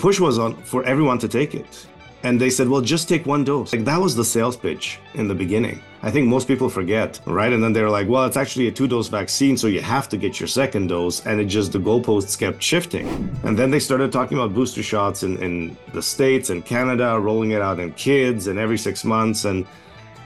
push 0.00 0.18
was 0.18 0.38
on 0.38 0.56
for 0.62 0.82
everyone 0.84 1.18
to 1.18 1.28
take 1.28 1.54
it. 1.54 1.86
And 2.22 2.38
they 2.38 2.50
said, 2.50 2.68
well, 2.68 2.82
just 2.82 3.08
take 3.08 3.24
one 3.24 3.44
dose. 3.44 3.72
Like 3.72 3.84
that 3.84 3.98
was 3.98 4.14
the 4.14 4.24
sales 4.24 4.56
pitch 4.56 4.98
in 5.14 5.26
the 5.26 5.34
beginning. 5.34 5.82
I 6.02 6.10
think 6.10 6.28
most 6.28 6.48
people 6.48 6.68
forget, 6.68 7.20
right? 7.26 7.52
And 7.52 7.62
then 7.62 7.72
they're 7.72 7.90
like, 7.90 8.08
well, 8.08 8.24
it's 8.24 8.36
actually 8.36 8.68
a 8.68 8.72
two 8.72 8.88
dose 8.88 9.08
vaccine, 9.08 9.56
so 9.56 9.66
you 9.66 9.80
have 9.80 10.08
to 10.10 10.16
get 10.16 10.40
your 10.40 10.46
second 10.46 10.88
dose. 10.88 11.24
And 11.26 11.40
it 11.40 11.46
just, 11.46 11.72
the 11.72 11.78
goalposts 11.78 12.38
kept 12.38 12.62
shifting. 12.62 13.06
And 13.44 13.58
then 13.58 13.70
they 13.70 13.80
started 13.80 14.12
talking 14.12 14.36
about 14.36 14.54
booster 14.54 14.82
shots 14.82 15.22
in, 15.22 15.42
in 15.42 15.76
the 15.94 16.02
States 16.02 16.50
and 16.50 16.64
Canada, 16.64 17.18
rolling 17.18 17.52
it 17.52 17.62
out 17.62 17.78
in 17.80 17.92
kids 17.94 18.48
and 18.48 18.58
every 18.58 18.78
six 18.78 19.04
months. 19.04 19.44
And, 19.46 19.66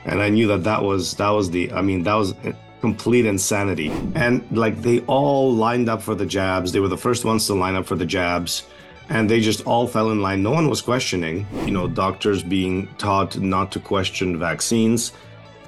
and 0.05 0.21
I 0.21 0.29
knew 0.31 0.49
that 0.49 0.65
that 0.65 0.83
was, 0.83 1.15
that 1.15 1.31
was 1.31 1.51
the, 1.51 1.73
I 1.73 1.83
mean, 1.83 2.03
that 2.05 2.15
was 2.15 2.35
complete 2.81 3.25
insanity. 3.25 3.91
And 4.15 4.45
like 4.51 4.83
they 4.83 5.01
all 5.07 5.53
lined 5.53 5.89
up 5.89 6.03
for 6.03 6.15
the 6.15 6.27
jabs. 6.27 6.73
They 6.73 6.81
were 6.81 6.89
the 6.97 7.05
first 7.09 7.25
ones 7.25 7.47
to 7.47 7.55
line 7.55 7.77
up 7.77 7.87
for 7.87 7.97
the 7.97 8.07
jabs 8.07 8.65
and 9.09 9.29
they 9.29 9.41
just 9.41 9.61
all 9.66 9.86
fell 9.86 10.11
in 10.11 10.23
line. 10.23 10.43
No 10.43 10.50
one 10.50 10.68
was 10.68 10.80
questioning, 10.80 11.46
you 11.64 11.71
know, 11.71 11.89
doctors 11.89 12.43
being 12.43 12.89
taught 12.96 13.39
not 13.39 13.72
to 13.72 13.81
question 13.81 14.39
vaccines. 14.39 15.12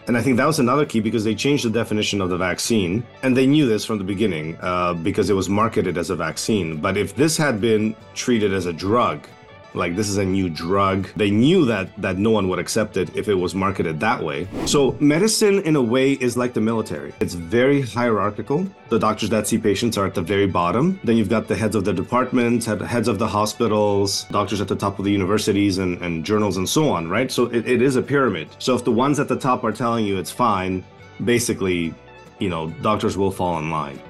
And 0.06 0.16
I 0.16 0.22
think 0.22 0.36
that 0.36 0.46
was 0.46 0.60
another 0.60 0.86
key 0.86 1.00
because 1.00 1.24
they 1.24 1.34
changed 1.34 1.64
the 1.64 1.70
definition 1.70 2.20
of 2.20 2.30
the 2.30 2.36
vaccine. 2.36 3.04
And 3.22 3.36
they 3.36 3.46
knew 3.46 3.66
this 3.66 3.84
from 3.84 3.98
the 3.98 4.04
beginning 4.04 4.56
uh, 4.60 4.94
because 4.94 5.30
it 5.30 5.34
was 5.34 5.48
marketed 5.48 5.98
as 5.98 6.10
a 6.10 6.16
vaccine. 6.16 6.76
But 6.76 6.96
if 6.96 7.16
this 7.16 7.36
had 7.36 7.60
been 7.60 7.96
treated 8.14 8.52
as 8.52 8.66
a 8.66 8.72
drug, 8.72 9.26
like 9.76 9.94
this 9.94 10.08
is 10.08 10.16
a 10.16 10.24
new 10.24 10.48
drug. 10.48 11.08
They 11.16 11.30
knew 11.30 11.64
that 11.66 11.88
that 12.00 12.18
no 12.18 12.30
one 12.30 12.48
would 12.48 12.58
accept 12.58 12.96
it 12.96 13.14
if 13.14 13.28
it 13.28 13.34
was 13.34 13.54
marketed 13.54 14.00
that 14.00 14.22
way. 14.22 14.48
So 14.66 14.96
medicine 15.00 15.60
in 15.60 15.76
a 15.76 15.82
way 15.82 16.12
is 16.12 16.36
like 16.36 16.54
the 16.54 16.60
military. 16.60 17.12
It's 17.20 17.34
very 17.34 17.82
hierarchical. 17.82 18.66
The 18.88 18.98
doctors 18.98 19.30
that 19.30 19.46
see 19.46 19.58
patients 19.58 19.98
are 19.98 20.06
at 20.06 20.14
the 20.14 20.22
very 20.22 20.46
bottom. 20.46 20.98
Then 21.04 21.16
you've 21.16 21.28
got 21.28 21.48
the 21.48 21.56
heads 21.56 21.76
of 21.76 21.84
the 21.84 21.92
departments, 21.92 22.66
heads 22.66 23.08
of 23.08 23.18
the 23.18 23.26
hospitals, 23.26 24.24
doctors 24.30 24.60
at 24.60 24.68
the 24.68 24.76
top 24.76 24.98
of 24.98 25.04
the 25.04 25.12
universities 25.12 25.78
and, 25.78 26.00
and 26.02 26.24
journals 26.24 26.56
and 26.56 26.68
so 26.68 26.88
on, 26.88 27.08
right? 27.08 27.30
So 27.30 27.46
it, 27.46 27.68
it 27.68 27.82
is 27.82 27.96
a 27.96 28.02
pyramid. 28.02 28.48
So 28.58 28.74
if 28.74 28.84
the 28.84 28.92
ones 28.92 29.18
at 29.20 29.28
the 29.28 29.36
top 29.36 29.64
are 29.64 29.72
telling 29.72 30.06
you 30.06 30.18
it's 30.18 30.30
fine, 30.30 30.84
basically, 31.24 31.94
you 32.38 32.48
know, 32.48 32.70
doctors 32.82 33.16
will 33.16 33.30
fall 33.30 33.58
in 33.58 33.70
line. 33.70 34.00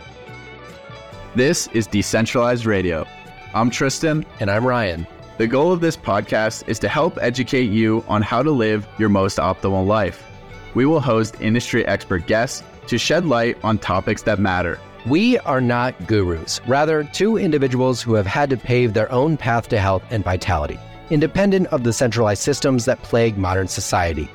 This 1.35 1.67
is 1.69 1.87
Decentralized 1.87 2.67
Radio. 2.67 3.07
I'm 3.55 3.71
Tristan. 3.71 4.25
And 4.41 4.51
I'm 4.51 4.67
Ryan. 4.67 5.07
The 5.39 5.47
goal 5.47 5.71
of 5.71 5.83
this 5.83 5.99
podcast 5.99 6.67
is 6.67 6.79
to 6.79 6.89
help 6.89 7.19
educate 7.21 7.71
you 7.71 8.03
on 8.09 8.23
how 8.23 8.43
to 8.43 8.51
live 8.51 8.89
your 8.99 9.11
most 9.11 9.37
optimal 9.37 9.87
life. 9.87 10.25
We 10.73 10.87
will 10.87 11.01
host 11.01 11.39
industry 11.43 11.87
expert 11.87 12.27
guests 12.27 12.63
to 12.87 12.97
shed 12.97 13.27
light 13.27 13.59
on 13.63 13.77
topics 13.77 14.23
that 14.23 14.39
matter. 14.39 14.81
We 15.05 15.39
are 15.41 15.61
not 15.61 16.07
gurus, 16.07 16.63
rather, 16.67 17.05
two 17.05 17.37
individuals 17.37 18.01
who 18.01 18.15
have 18.15 18.27
had 18.27 18.49
to 18.49 18.57
pave 18.57 18.95
their 18.95 19.13
own 19.13 19.37
path 19.37 19.69
to 19.69 19.79
health 19.79 20.05
and 20.09 20.25
vitality, 20.25 20.79
independent 21.11 21.67
of 21.67 21.85
the 21.85 21.93
centralized 21.93 22.43
systems 22.43 22.87
that 22.87 23.03
plague 23.03 23.37
modern 23.37 23.69
society. 23.69 24.31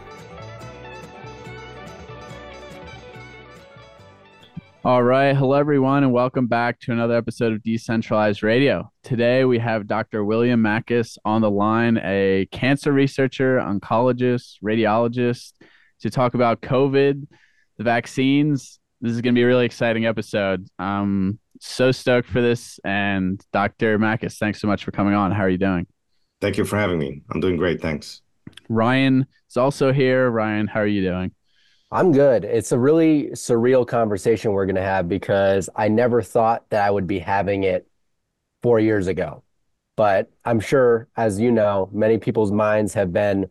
All 4.84 5.04
right. 5.04 5.36
Hello, 5.36 5.54
everyone, 5.54 6.04
and 6.04 6.12
welcome 6.12 6.48
back 6.48 6.80
to 6.80 6.92
another 6.92 7.16
episode 7.16 7.54
of 7.54 7.62
Decentralized 7.62 8.42
Radio. 8.42 8.92
Today, 9.04 9.46
we 9.46 9.60
have 9.60 9.86
Dr. 9.86 10.26
William 10.26 10.60
Makis 10.60 11.20
on 11.24 11.44
the 11.44 11.52
line, 11.52 12.00
a 12.04 12.48
cancer 12.52 12.92
researcher, 12.92 13.60
oncologist, 13.60 14.56
radiologist, 14.64 15.54
to 16.00 16.10
talk 16.10 16.34
about 16.34 16.62
COVID, 16.62 17.28
the 17.78 17.84
vaccines. 17.84 18.80
This 19.02 19.12
is 19.12 19.22
going 19.22 19.36
to 19.36 19.38
be 19.38 19.44
a 19.44 19.48
really 19.48 19.68
exciting 19.68 20.08
episode. 20.08 20.68
I'm 20.80 21.38
so 21.60 21.92
stoked 21.92 22.28
for 22.28 22.42
this. 22.42 22.80
And 22.84 23.40
Dr. 23.54 24.00
Makis, 24.00 24.40
thanks 24.40 24.60
so 24.60 24.68
much 24.68 24.84
for 24.84 24.90
coming 24.90 25.14
on. 25.14 25.32
How 25.32 25.44
are 25.44 25.50
you 25.50 25.60
doing? 25.60 25.86
Thank 26.42 26.58
you 26.58 26.66
for 26.66 26.80
having 26.80 26.98
me. 26.98 27.22
I'm 27.30 27.40
doing 27.40 27.56
great. 27.56 27.82
Thanks. 27.82 28.24
Ryan 28.68 29.28
is 29.48 29.58
also 29.58 29.94
here. 29.94 30.32
Ryan, 30.32 30.66
how 30.66 30.80
are 30.80 30.88
you 30.88 31.04
doing? 31.04 31.36
I'm 31.92 32.12
good. 32.14 32.46
It's 32.46 32.72
a 32.72 32.80
really 32.80 33.30
surreal 33.32 33.86
conversation 33.86 34.54
we're 34.54 34.66
going 34.66 34.76
to 34.76 34.82
have 34.82 35.10
because 35.10 35.70
I 35.76 35.90
never 35.90 36.22
thought 36.22 36.70
that 36.70 36.86
I 36.86 36.90
would 36.90 37.06
be 37.06 37.20
having 37.20 37.64
it 37.64 37.88
four 38.64 38.80
years 38.80 39.08
ago. 39.08 39.44
But 39.98 40.32
I'm 40.46 40.60
sure, 40.62 41.10
as 41.18 41.40
you 41.40 41.52
know, 41.52 41.90
many 41.92 42.18
people's 42.18 42.52
minds 42.52 42.94
have 42.94 43.12
been 43.12 43.50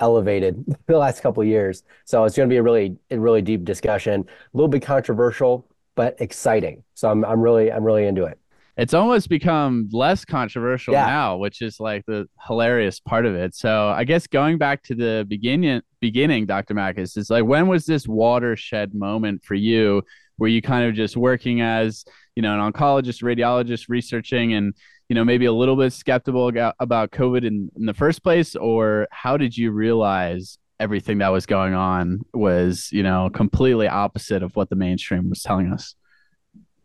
elevated 0.00 0.64
the 0.86 0.98
last 0.98 1.20
couple 1.22 1.44
years. 1.44 1.84
So 2.04 2.24
it's 2.24 2.36
going 2.36 2.48
to 2.48 2.52
be 2.52 2.58
a 2.58 2.62
really, 2.62 2.96
a 3.10 3.18
really 3.18 3.42
deep 3.42 3.64
discussion, 3.64 4.22
a 4.22 4.56
little 4.56 4.68
bit 4.68 4.82
controversial, 4.82 5.66
but 5.94 6.20
exciting. 6.20 6.82
So 6.94 7.10
I'm, 7.10 7.24
I'm 7.24 7.40
really, 7.40 7.70
I'm 7.70 7.84
really 7.84 8.06
into 8.06 8.24
it 8.24 8.38
it's 8.78 8.94
almost 8.94 9.28
become 9.28 9.88
less 9.90 10.24
controversial 10.24 10.94
yeah. 10.94 11.06
now, 11.06 11.36
which 11.36 11.62
is 11.62 11.80
like 11.80 12.06
the 12.06 12.28
hilarious 12.46 13.00
part 13.00 13.26
of 13.26 13.34
it. 13.34 13.56
So 13.56 13.88
I 13.88 14.04
guess 14.04 14.28
going 14.28 14.56
back 14.56 14.84
to 14.84 14.94
the 14.94 15.26
beginning, 15.28 15.82
beginning, 16.00 16.46
Dr. 16.46 16.74
Makis, 16.74 17.16
is 17.16 17.28
like 17.28 17.44
when 17.44 17.66
was 17.66 17.86
this 17.86 18.06
watershed 18.06 18.94
moment 18.94 19.44
for 19.44 19.56
you, 19.56 20.02
where 20.36 20.48
you 20.48 20.62
kind 20.62 20.88
of 20.88 20.94
just 20.94 21.16
working 21.16 21.60
as 21.60 22.04
you 22.36 22.42
know 22.42 22.54
an 22.54 22.72
oncologist, 22.72 23.20
radiologist, 23.20 23.86
researching, 23.88 24.54
and 24.54 24.72
you 25.08 25.16
know 25.16 25.24
maybe 25.24 25.46
a 25.46 25.52
little 25.52 25.74
bit 25.74 25.92
skeptical 25.92 26.48
about 26.78 27.10
COVID 27.10 27.44
in, 27.44 27.72
in 27.76 27.84
the 27.84 27.94
first 27.94 28.22
place, 28.22 28.54
or 28.54 29.08
how 29.10 29.36
did 29.36 29.56
you 29.56 29.72
realize 29.72 30.56
everything 30.78 31.18
that 31.18 31.30
was 31.30 31.46
going 31.46 31.74
on 31.74 32.20
was 32.32 32.90
you 32.92 33.02
know 33.02 33.28
completely 33.34 33.88
opposite 33.88 34.44
of 34.44 34.54
what 34.54 34.70
the 34.70 34.76
mainstream 34.76 35.28
was 35.28 35.42
telling 35.42 35.72
us? 35.72 35.96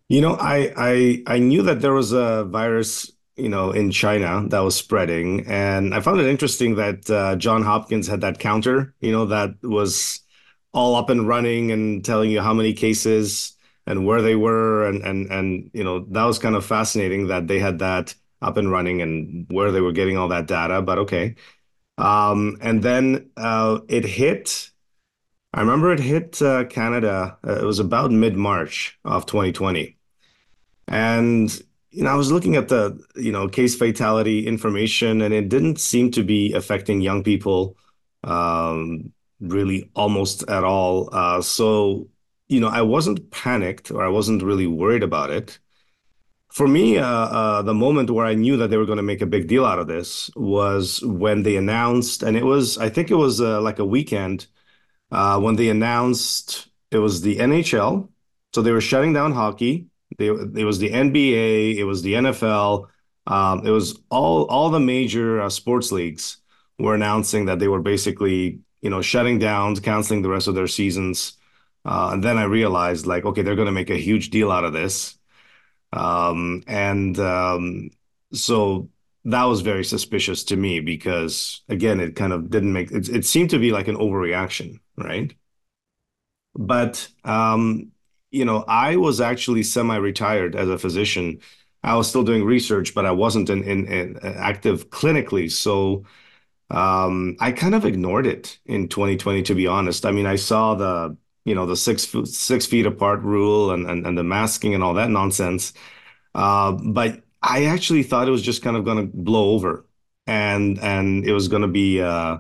You 0.10 0.22
know, 0.22 0.36
I 0.40 0.74
I 0.78 1.24
I 1.28 1.40
knew 1.40 1.64
that 1.64 1.82
there 1.82 1.94
was 1.94 2.12
a 2.12 2.44
virus, 2.46 3.12
you 3.36 3.50
know, 3.50 3.72
in 3.72 3.92
China 3.92 4.46
that 4.50 4.60
was 4.60 4.76
spreading, 4.76 5.46
and 5.48 5.94
I 5.96 6.02
found 6.02 6.20
it 6.20 6.28
interesting 6.28 6.76
that 6.76 7.10
uh, 7.10 7.36
John 7.38 7.64
Hopkins 7.64 8.08
had 8.08 8.22
that 8.22 8.40
counter, 8.40 8.94
you 9.00 9.12
know, 9.12 9.26
that 9.28 9.56
was 9.64 10.20
all 10.74 10.96
up 10.96 11.10
and 11.10 11.28
running 11.28 11.72
and 11.72 12.04
telling 12.04 12.32
you 12.32 12.42
how 12.42 12.54
many 12.54 12.74
cases 12.74 13.56
and 13.88 14.06
where 14.06 14.22
they 14.22 14.36
were, 14.36 14.86
and 14.88 15.02
and 15.04 15.32
and 15.32 15.72
you 15.74 15.84
know, 15.84 16.06
that 16.12 16.26
was 16.26 16.38
kind 16.40 16.56
of 16.56 16.66
fascinating 16.66 17.28
that 17.28 17.48
they 17.48 17.60
had 17.60 17.80
that 17.80 18.14
up 18.42 18.58
and 18.58 18.72
running 18.72 19.02
and 19.02 19.46
where 19.50 19.72
they 19.72 19.82
were 19.82 19.94
getting 19.94 20.18
all 20.18 20.28
that 20.28 20.48
data. 20.48 20.82
But 20.82 21.00
okay, 21.00 21.36
um, 21.98 22.58
and 22.62 22.84
then 22.84 23.32
uh, 23.38 23.80
it 23.90 24.06
hit 24.06 24.72
I 25.54 25.62
remember 25.62 25.92
it 25.94 26.00
hit 26.00 26.42
uh, 26.42 26.66
Canada. 26.66 27.38
Uh, 27.48 27.60
it 27.60 27.64
was 27.64 27.80
about 27.80 28.12
mid 28.12 28.36
March 28.36 28.98
of 29.06 29.26
2020, 29.28 29.98
and 30.88 31.62
you 31.92 32.04
know 32.04 32.10
I 32.10 32.16
was 32.16 32.32
looking 32.32 32.56
at 32.56 32.70
the 32.70 33.00
you 33.16 33.32
know 33.32 33.48
case 33.48 33.76
fatality 33.76 34.48
information, 34.48 35.22
and 35.22 35.34
it 35.34 35.50
didn't 35.50 35.80
seem 35.80 36.10
to 36.12 36.24
be 36.24 36.54
affecting 36.54 37.02
young 37.02 37.24
people 37.24 37.78
um, 38.24 39.14
really 39.40 39.92
almost 39.96 40.44
at 40.50 40.64
all. 40.64 41.10
Uh, 41.14 41.42
so 41.42 42.10
you 42.48 42.60
know 42.60 42.70
I 42.70 42.82
wasn't 42.82 43.30
panicked 43.32 43.92
or 43.92 44.04
I 44.04 44.10
wasn't 44.10 44.42
really 44.44 44.68
worried 44.68 45.04
about 45.04 45.30
it. 45.30 45.60
For 46.52 46.68
me, 46.68 46.98
uh, 47.00 47.06
uh, 47.06 47.62
the 47.64 47.74
moment 47.74 48.12
where 48.12 48.26
I 48.28 48.36
knew 48.36 48.58
that 48.58 48.70
they 48.70 48.78
were 48.78 48.86
going 48.86 48.98
to 48.98 49.04
make 49.04 49.22
a 49.22 49.26
big 49.26 49.48
deal 49.48 49.66
out 49.66 49.80
of 49.80 49.88
this 49.88 50.30
was 50.36 51.02
when 51.04 51.44
they 51.44 51.58
announced, 51.58 52.24
and 52.24 52.36
it 52.38 52.46
was 52.46 52.78
I 52.80 52.90
think 52.90 53.12
it 53.12 53.16
was 53.16 53.40
uh, 53.40 53.62
like 53.62 53.78
a 53.80 53.86
weekend 53.86 54.48
uh, 55.14 55.40
when 55.40 55.56
they 55.56 55.70
announced 55.70 56.68
it 56.92 56.98
was 56.98 57.22
the 57.22 57.38
NHL. 57.38 58.10
So 58.54 58.62
they 58.62 58.72
were 58.72 58.82
shutting 58.82 59.14
down 59.14 59.32
hockey. 59.32 59.88
They, 60.18 60.28
it 60.28 60.66
was 60.66 60.80
the 60.80 60.90
NBA. 60.90 61.78
It 61.78 61.84
was 61.84 62.02
the 62.02 62.14
NFL. 62.14 62.88
Um, 63.28 63.66
it 63.66 63.70
was 63.70 64.00
all 64.10 64.46
all 64.46 64.70
the 64.70 64.80
major 64.80 65.42
uh, 65.42 65.50
sports 65.50 65.92
leagues 65.92 66.38
were 66.80 66.96
announcing 66.96 67.46
that 67.46 67.60
they 67.60 67.68
were 67.68 67.82
basically 67.82 68.60
you 68.82 68.90
know 68.90 69.02
shutting 69.02 69.40
down, 69.40 69.76
canceling 69.78 70.24
the 70.24 70.30
rest 70.30 70.48
of 70.48 70.56
their 70.56 70.68
seasons. 70.68 71.38
Uh, 71.86 72.12
and 72.14 72.24
then 72.24 72.38
I 72.38 72.44
realized 72.44 73.06
like, 73.06 73.26
okay, 73.26 73.42
they're 73.44 73.56
going 73.56 73.68
to 73.68 73.72
make 73.72 73.90
a 73.90 73.98
huge 73.98 74.30
deal 74.30 74.52
out 74.52 74.64
of 74.64 74.74
this. 74.74 75.18
Um, 75.92 76.64
and 76.66 77.20
um, 77.20 77.92
so 78.34 78.90
that 79.26 79.44
was 79.44 79.62
very 79.62 79.84
suspicious 79.84 80.44
to 80.46 80.58
me 80.58 80.80
because 80.80 81.62
again, 81.70 82.00
it 82.00 82.16
kind 82.16 82.34
of 82.34 82.50
didn't 82.50 82.74
make 82.74 82.92
it, 82.92 83.10
it 83.10 83.26
seemed 83.26 83.52
to 83.52 83.60
be 83.60 83.72
like 83.72 83.88
an 83.88 83.98
overreaction 83.98 84.80
right? 84.98 85.34
But 86.56 87.10
um, 87.24 87.92
you 88.32 88.46
know, 88.46 88.64
I 88.68 88.96
was 88.98 89.22
actually 89.22 89.64
semi-retired 89.64 90.56
as 90.56 90.70
a 90.70 90.78
physician. 90.78 91.40
I 91.84 91.96
was 91.96 92.08
still 92.10 92.24
doing 92.24 92.44
research, 92.46 92.94
but 92.96 93.06
I 93.06 93.12
wasn't 93.12 93.50
in, 93.50 93.64
in, 93.64 93.88
in 93.88 94.18
active 94.24 94.90
clinically. 94.90 95.52
So 95.52 96.06
um, 96.72 97.38
I 97.40 97.52
kind 97.52 97.76
of 97.76 97.86
ignored 97.86 98.28
it 98.28 98.60
in 98.66 98.90
2020, 98.90 99.44
to 99.44 99.56
be 99.56 99.68
honest. 99.68 100.06
I 100.06 100.12
mean, 100.12 100.28
I 100.28 100.38
saw 100.38 100.76
the 100.76 101.18
you 101.46 101.56
know 101.56 101.66
the 101.68 101.78
six 101.78 102.08
six 102.26 102.66
feet 102.68 102.86
apart 102.88 103.22
rule 103.22 103.72
and 103.72 103.90
and, 103.90 104.08
and 104.08 104.18
the 104.18 104.24
masking 104.24 104.76
and 104.76 104.84
all 104.84 104.96
that 104.96 105.10
nonsense, 105.12 105.74
uh, 106.36 106.74
but 106.74 107.24
I 107.42 107.66
actually 107.66 108.04
thought 108.04 108.28
it 108.28 108.32
was 108.32 108.42
just 108.44 108.64
kind 108.64 108.78
of 108.78 108.86
going 108.86 108.98
to 108.98 109.18
blow 109.18 109.52
over, 109.52 109.86
and 110.28 110.80
and 110.82 111.26
it 111.26 111.34
was 111.34 111.48
going 111.50 111.64
to 111.64 111.68
be. 111.70 112.02
Uh, 112.02 112.40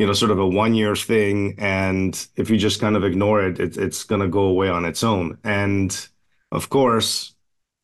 you 0.00 0.06
know, 0.06 0.14
sort 0.14 0.30
of 0.30 0.38
a 0.38 0.46
one 0.46 0.74
year 0.74 0.96
thing. 0.96 1.54
And 1.58 2.26
if 2.36 2.48
you 2.48 2.56
just 2.56 2.80
kind 2.80 2.96
of 2.96 3.04
ignore 3.04 3.44
it, 3.44 3.60
it 3.60 3.76
it's 3.76 4.02
going 4.02 4.22
to 4.22 4.28
go 4.28 4.44
away 4.44 4.70
on 4.70 4.86
its 4.86 5.04
own. 5.04 5.36
And 5.44 5.94
of 6.52 6.70
course, 6.70 7.34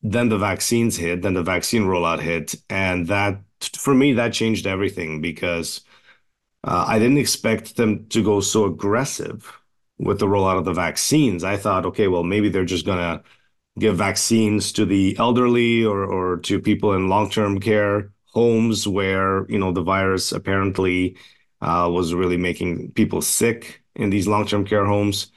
then 0.02 0.30
the 0.30 0.38
vaccines 0.38 0.96
hit, 0.96 1.20
then 1.20 1.34
the 1.34 1.42
vaccine 1.42 1.82
rollout 1.82 2.20
hit, 2.20 2.54
and 2.70 3.06
that 3.08 3.42
for 3.76 3.94
me 3.94 4.14
that 4.14 4.32
changed 4.32 4.66
everything 4.66 5.20
because 5.20 5.82
uh, 6.64 6.86
I 6.88 6.98
didn't 6.98 7.18
expect 7.18 7.76
them 7.76 8.06
to 8.08 8.22
go 8.24 8.40
so 8.40 8.64
aggressive 8.64 9.52
with 9.98 10.18
the 10.18 10.26
rollout 10.26 10.58
of 10.58 10.64
the 10.64 10.72
vaccines. 10.72 11.44
I 11.44 11.58
thought, 11.58 11.84
okay, 11.86 12.08
well 12.08 12.22
maybe 12.24 12.48
they're 12.48 12.64
just 12.64 12.86
gonna 12.86 13.22
give 13.78 13.98
vaccines 13.98 14.72
to 14.72 14.86
the 14.86 15.16
elderly 15.18 15.84
or 15.84 16.04
or 16.04 16.38
to 16.38 16.60
people 16.60 16.94
in 16.94 17.10
long 17.10 17.28
term 17.30 17.60
care 17.60 18.10
homes 18.32 18.88
where 18.88 19.46
you 19.50 19.58
know 19.58 19.72
the 19.72 19.82
virus 19.82 20.32
apparently 20.32 21.16
uh, 21.60 21.88
was 21.92 22.14
really 22.14 22.36
making 22.36 22.92
people 22.92 23.22
sick 23.22 23.82
in 23.94 24.10
these 24.10 24.28
long 24.28 24.46
term 24.46 24.64
care 24.64 24.84
homes 24.86 25.30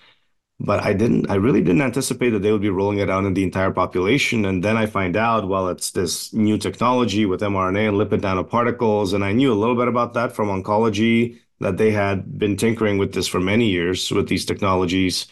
but 0.59 0.83
I 0.83 0.93
didn't, 0.93 1.29
I 1.29 1.35
really 1.35 1.61
didn't 1.61 1.81
anticipate 1.81 2.31
that 2.31 2.41
they 2.41 2.51
would 2.51 2.61
be 2.61 2.69
rolling 2.69 2.99
it 2.99 3.09
out 3.09 3.23
in 3.23 3.33
the 3.33 3.43
entire 3.43 3.71
population. 3.71 4.43
And 4.45 4.61
then 4.63 4.75
I 4.75 4.85
find 4.87 5.15
out, 5.15 5.47
well, 5.47 5.69
it's 5.69 5.91
this 5.91 6.33
new 6.33 6.57
technology 6.57 7.25
with 7.25 7.41
mRNA 7.41 7.89
and 7.89 7.97
lipid 7.97 8.21
nanoparticles. 8.21 9.13
And 9.13 9.23
I 9.23 9.31
knew 9.31 9.53
a 9.53 9.55
little 9.55 9.75
bit 9.75 9.87
about 9.87 10.13
that 10.15 10.33
from 10.33 10.49
oncology, 10.49 11.39
that 11.61 11.77
they 11.77 11.91
had 11.91 12.37
been 12.37 12.57
tinkering 12.57 12.97
with 12.97 13.13
this 13.13 13.27
for 13.27 13.39
many 13.39 13.69
years 13.69 14.11
with 14.11 14.27
these 14.27 14.45
technologies, 14.45 15.27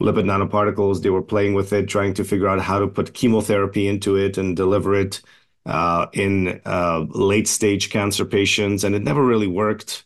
lipid 0.00 0.24
nanoparticles. 0.24 1.02
They 1.02 1.10
were 1.10 1.22
playing 1.22 1.54
with 1.54 1.72
it, 1.72 1.88
trying 1.88 2.12
to 2.14 2.24
figure 2.24 2.48
out 2.48 2.60
how 2.60 2.78
to 2.78 2.86
put 2.86 3.14
chemotherapy 3.14 3.88
into 3.88 4.16
it 4.16 4.36
and 4.36 4.54
deliver 4.56 4.94
it 4.94 5.22
uh, 5.64 6.06
in 6.12 6.60
uh, 6.66 7.06
late 7.10 7.48
stage 7.48 7.88
cancer 7.90 8.26
patients. 8.26 8.84
And 8.84 8.94
it 8.94 9.02
never 9.02 9.24
really 9.24 9.46
worked. 9.46 10.04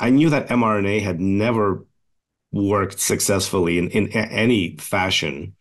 I 0.00 0.10
knew 0.10 0.30
that 0.30 0.48
mRNA 0.48 1.02
had 1.02 1.20
never 1.20 1.86
worked 2.52 3.00
successfully 3.00 3.78
in, 3.78 3.88
in 3.90 4.08
any 4.08 4.76
fashion. 4.76 5.54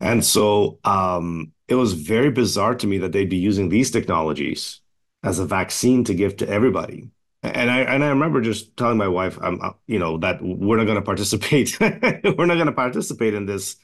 And 0.00 0.24
so 0.24 0.78
um, 0.84 1.52
it 1.68 1.74
was 1.74 1.92
very 1.92 2.30
bizarre 2.30 2.74
to 2.76 2.86
me 2.86 2.98
that 2.98 3.12
they'd 3.12 3.28
be 3.28 3.36
using 3.36 3.68
these 3.68 3.90
technologies 3.90 4.80
as 5.22 5.38
a 5.38 5.46
vaccine 5.46 6.04
to 6.04 6.14
give 6.14 6.36
to 6.38 6.48
everybody. 6.48 7.10
And 7.42 7.70
I 7.70 7.80
and 7.80 8.04
I 8.04 8.08
remember 8.08 8.42
just 8.42 8.76
telling 8.76 8.98
my 8.98 9.08
wife, 9.08 9.38
um, 9.40 9.60
uh, 9.62 9.70
you 9.86 9.98
know, 9.98 10.18
that 10.18 10.40
we're 10.42 10.76
not 10.76 10.84
going 10.84 10.96
to 10.96 11.02
participate. 11.02 11.78
we're 11.80 12.46
not 12.46 12.56
going 12.56 12.66
to 12.66 12.72
participate 12.72 13.32
in 13.32 13.46
this 13.46 13.76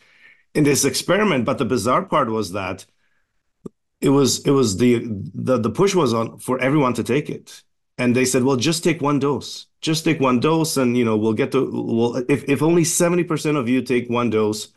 in 0.55 0.65
this 0.65 0.85
experiment. 0.85 1.47
But 1.47 1.57
the 1.57 1.65
bizarre 1.65 2.05
part 2.05 2.29
was 2.29 2.53
that 2.53 2.85
it 4.01 4.11
was 4.11 4.45
it 4.47 4.51
was 4.51 4.77
the 4.77 5.07
the 5.35 5.59
the 5.59 5.71
push 5.71 5.95
was 5.95 6.13
on 6.13 6.39
for 6.39 6.59
everyone 6.61 6.93
to 6.95 7.03
take 7.03 7.31
it 7.31 7.63
and 7.99 8.15
they 8.15 8.25
said, 8.25 8.43
well, 8.45 8.57
just 8.57 8.85
take 8.85 9.01
one 9.01 9.19
dose. 9.19 9.67
Just 9.81 10.05
take 10.05 10.21
one 10.21 10.41
dose, 10.41 10.77
and 10.77 10.97
you 10.97 11.05
know 11.05 11.17
we'll 11.17 11.33
get 11.35 11.53
to 11.53 11.71
well 11.73 12.17
if 12.29 12.45
if 12.49 12.63
only 12.63 12.85
seventy 12.85 13.25
percent 13.25 13.57
of 13.57 13.69
you 13.69 13.83
take 13.83 14.09
one 14.11 14.31
dose, 14.31 14.69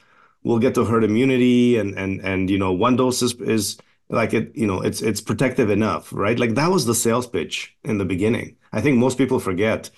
we'll 0.43 0.59
get 0.59 0.75
to 0.75 0.85
herd 0.85 1.03
immunity, 1.03 1.77
and 1.77 1.97
and 1.97 2.21
and 2.21 2.49
you 2.49 2.57
know 2.57 2.71
one 2.73 2.95
dose 2.95 3.21
is 3.21 3.33
is 3.41 3.77
like 4.09 4.33
it 4.33 4.55
you 4.55 4.67
know 4.67 4.81
it's 4.81 5.01
it's 5.01 5.21
protective 5.21 5.69
enough, 5.69 6.13
right? 6.13 6.37
Like 6.39 6.55
that 6.55 6.69
was 6.71 6.85
the 6.85 6.95
sales 6.95 7.27
pitch 7.27 7.75
in 7.83 7.97
the 7.97 8.05
beginning. 8.05 8.57
I 8.71 8.81
think 8.81 8.97
most 8.97 9.17
people 9.17 9.39
forget 9.39 9.89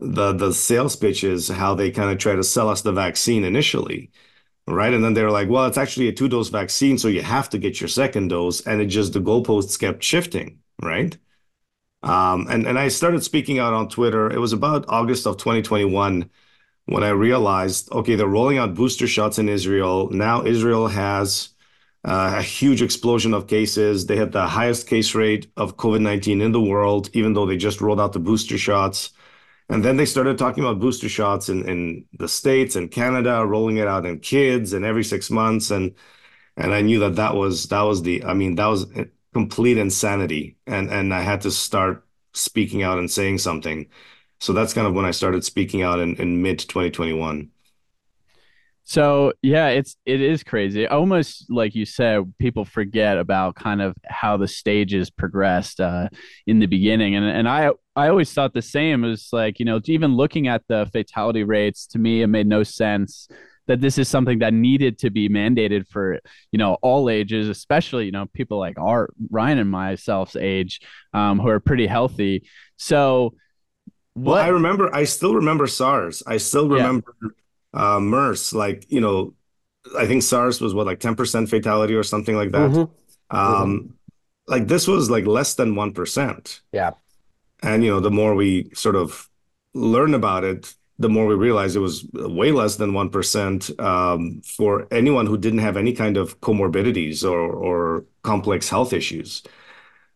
the 0.00 0.32
the 0.32 0.52
sales 0.52 0.96
pitch 0.96 1.24
is 1.24 1.48
how 1.48 1.74
they 1.74 1.90
kind 1.90 2.10
of 2.10 2.18
try 2.18 2.34
to 2.36 2.44
sell 2.44 2.68
us 2.68 2.82
the 2.82 2.92
vaccine 2.92 3.44
initially 3.44 4.10
right? 4.68 4.94
And 4.94 5.04
then 5.04 5.14
they're 5.14 5.30
like, 5.30 5.48
well, 5.48 5.66
it's 5.66 5.78
actually 5.78 6.08
a 6.08 6.12
two 6.12 6.28
dose 6.28 6.48
vaccine, 6.48 6.98
so 6.98 7.08
you 7.08 7.22
have 7.22 7.48
to 7.50 7.58
get 7.58 7.80
your 7.80 7.88
second 7.88 8.28
dose. 8.28 8.60
And 8.66 8.80
it 8.80 8.86
just, 8.86 9.12
the 9.12 9.20
goalposts 9.20 9.78
kept 9.78 10.02
shifting, 10.04 10.60
right? 10.82 11.16
Um, 12.02 12.46
and, 12.48 12.66
and 12.66 12.78
I 12.78 12.88
started 12.88 13.22
speaking 13.22 13.58
out 13.58 13.74
on 13.74 13.88
Twitter. 13.88 14.30
It 14.30 14.38
was 14.38 14.52
about 14.52 14.86
August 14.88 15.26
of 15.26 15.36
2021 15.36 16.30
when 16.86 17.04
I 17.04 17.10
realized, 17.10 17.92
okay, 17.92 18.14
they're 18.14 18.26
rolling 18.26 18.58
out 18.58 18.74
booster 18.74 19.06
shots 19.06 19.38
in 19.38 19.48
Israel. 19.48 20.10
Now 20.10 20.44
Israel 20.44 20.88
has 20.88 21.50
uh, 22.04 22.36
a 22.38 22.42
huge 22.42 22.82
explosion 22.82 23.34
of 23.34 23.46
cases. 23.46 24.06
They 24.06 24.16
had 24.16 24.32
the 24.32 24.46
highest 24.46 24.88
case 24.88 25.14
rate 25.14 25.50
of 25.56 25.76
COVID 25.76 26.00
19 26.00 26.40
in 26.40 26.52
the 26.52 26.60
world, 26.60 27.10
even 27.12 27.34
though 27.34 27.46
they 27.46 27.56
just 27.56 27.80
rolled 27.80 28.00
out 28.00 28.12
the 28.12 28.18
booster 28.18 28.58
shots. 28.58 29.10
And 29.68 29.84
then 29.84 29.96
they 29.96 30.06
started 30.06 30.36
talking 30.38 30.64
about 30.64 30.80
booster 30.80 31.08
shots 31.08 31.48
in, 31.48 31.68
in 31.68 32.06
the 32.18 32.28
States 32.28 32.74
and 32.76 32.90
Canada, 32.90 33.46
rolling 33.46 33.76
it 33.76 33.86
out 33.86 34.04
in 34.06 34.18
kids 34.18 34.72
and 34.72 34.84
every 34.84 35.04
six 35.04 35.30
months. 35.30 35.70
And 35.70 35.94
and 36.56 36.74
I 36.74 36.82
knew 36.82 37.00
that 37.00 37.16
that 37.16 37.34
was 37.36 37.66
that 37.68 37.82
was 37.82 38.02
the 38.02 38.24
I 38.24 38.34
mean 38.34 38.56
that 38.56 38.66
was 38.66 38.86
complete 39.32 39.78
insanity 39.78 40.56
and 40.66 40.90
and 40.90 41.14
I 41.14 41.20
had 41.22 41.40
to 41.42 41.50
start 41.50 42.04
speaking 42.32 42.82
out 42.82 42.98
and 42.98 43.10
saying 43.10 43.38
something. 43.38 43.88
So 44.40 44.52
that's 44.52 44.72
kind 44.72 44.86
of 44.86 44.94
when 44.94 45.04
I 45.04 45.10
started 45.10 45.44
speaking 45.44 45.82
out 45.82 46.00
in, 46.00 46.16
in 46.16 46.42
mid 46.42 46.58
2021. 46.60 47.50
So 48.84 49.32
yeah, 49.40 49.68
it's 49.68 49.96
it 50.04 50.20
is 50.20 50.42
crazy. 50.42 50.86
Almost 50.86 51.48
like 51.48 51.76
you 51.76 51.84
said, 51.84 52.32
people 52.40 52.64
forget 52.64 53.18
about 53.18 53.54
kind 53.54 53.80
of 53.80 53.94
how 54.04 54.36
the 54.36 54.48
stages 54.48 55.10
progressed 55.10 55.80
uh, 55.80 56.08
in 56.46 56.58
the 56.58 56.66
beginning, 56.66 57.14
and 57.14 57.24
and 57.24 57.48
I 57.48 57.70
I 57.94 58.08
always 58.08 58.32
thought 58.32 58.52
the 58.52 58.62
same. 58.62 59.04
It 59.04 59.10
was 59.10 59.28
like 59.32 59.60
you 59.60 59.64
know 59.64 59.80
even 59.84 60.16
looking 60.16 60.48
at 60.48 60.62
the 60.66 60.88
fatality 60.92 61.44
rates 61.44 61.86
to 61.88 62.00
me, 62.00 62.22
it 62.22 62.26
made 62.26 62.48
no 62.48 62.64
sense 62.64 63.28
that 63.66 63.80
this 63.80 63.98
is 63.98 64.08
something 64.08 64.40
that 64.40 64.52
needed 64.52 64.98
to 64.98 65.10
be 65.10 65.28
mandated 65.28 65.86
for 65.88 66.18
you 66.52 66.58
know 66.58 66.76
all 66.82 67.08
ages 67.08 67.48
especially 67.48 68.06
you 68.06 68.12
know 68.12 68.26
people 68.32 68.58
like 68.58 68.78
our 68.78 69.08
ryan 69.30 69.58
and 69.58 69.70
myself's 69.70 70.36
age 70.36 70.80
um, 71.14 71.38
who 71.38 71.48
are 71.48 71.60
pretty 71.60 71.86
healthy 71.86 72.44
so 72.76 73.34
what 74.14 74.34
well, 74.34 74.44
i 74.44 74.48
remember 74.48 74.94
i 74.94 75.04
still 75.04 75.34
remember 75.34 75.66
sars 75.66 76.22
i 76.26 76.36
still 76.36 76.68
remember 76.68 77.14
yeah. 77.22 77.96
uh, 77.96 78.00
mers 78.00 78.52
like 78.52 78.86
you 78.88 79.00
know 79.00 79.34
i 79.98 80.06
think 80.06 80.22
sars 80.22 80.60
was 80.60 80.74
what 80.74 80.86
like 80.86 81.00
10% 81.00 81.48
fatality 81.48 81.94
or 81.94 82.02
something 82.02 82.36
like 82.36 82.50
that 82.50 82.70
mm-hmm. 82.70 83.36
um 83.36 83.80
mm-hmm. 83.80 83.86
like 84.48 84.66
this 84.66 84.86
was 84.86 85.10
like 85.10 85.26
less 85.26 85.54
than 85.54 85.74
1% 85.74 86.60
yeah 86.72 86.90
and 87.62 87.84
you 87.84 87.90
know 87.90 88.00
the 88.00 88.10
more 88.10 88.34
we 88.34 88.70
sort 88.74 88.96
of 88.96 89.28
learn 89.74 90.14
about 90.14 90.44
it 90.44 90.74
the 91.00 91.08
more 91.08 91.26
we 91.26 91.34
realized 91.34 91.76
it 91.76 91.80
was 91.80 92.04
way 92.12 92.52
less 92.52 92.76
than 92.76 92.92
1% 92.92 93.80
um, 93.80 94.42
for 94.42 94.86
anyone 94.90 95.26
who 95.26 95.38
didn't 95.38 95.60
have 95.60 95.78
any 95.78 95.94
kind 95.94 96.18
of 96.18 96.38
comorbidities 96.42 97.24
or, 97.24 97.50
or 97.50 98.04
complex 98.22 98.68
health 98.68 98.92
issues. 98.92 99.42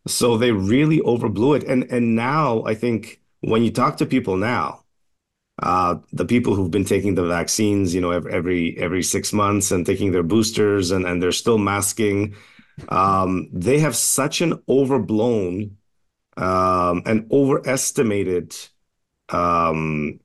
So 0.06 0.36
they 0.36 0.52
really 0.52 1.00
overblew 1.00 1.56
it. 1.56 1.64
And, 1.64 1.84
and 1.84 2.14
now 2.14 2.62
I 2.66 2.75
think 2.75 3.22
when 3.40 3.64
you 3.64 3.70
talk 3.70 3.96
to 3.96 4.06
people 4.06 4.36
now, 4.36 4.84
uh, 5.62 5.96
the 6.12 6.26
people 6.26 6.54
who've 6.54 6.70
been 6.70 6.84
taking 6.84 7.14
the 7.14 7.25
vaccines, 7.25 7.94
you 7.94 8.00
know, 8.02 8.10
every 8.10 8.76
every 8.76 9.04
six 9.04 9.32
months 9.32 9.70
and 9.70 9.86
taking 9.86 10.10
their 10.10 10.25
boosters 10.25 10.90
and, 10.90 11.06
and 11.06 11.22
they're 11.22 11.32
still 11.32 11.58
masking, 11.58 12.34
um, 12.88 13.48
they 13.52 13.78
have 13.78 13.94
such 13.96 14.40
an 14.40 14.60
overblown 14.69 15.76
um, 16.36 17.02
and 17.06 17.31
overestimated 17.31 18.55
um, 19.29 20.19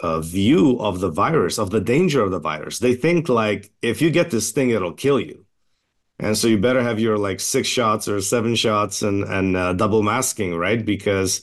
uh, 0.00 0.20
view 0.20 0.78
of 0.80 1.00
the 1.00 1.10
virus, 1.10 1.58
of 1.58 1.70
the 1.70 1.80
danger 1.80 2.22
of 2.22 2.30
the 2.30 2.38
virus. 2.40 2.78
They 2.78 2.94
think 2.94 3.28
like 3.28 3.72
if 3.82 4.02
you 4.02 4.10
get 4.10 4.30
this 4.30 4.50
thing, 4.50 4.70
it'll 4.70 4.92
kill 4.92 5.20
you, 5.20 5.44
and 6.18 6.36
so 6.36 6.48
you 6.48 6.58
better 6.58 6.82
have 6.82 7.00
your 7.00 7.18
like 7.18 7.40
six 7.40 7.68
shots 7.68 8.08
or 8.08 8.20
seven 8.20 8.54
shots 8.56 9.02
and 9.02 9.24
and 9.24 9.56
uh, 9.56 9.72
double 9.74 10.02
masking, 10.02 10.56
right? 10.56 10.84
Because 10.84 11.40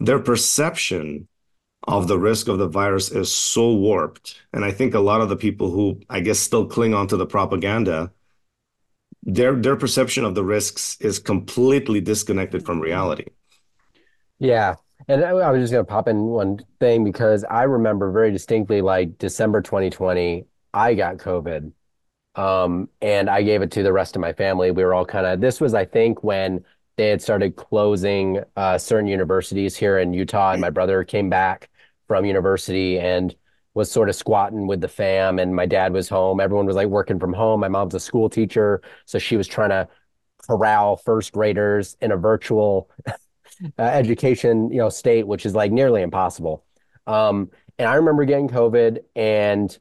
their 0.00 0.18
perception 0.18 1.28
of 1.88 2.08
the 2.08 2.18
risk 2.18 2.48
of 2.48 2.58
the 2.58 2.68
virus 2.68 3.10
is 3.10 3.32
so 3.32 3.72
warped, 3.74 4.40
and 4.52 4.64
I 4.64 4.70
think 4.72 4.94
a 4.94 5.00
lot 5.00 5.20
of 5.20 5.28
the 5.28 5.36
people 5.36 5.70
who 5.70 6.00
I 6.10 6.20
guess 6.20 6.38
still 6.38 6.66
cling 6.66 6.94
on 6.94 7.08
to 7.08 7.16
the 7.16 7.26
propaganda. 7.26 8.12
Their 9.22 9.54
their 9.56 9.76
perception 9.76 10.24
of 10.24 10.34
the 10.34 10.44
risks 10.44 10.96
is 11.00 11.18
completely 11.18 12.00
disconnected 12.00 12.64
from 12.64 12.80
reality. 12.80 13.26
Yeah, 14.38 14.76
and 15.08 15.24
I, 15.24 15.30
I 15.30 15.50
was 15.50 15.62
just 15.62 15.72
going 15.72 15.84
to 15.84 15.90
pop 15.90 16.08
in 16.08 16.22
one 16.22 16.60
thing 16.78 17.04
because 17.04 17.44
I 17.44 17.64
remember 17.64 18.10
very 18.10 18.30
distinctly, 18.30 18.80
like 18.80 19.18
December 19.18 19.62
2020, 19.62 20.46
I 20.72 20.94
got 20.94 21.16
COVID. 21.16 21.72
Um, 22.36 22.88
and 23.02 23.28
I 23.28 23.42
gave 23.42 23.62
it 23.62 23.72
to 23.72 23.82
the 23.82 23.92
rest 23.92 24.14
of 24.14 24.20
my 24.20 24.32
family. 24.32 24.70
We 24.70 24.84
were 24.84 24.94
all 24.94 25.04
kind 25.04 25.26
of, 25.26 25.40
this 25.40 25.60
was, 25.60 25.74
I 25.74 25.84
think, 25.84 26.22
when 26.22 26.64
they 26.96 27.08
had 27.08 27.20
started 27.20 27.56
closing 27.56 28.40
uh, 28.56 28.78
certain 28.78 29.08
universities 29.08 29.76
here 29.76 29.98
in 29.98 30.12
Utah. 30.12 30.52
And 30.52 30.60
my 30.60 30.70
brother 30.70 31.02
came 31.02 31.28
back 31.28 31.70
from 32.06 32.24
university 32.24 32.98
and 32.98 33.34
was 33.74 33.90
sort 33.90 34.08
of 34.08 34.16
squatting 34.16 34.66
with 34.66 34.80
the 34.80 34.88
fam. 34.88 35.38
And 35.38 35.54
my 35.54 35.66
dad 35.66 35.92
was 35.92 36.08
home. 36.08 36.40
Everyone 36.40 36.66
was 36.66 36.76
like 36.76 36.88
working 36.88 37.18
from 37.18 37.32
home. 37.32 37.60
My 37.60 37.68
mom's 37.68 37.94
a 37.94 38.00
school 38.00 38.28
teacher. 38.28 38.82
So 39.06 39.18
she 39.18 39.36
was 39.36 39.48
trying 39.48 39.70
to 39.70 39.88
corral 40.46 40.96
first 40.96 41.32
graders 41.32 41.96
in 42.00 42.12
a 42.12 42.16
virtual 42.16 42.90
uh, 43.78 43.82
education, 43.82 44.70
you 44.70 44.78
know, 44.78 44.88
state, 44.88 45.26
which 45.26 45.46
is 45.46 45.54
like 45.54 45.72
nearly 45.72 46.02
impossible. 46.02 46.64
Um, 47.06 47.50
and 47.78 47.88
I 47.88 47.94
remember 47.94 48.24
getting 48.24 48.48
COVID 48.48 49.00
and 49.16 49.76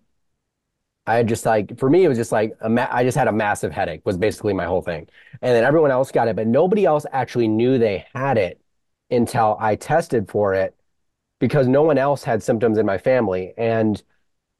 I 1.05 1.23
just 1.23 1.45
like, 1.45 1.77
for 1.79 1.89
me, 1.89 2.03
it 2.03 2.07
was 2.07 2.17
just 2.17 2.31
like, 2.31 2.55
ma- 2.67 2.87
I 2.91 3.03
just 3.03 3.17
had 3.17 3.27
a 3.27 3.31
massive 3.31 3.71
headache 3.71 4.01
was 4.05 4.17
basically 4.17 4.53
my 4.53 4.65
whole 4.65 4.81
thing. 4.81 5.07
And 5.41 5.55
then 5.55 5.63
everyone 5.63 5.91
else 5.91 6.11
got 6.11 6.27
it, 6.27 6.35
but 6.35 6.47
nobody 6.47 6.85
else 6.85 7.05
actually 7.11 7.47
knew 7.47 7.77
they 7.77 8.05
had 8.13 8.37
it 8.37 8.61
until 9.09 9.57
I 9.59 9.75
tested 9.75 10.29
for 10.29 10.53
it 10.53 10.75
because 11.39 11.67
no 11.67 11.83
one 11.83 11.97
else 11.97 12.23
had 12.23 12.43
symptoms 12.43 12.77
in 12.77 12.85
my 12.85 12.97
family. 12.97 13.53
And 13.57 14.01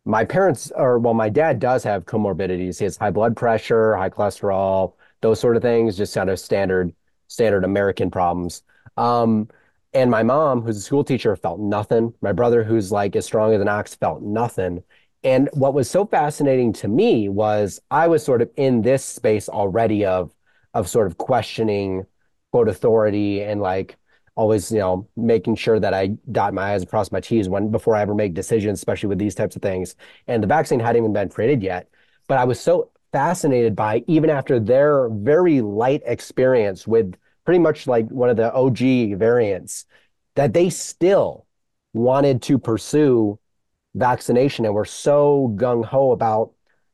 my 0.06 0.26
parents, 0.26 0.72
or 0.76 1.00
well, 1.00 1.14
my 1.14 1.30
dad 1.30 1.60
does 1.60 1.84
have 1.84 2.06
comorbidities. 2.06 2.80
He 2.80 2.86
has 2.86 2.98
high 2.98 3.12
blood 3.12 3.38
pressure, 3.38 3.96
high 3.98 4.10
cholesterol, 4.10 4.94
those 5.22 5.40
sort 5.40 5.56
of 5.58 5.62
things, 5.62 5.98
just 5.98 6.16
kind 6.16 6.30
of 6.30 6.40
standard 6.40 6.94
standard 7.28 7.64
American 7.64 8.12
problems. 8.12 8.64
Um, 9.00 9.48
and 9.94 10.12
my 10.12 10.22
mom, 10.24 10.62
who's 10.62 10.78
a 10.78 10.82
school 10.82 11.04
teacher, 11.04 11.36
felt 11.36 11.60
nothing. 11.60 12.14
My 12.22 12.32
brother, 12.34 12.64
who's 12.64 12.92
like 12.92 13.16
as 13.16 13.26
strong 13.26 13.54
as 13.54 13.62
an 13.62 13.68
ox, 13.68 13.96
felt 13.96 14.22
nothing. 14.22 14.84
And 15.24 15.50
what 15.54 15.74
was 15.74 15.90
so 15.90 16.06
fascinating 16.06 16.74
to 16.74 16.88
me 16.88 17.30
was 17.30 17.82
I 17.92 18.08
was 18.08 18.24
sort 18.24 18.42
of 18.42 18.52
in 18.56 18.82
this 18.84 19.04
space 19.04 19.50
already 19.50 20.06
of 20.06 20.32
of 20.74 20.88
sort 20.88 21.08
of 21.08 21.18
questioning 21.18 22.06
quote 22.52 22.70
authority 22.70 23.42
and 23.42 23.62
like 23.62 23.98
always, 24.36 24.72
you 24.72 24.80
know, 24.80 25.08
making 25.18 25.56
sure 25.56 25.80
that 25.80 25.94
I 25.94 26.08
dot 26.32 26.54
my 26.54 26.74
I's 26.74 26.84
across 26.84 27.12
my 27.12 27.20
T's 27.20 27.50
when 27.50 27.72
before 27.72 27.96
I 27.96 28.02
ever 28.02 28.16
make 28.16 28.34
decisions, 28.34 28.80
especially 28.80 29.10
with 29.10 29.20
these 29.20 29.36
types 29.36 29.56
of 29.56 29.62
things. 29.62 29.96
And 30.28 30.44
the 30.44 30.48
vaccine 30.48 30.80
hadn't 30.80 31.02
even 31.02 31.14
been 31.14 31.30
created 31.30 31.64
yet. 31.64 31.90
But 32.28 32.38
I 32.38 32.46
was 32.46 32.60
so 32.60 32.92
fascinated 33.12 33.76
by 33.76 34.04
even 34.08 34.30
after 34.30 34.60
their 34.60 35.10
very 35.10 35.62
light 35.62 36.02
experience 36.06 36.88
with 36.88 37.16
pretty 37.50 37.58
much 37.58 37.88
like 37.88 38.08
one 38.10 38.30
of 38.30 38.38
the 38.38 38.54
OG 38.54 39.18
variants, 39.18 39.88
that 40.36 40.54
they 40.54 40.70
still 40.70 41.48
wanted 41.94 42.44
to 42.44 42.60
pursue 42.60 43.40
vaccination 43.96 44.66
and 44.66 44.76
were 44.76 44.86
so 44.86 45.52
gung 45.56 45.84
ho 45.84 46.12
about 46.12 46.52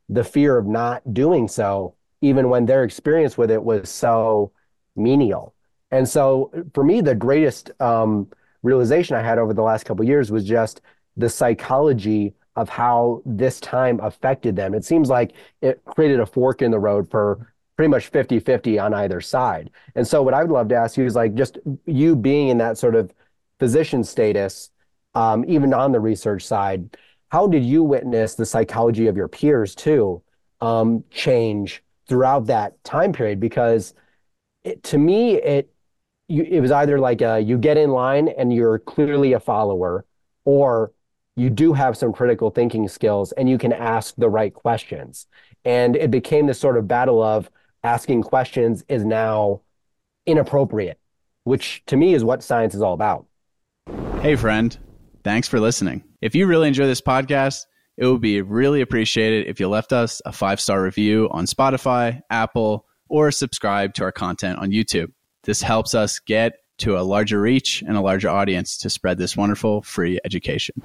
the 0.07 0.23
fear 0.23 0.57
of 0.57 0.65
not 0.65 1.13
doing 1.13 1.49
so, 1.49 1.93
even 2.21 2.47
when 2.49 2.65
their 2.65 2.85
experience 2.85 3.37
with 3.37 3.51
it 3.51 3.61
was 3.61 3.89
so 3.89 4.49
menial. 4.95 5.53
And 5.91 6.07
so 6.07 6.49
for 6.73 6.85
me, 6.85 7.01
the 7.01 7.15
greatest 7.15 7.71
um, 7.81 8.29
realization 8.63 9.17
I 9.17 9.23
had 9.23 9.37
over 9.37 9.53
the 9.53 9.61
last 9.61 9.83
couple 9.83 10.05
years 10.05 10.31
was 10.31 10.45
just 10.45 10.79
the 11.17 11.27
psychology 11.27 12.33
of 12.55 12.69
how 12.69 13.21
this 13.25 13.59
time 13.59 13.99
affected 13.99 14.55
them. 14.55 14.73
It 14.73 14.85
seems 14.85 15.09
like 15.09 15.33
it 15.61 15.83
created 15.83 16.21
a 16.21 16.25
fork 16.25 16.61
in 16.61 16.71
the 16.71 16.79
road 16.79 17.11
for 17.11 17.53
pretty 17.75 17.89
much 17.89 18.07
50 18.07 18.39
50 18.39 18.79
on 18.79 18.93
either 18.93 19.21
side. 19.21 19.69
And 19.95 20.07
so, 20.07 20.21
what 20.21 20.33
I 20.33 20.41
would 20.41 20.51
love 20.51 20.69
to 20.69 20.75
ask 20.75 20.97
you 20.97 21.05
is 21.05 21.15
like, 21.15 21.35
just 21.35 21.57
you 21.85 22.15
being 22.15 22.49
in 22.49 22.57
that 22.59 22.77
sort 22.77 22.95
of 22.95 23.13
physician 23.59 24.03
status, 24.03 24.69
um, 25.13 25.45
even 25.47 25.73
on 25.73 25.91
the 25.91 25.99
research 25.99 26.45
side, 26.45 26.97
how 27.29 27.47
did 27.47 27.63
you 27.63 27.83
witness 27.83 28.35
the 28.35 28.45
psychology 28.45 29.07
of 29.07 29.17
your 29.17 29.27
peers 29.27 29.75
too 29.75 30.21
um, 30.61 31.03
change 31.09 31.83
throughout 32.07 32.47
that 32.47 32.81
time 32.83 33.13
period? 33.13 33.39
Because 33.39 33.93
it, 34.63 34.83
to 34.83 34.97
me, 34.97 35.35
it 35.35 35.71
you, 36.27 36.43
it 36.43 36.59
was 36.59 36.71
either 36.71 36.99
like 36.99 37.21
a, 37.21 37.39
you 37.39 37.57
get 37.57 37.77
in 37.77 37.91
line 37.91 38.29
and 38.29 38.51
you're 38.53 38.79
clearly 38.79 39.33
a 39.33 39.39
follower, 39.39 40.05
or 40.43 40.91
you 41.35 41.49
do 41.49 41.73
have 41.73 41.97
some 41.97 42.13
critical 42.13 42.49
thinking 42.49 42.87
skills 42.87 43.31
and 43.33 43.49
you 43.49 43.57
can 43.57 43.73
ask 43.73 44.15
the 44.15 44.29
right 44.29 44.53
questions. 44.53 45.27
And 45.65 45.95
it 45.95 46.11
became 46.11 46.47
this 46.47 46.59
sort 46.59 46.77
of 46.77 46.87
battle 46.87 47.21
of 47.21 47.49
asking 47.85 48.23
questions 48.23 48.83
is 48.89 49.05
now 49.05 49.61
inappropriate, 50.25 50.99
which 51.43 51.83
to 51.85 51.95
me 51.95 52.15
is 52.15 52.23
what 52.23 52.43
science 52.43 52.73
is 52.73 52.81
all 52.81 52.93
about. 52.93 53.27
Hey, 54.21 54.35
friend. 54.35 54.75
Thanks 55.23 55.47
for 55.47 55.59
listening. 55.59 56.03
If 56.21 56.33
you 56.33 56.47
really 56.47 56.67
enjoy 56.67 56.87
this 56.87 57.01
podcast, 57.01 57.65
it 57.97 58.07
would 58.07 58.21
be 58.21 58.41
really 58.41 58.81
appreciated 58.81 59.47
if 59.47 59.59
you 59.59 59.69
left 59.69 59.93
us 59.93 60.21
a 60.25 60.31
five 60.31 60.59
star 60.59 60.81
review 60.81 61.29
on 61.31 61.45
Spotify, 61.45 62.21
Apple, 62.29 62.85
or 63.07 63.31
subscribe 63.31 63.93
to 63.93 64.03
our 64.03 64.11
content 64.11 64.59
on 64.59 64.71
YouTube. 64.71 65.11
This 65.43 65.61
helps 65.61 65.93
us 65.93 66.19
get 66.19 66.53
to 66.79 66.97
a 66.97 67.01
larger 67.01 67.39
reach 67.39 67.83
and 67.87 67.95
a 67.95 68.01
larger 68.01 68.29
audience 68.29 68.77
to 68.79 68.89
spread 68.89 69.17
this 69.17 69.37
wonderful 69.37 69.83
free 69.83 70.19
education. 70.25 70.75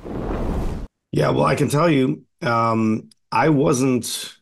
Yeah, 1.12 1.30
well, 1.30 1.45
I 1.45 1.57
can 1.57 1.69
tell 1.69 1.90
you, 1.90 2.25
um, 2.42 3.09
I 3.33 3.49
wasn't. 3.49 4.37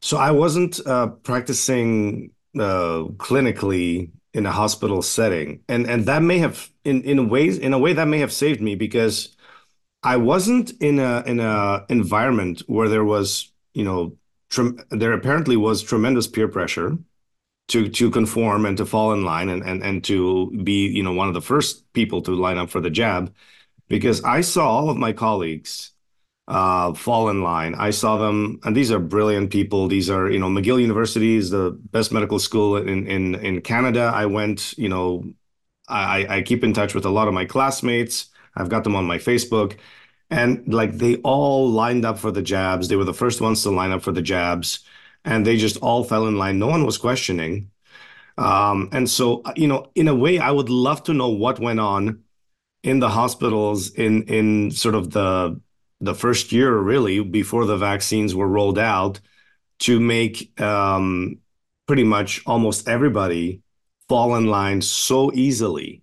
So 0.00 0.16
I 0.16 0.30
wasn't 0.30 0.84
uh, 0.86 1.08
practicing 1.08 2.30
uh, 2.58 3.04
clinically 3.18 4.10
in 4.34 4.46
a 4.46 4.52
hospital 4.52 5.02
setting, 5.02 5.60
and 5.68 5.86
and 5.88 6.06
that 6.06 6.22
may 6.22 6.38
have, 6.38 6.70
in 6.84 7.02
in 7.02 7.28
ways, 7.28 7.58
in 7.58 7.72
a 7.72 7.78
way, 7.78 7.92
that 7.94 8.06
may 8.08 8.18
have 8.20 8.32
saved 8.32 8.60
me 8.60 8.74
because 8.74 9.36
I 10.02 10.16
wasn't 10.18 10.72
in 10.80 10.98
a 10.98 11.22
in 11.26 11.40
a 11.40 11.86
environment 11.88 12.62
where 12.68 12.88
there 12.88 13.04
was, 13.04 13.52
you 13.74 13.84
know, 13.84 14.16
trem- 14.50 14.80
there 14.90 15.12
apparently 15.12 15.56
was 15.56 15.82
tremendous 15.82 16.26
peer 16.28 16.48
pressure 16.48 16.98
to 17.68 17.88
to 17.88 18.10
conform 18.10 18.66
and 18.66 18.76
to 18.78 18.86
fall 18.86 19.12
in 19.12 19.24
line 19.24 19.48
and 19.48 19.62
and 19.62 19.82
and 19.82 20.04
to 20.04 20.50
be 20.64 20.86
you 20.88 21.02
know 21.02 21.12
one 21.12 21.28
of 21.28 21.34
the 21.34 21.42
first 21.42 21.90
people 21.92 22.22
to 22.22 22.32
line 22.34 22.58
up 22.58 22.70
for 22.70 22.80
the 22.80 22.90
jab 22.90 23.34
because 23.88 24.22
I 24.24 24.40
saw 24.42 24.68
all 24.68 24.90
of 24.90 24.96
my 24.96 25.12
colleagues 25.12 25.92
uh, 26.48 26.94
fall 26.94 27.30
in 27.30 27.42
line. 27.42 27.74
I 27.76 27.90
saw 27.90 28.18
them, 28.18 28.60
and 28.64 28.76
these 28.76 28.90
are 28.92 28.98
brilliant 28.98 29.50
people. 29.52 29.88
These 29.88 30.10
are, 30.10 30.30
you 30.30 30.38
know, 30.40 30.48
McGill 30.48 30.80
University 30.80 31.36
is 31.36 31.50
the 31.50 31.72
best 31.92 32.12
medical 32.12 32.40
school 32.40 32.76
in 32.78 33.06
in 33.06 33.36
in 33.36 33.60
Canada. 33.62 34.10
I 34.14 34.26
went, 34.26 34.76
you 34.78 34.88
know, 34.88 35.24
I 35.88 36.26
I 36.38 36.42
keep 36.42 36.64
in 36.64 36.72
touch 36.72 36.94
with 36.94 37.04
a 37.06 37.10
lot 37.10 37.28
of 37.28 37.34
my 37.34 37.44
classmates. 37.44 38.30
I've 38.56 38.70
got 38.70 38.84
them 38.84 38.96
on 38.96 39.06
my 39.06 39.18
Facebook, 39.18 39.78
and 40.30 40.72
like 40.72 40.92
they 40.98 41.16
all 41.18 41.68
lined 41.70 42.04
up 42.04 42.18
for 42.18 42.32
the 42.32 42.42
jabs. 42.42 42.88
They 42.88 42.96
were 42.96 43.04
the 43.04 43.14
first 43.14 43.40
ones 43.40 43.62
to 43.62 43.70
line 43.70 43.92
up 43.92 44.02
for 44.02 44.12
the 44.12 44.22
jabs 44.22 44.80
and 45.24 45.46
they 45.46 45.56
just 45.56 45.76
all 45.78 46.04
fell 46.04 46.26
in 46.26 46.38
line. 46.38 46.58
No 46.58 46.68
one 46.68 46.86
was 46.86 46.98
questioning. 46.98 47.70
Um, 48.38 48.88
and 48.92 49.08
so, 49.10 49.42
you 49.56 49.68
know, 49.68 49.90
in 49.94 50.08
a 50.08 50.14
way, 50.14 50.38
I 50.38 50.50
would 50.50 50.70
love 50.70 51.02
to 51.04 51.14
know 51.14 51.28
what 51.30 51.60
went 51.60 51.80
on 51.80 52.24
in 52.82 53.00
the 53.00 53.10
hospitals 53.10 53.90
in 53.94 54.24
in 54.24 54.70
sort 54.70 54.94
of 54.94 55.10
the 55.12 55.60
the 56.00 56.14
first 56.14 56.52
year, 56.52 56.76
really, 56.76 57.20
before 57.20 57.66
the 57.66 57.76
vaccines 57.76 58.34
were 58.34 58.48
rolled 58.48 58.78
out, 58.78 59.20
to 59.80 60.00
make 60.00 60.58
um, 60.60 61.38
pretty 61.86 62.04
much 62.04 62.42
almost 62.46 62.88
everybody 62.88 63.62
fall 64.08 64.34
in 64.36 64.46
line 64.46 64.80
so 64.80 65.32
easily. 65.32 66.02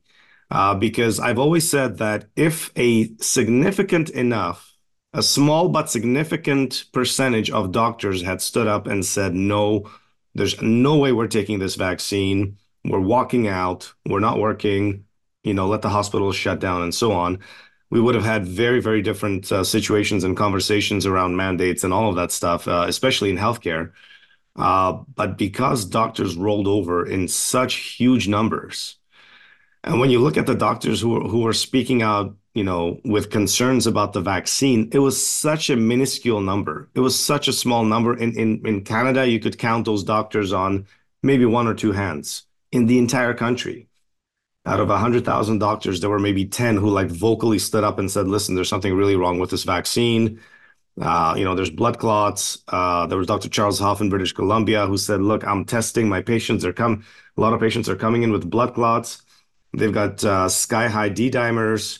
Uh, 0.51 0.75
because 0.75 1.19
I've 1.19 1.39
always 1.39 1.67
said 1.67 1.97
that 1.97 2.25
if 2.35 2.71
a 2.77 3.09
significant 3.17 4.11
enough 4.11 4.75
a 5.15 5.23
small 5.23 5.69
but 5.69 5.89
significant 5.89 6.83
percentage 6.91 7.49
of 7.49 7.71
doctors 7.71 8.21
had 8.21 8.41
stood 8.41 8.67
up 8.67 8.85
and 8.85 9.03
said, 9.05 9.33
no, 9.33 9.89
there's 10.35 10.61
no 10.61 10.97
way 10.97 11.13
we're 11.13 11.27
taking 11.27 11.57
this 11.57 11.75
vaccine. 11.75 12.57
We're 12.83 12.99
walking 12.99 13.47
out. 13.47 13.93
We're 14.05 14.19
not 14.19 14.39
working. 14.39 15.05
You 15.43 15.53
know, 15.53 15.67
let 15.67 15.81
the 15.81 15.89
hospitals 15.89 16.35
shut 16.35 16.59
down 16.59 16.81
and 16.81 16.93
so 16.93 17.13
on. 17.13 17.39
We 17.89 18.01
would 18.01 18.15
have 18.15 18.25
had 18.25 18.45
very, 18.45 18.81
very 18.81 19.01
different 19.01 19.51
uh, 19.51 19.63
situations 19.63 20.23
and 20.23 20.35
conversations 20.35 21.05
around 21.05 21.35
mandates 21.35 21.83
and 21.83 21.93
all 21.93 22.09
of 22.09 22.15
that 22.15 22.31
stuff, 22.31 22.67
uh, 22.67 22.85
especially 22.87 23.29
in 23.29 23.37
healthcare. 23.37 23.91
Uh, 24.55 24.99
but 25.13 25.37
because 25.37 25.85
doctors 25.85 26.35
rolled 26.35 26.67
over 26.67 27.05
in 27.05 27.27
such 27.27 27.75
huge 27.75 28.27
numbers, 28.27 28.97
and 29.83 29.99
when 29.99 30.09
you 30.09 30.19
look 30.19 30.37
at 30.37 30.47
the 30.47 30.55
doctors 30.55 31.01
who 31.01 31.27
who 31.27 31.41
were 31.41 31.53
speaking 31.53 32.01
out 32.01 32.35
you 32.55 32.63
know, 32.63 33.01
with 33.03 33.29
concerns 33.29 33.85
about 33.85 34.13
the 34.13 34.21
vaccine, 34.21 34.89
it 34.93 34.99
was 34.99 35.23
such 35.23 35.69
a 35.69 35.75
minuscule 35.75 36.39
number. 36.39 36.89
It 36.95 37.01
was 37.01 37.19
such 37.19 37.49
a 37.49 37.53
small 37.53 37.83
number. 37.83 38.17
In 38.17 38.33
in 38.39 38.65
in 38.65 38.83
Canada, 38.83 39.27
you 39.27 39.39
could 39.41 39.57
count 39.57 39.85
those 39.85 40.03
doctors 40.05 40.53
on 40.53 40.87
maybe 41.21 41.45
one 41.45 41.67
or 41.67 41.73
two 41.73 41.91
hands 41.91 42.43
in 42.71 42.87
the 42.87 42.97
entire 42.97 43.33
country. 43.33 43.87
Out 44.65 44.79
of 44.79 44.89
100,000 44.89 45.59
doctors, 45.59 46.01
there 46.01 46.09
were 46.09 46.19
maybe 46.19 46.45
10 46.45 46.77
who 46.77 46.89
like 46.89 47.07
vocally 47.07 47.59
stood 47.59 47.83
up 47.83 47.99
and 47.99 48.09
said, 48.09 48.27
listen, 48.27 48.55
there's 48.55 48.69
something 48.69 48.95
really 48.95 49.15
wrong 49.15 49.39
with 49.39 49.51
this 49.51 49.63
vaccine. 49.63 50.39
Uh, 50.99 51.35
you 51.37 51.43
know, 51.43 51.55
there's 51.55 51.69
blood 51.69 51.99
clots. 51.99 52.63
Uh, 52.69 53.05
there 53.07 53.17
was 53.17 53.27
Dr. 53.27 53.49
Charles 53.49 53.79
Hoffe 53.79 54.01
in 54.01 54.09
British 54.09 54.33
Columbia 54.33 54.87
who 54.87 54.97
said, 54.97 55.21
look, 55.21 55.45
I'm 55.45 55.65
testing 55.65 56.09
my 56.09 56.21
patients. 56.21 56.63
They're 56.63 56.73
come, 56.73 57.03
a 57.37 57.41
lot 57.41 57.53
of 57.53 57.59
patients 57.59 57.89
are 57.89 57.95
coming 57.95 58.23
in 58.23 58.31
with 58.31 58.49
blood 58.49 58.73
clots. 58.73 59.21
They've 59.73 59.93
got 59.93 60.23
uh, 60.23 60.49
sky 60.49 60.87
high 60.87 61.09
D 61.09 61.29
dimers. 61.29 61.99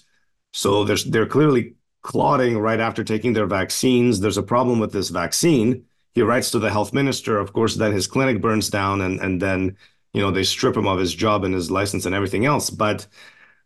So 0.53 0.84
there's 0.86 1.03
they're 1.05 1.25
clearly 1.25 1.75
clotting 2.01 2.57
right 2.57 2.79
after 2.79 3.03
taking 3.03 3.34
their 3.34 3.48
vaccines. 3.48 4.19
There's 4.19 4.38
a 4.38 4.43
problem 4.43 4.79
with 4.79 4.93
this 4.93 5.10
vaccine. 5.10 5.86
He 6.13 6.22
writes 6.22 6.51
to 6.51 6.60
the 6.60 6.72
health 6.72 6.93
minister. 6.93 7.38
Of 7.38 7.51
course, 7.51 7.75
then 7.75 7.91
his 7.91 8.07
clinic 8.07 8.41
burns 8.41 8.69
down, 8.69 9.01
and 9.01 9.19
and 9.19 9.41
then 9.41 9.77
you 10.15 10.22
know 10.22 10.31
they 10.31 10.43
strip 10.43 10.77
him 10.77 10.88
of 10.88 11.00
his 11.00 11.13
job 11.13 11.43
and 11.43 11.53
his 11.53 11.69
license 11.69 12.05
and 12.05 12.15
everything 12.15 12.45
else. 12.45 12.69
But 12.69 13.07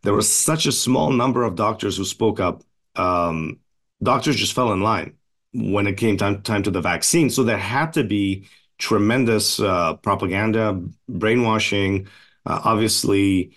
there 0.04 0.14
was 0.14 0.32
such 0.32 0.66
a 0.66 0.72
small 0.72 1.12
number 1.12 1.44
of 1.44 1.56
doctors 1.56 1.98
who 1.98 2.06
spoke 2.06 2.40
up. 2.40 2.64
Um, 2.96 3.60
doctors 4.02 4.36
just 4.36 4.54
fell 4.54 4.74
in 4.74 4.82
line 4.82 5.14
when 5.54 5.88
it 5.88 5.98
came 5.98 6.18
time 6.18 6.42
time 6.42 6.64
to 6.64 6.72
the 6.72 6.82
vaccine. 6.82 7.30
So 7.30 7.44
there 7.44 7.58
had 7.58 7.94
to 7.94 8.04
be 8.04 8.48
tremendous 8.80 9.60
uh, 9.60 9.96
propaganda, 9.96 10.82
brainwashing. 11.08 12.08
Uh, 12.46 12.62
obviously, 12.64 13.52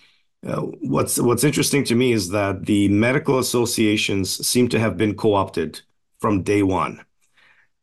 uh, 0.45 0.61
what's 0.61 1.19
what's 1.19 1.43
interesting 1.43 1.83
to 1.85 1.95
me 1.95 2.11
is 2.11 2.29
that 2.29 2.65
the 2.65 2.89
medical 2.89 3.39
associations 3.39 4.45
seem 4.47 4.67
to 4.69 4.79
have 4.79 4.97
been 4.97 5.15
co-opted 5.15 5.81
from 6.19 6.43
day 6.43 6.63
one, 6.63 7.01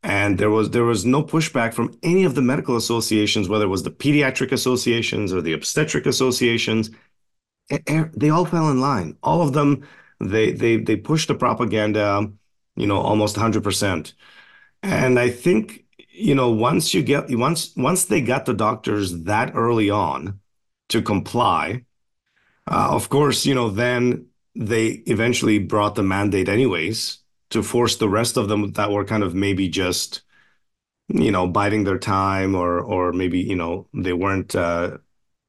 and 0.03 0.37
there 0.39 0.49
was 0.49 0.71
there 0.71 0.83
was 0.85 1.05
no 1.05 1.23
pushback 1.23 1.73
from 1.73 1.93
any 2.03 2.23
of 2.23 2.35
the 2.35 2.41
medical 2.41 2.75
associations, 2.75 3.47
whether 3.49 3.65
it 3.65 3.69
was 3.69 3.83
the 3.83 3.91
pediatric 3.91 4.51
associations 4.51 5.33
or 5.33 5.41
the 5.41 5.53
obstetric 5.53 6.05
associations. 6.05 6.89
They 8.15 8.29
all 8.29 8.45
fell 8.45 8.69
in 8.69 8.81
line. 8.81 9.17
All 9.23 9.41
of 9.41 9.53
them, 9.53 9.87
they 10.19 10.51
they 10.51 10.77
they 10.77 10.95
pushed 10.97 11.27
the 11.27 11.35
propaganda. 11.35 12.31
you 12.75 12.87
know, 12.87 12.97
almost 12.99 13.35
100%. 13.35 14.13
And 14.83 15.19
I 15.19 15.29
think, 15.29 15.85
you 16.11 16.35
know, 16.35 16.49
once 16.51 16.93
you 16.93 17.03
get 17.03 17.25
once 17.37 17.73
once 17.77 18.05
they 18.05 18.21
got 18.21 18.45
the 18.45 18.53
doctors 18.53 19.23
that 19.23 19.53
early 19.55 19.89
on 19.89 20.39
to 20.89 21.01
comply, 21.01 21.85
uh, 22.69 22.89
of 22.91 23.09
course, 23.09 23.45
you 23.45 23.55
know, 23.55 23.69
then 23.69 24.27
they 24.55 24.87
eventually 25.07 25.59
brought 25.59 25.95
the 25.95 26.03
mandate 26.03 26.49
anyways 26.49 27.19
to 27.51 27.61
force 27.61 27.97
the 27.97 28.09
rest 28.09 28.37
of 28.37 28.47
them 28.47 28.71
that 28.73 28.91
were 28.91 29.05
kind 29.05 29.23
of 29.23 29.35
maybe 29.35 29.69
just 29.69 30.23
you 31.07 31.31
know 31.31 31.47
biding 31.47 31.83
their 31.83 31.99
time 31.99 32.55
or 32.55 32.79
or 32.79 33.13
maybe 33.13 33.39
you 33.39 33.55
know 33.55 33.87
they 33.93 34.13
weren't 34.13 34.55
uh, 34.55 34.97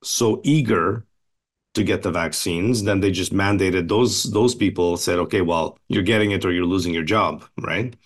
so 0.03 0.41
eager 0.45 1.07
to 1.75 1.83
get 1.83 2.03
the 2.03 2.11
vaccines 2.11 2.83
then 2.85 3.01
they 3.01 3.11
just 3.11 3.33
mandated 3.33 3.89
those 3.89 4.25
those 4.33 4.55
people 4.55 4.97
said 4.97 5.19
okay 5.19 5.41
well 5.41 5.79
you're 5.89 6.03
getting 6.03 6.33
it 6.33 6.45
or 6.45 6.53
you're 6.53 6.67
losing 6.67 6.93
your 6.93 7.05
job 7.05 7.45
right? 7.59 7.97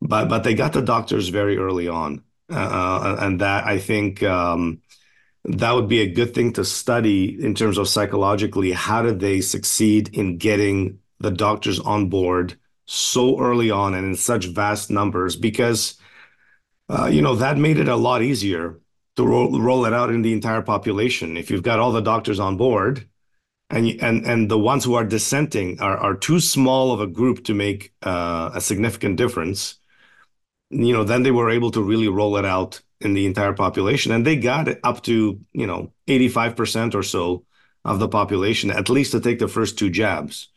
But 0.00 0.28
but 0.28 0.44
they 0.44 0.54
got 0.54 0.72
the 0.72 0.82
doctors 0.82 1.28
very 1.28 1.58
early 1.58 1.88
on. 1.88 2.22
Uh, 2.50 2.54
uh 2.54 3.16
and 3.20 3.40
that 3.40 3.64
i 3.64 3.78
think 3.78 4.24
um, 4.24 4.80
that 5.44 5.72
would 5.72 5.88
be 5.88 6.00
a 6.00 6.10
good 6.10 6.34
thing 6.34 6.52
to 6.52 6.64
study 6.64 7.40
in 7.40 7.54
terms 7.54 7.78
of 7.78 7.88
psychologically 7.88 8.72
how 8.72 9.02
did 9.02 9.20
they 9.20 9.40
succeed 9.40 10.08
in 10.12 10.36
getting 10.36 10.98
the 11.20 11.30
doctors 11.30 11.78
on 11.78 12.08
board 12.08 12.58
so 12.90 13.38
early 13.40 13.70
on 13.70 13.94
and 13.94 14.06
in 14.06 14.14
such 14.16 14.46
vast 14.46 14.90
numbers 14.90 15.36
because 15.36 15.98
uh, 16.88 17.06
you 17.06 17.22
know 17.22 17.36
that 17.36 17.56
made 17.56 17.78
it 17.78 17.88
a 17.88 17.96
lot 17.96 18.22
easier 18.22 18.80
to 19.16 19.26
roll, 19.26 19.84
it 19.84 19.92
out 19.92 20.10
in 20.10 20.22
the 20.22 20.32
entire 20.32 20.62
population. 20.62 21.36
If 21.36 21.50
you've 21.50 21.62
got 21.62 21.78
all 21.78 21.92
the 21.92 22.00
doctors 22.00 22.40
on 22.40 22.56
board 22.56 23.08
and 23.70 23.86
and 24.00 24.26
and 24.26 24.50
the 24.50 24.58
ones 24.58 24.84
who 24.84 24.94
are 24.94 25.04
dissenting 25.04 25.80
are 25.80 25.96
are 25.96 26.16
too 26.16 26.40
small 26.40 26.92
of 26.92 27.00
a 27.00 27.06
group 27.06 27.44
to 27.44 27.54
make 27.54 27.92
uh, 28.02 28.50
a 28.54 28.60
significant 28.60 29.16
difference 29.16 29.80
you 30.70 30.92
know 30.92 31.04
then 31.04 31.22
they 31.22 31.30
were 31.30 31.50
able 31.50 31.70
to 31.70 31.82
really 31.82 32.08
roll 32.08 32.36
it 32.36 32.44
out 32.44 32.80
in 33.00 33.14
the 33.14 33.26
entire 33.26 33.52
population. 33.52 34.12
And 34.12 34.26
they 34.26 34.36
got 34.36 34.68
up 34.84 35.02
to 35.04 35.40
you 35.52 35.66
know 35.66 35.92
85% 36.06 36.94
or 36.94 37.02
so 37.02 37.44
of 37.84 37.98
the 37.98 38.08
population 38.08 38.70
at 38.70 38.90
least 38.90 39.12
to 39.12 39.20
take 39.20 39.38
the 39.38 39.48
first 39.48 39.78
two 39.78 39.90
jabs 39.90 40.48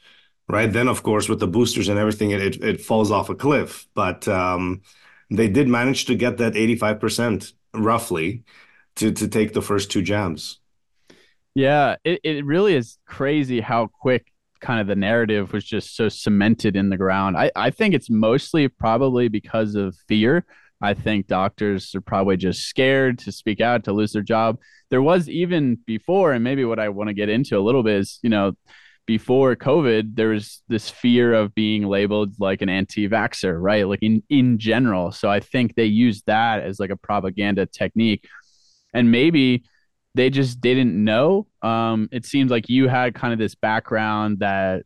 right? 0.49 0.71
Then, 0.71 0.87
of 0.87 1.03
course, 1.03 1.29
with 1.29 1.39
the 1.39 1.47
boosters 1.47 1.89
and 1.89 1.99
everything, 1.99 2.31
it 2.31 2.63
it 2.63 2.81
falls 2.81 3.11
off 3.11 3.29
a 3.29 3.35
cliff. 3.35 3.87
But 3.93 4.27
um, 4.27 4.81
they 5.29 5.47
did 5.47 5.67
manage 5.67 6.05
to 6.05 6.15
get 6.15 6.37
that 6.37 6.53
85% 6.53 7.53
roughly 7.73 8.43
to 8.95 9.11
to 9.11 9.27
take 9.27 9.53
the 9.53 9.61
first 9.61 9.91
two 9.91 10.01
jabs. 10.01 10.59
Yeah, 11.55 11.97
it, 12.03 12.19
it 12.23 12.45
really 12.45 12.75
is 12.75 12.97
crazy 13.05 13.61
how 13.61 13.87
quick 13.87 14.25
kind 14.59 14.79
of 14.79 14.87
the 14.87 14.95
narrative 14.95 15.53
was 15.53 15.63
just 15.63 15.95
so 15.95 16.09
cemented 16.09 16.75
in 16.75 16.89
the 16.89 16.97
ground. 16.97 17.37
I, 17.37 17.51
I 17.55 17.69
think 17.69 17.93
it's 17.93 18.09
mostly 18.09 18.67
probably 18.67 19.27
because 19.27 19.75
of 19.75 19.95
fear. 20.07 20.45
I 20.81 20.93
think 20.93 21.27
doctors 21.27 21.93
are 21.95 22.01
probably 22.01 22.37
just 22.37 22.63
scared 22.63 23.19
to 23.19 23.31
speak 23.31 23.61
out, 23.61 23.83
to 23.83 23.93
lose 23.93 24.13
their 24.13 24.21
job. 24.21 24.57
There 24.89 25.01
was 25.01 25.29
even 25.29 25.77
before, 25.85 26.31
and 26.31 26.43
maybe 26.43 26.65
what 26.65 26.79
I 26.79 26.89
want 26.89 27.09
to 27.09 27.13
get 27.13 27.29
into 27.29 27.57
a 27.57 27.61
little 27.61 27.83
bit 27.83 27.97
is, 27.97 28.19
you 28.23 28.29
know, 28.29 28.53
before 29.05 29.55
COVID, 29.55 30.15
there 30.15 30.29
was 30.29 30.61
this 30.67 30.89
fear 30.89 31.33
of 31.33 31.53
being 31.53 31.85
labeled 31.85 32.35
like 32.39 32.61
an 32.61 32.69
anti-vaxxer, 32.69 33.61
right? 33.61 33.87
Like 33.87 34.01
in 34.01 34.23
in 34.29 34.57
general. 34.57 35.11
So 35.11 35.29
I 35.29 35.39
think 35.39 35.75
they 35.75 35.85
used 35.85 36.25
that 36.27 36.63
as 36.63 36.79
like 36.79 36.89
a 36.89 36.95
propaganda 36.95 37.65
technique, 37.65 38.27
and 38.93 39.11
maybe 39.11 39.63
they 40.15 40.29
just 40.29 40.61
didn't 40.61 41.01
know. 41.01 41.47
Um, 41.61 42.07
it 42.11 42.25
seems 42.25 42.51
like 42.51 42.69
you 42.69 42.87
had 42.87 43.15
kind 43.15 43.33
of 43.33 43.39
this 43.39 43.55
background 43.55 44.39
that 44.39 44.83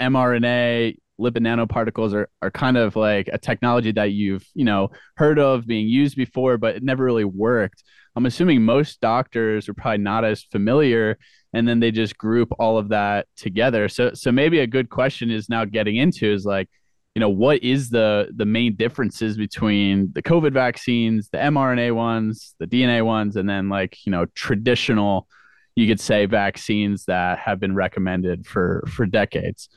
mRNA 0.00 0.96
lipid 1.20 1.38
nanoparticles 1.38 2.14
are, 2.14 2.28
are 2.40 2.50
kind 2.50 2.76
of 2.76 2.96
like 2.96 3.28
a 3.32 3.38
technology 3.38 3.92
that 3.92 4.12
you've 4.12 4.46
you 4.54 4.64
know 4.64 4.90
heard 5.16 5.38
of 5.38 5.66
being 5.66 5.86
used 5.86 6.16
before 6.16 6.56
but 6.56 6.76
it 6.76 6.82
never 6.82 7.04
really 7.04 7.24
worked 7.24 7.84
i'm 8.16 8.24
assuming 8.24 8.62
most 8.62 9.00
doctors 9.02 9.68
are 9.68 9.74
probably 9.74 9.98
not 9.98 10.24
as 10.24 10.42
familiar 10.44 11.18
and 11.52 11.66
then 11.66 11.80
they 11.80 11.90
just 11.90 12.16
group 12.16 12.50
all 12.58 12.78
of 12.78 12.88
that 12.88 13.26
together. 13.36 13.88
So 13.88 14.14
so 14.14 14.30
maybe 14.32 14.60
a 14.60 14.66
good 14.66 14.90
question 14.90 15.30
is 15.30 15.48
now 15.48 15.64
getting 15.64 15.96
into 15.96 16.32
is 16.32 16.44
like, 16.44 16.68
you 17.14 17.20
know, 17.20 17.28
what 17.28 17.62
is 17.62 17.90
the 17.90 18.28
the 18.34 18.46
main 18.46 18.76
differences 18.76 19.36
between 19.36 20.12
the 20.12 20.22
COVID 20.22 20.52
vaccines, 20.52 21.28
the 21.30 21.38
mRNA 21.38 21.94
ones, 21.94 22.54
the 22.58 22.66
DNA 22.66 23.04
ones, 23.04 23.36
and 23.36 23.48
then 23.48 23.68
like, 23.68 24.04
you 24.06 24.12
know, 24.12 24.26
traditional 24.34 25.28
you 25.76 25.86
could 25.86 26.00
say 26.00 26.26
vaccines 26.26 27.04
that 27.06 27.38
have 27.38 27.58
been 27.60 27.74
recommended 27.74 28.46
for 28.46 28.84
for 28.88 29.06
decades. 29.06 29.68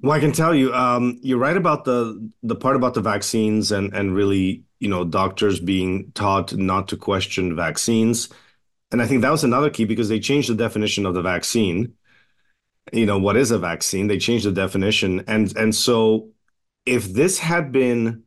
Well, 0.00 0.12
I 0.12 0.20
can 0.20 0.32
tell 0.32 0.54
you, 0.54 0.74
um, 0.74 1.18
you're 1.22 1.38
right 1.38 1.56
about 1.56 1.84
the 1.84 2.30
the 2.42 2.56
part 2.56 2.76
about 2.76 2.94
the 2.94 3.00
vaccines 3.00 3.70
and 3.70 3.92
and 3.92 4.14
really, 4.14 4.64
you 4.80 4.88
know, 4.88 5.04
doctors 5.04 5.60
being 5.60 6.10
taught 6.12 6.54
not 6.54 6.88
to 6.88 6.96
question 6.96 7.54
vaccines. 7.54 8.28
And 8.92 9.02
I 9.02 9.06
think 9.06 9.22
that 9.22 9.30
was 9.30 9.44
another 9.44 9.70
key 9.70 9.86
because 9.86 10.08
they 10.08 10.20
changed 10.20 10.50
the 10.50 10.54
definition 10.54 11.06
of 11.06 11.14
the 11.14 11.22
vaccine. 11.22 11.94
You 12.92 13.06
know, 13.06 13.18
what 13.18 13.36
is 13.36 13.50
a 13.50 13.58
vaccine? 13.58 14.06
They 14.06 14.18
changed 14.18 14.44
the 14.44 14.52
definition. 14.52 15.24
And 15.26 15.56
and 15.56 15.74
so 15.74 16.28
if 16.86 17.12
this 17.12 17.38
had 17.38 17.72
been 17.72 18.24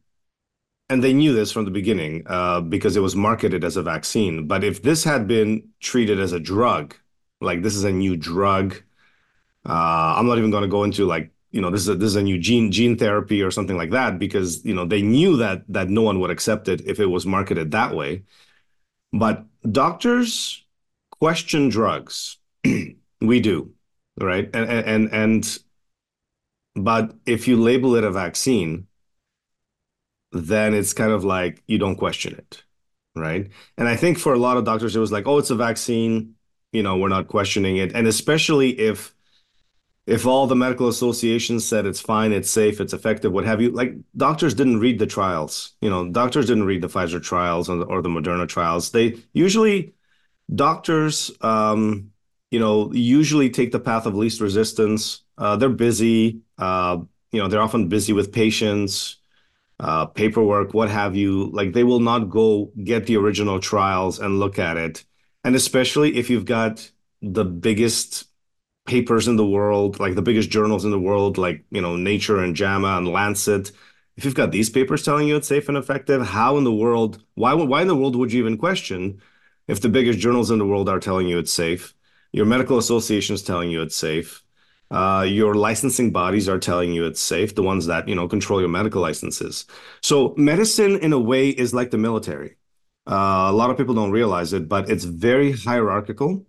and 0.90 1.04
they 1.04 1.14
knew 1.14 1.34
this 1.34 1.52
from 1.52 1.66
the 1.66 1.72
beginning 1.72 2.24
uh, 2.28 2.62
because 2.62 2.96
it 2.96 3.00
was 3.02 3.16
marketed 3.16 3.64
as 3.64 3.76
a 3.76 3.84
vaccine. 3.84 4.48
But 4.48 4.64
if 4.64 4.84
this 4.84 5.04
had 5.04 5.28
been 5.28 5.70
treated 5.80 6.20
as 6.20 6.32
a 6.32 6.40
drug, 6.40 6.96
like 7.42 7.64
this 7.64 7.76
is 7.76 7.84
a 7.84 7.92
new 7.92 8.16
drug, 8.16 8.76
uh, 9.68 10.16
I'm 10.18 10.28
not 10.28 10.38
even 10.38 10.52
going 10.52 10.64
to 10.64 10.70
go 10.70 10.84
into 10.84 11.06
like 11.06 11.32
you 11.52 11.62
know 11.62 11.70
this 11.72 11.82
is 11.82 11.90
a, 11.90 11.96
this 11.96 12.08
is 12.08 12.16
a 12.18 12.24
new 12.24 12.38
gene 12.38 12.72
gene 12.72 12.98
therapy 12.98 13.42
or 13.42 13.50
something 13.52 13.78
like 13.78 13.92
that 13.92 14.20
because 14.20 14.64
you 14.66 14.74
know 14.74 14.86
they 14.86 15.02
knew 15.02 15.38
that 15.38 15.64
that 15.70 15.90
no 15.90 16.02
one 16.02 16.20
would 16.20 16.32
accept 16.32 16.68
it 16.68 16.82
if 16.86 17.00
it 17.00 17.08
was 17.08 17.26
marketed 17.26 17.72
that 17.72 17.96
way. 17.96 18.24
But 19.16 19.46
doctors 19.72 20.64
question 21.20 21.70
drugs. 21.70 22.38
we 23.22 23.40
do, 23.40 23.74
right? 24.20 24.50
And, 24.54 24.70
and 24.70 25.14
and 25.14 25.60
but 26.76 27.16
if 27.26 27.48
you 27.48 27.56
label 27.56 27.96
it 27.96 28.04
a 28.04 28.12
vaccine, 28.12 28.88
then 30.32 30.74
it's 30.74 30.94
kind 30.94 31.12
of 31.12 31.24
like 31.24 31.64
you 31.68 31.78
don't 31.78 31.96
question 31.96 32.34
it, 32.36 32.64
right? 33.16 33.50
And 33.78 33.88
I 33.88 33.96
think 33.96 34.20
for 34.20 34.34
a 34.34 34.40
lot 34.40 34.58
of 34.58 34.66
doctors, 34.66 34.96
it 34.96 35.00
was 35.00 35.12
like, 35.12 35.28
oh, 35.28 35.38
it's 35.38 35.50
a 35.50 35.56
vaccine. 35.56 36.36
You 36.74 36.84
know, 36.84 36.98
we're 36.98 37.08
not 37.08 37.30
questioning 37.30 37.78
it. 37.78 37.94
And 37.94 38.08
especially 38.08 38.78
if 38.78 39.15
if 40.08 40.28
all 40.28 40.46
the 40.46 40.56
medical 40.56 40.88
associations 40.88 41.68
said 41.68 41.86
it's 41.86 42.00
fine, 42.00 42.32
it's 42.32 42.50
safe, 42.50 42.80
it's 42.80 42.94
effective, 42.94 43.32
what 43.32 43.46
have 43.46 43.62
you, 43.62 43.72
like 43.72 43.96
doctors 44.16 44.54
didn't 44.54 44.80
read 44.80 45.00
the 45.00 45.08
trials. 45.08 45.74
You 45.82 45.90
know, 45.90 46.10
doctors 46.10 46.46
didn't 46.46 46.66
read 46.66 46.82
the 46.82 46.88
Pfizer 46.88 47.22
trials 47.22 47.70
or 47.70 47.78
the, 47.78 47.86
or 47.86 48.02
the 48.02 48.10
Moderna 48.10 48.48
trials. 48.48 48.92
They 48.92 49.18
usually 49.34 49.96
doctors, 50.54 51.32
um, 51.42 52.12
you 52.52 52.60
know, 52.60 52.94
usually 52.94 53.50
take 53.50 53.72
the 53.72 53.80
path 53.80 54.06
of 54.06 54.16
least 54.16 54.42
resistance. 54.42 55.24
Uh, 55.38 55.56
they're 55.56 55.70
busy. 55.70 56.42
Uh, 56.58 57.00
you 57.32 57.42
know, 57.42 57.48
they're 57.48 57.62
often 57.62 57.90
busy 57.90 58.14
with 58.14 58.32
patients, 58.32 59.18
uh, 59.80 60.06
paperwork, 60.06 60.74
what 60.74 60.90
have 60.90 61.16
you. 61.16 61.50
Like 61.52 61.74
they 61.74 61.84
will 61.84 62.00
not 62.00 62.30
go 62.30 62.72
get 62.84 63.08
the 63.08 63.18
original 63.18 63.60
trials 63.60 64.20
and 64.20 64.40
look 64.40 64.60
at 64.60 64.78
it. 64.78 65.04
And 65.44 65.56
especially 65.56 66.16
if 66.16 66.30
you've 66.30 66.46
got 66.46 66.90
the 67.22 67.44
biggest 67.44 68.26
papers 68.86 69.28
in 69.28 69.36
the 69.36 69.46
world, 69.46 70.00
like 70.00 70.16
the 70.16 70.22
biggest 70.22 70.50
journals 70.50 70.86
in 70.86 70.92
the 70.92 71.00
world, 71.00 71.38
like 71.38 71.64
you 71.72 71.82
know 71.82 71.96
Nature 71.96 72.40
and 72.40 72.56
JAMA 72.56 72.98
and 72.98 73.08
Lancet. 73.08 73.72
If 74.18 74.24
you've 74.24 74.36
got 74.36 74.52
these 74.52 74.70
papers 74.70 75.04
telling 75.04 75.28
you 75.28 75.36
it's 75.36 75.48
safe 75.48 75.68
and 75.68 75.78
effective, 75.78 76.26
how 76.26 76.58
in 76.58 76.64
the 76.64 76.74
world? 76.74 77.22
Why? 77.36 77.54
Why 77.54 77.82
in 77.82 77.88
the 77.88 77.96
world 77.96 78.16
would 78.16 78.32
you 78.32 78.40
even 78.40 78.58
question 78.58 79.22
if 79.68 79.82
the 79.82 79.90
biggest 79.90 80.20
journals 80.20 80.52
in 80.52 80.60
the 80.60 80.66
world 80.66 80.90
are 80.90 81.00
telling 81.00 81.28
you 81.28 81.40
it's 81.40 81.52
safe? 81.52 81.94
Your 82.32 82.46
medical 82.46 82.78
association 82.78 83.36
is 83.36 83.44
telling 83.44 83.72
you 83.72 83.82
it's 83.82 83.96
safe. 83.96 84.44
Uh, 84.92 85.26
your 85.28 85.56
licensing 85.56 86.12
bodies 86.12 86.48
are 86.48 86.60
telling 86.60 86.94
you 86.94 87.06
it's 87.06 87.22
safe. 87.22 87.56
The 87.56 87.64
ones 87.64 87.88
that 87.88 88.08
you 88.08 88.16
know 88.16 88.28
control 88.28 88.60
your 88.60 88.70
medical 88.70 89.02
licenses. 89.02 89.66
So 90.02 90.34
medicine, 90.38 90.98
in 90.98 91.12
a 91.14 91.20
way, 91.20 91.50
is 91.50 91.74
like 91.74 91.92
the 91.92 91.98
military. 91.98 92.58
Uh, 93.08 93.48
a 93.50 93.54
lot 93.54 93.70
of 93.70 93.78
people 93.78 93.96
don't 93.96 94.12
realize 94.12 94.54
it, 94.54 94.68
but 94.68 94.90
it's 94.90 95.04
very 95.04 95.52
hierarchical 95.52 96.46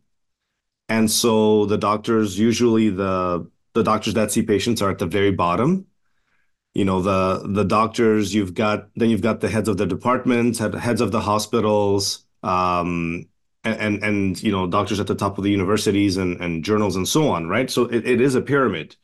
and 0.88 1.10
so 1.10 1.66
the 1.66 1.78
doctors, 1.78 2.38
usually 2.38 2.90
the 2.90 3.48
the 3.74 3.82
doctors 3.82 4.14
that 4.14 4.32
see 4.32 4.42
patients 4.42 4.80
are 4.82 4.90
at 4.90 4.98
the 4.98 5.06
very 5.06 5.32
bottom. 5.32 5.86
You 6.74 6.84
know, 6.84 7.00
the 7.02 7.48
the 7.48 7.64
doctors 7.64 8.34
you've 8.34 8.54
got 8.54 8.88
then 8.96 9.10
you've 9.10 9.22
got 9.22 9.40
the 9.40 9.48
heads 9.48 9.68
of 9.68 9.78
the 9.78 9.86
departments, 9.86 10.58
heads 10.58 11.00
of 11.00 11.12
the 11.12 11.20
hospitals, 11.20 12.24
um, 12.42 13.28
and, 13.64 13.80
and, 13.80 14.04
and 14.04 14.42
you 14.42 14.52
know 14.52 14.66
doctors 14.66 15.00
at 15.00 15.06
the 15.06 15.14
top 15.14 15.38
of 15.38 15.44
the 15.44 15.50
universities 15.50 16.16
and, 16.16 16.40
and 16.40 16.64
journals 16.64 16.96
and 16.96 17.08
so 17.08 17.28
on, 17.28 17.48
right? 17.48 17.70
So 17.70 17.84
it, 17.84 18.06
it 18.06 18.20
is 18.20 18.34
a 18.34 18.40
pyramid. 18.42 18.96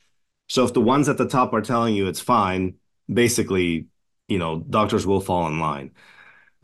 So 0.48 0.64
if 0.64 0.74
the 0.74 0.80
ones 0.80 1.08
at 1.08 1.18
the 1.18 1.28
top 1.28 1.52
are 1.54 1.62
telling 1.62 1.94
you 1.94 2.08
it's 2.08 2.20
fine, 2.20 2.74
basically, 3.12 3.86
you 4.28 4.38
know, 4.38 4.60
doctors 4.68 5.06
will 5.06 5.20
fall 5.20 5.46
in 5.48 5.58
line. 5.60 5.92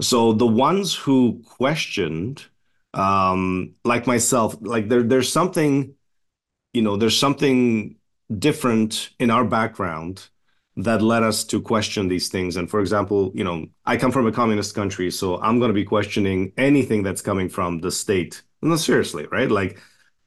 So 0.01 0.33
the 0.33 0.47
ones 0.47 0.95
who 0.95 1.43
questioned 1.47 2.47
um, 2.95 3.75
like 3.85 4.07
myself, 4.07 4.57
like 4.61 4.89
there 4.89 5.03
there's 5.03 5.31
something, 5.31 5.95
you 6.73 6.83
know, 6.83 6.97
there's 6.97 7.19
something 7.19 7.97
different 8.39 9.11
in 9.19 9.31
our 9.31 9.45
background 9.45 10.29
that 10.77 11.03
led 11.03 11.25
us 11.25 11.43
to 11.45 11.61
question 11.61 12.07
these 12.09 12.29
things. 12.29 12.57
And 12.57 12.71
for 12.71 12.81
example, 12.81 13.33
you 13.35 13.43
know, 13.43 13.67
I 13.85 13.97
come 13.97 14.13
from 14.13 14.27
a 14.27 14.33
communist 14.33 14.75
country, 14.75 15.11
so 15.11 15.41
I'm 15.41 15.59
going 15.59 15.71
to 15.71 15.75
be 15.75 15.85
questioning 15.85 16.53
anything 16.57 17.03
that's 17.03 17.21
coming 17.21 17.49
from 17.49 17.81
the 17.81 17.91
state. 17.91 18.43
No, 18.63 18.77
seriously, 18.77 19.27
right? 19.33 19.51
Like, 19.51 19.81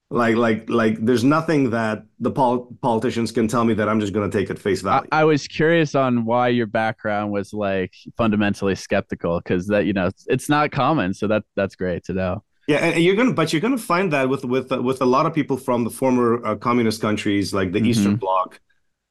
like, 0.10 0.36
like, 0.36 0.70
like, 0.70 0.98
there's 1.00 1.24
nothing 1.24 1.70
that 1.70 2.04
the 2.20 2.32
pol- 2.32 2.76
politicians 2.82 3.32
can 3.32 3.48
tell 3.48 3.64
me 3.64 3.74
that 3.76 3.88
I'm 3.88 4.02
just 4.02 4.12
going 4.12 4.30
to 4.30 4.38
take 4.38 4.50
at 4.50 4.60
face 4.60 4.82
value. 4.82 5.08
I, 5.14 5.22
I, 5.22 5.24
was 5.24 5.48
curious 5.48 5.96
on 5.96 6.26
why 6.26 6.50
your 6.50 6.68
background 6.68 7.32
was 7.32 7.54
like 7.54 7.94
fundamentally 8.18 8.76
skeptical, 8.76 9.40
because 9.40 9.68
that 9.68 9.86
you 9.86 9.94
know 9.94 10.08
it's, 10.08 10.26
it's 10.28 10.50
not 10.50 10.72
common. 10.72 11.14
So 11.14 11.28
that 11.28 11.44
that's 11.56 11.78
great 11.78 12.04
to 12.06 12.14
know. 12.14 12.44
Yeah, 12.72 12.78
and 12.78 13.04
you're 13.04 13.16
gonna, 13.16 13.34
but 13.34 13.52
you're 13.52 13.62
gonna 13.62 13.78
find 13.78 14.14
that 14.14 14.30
with 14.30 14.46
with 14.46 14.72
uh, 14.72 14.82
with 14.82 15.02
a 15.02 15.06
lot 15.06 15.26
of 15.26 15.34
people 15.34 15.58
from 15.58 15.84
the 15.84 15.90
former 15.90 16.46
uh, 16.46 16.56
communist 16.56 17.02
countries, 17.02 17.54
like 17.54 17.74
the 17.74 17.80
mm-hmm. 17.80 17.88
Eastern 17.88 18.16
Bloc, 18.16 18.62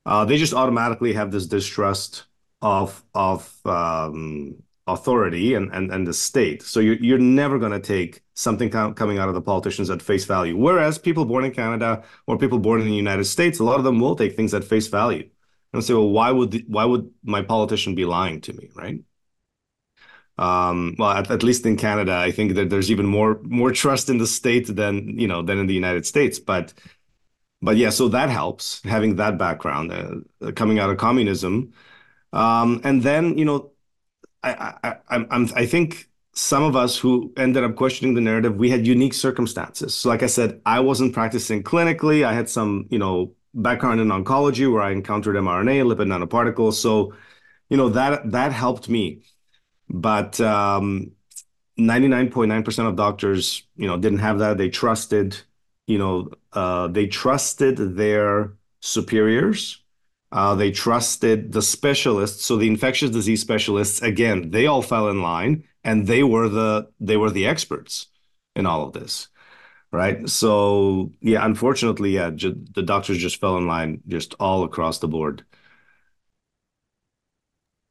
uh, 0.06 0.24
they 0.24 0.38
just 0.38 0.54
automatically 0.54 1.12
have 1.12 1.30
this 1.30 1.46
distrust 1.46 2.24
of 2.62 3.04
of 3.14 3.54
um, 3.66 4.62
authority 4.86 5.52
and, 5.54 5.70
and 5.74 5.90
and 5.92 6.06
the 6.06 6.14
state. 6.14 6.62
So 6.62 6.80
you're 6.80 6.96
you're 6.96 7.18
never 7.18 7.58
gonna 7.58 7.80
take 7.80 8.22
something 8.32 8.70
com- 8.70 8.94
coming 8.94 9.18
out 9.18 9.28
of 9.28 9.34
the 9.34 9.42
politicians 9.42 9.90
at 9.90 10.00
face 10.00 10.24
value. 10.24 10.56
Whereas 10.56 10.98
people 10.98 11.26
born 11.26 11.44
in 11.44 11.52
Canada 11.52 12.02
or 12.26 12.38
people 12.38 12.58
born 12.58 12.80
in 12.80 12.86
the 12.86 12.96
United 12.96 13.24
States, 13.24 13.58
a 13.58 13.64
lot 13.64 13.78
of 13.78 13.84
them 13.84 14.00
will 14.00 14.16
take 14.16 14.36
things 14.36 14.54
at 14.54 14.64
face 14.64 14.86
value 14.86 15.28
and 15.74 15.84
say, 15.84 15.92
well, 15.92 16.08
why 16.08 16.30
would 16.30 16.50
the, 16.50 16.64
why 16.66 16.86
would 16.86 17.10
my 17.22 17.42
politician 17.42 17.94
be 17.94 18.06
lying 18.06 18.40
to 18.40 18.54
me, 18.54 18.70
right? 18.74 19.00
Um, 20.40 20.96
well, 20.98 21.10
at, 21.10 21.30
at, 21.30 21.42
least 21.42 21.66
in 21.66 21.76
Canada, 21.76 22.16
I 22.16 22.30
think 22.30 22.54
that 22.54 22.70
there's 22.70 22.90
even 22.90 23.04
more 23.04 23.38
more 23.42 23.72
trust 23.72 24.08
in 24.08 24.16
the 24.16 24.26
state 24.26 24.74
than 24.74 25.18
you 25.18 25.28
know 25.28 25.42
than 25.42 25.58
in 25.58 25.66
the 25.66 25.74
United 25.74 26.06
States. 26.06 26.38
But 26.38 26.72
but 27.60 27.76
yeah, 27.76 27.90
so 27.90 28.08
that 28.08 28.30
helps 28.30 28.82
having 28.84 29.16
that 29.16 29.36
background 29.36 29.92
uh, 29.92 30.52
coming 30.52 30.78
out 30.78 30.88
of 30.88 30.96
communism, 30.96 31.74
um, 32.32 32.80
and 32.84 33.02
then 33.02 33.36
you 33.36 33.44
know, 33.44 33.72
I, 34.42 34.74
I 34.82 34.96
I'm, 35.10 35.26
I'm 35.30 35.50
I 35.54 35.66
think 35.66 36.08
some 36.32 36.62
of 36.62 36.74
us 36.74 36.96
who 36.96 37.34
ended 37.36 37.62
up 37.62 37.76
questioning 37.76 38.14
the 38.14 38.22
narrative, 38.22 38.56
we 38.56 38.70
had 38.70 38.86
unique 38.86 39.12
circumstances. 39.14 39.94
So, 39.94 40.08
like 40.08 40.22
I 40.22 40.26
said, 40.26 40.62
I 40.64 40.80
wasn't 40.80 41.12
practicing 41.12 41.62
clinically. 41.62 42.24
I 42.24 42.32
had 42.32 42.48
some 42.48 42.86
you 42.90 42.98
know 42.98 43.34
background 43.52 44.00
in 44.00 44.08
oncology 44.08 44.72
where 44.72 44.82
I 44.82 44.92
encountered 44.92 45.36
mRNA, 45.36 45.84
lipid 45.94 46.08
nanoparticles. 46.08 46.74
So, 46.74 47.12
you 47.68 47.76
know 47.76 47.90
that 47.90 48.30
that 48.32 48.52
helped 48.52 48.88
me 48.88 49.22
but 49.90 50.40
um, 50.40 51.12
99.9% 51.78 52.88
of 52.88 52.96
doctors, 52.96 53.64
you 53.76 53.86
know, 53.86 53.96
didn't 53.98 54.20
have 54.20 54.38
that. 54.38 54.58
They 54.58 54.68
trusted, 54.68 55.36
you 55.86 55.98
know, 55.98 56.30
uh, 56.52 56.88
they 56.88 57.06
trusted 57.06 57.96
their 57.96 58.54
superiors. 58.80 59.82
Uh, 60.32 60.54
they 60.54 60.70
trusted 60.70 61.52
the 61.52 61.62
specialists. 61.62 62.44
So 62.44 62.56
the 62.56 62.68
infectious 62.68 63.10
disease 63.10 63.40
specialists, 63.40 64.00
again, 64.00 64.50
they 64.50 64.66
all 64.66 64.82
fell 64.82 65.08
in 65.08 65.22
line, 65.22 65.64
and 65.82 66.06
they 66.06 66.22
were 66.22 66.48
the 66.48 66.88
they 67.00 67.16
were 67.16 67.30
the 67.30 67.46
experts 67.46 68.06
in 68.54 68.66
all 68.66 68.86
of 68.86 68.92
this, 68.92 69.28
right? 69.92 70.28
So 70.28 71.12
yeah, 71.20 71.44
unfortunately, 71.44 72.12
yeah, 72.12 72.30
ju- 72.30 72.62
the 72.74 72.82
doctors 72.82 73.18
just 73.18 73.40
fell 73.40 73.58
in 73.58 73.66
line 73.66 74.02
just 74.08 74.34
all 74.40 74.64
across 74.64 74.98
the 74.98 75.08
board. 75.08 75.44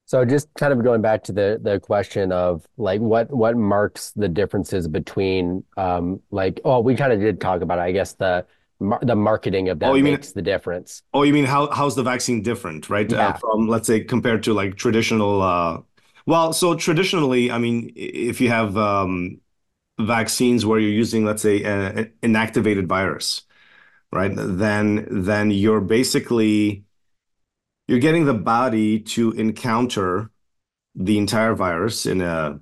So 0.09 0.25
just 0.25 0.51
kind 0.55 0.73
of 0.73 0.83
going 0.83 1.03
back 1.03 1.23
to 1.25 1.31
the 1.31 1.59
the 1.61 1.79
question 1.79 2.31
of 2.31 2.65
like 2.77 2.99
what 2.99 3.29
what 3.29 3.55
marks 3.55 4.09
the 4.15 4.27
differences 4.27 4.87
between 4.87 5.63
um 5.77 6.19
like 6.31 6.59
oh 6.65 6.79
we 6.79 6.95
kind 6.95 7.13
of 7.13 7.19
did 7.19 7.39
talk 7.39 7.61
about 7.61 7.77
it, 7.77 7.83
I 7.83 7.91
guess 7.91 8.13
the 8.13 8.43
the 9.03 9.15
marketing 9.15 9.69
of 9.69 9.77
that 9.79 9.91
oh, 9.91 9.93
you 9.93 10.03
makes 10.03 10.29
mean, 10.29 10.33
the 10.33 10.41
difference. 10.41 11.03
Oh, 11.13 11.21
you 11.21 11.31
mean 11.31 11.45
how 11.45 11.69
how's 11.69 11.95
the 11.95 12.01
vaccine 12.01 12.41
different, 12.41 12.89
right? 12.89 13.07
Yeah. 13.11 13.27
Uh, 13.27 13.33
from 13.33 13.67
let's 13.67 13.85
say 13.85 13.99
compared 14.03 14.41
to 14.45 14.53
like 14.55 14.77
traditional 14.77 15.43
uh 15.43 15.81
well, 16.25 16.53
so 16.53 16.73
traditionally, 16.75 17.51
I 17.51 17.59
mean, 17.59 17.91
if 17.95 18.41
you 18.41 18.49
have 18.49 18.77
um 18.77 19.41
vaccines 19.99 20.65
where 20.65 20.79
you're 20.79 20.89
using 20.89 21.23
let's 21.23 21.43
say 21.43 21.63
an 21.63 22.11
inactivated 22.23 22.87
virus, 22.87 23.43
right? 24.11 24.31
Then 24.35 25.07
then 25.11 25.51
you're 25.51 25.81
basically 25.81 26.85
you're 27.89 27.97
getting 27.97 28.25
the 28.25 28.35
body 28.35 28.99
to 28.99 29.31
encounter 29.31 30.29
the 30.93 31.17
entire 31.17 31.55
virus 31.55 32.05
in 32.05 32.21
a 32.21 32.59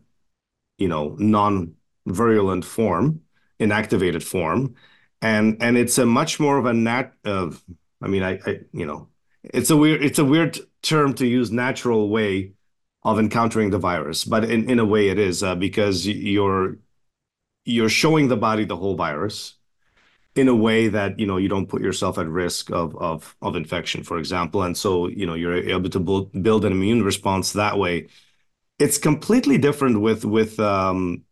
you 0.77 0.87
know 0.87 1.17
non-virulent 1.19 2.63
form 2.63 3.19
inactivated 3.59 4.23
form. 4.23 4.75
And 5.21 5.57
and 5.59 5.77
it's 5.77 5.97
a 5.97 6.05
much 6.05 6.39
more 6.39 6.57
of 6.57 6.65
a 6.65 6.73
nat 6.73 7.11
of 7.25 7.61
i 8.01 8.07
mean 8.07 8.23
I, 8.23 8.39
I 8.45 8.59
you 8.71 8.85
know 8.85 9.09
it's 9.43 9.69
a 9.69 9.75
weird 9.75 10.01
it's 10.01 10.19
a 10.19 10.23
weird 10.23 10.59
term 10.81 11.13
to 11.15 11.27
use 11.27 11.51
natural 11.51 12.09
way 12.09 12.53
of 13.03 13.19
encountering 13.19 13.71
the 13.71 13.79
virus. 13.79 14.23
But 14.23 14.45
in, 14.45 14.69
in 14.69 14.79
a 14.79 14.85
way 14.85 15.09
it 15.09 15.19
is 15.19 15.43
uh, 15.43 15.55
because 15.55 16.07
you're 16.07 16.77
you're 17.65 17.89
showing 17.89 18.29
the 18.29 18.37
body 18.37 18.63
the 18.63 18.77
whole 18.77 18.95
virus 18.95 19.56
in 20.37 20.47
a 20.47 20.55
way 20.55 20.87
that 20.87 21.19
you 21.19 21.25
know 21.25 21.37
you 21.37 21.47
don't 21.47 21.67
put 21.67 21.81
yourself 21.81 22.17
at 22.17 22.27
risk 22.27 22.71
of 22.71 22.95
of 22.97 23.35
of 23.41 23.55
infection, 23.55 24.03
for 24.03 24.17
example, 24.17 24.63
and 24.63 24.77
so 24.77 25.07
you 25.07 25.25
know 25.25 25.33
you're 25.33 25.55
able 25.55 25.89
to 25.89 25.99
build 25.99 26.43
build 26.43 26.65
an 26.65 26.71
immune 26.71 27.03
response 27.03 27.53
that 27.53 27.77
way. 27.77 28.07
It's 28.79 28.97
completely 28.97 29.57
different 29.57 30.01
with 30.01 30.25
with 30.25 30.59
um, 30.59 31.23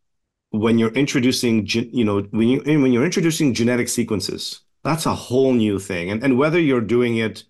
when 0.51 0.79
you're 0.79 0.93
introducing 0.93 1.67
you 1.67 2.03
know 2.03 2.21
when 2.31 2.47
you 2.47 2.61
when 2.65 2.91
you're 2.91 3.05
introducing 3.05 3.53
genetic 3.53 3.89
sequences. 3.89 4.61
That's 4.83 5.07
a 5.07 5.15
whole 5.15 5.53
new 5.53 5.79
thing, 5.79 6.11
and 6.11 6.23
and 6.23 6.37
whether 6.37 6.59
you're 6.59 6.81
doing 6.81 7.17
it, 7.17 7.43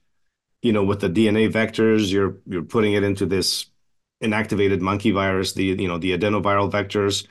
you 0.61 0.71
know, 0.73 0.83
with 0.83 1.01
the 1.01 1.09
DNA 1.09 1.51
vectors, 1.51 2.11
you're 2.11 2.37
you're 2.45 2.63
putting 2.63 2.93
it 2.93 3.03
into 3.03 3.25
this 3.25 3.67
inactivated 4.23 4.79
monkey 4.81 5.11
virus, 5.11 5.53
the 5.53 5.65
you 5.65 5.87
know 5.87 5.97
the 5.97 6.17
adenoviral 6.17 6.71
vectors 6.71 7.27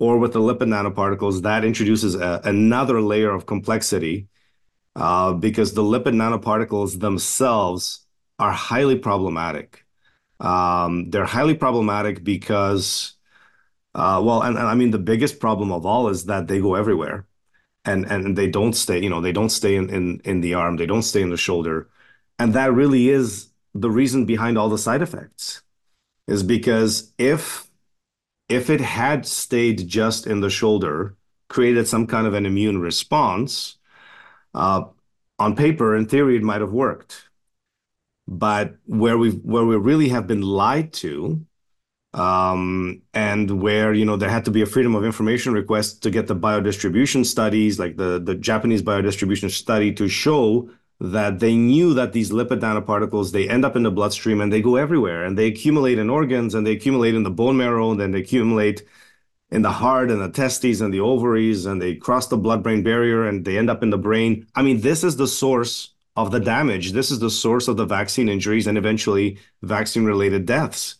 or 0.00 0.18
with 0.18 0.32
the 0.32 0.40
lipid 0.40 0.68
nanoparticles, 0.68 1.42
that 1.42 1.62
introduces 1.62 2.14
a, 2.14 2.40
another 2.44 3.00
layer 3.02 3.30
of 3.30 3.46
complexity 3.46 4.26
uh, 4.96 5.34
because 5.34 5.74
the 5.74 5.82
lipid 5.82 6.14
nanoparticles 6.14 6.98
themselves 6.98 8.06
are 8.38 8.50
highly 8.50 8.98
problematic. 8.98 9.84
Um, 10.40 11.10
they're 11.10 11.26
highly 11.26 11.54
problematic 11.54 12.24
because, 12.24 13.12
uh, 13.94 14.22
well, 14.24 14.42
and, 14.42 14.56
and, 14.56 14.66
I 14.66 14.74
mean 14.74 14.90
the 14.90 14.98
biggest 14.98 15.38
problem 15.38 15.70
of 15.70 15.84
all 15.84 16.08
is 16.08 16.24
that 16.24 16.48
they 16.48 16.60
go 16.60 16.74
everywhere, 16.74 17.26
and 17.84 18.06
and 18.06 18.36
they 18.38 18.48
don't 18.48 18.72
stay. 18.72 19.02
You 19.02 19.10
know, 19.10 19.20
they 19.20 19.32
don't 19.32 19.50
stay 19.50 19.76
in 19.76 19.90
in 19.90 20.20
in 20.24 20.40
the 20.40 20.54
arm. 20.54 20.78
They 20.78 20.86
don't 20.86 21.02
stay 21.02 21.20
in 21.20 21.28
the 21.28 21.36
shoulder, 21.36 21.90
and 22.38 22.54
that 22.54 22.72
really 22.72 23.10
is 23.10 23.50
the 23.74 23.90
reason 23.90 24.24
behind 24.24 24.56
all 24.56 24.70
the 24.70 24.78
side 24.78 25.02
effects. 25.02 25.62
Is 26.26 26.42
because 26.42 27.12
if 27.18 27.69
if 28.50 28.68
it 28.68 28.80
had 28.80 29.24
stayed 29.26 29.86
just 29.88 30.26
in 30.26 30.40
the 30.40 30.50
shoulder, 30.50 31.16
created 31.48 31.86
some 31.86 32.06
kind 32.06 32.26
of 32.26 32.34
an 32.34 32.46
immune 32.46 32.80
response, 32.80 33.78
uh, 34.54 34.84
on 35.38 35.56
paper, 35.56 35.96
in 35.96 36.06
theory, 36.06 36.36
it 36.36 36.42
might 36.42 36.60
have 36.60 36.72
worked. 36.72 37.30
But 38.26 38.76
where 38.86 39.16
we 39.16 39.30
where 39.30 39.64
we 39.64 39.76
really 39.76 40.08
have 40.10 40.26
been 40.26 40.42
lied 40.42 40.92
to, 40.94 41.44
um, 42.12 43.02
and 43.14 43.62
where 43.62 43.94
you 43.94 44.04
know 44.04 44.16
there 44.16 44.30
had 44.30 44.44
to 44.46 44.50
be 44.50 44.62
a 44.62 44.66
freedom 44.66 44.94
of 44.94 45.04
information 45.04 45.52
request 45.52 46.02
to 46.02 46.10
get 46.10 46.26
the 46.26 46.36
biodistribution 46.36 47.24
studies, 47.24 47.78
like 47.78 47.96
the 47.96 48.20
the 48.20 48.34
Japanese 48.34 48.82
biodistribution 48.82 49.50
study, 49.50 49.92
to 49.94 50.08
show 50.08 50.70
that 51.00 51.38
they 51.40 51.56
knew 51.56 51.94
that 51.94 52.12
these 52.12 52.30
lipid 52.30 52.60
nanoparticles 52.60 53.32
they 53.32 53.48
end 53.48 53.64
up 53.64 53.74
in 53.74 53.82
the 53.82 53.90
bloodstream 53.90 54.40
and 54.40 54.52
they 54.52 54.60
go 54.60 54.76
everywhere 54.76 55.24
and 55.24 55.36
they 55.38 55.46
accumulate 55.46 55.98
in 55.98 56.10
organs 56.10 56.54
and 56.54 56.66
they 56.66 56.72
accumulate 56.72 57.14
in 57.14 57.22
the 57.22 57.30
bone 57.30 57.56
marrow 57.56 57.90
and 57.90 57.98
then 58.00 58.10
they 58.10 58.20
accumulate 58.20 58.82
in 59.50 59.62
the 59.62 59.70
heart 59.70 60.10
and 60.10 60.20
the 60.20 60.28
testes 60.28 60.80
and 60.80 60.92
the 60.92 61.00
ovaries 61.00 61.64
and 61.66 61.80
they 61.80 61.94
cross 61.94 62.28
the 62.28 62.36
blood 62.36 62.62
brain 62.62 62.82
barrier 62.82 63.26
and 63.26 63.44
they 63.44 63.56
end 63.56 63.70
up 63.70 63.82
in 63.82 63.90
the 63.90 63.98
brain. 63.98 64.46
I 64.54 64.62
mean 64.62 64.80
this 64.80 65.02
is 65.02 65.16
the 65.16 65.26
source 65.26 65.94
of 66.16 66.30
the 66.32 66.40
damage. 66.40 66.92
This 66.92 67.10
is 67.10 67.18
the 67.18 67.30
source 67.30 67.66
of 67.66 67.76
the 67.76 67.86
vaccine 67.86 68.28
injuries 68.28 68.66
and 68.66 68.76
eventually 68.76 69.38
vaccine 69.62 70.04
related 70.04 70.44
deaths. 70.44 70.96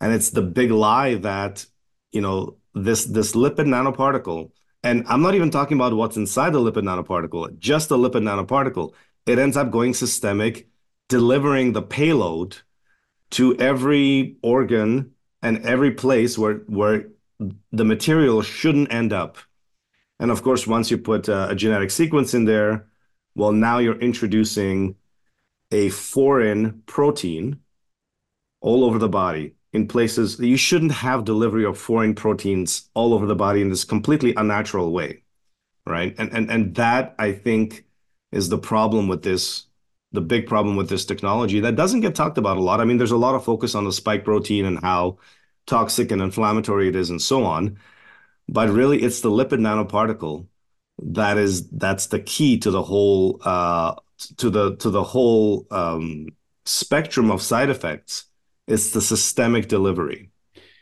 And 0.00 0.12
it's 0.12 0.30
the 0.30 0.42
big 0.42 0.70
lie 0.70 1.16
that 1.16 1.66
you 2.12 2.20
know 2.20 2.56
this 2.74 3.06
this 3.06 3.32
lipid 3.32 3.66
nanoparticle 3.66 4.50
and 4.82 5.04
i'm 5.08 5.22
not 5.22 5.34
even 5.34 5.50
talking 5.50 5.76
about 5.76 5.94
what's 5.94 6.16
inside 6.16 6.50
the 6.50 6.58
lipid 6.58 6.84
nanoparticle 6.84 7.58
just 7.58 7.88
the 7.88 7.96
lipid 7.96 8.22
nanoparticle 8.22 8.92
it 9.26 9.38
ends 9.38 9.56
up 9.56 9.70
going 9.70 9.94
systemic, 9.94 10.68
delivering 11.08 11.72
the 11.72 11.82
payload 11.82 12.58
to 13.32 13.56
every 13.56 14.36
organ 14.42 15.12
and 15.42 15.64
every 15.64 15.90
place 15.90 16.38
where 16.38 16.56
where 16.66 17.08
the 17.72 17.84
material 17.84 18.42
shouldn't 18.42 18.92
end 18.92 19.12
up. 19.12 19.38
And 20.20 20.30
of 20.30 20.42
course, 20.42 20.66
once 20.66 20.90
you 20.90 20.98
put 20.98 21.28
a, 21.28 21.50
a 21.50 21.54
genetic 21.54 21.90
sequence 21.90 22.34
in 22.34 22.44
there, 22.44 22.86
well, 23.34 23.52
now 23.52 23.78
you're 23.78 23.98
introducing 23.98 24.94
a 25.72 25.88
foreign 25.88 26.82
protein 26.86 27.58
all 28.60 28.84
over 28.84 28.98
the 28.98 29.08
body 29.08 29.54
in 29.72 29.88
places 29.88 30.36
that 30.36 30.46
you 30.46 30.56
shouldn't 30.56 30.92
have 30.92 31.24
delivery 31.24 31.64
of 31.64 31.78
foreign 31.78 32.14
proteins 32.14 32.90
all 32.94 33.14
over 33.14 33.26
the 33.26 33.34
body 33.34 33.60
in 33.60 33.70
this 33.70 33.84
completely 33.84 34.34
unnatural 34.36 34.92
way 34.92 35.22
right 35.86 36.14
and 36.18 36.32
and 36.32 36.50
and 36.50 36.74
that 36.74 37.14
i 37.18 37.32
think 37.32 37.84
is 38.32 38.48
the 38.48 38.58
problem 38.58 39.08
with 39.08 39.22
this 39.22 39.66
the 40.12 40.20
big 40.20 40.46
problem 40.46 40.76
with 40.76 40.90
this 40.90 41.06
technology 41.06 41.60
that 41.60 41.76
doesn't 41.76 42.00
get 42.00 42.14
talked 42.14 42.36
about 42.36 42.58
a 42.58 42.62
lot. 42.62 42.80
I 42.80 42.84
mean, 42.84 42.98
there's 42.98 43.12
a 43.12 43.16
lot 43.16 43.34
of 43.34 43.44
focus 43.44 43.74
on 43.74 43.84
the 43.84 43.92
spike 43.92 44.24
protein 44.24 44.66
and 44.66 44.78
how 44.80 45.16
toxic 45.66 46.10
and 46.10 46.20
inflammatory 46.20 46.88
it 46.88 46.96
is 46.96 47.08
and 47.08 47.20
so 47.20 47.44
on. 47.44 47.78
But 48.48 48.68
really, 48.68 49.02
it's 49.02 49.20
the 49.22 49.30
lipid 49.30 49.60
nanoparticle 49.60 50.46
that 50.98 51.38
is 51.38 51.68
that's 51.70 52.06
the 52.06 52.20
key 52.20 52.58
to 52.58 52.70
the 52.70 52.82
whole 52.82 53.40
uh, 53.44 53.94
to 54.36 54.50
the 54.50 54.76
to 54.76 54.90
the 54.90 55.02
whole 55.02 55.66
um, 55.70 56.28
spectrum 56.64 57.30
of 57.30 57.42
side 57.42 57.70
effects. 57.70 58.26
It's 58.68 58.90
the 58.90 59.00
systemic 59.00 59.68
delivery. 59.68 60.30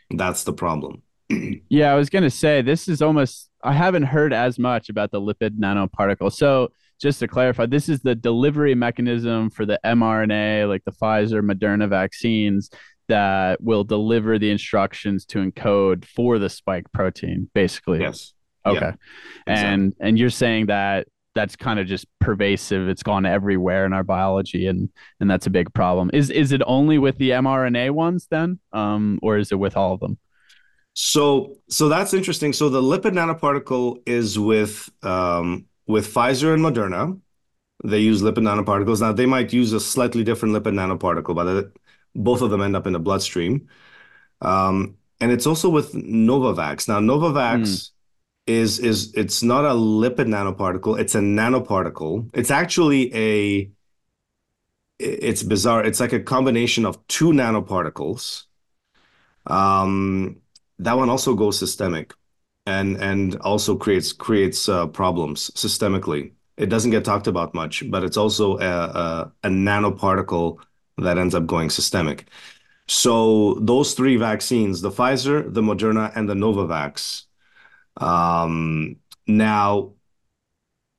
That's 0.09 0.43
the 0.43 0.53
problem. 0.53 1.01
yeah, 1.69 1.91
I 1.91 1.95
was 1.95 2.09
gonna 2.09 2.29
say 2.29 2.61
this 2.61 2.87
is 2.87 3.01
almost 3.01 3.49
I 3.63 3.73
haven't 3.73 4.03
heard 4.03 4.33
as 4.33 4.59
much 4.59 4.89
about 4.89 5.11
the 5.11 5.21
lipid 5.21 5.57
nanoparticle. 5.57 6.31
So 6.31 6.71
just 7.01 7.19
to 7.19 7.27
clarify, 7.27 7.65
this 7.65 7.89
is 7.89 8.01
the 8.01 8.15
delivery 8.15 8.75
mechanism 8.75 9.49
for 9.49 9.65
the 9.65 9.79
mRNA, 9.85 10.69
like 10.69 10.83
the 10.85 10.91
Pfizer, 10.91 11.41
Moderna 11.41 11.89
vaccines 11.89 12.69
that 13.07 13.61
will 13.61 13.83
deliver 13.83 14.39
the 14.39 14.51
instructions 14.51 15.25
to 15.25 15.39
encode 15.39 16.05
for 16.05 16.39
the 16.39 16.49
spike 16.49 16.85
protein, 16.93 17.49
basically. 17.53 17.99
Yes. 17.99 18.33
Okay. 18.65 18.79
Yeah, 18.79 18.93
and 19.47 19.87
exactly. 19.87 20.07
and 20.07 20.19
you're 20.19 20.29
saying 20.29 20.67
that 20.67 21.07
that's 21.33 21.55
kind 21.55 21.79
of 21.79 21.87
just 21.87 22.05
pervasive. 22.19 22.87
It's 22.87 23.03
gone 23.03 23.25
everywhere 23.25 23.85
in 23.85 23.93
our 23.93 24.03
biology, 24.03 24.67
and 24.67 24.89
and 25.19 25.29
that's 25.29 25.47
a 25.47 25.49
big 25.49 25.73
problem. 25.73 26.11
Is 26.13 26.29
is 26.29 26.51
it 26.51 26.61
only 26.65 26.97
with 26.99 27.17
the 27.17 27.31
mRNA 27.31 27.91
ones 27.91 28.27
then, 28.29 28.59
um, 28.71 29.19
or 29.21 29.37
is 29.37 29.51
it 29.51 29.55
with 29.55 29.75
all 29.75 29.93
of 29.93 29.99
them? 29.99 30.17
So 30.93 31.57
so 31.69 31.89
that's 31.89 32.13
interesting. 32.13 32.53
So 32.53 32.69
the 32.69 32.81
lipid 32.81 33.13
nanoparticle 33.13 34.01
is 34.05 34.37
with 34.37 34.89
um, 35.01 35.65
with 35.91 36.13
Pfizer 36.13 36.53
and 36.53 36.63
Moderna. 36.63 37.19
They 37.83 37.99
use 37.99 38.21
lipid 38.21 38.43
nanoparticles. 38.43 39.01
Now 39.01 39.11
they 39.11 39.25
might 39.25 39.53
use 39.53 39.73
a 39.73 39.79
slightly 39.79 40.23
different 40.23 40.55
lipid 40.55 40.73
nanoparticle, 40.73 41.35
but 41.35 41.71
both 42.15 42.41
of 42.41 42.51
them 42.51 42.61
end 42.61 42.75
up 42.75 42.87
in 42.87 42.93
the 42.93 42.99
bloodstream. 42.99 43.67
Um, 44.41 44.97
and 45.19 45.31
it's 45.31 45.45
also 45.45 45.69
with 45.69 45.93
Novavax. 45.93 46.87
Now 46.87 46.99
Novavax 46.99 47.61
mm. 47.61 47.89
is 48.47 48.79
is 48.79 49.13
it's 49.15 49.43
not 49.43 49.65
a 49.65 49.69
lipid 49.69 50.27
nanoparticle; 50.27 50.99
it's 50.99 51.15
a 51.15 51.19
nanoparticle. 51.19 52.29
It's 52.33 52.51
actually 52.51 53.13
a 53.15 53.71
it's 54.99 55.43
bizarre. 55.43 55.83
It's 55.83 55.99
like 55.99 56.13
a 56.13 56.19
combination 56.19 56.85
of 56.85 57.05
two 57.07 57.31
nanoparticles. 57.31 58.45
Um, 59.47 60.37
that 60.79 60.97
one 60.97 61.09
also 61.09 61.33
goes 61.33 61.57
systemic 61.57 62.13
and 62.65 62.97
and 62.97 63.35
also 63.41 63.75
creates 63.75 64.13
creates 64.13 64.69
uh, 64.69 64.87
problems 64.87 65.51
systemically. 65.51 66.33
It 66.57 66.69
doesn't 66.69 66.91
get 66.91 67.05
talked 67.05 67.27
about 67.27 67.53
much, 67.53 67.89
but 67.89 68.03
it's 68.03 68.17
also 68.17 68.59
a, 68.59 69.31
nanoparticle 69.43 70.59
that 70.97 71.17
ends 71.17 71.33
up 71.33 71.47
going 71.47 71.69
systemic. 71.69 72.27
So 72.87 73.55
those 73.55 73.93
three 73.93 74.17
vaccines, 74.17 74.81
the 74.81 74.91
Pfizer, 74.91 75.51
the 75.51 75.61
Moderna, 75.61 76.11
and 76.15 76.29
the 76.29 76.33
Novavax. 76.33 77.23
Um, 77.97 78.97
now, 79.27 79.93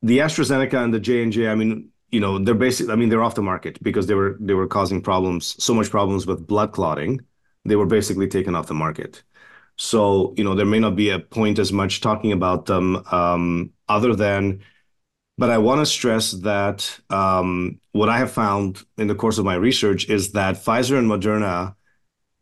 the 0.02 0.18
AstraZeneca 0.18 0.82
and 0.82 0.92
the 0.92 1.00
J 1.00 1.22
and 1.22 1.32
J. 1.32 1.48
I 1.48 1.54
mean, 1.54 1.90
you 2.10 2.20
know, 2.20 2.38
they're 2.38 2.54
basically. 2.54 2.92
I 2.92 2.96
mean, 2.96 3.08
they're 3.08 3.22
off 3.22 3.34
the 3.34 3.42
market 3.42 3.82
because 3.82 4.06
they 4.06 4.14
were 4.14 4.36
they 4.40 4.54
were 4.54 4.66
causing 4.66 5.00
problems, 5.02 5.62
so 5.62 5.74
much 5.74 5.90
problems 5.90 6.26
with 6.26 6.46
blood 6.46 6.72
clotting. 6.72 7.20
They 7.64 7.76
were 7.76 7.86
basically 7.86 8.28
taken 8.28 8.54
off 8.54 8.66
the 8.66 8.74
market. 8.74 9.22
So, 9.82 10.32
you 10.36 10.44
know, 10.44 10.54
there 10.54 10.64
may 10.64 10.78
not 10.78 10.94
be 10.94 11.10
a 11.10 11.18
point 11.18 11.58
as 11.58 11.72
much 11.72 12.00
talking 12.00 12.30
about 12.30 12.66
them 12.66 13.04
um, 13.10 13.72
other 13.88 14.14
than, 14.14 14.62
but 15.36 15.50
I 15.50 15.58
want 15.58 15.80
to 15.80 15.86
stress 15.86 16.30
that 16.30 17.00
um, 17.10 17.80
what 17.90 18.08
I 18.08 18.18
have 18.18 18.30
found 18.30 18.84
in 18.96 19.08
the 19.08 19.16
course 19.16 19.38
of 19.38 19.44
my 19.44 19.56
research 19.56 20.08
is 20.08 20.30
that 20.32 20.54
Pfizer 20.54 20.96
and 20.96 21.10
Moderna 21.10 21.74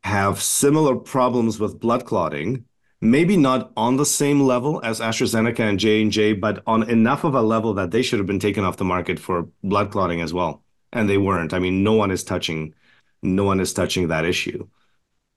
have 0.04 0.42
similar 0.42 0.94
problems 0.94 1.58
with 1.58 1.80
blood 1.80 2.04
clotting, 2.04 2.66
maybe 3.00 3.38
not 3.38 3.72
on 3.74 3.96
the 3.96 4.04
same 4.04 4.42
level 4.42 4.78
as 4.84 5.00
AstraZeneca 5.00 5.60
and 5.60 5.80
J&J, 5.80 6.34
but 6.34 6.62
on 6.66 6.90
enough 6.90 7.24
of 7.24 7.34
a 7.34 7.40
level 7.40 7.72
that 7.72 7.90
they 7.90 8.02
should 8.02 8.18
have 8.18 8.26
been 8.26 8.38
taken 8.38 8.64
off 8.64 8.76
the 8.76 8.84
market 8.84 9.18
for 9.18 9.48
blood 9.64 9.90
clotting 9.90 10.20
as 10.20 10.34
well. 10.34 10.62
And 10.92 11.08
they 11.08 11.16
weren't. 11.16 11.54
I 11.54 11.58
mean, 11.58 11.82
no 11.82 11.94
one 11.94 12.10
is 12.10 12.22
touching, 12.22 12.74
no 13.22 13.44
one 13.44 13.60
is 13.60 13.72
touching 13.72 14.08
that 14.08 14.26
issue. 14.26 14.68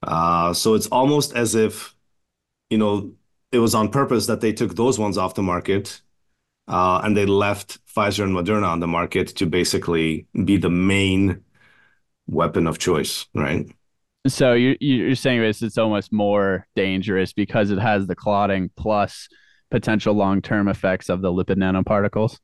Uh, 0.02 0.52
so 0.52 0.74
it's 0.74 0.86
almost 0.88 1.34
as 1.34 1.54
if, 1.54 1.93
you 2.70 2.78
know, 2.78 3.12
it 3.52 3.58
was 3.58 3.74
on 3.74 3.90
purpose 3.90 4.26
that 4.26 4.40
they 4.40 4.52
took 4.52 4.74
those 4.74 4.98
ones 4.98 5.16
off 5.16 5.34
the 5.34 5.42
market, 5.42 6.00
uh, 6.66 7.00
and 7.04 7.16
they 7.16 7.26
left 7.26 7.78
Pfizer 7.86 8.24
and 8.24 8.34
Moderna 8.34 8.68
on 8.68 8.80
the 8.80 8.86
market 8.86 9.28
to 9.36 9.46
basically 9.46 10.26
be 10.44 10.56
the 10.56 10.70
main 10.70 11.42
weapon 12.26 12.66
of 12.66 12.78
choice, 12.78 13.26
right? 13.34 13.66
So 14.26 14.54
you're 14.54 14.76
you're 14.80 15.14
saying 15.14 15.42
it's 15.42 15.62
it's 15.62 15.76
almost 15.76 16.12
more 16.12 16.66
dangerous 16.74 17.32
because 17.34 17.70
it 17.70 17.78
has 17.78 18.06
the 18.06 18.16
clotting 18.16 18.70
plus 18.74 19.28
potential 19.70 20.14
long 20.14 20.40
term 20.40 20.66
effects 20.68 21.10
of 21.10 21.20
the 21.20 21.30
lipid 21.30 21.58
nanoparticles. 21.58 22.38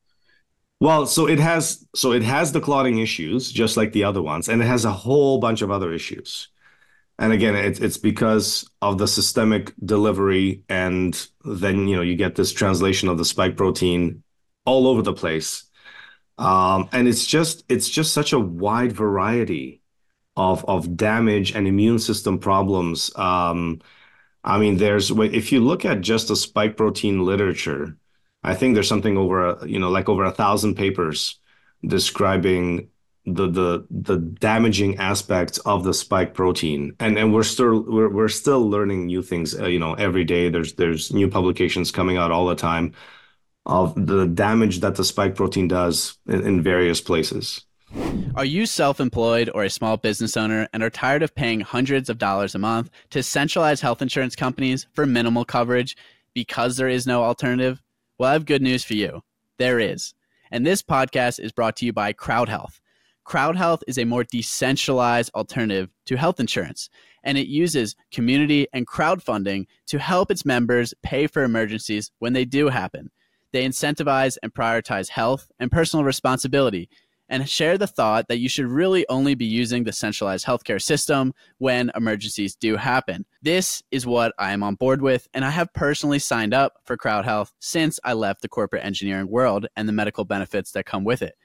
Well, 0.79 1.07
so 1.07 1.27
it 1.27 1.39
has 1.39 1.87
so 1.95 2.13
it 2.13 2.23
has 2.23 2.53
the 2.53 2.61
clotting 2.61 2.99
issues 2.99 3.51
just 3.51 3.79
like 3.79 3.93
the 3.93 4.05
other 4.05 4.21
ones, 4.21 4.49
and 4.49 4.61
it 4.61 4.67
has 4.67 4.85
a 4.85 4.93
whole 4.93 5.39
bunch 5.39 5.63
of 5.63 5.71
other 5.71 5.93
issues. 5.93 6.50
And 7.21 7.35
again, 7.35 7.55
it's 7.55 7.81
it's 7.81 7.99
because 7.99 8.69
of 8.81 8.97
the 8.97 9.07
systemic 9.07 9.75
delivery, 9.85 10.65
and 10.71 11.15
then 11.45 11.87
you 11.87 11.97
know 11.97 12.03
you 12.03 12.17
get 12.17 12.35
this 12.35 12.51
translation 12.51 13.11
of 13.11 13.19
the 13.19 13.27
spike 13.27 13.59
protein 13.59 14.23
all 14.65 14.89
over 14.89 15.03
the 15.03 15.13
place, 15.13 15.65
um, 16.39 16.89
and 16.93 17.07
it's 17.07 17.27
just 17.27 17.63
it's 17.69 17.91
just 17.91 18.15
such 18.15 18.33
a 18.33 18.41
wide 18.41 18.93
variety 18.93 19.83
of 20.37 20.65
of 20.65 20.97
damage 20.97 21.53
and 21.55 21.69
immune 21.69 21.99
system 21.99 22.39
problems. 22.39 23.15
Um, 23.17 23.83
I 24.45 24.59
mean, 24.59 24.79
there's 24.79 25.11
if 25.11 25.53
you 25.53 25.61
look 25.61 25.85
at 25.85 26.01
just 26.01 26.29
the 26.29 26.37
spike 26.37 26.79
protein 26.79 27.25
literature, 27.27 27.99
I 28.43 28.55
think 28.55 28.75
there's 28.75 28.89
something 28.89 29.19
over 29.19 29.59
you 29.67 29.79
know 29.79 29.91
like 29.91 30.09
over 30.09 30.25
a 30.25 30.33
thousand 30.33 30.77
papers 30.77 31.39
describing 31.87 32.89
the 33.27 33.49
the 33.49 33.87
the 33.91 34.17
damaging 34.17 34.97
aspects 34.99 35.59
of 35.59 35.85
the 35.85 35.95
spike 35.95 36.35
protein. 36.35 36.95
And 37.01 37.19
and 37.19 37.35
we're 37.35 37.43
still 37.43 37.83
we're, 37.83 38.09
we're 38.09 38.29
still 38.29 38.69
learning 38.69 39.07
new 39.07 39.23
things 39.23 39.59
uh, 39.59 39.67
you 39.67 39.79
know 39.79 39.95
every 39.95 40.25
day. 40.25 40.49
There's 40.49 40.75
there's 40.75 41.13
new 41.13 41.29
publications 41.29 41.91
coming 41.91 42.17
out 42.17 42.31
all 42.31 42.47
the 42.47 42.55
time 42.55 42.95
of 43.67 43.95
the 44.07 44.27
damage 44.27 44.81
that 44.81 44.95
the 44.95 45.05
spike 45.05 45.35
protein 45.35 45.69
does 45.69 46.19
in, 46.27 46.47
in 46.47 46.63
various 46.63 47.01
places. 47.01 47.65
Are 48.37 48.45
you 48.45 48.67
self-employed 48.67 49.51
or 49.53 49.65
a 49.65 49.71
small 49.71 49.97
business 49.97 50.37
owner 50.37 50.69
and 50.73 50.83
are 50.83 50.91
tired 50.91 51.25
of 51.25 51.35
paying 51.35 51.61
hundreds 51.61 52.09
of 52.09 52.19
dollars 52.19 52.55
a 52.55 52.59
month 52.59 52.89
to 53.11 53.23
centralized 53.23 53.83
health 53.83 54.01
insurance 54.01 54.37
companies 54.37 54.87
for 54.93 55.07
minimal 55.07 55.45
coverage 55.45 55.97
because 56.33 56.77
there 56.77 56.89
is 56.89 57.07
no 57.07 57.23
alternative? 57.25 57.83
Well 58.19 58.31
i 58.31 58.33
have 58.33 58.47
good 58.47 58.63
news 58.63 58.85
for 58.85 58.95
you. 58.95 59.23
There 59.59 59.81
is. 59.81 60.15
And 60.53 60.65
this 60.65 60.83
podcast 60.83 61.41
is 61.41 61.53
brought 61.53 61.77
to 61.77 61.87
you 61.87 61.93
by 61.93 62.13
crowd 62.13 62.49
health 62.49 62.81
Crowd 63.31 63.55
Health 63.55 63.85
is 63.87 63.97
a 63.97 64.05
more 64.05 64.25
decentralized 64.25 65.31
alternative 65.37 65.89
to 66.07 66.17
health 66.17 66.41
insurance, 66.41 66.91
and 67.23 67.39
it 67.39 67.47
uses 67.47 67.95
community 68.11 68.67
and 68.73 68.89
crowdfunding 68.89 69.67
to 69.87 70.01
help 70.01 70.33
its 70.33 70.45
members 70.45 70.95
pay 71.05 71.29
for 71.29 71.45
emergencies 71.45 72.11
when 72.19 72.33
they 72.33 72.45
do 72.45 72.71
happen. 72.71 73.13
They 73.53 73.65
incentivize 73.65 74.37
and 74.43 74.53
prioritize 74.53 75.11
health 75.11 75.49
and 75.61 75.71
personal 75.71 76.05
responsibility 76.05 76.89
and 77.29 77.49
share 77.49 77.79
the 77.79 77.87
thought 77.87 78.27
that 78.27 78.41
you 78.41 78.49
should 78.49 78.67
really 78.67 79.07
only 79.09 79.37
be 79.37 79.47
using 79.47 79.85
the 79.85 79.93
centralized 79.93 80.45
healthcare 80.45 80.83
system 80.83 81.33
when 81.59 81.93
emergencies 81.95 82.57
do 82.57 82.75
happen. 82.75 83.27
This 83.43 83.81
is 83.93 84.05
what 84.05 84.35
I 84.41 84.51
am 84.51 84.65
on 84.65 84.75
board 84.75 85.03
with, 85.03 85.29
and 85.33 85.45
I 85.45 85.51
have 85.51 85.73
personally 85.73 86.19
signed 86.19 86.53
up 86.53 86.81
for 86.85 86.97
Crowd 86.97 87.27
Health 87.27 87.53
since 87.61 88.01
I 88.03 88.13
left 88.15 88.43
the 88.43 88.49
corporate 88.49 88.85
engineering 88.85 89.29
world 89.29 89.69
and 89.77 89.89
the 89.89 89.93
medical 89.93 90.25
benefits 90.25 90.73
that 90.73 90.85
come 90.85 91.05
with 91.05 91.23
it. 91.23 91.37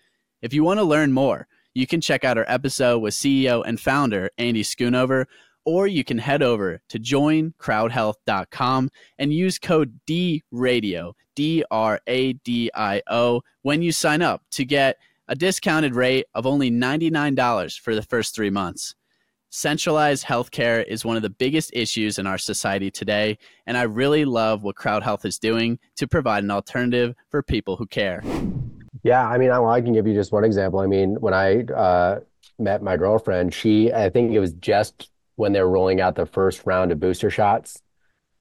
If 0.42 0.52
you 0.52 0.64
want 0.64 0.80
to 0.80 0.84
learn 0.84 1.12
more, 1.12 1.48
you 1.76 1.86
can 1.86 2.02
check 2.02 2.24
out 2.24 2.38
our 2.38 2.46
episode 2.48 3.00
with 3.00 3.14
CEO 3.14 3.62
and 3.66 3.80
founder 3.80 4.32
Andy 4.38 4.64
Schoonover, 4.64 5.26
or 5.66 5.88
you 5.88 6.04
can 6.04 6.18
head 6.18 6.42
over 6.42 6.82
to 6.90 7.00
joincrowdhealth.com 7.00 8.90
and 9.20 9.34
use 9.34 9.60
code 9.60 10.00
DRADIO, 10.08 11.14
D 11.36 11.64
R 11.70 12.00
A 12.08 12.34
D 12.34 12.72
I 12.74 13.02
O, 13.08 13.42
when 13.62 13.82
you 13.82 13.92
sign 13.92 14.22
up 14.22 14.42
to 14.52 14.64
get 14.64 14.96
a 15.28 15.36
discounted 15.36 15.96
rate 15.96 16.26
of 16.34 16.46
only 16.46 16.72
$99 16.72 17.80
for 17.80 17.94
the 17.94 18.04
first 18.04 18.34
three 18.34 18.50
months. 18.50 18.96
Centralized 19.50 20.26
healthcare 20.26 20.86
is 20.86 21.06
one 21.06 21.16
of 21.16 21.24
the 21.24 21.30
biggest 21.30 21.72
issues 21.74 22.20
in 22.20 22.28
our 22.28 22.38
society 22.38 22.92
today, 22.92 23.38
and 23.66 23.78
I 23.78 23.84
really 23.84 24.26
love 24.26 24.64
what 24.64 24.76
Crowd 24.76 25.02
Health 25.04 25.26
is 25.26 25.40
doing 25.40 25.80
to 25.96 26.08
provide 26.08 26.44
an 26.44 26.52
alternative 26.52 27.16
for 27.30 27.42
people 27.42 27.76
who 27.76 27.88
care. 27.88 28.22
Yeah, 29.04 29.28
I 29.28 29.38
mean, 29.38 29.52
I, 29.52 29.62
I 29.64 29.82
can 29.82 29.94
give 29.94 30.08
you 30.08 30.14
just 30.14 30.32
one 30.32 30.44
example. 30.44 30.80
I 30.80 30.88
mean, 30.88 31.16
when 31.20 31.34
I 31.34 31.64
uh, 31.64 32.20
met 32.60 32.82
my 32.82 32.98
girlfriend, 32.98 33.54
she, 33.54 33.92
I 33.92 34.10
think 34.10 34.32
it 34.32 34.40
was 34.40 34.54
just 34.54 35.10
when 35.36 35.52
they 35.52 35.62
were 35.62 35.70
rolling 35.70 36.02
out 36.02 36.16
the 36.16 36.26
first 36.26 36.66
round 36.66 36.92
of 36.92 37.00
booster 37.00 37.30
shots. 37.30 37.82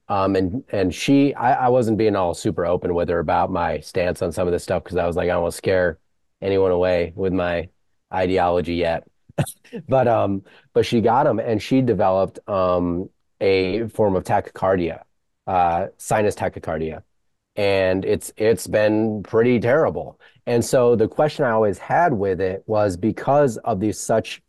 Um, 0.09 0.37
and 0.37 0.65
and 0.71 0.95
she, 0.95 1.35
I, 1.35 1.67
I 1.67 1.69
wasn't 1.69 1.99
being 1.99 2.17
all 2.17 2.35
super 2.35 2.67
open 2.67 2.95
with 2.95 3.09
her 3.11 3.21
about 3.21 3.51
my 3.51 3.81
stance 3.81 4.23
on 4.23 4.33
some 4.33 4.49
of 4.49 4.53
this 4.53 4.63
stuff 4.65 4.85
because 4.85 4.99
I 4.99 5.07
was 5.07 5.17
like, 5.17 5.27
I 5.31 5.35
don't 5.35 5.43
want 5.43 5.53
to 5.55 5.59
scare 5.59 5.99
anyone 6.43 6.73
away 6.73 7.13
with 7.17 7.33
my 7.33 7.69
ideology 8.13 8.77
yet. 8.77 9.09
but 9.89 10.09
um, 10.09 10.43
but 10.75 10.87
she 10.87 11.01
got 11.01 11.25
them, 11.25 11.41
and 11.41 11.63
she 11.63 11.83
developed 11.83 12.39
um 12.49 13.11
a 13.41 13.89
form 13.89 14.17
of 14.17 14.25
tachycardia, 14.25 15.03
uh, 15.47 15.89
sinus 15.99 16.35
tachycardia, 16.37 17.03
and 17.57 18.05
it's 18.05 18.33
it's 18.37 18.67
been 18.67 19.23
pretty 19.23 19.61
terrible. 19.61 20.21
And 20.47 20.65
so 20.65 20.97
the 20.97 21.09
question 21.09 21.45
I 21.45 21.51
always 21.51 21.79
had 21.79 22.13
with 22.13 22.41
it 22.41 22.65
was 22.67 22.97
because 22.97 23.57
of 23.59 23.81
these 23.81 23.99
such 23.99 24.43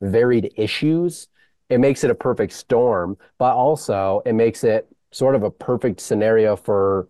varied 0.00 0.52
issues, 0.56 1.28
it 1.68 1.78
makes 1.80 2.04
it 2.04 2.10
a 2.10 2.14
perfect 2.14 2.52
storm, 2.52 3.16
but 3.38 3.54
also 3.54 4.22
it 4.26 4.34
makes 4.34 4.64
it 4.64 4.88
sort 5.12 5.34
of 5.34 5.42
a 5.42 5.50
perfect 5.50 6.00
scenario 6.00 6.56
for 6.56 7.08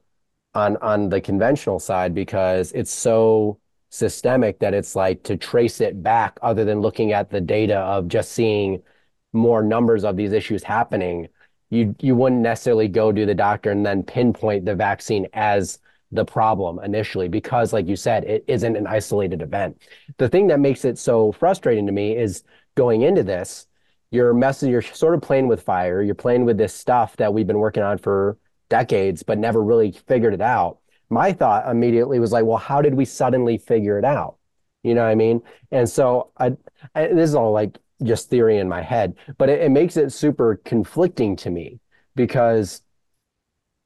on 0.55 0.77
on 0.79 1.09
the 1.09 1.21
conventional 1.21 1.79
side 1.79 2.15
because 2.15 2.73
it's 2.73 2.93
so 2.93 3.59
systemic 3.91 4.59
that 4.61 4.75
it's 4.75 4.97
like 4.97 5.23
to 5.25 5.37
trace 5.37 5.81
it 5.81 6.03
back 6.03 6.39
other 6.43 6.65
than 6.65 6.81
looking 6.81 7.13
at 7.13 7.31
the 7.31 7.41
data 7.41 7.77
of 7.77 8.09
just 8.09 8.33
seeing 8.33 8.83
more 9.33 9.63
numbers 9.63 10.05
of 10.05 10.17
these 10.17 10.33
issues 10.33 10.63
happening 10.63 11.29
you 11.75 11.95
you 12.01 12.15
wouldn't 12.15 12.43
necessarily 12.43 12.89
go 12.89 13.13
to 13.13 13.27
the 13.27 13.35
doctor 13.35 13.71
and 13.71 13.85
then 13.85 14.03
pinpoint 14.03 14.65
the 14.65 14.75
vaccine 14.75 15.27
as 15.33 15.79
the 16.13 16.25
problem 16.25 16.79
initially 16.85 17.29
because 17.29 17.73
like 17.73 17.87
you 17.89 17.97
said 17.97 18.25
it 18.25 18.45
isn't 18.47 18.77
an 18.77 18.87
isolated 18.87 19.43
event 19.43 19.77
the 20.19 20.29
thing 20.29 20.47
that 20.47 20.61
makes 20.61 20.85
it 20.85 20.99
so 20.99 21.33
frustrating 21.33 21.87
to 21.87 21.93
me 21.93 22.17
is 22.17 22.45
going 22.77 23.03
into 23.03 23.23
this 23.23 23.67
you're 24.11 24.35
messing 24.35 24.71
you're 24.71 24.83
sort 24.83 25.15
of 25.15 25.21
playing 25.21 25.49
with 25.49 25.63
fire 25.63 26.03
you're 26.03 26.15
playing 26.15 26.45
with 26.45 26.57
this 26.57 26.73
stuff 26.73 27.17
that 27.17 27.33
we've 27.35 27.47
been 27.47 27.59
working 27.59 27.83
on 27.83 27.99
for 27.99 28.39
decades 28.69 29.23
but 29.23 29.39
never 29.39 29.63
really 29.63 29.91
figured 30.07 30.35
it 30.35 30.41
out 30.41 30.79
my 31.11 31.33
thought 31.33 31.69
immediately 31.71 32.19
was 32.19 32.33
like, 32.33 32.45
well, 32.45 32.59
how 32.59 32.83
did 32.83 32.95
we 32.95 33.05
suddenly 33.05 33.59
figure 33.59 33.99
it 33.99 34.05
out? 34.05 34.37
You 34.83 34.95
know 34.95 35.03
what 35.03 35.11
I 35.11 35.15
mean? 35.15 35.43
And 35.71 35.89
so 35.89 36.31
I, 36.37 36.57
I 36.95 37.07
this 37.09 37.31
is 37.31 37.35
all 37.35 37.53
like 37.53 37.79
just 38.05 38.31
theory 38.31 38.59
in 38.59 38.69
my 38.69 38.83
head, 38.83 39.15
but 39.39 39.49
it, 39.49 39.63
it 39.63 39.71
makes 39.71 39.97
it 39.97 40.13
super 40.13 40.61
conflicting 40.65 41.37
to 41.37 41.51
me 41.51 41.81
because 42.15 42.83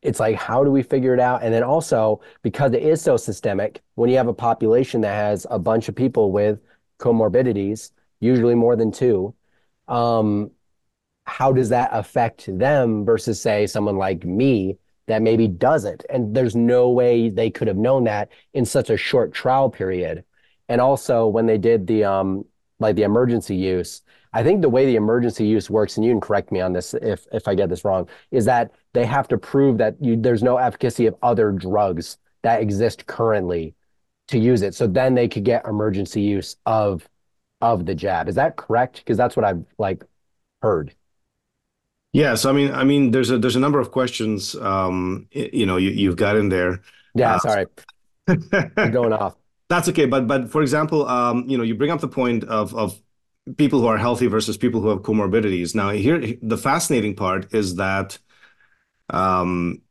it's 0.02 0.20
like, 0.20 0.37
how 0.37 0.62
do 0.62 0.70
we 0.70 0.83
figure 0.83 1.14
it 1.14 1.20
out? 1.20 1.42
And 1.42 1.52
then 1.52 1.62
also 1.62 2.20
because 2.42 2.72
it 2.72 2.83
is 2.83 3.00
so 3.02 3.16
systemic, 3.16 3.83
when 3.94 4.11
you 4.11 4.16
have 4.16 4.28
a 4.28 4.35
population 4.35 5.00
that 5.00 5.14
has 5.14 5.46
a 5.50 5.59
bunch 5.59 5.88
of 5.88 5.96
people 5.96 6.31
with 6.31 6.61
comorbidities, 6.98 7.90
usually 8.20 8.54
more 8.54 8.76
than 8.76 8.92
two, 8.92 9.35
um, 9.88 10.50
how 11.24 11.52
does 11.52 11.68
that 11.70 11.90
affect 11.92 12.46
them 12.59 13.04
versus 13.04 13.40
say 13.40 13.66
someone 13.66 13.96
like 13.96 14.24
me 14.24 14.78
that 15.09 15.22
maybe 15.22 15.48
doesn't. 15.48 16.04
And 16.09 16.35
there's 16.35 16.54
no 16.54 16.90
way 16.90 17.28
they 17.28 17.50
could 17.50 17.66
have 17.66 17.76
known 17.76 18.04
that 18.04 18.28
in 18.54 18.64
such 18.64 18.90
a 18.90 18.96
short 18.96 19.33
trial 19.33 19.68
period. 19.68 20.24
And 20.68 20.81
also 20.81 21.26
when 21.26 21.46
they 21.46 21.59
did 21.59 21.87
the 21.87 22.04
um 22.04 22.44
like 22.78 22.94
the 22.94 23.02
emergency 23.02 23.57
use, 23.57 24.02
I 24.33 24.43
think 24.43 24.62
the 24.62 24.69
way 24.69 24.87
the 24.87 24.97
emergency 24.97 25.47
use 25.47 25.71
works, 25.71 25.97
and 25.97 26.05
you 26.05 26.12
can 26.12 26.21
correct 26.21 26.53
me 26.53 26.61
on 26.61 26.73
this 26.73 26.95
if 26.95 27.27
if 27.33 27.49
I 27.49 27.55
get 27.55 27.69
this 27.69 27.85
wrong, 27.85 28.09
is 28.31 28.45
that 28.45 28.73
they 28.93 29.07
have 29.07 29.29
to 29.29 29.38
prove 29.38 29.79
that 29.79 29.97
you, 30.01 30.17
there's 30.17 30.43
no 30.43 30.57
efficacy 30.57 31.07
of 31.07 31.14
other 31.23 31.53
drugs 31.53 32.19
that 32.43 32.61
exist 32.61 33.07
currently 33.07 33.75
to 34.29 34.38
use 34.38 34.62
it. 34.62 34.75
So 34.75 34.87
then 34.87 35.14
they 35.14 35.29
could 35.29 35.45
get 35.45 35.67
emergency 35.67 36.23
use 36.23 36.57
of 36.67 37.09
of 37.61 37.87
the 37.87 37.95
jab. 37.95 38.29
Is 38.29 38.37
that 38.37 38.57
correct? 38.57 38.99
Because 38.99 39.17
that's 39.17 39.37
what 39.37 39.45
I've 39.45 39.64
like 39.79 40.05
heard. 40.62 40.95
Yeah, 42.12 42.35
so 42.37 42.49
I 42.49 42.53
mean, 42.53 42.73
I 42.73 42.85
mean, 42.85 43.11
there's 43.11 43.31
a 43.31 43.38
there's 43.38 43.57
a 43.57 43.61
number 43.61 43.81
of 43.81 43.91
questions, 43.91 44.55
um, 44.57 45.29
you 45.31 45.67
know, 45.67 45.77
you 45.77 45.91
you've 45.91 46.17
got 46.17 46.37
in 46.37 46.49
there. 46.49 46.81
Yeah, 47.14 47.35
uh, 47.35 47.38
sorry, 47.38 47.67
going 48.91 49.12
off. 49.12 49.37
That's 49.69 49.88
okay, 49.91 50.07
but 50.07 50.27
but 50.27 50.51
for 50.51 50.62
example, 50.62 51.07
um, 51.07 51.45
you 51.49 51.59
know, 51.59 51.64
you 51.64 51.75
bring 51.75 51.91
up 51.91 52.01
the 52.01 52.09
point 52.09 52.45
of 52.45 52.75
of 52.75 53.01
people 53.56 53.80
who 53.80 53.87
are 53.87 53.98
healthy 53.98 54.26
versus 54.26 54.56
people 54.56 54.80
who 54.80 54.88
have 54.88 55.00
comorbidities. 55.00 55.74
Now, 55.74 55.90
here 55.90 56.34
the 56.42 56.58
fascinating 56.58 57.14
part 57.14 57.54
is 57.54 57.76
that, 57.76 58.18
um, 59.11 59.82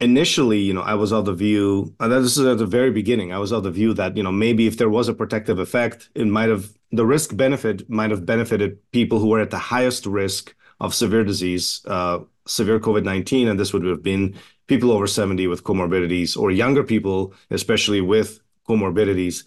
initially, 0.00 0.60
you 0.60 0.74
know, 0.74 0.82
I 0.82 0.94
was 0.94 1.12
of 1.12 1.24
the 1.24 1.34
view, 1.34 1.94
and 2.00 2.12
this 2.12 2.36
is 2.36 2.46
at 2.46 2.58
the 2.58 2.66
very 2.66 2.90
beginning, 2.90 3.32
I 3.32 3.38
was 3.38 3.52
of 3.52 3.62
the 3.62 3.70
view 3.70 3.94
that 3.94 4.16
you 4.16 4.22
know 4.22 4.32
maybe 4.32 4.66
if 4.66 4.78
there 4.78 4.90
was 4.90 5.08
a 5.08 5.14
protective 5.14 5.58
effect, 5.58 6.10
it 6.14 6.26
might 6.26 6.48
have 6.48 6.70
the 6.92 7.06
risk 7.06 7.36
benefit 7.36 7.88
might 7.88 8.10
have 8.10 8.26
benefited 8.26 8.78
people 8.92 9.18
who 9.18 9.28
were 9.28 9.40
at 9.40 9.50
the 9.50 9.58
highest 9.58 10.06
risk 10.06 10.54
of 10.80 10.94
severe 10.94 11.24
disease, 11.24 11.82
uh, 11.86 12.20
severe 12.46 12.80
COVID-19, 12.80 13.48
and 13.48 13.60
this 13.60 13.72
would 13.72 13.84
have 13.84 14.02
been 14.02 14.34
people 14.66 14.90
over 14.90 15.06
70 15.06 15.46
with 15.46 15.64
comorbidities 15.64 16.36
or 16.36 16.50
younger 16.50 16.82
people, 16.82 17.34
especially 17.50 18.00
with 18.00 18.40
comorbidities, 18.68 19.44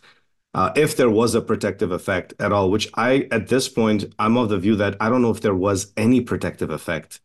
uh, 0.53 0.71
if 0.75 0.95
there 0.95 1.09
was 1.09 1.35
a 1.35 1.41
protective 1.41 1.91
effect 1.91 2.33
at 2.39 2.51
all, 2.51 2.69
which 2.69 2.89
I, 2.95 3.27
at 3.31 3.47
this 3.47 3.67
point, 3.69 4.05
I'm 4.19 4.37
of 4.37 4.49
the 4.49 4.59
view 4.59 4.75
that 4.77 4.95
I 4.99 5.09
don't 5.09 5.21
know 5.21 5.31
if 5.31 5.41
there 5.41 5.55
was 5.55 5.91
any 5.97 6.21
protective 6.21 6.69
effect 6.69 7.19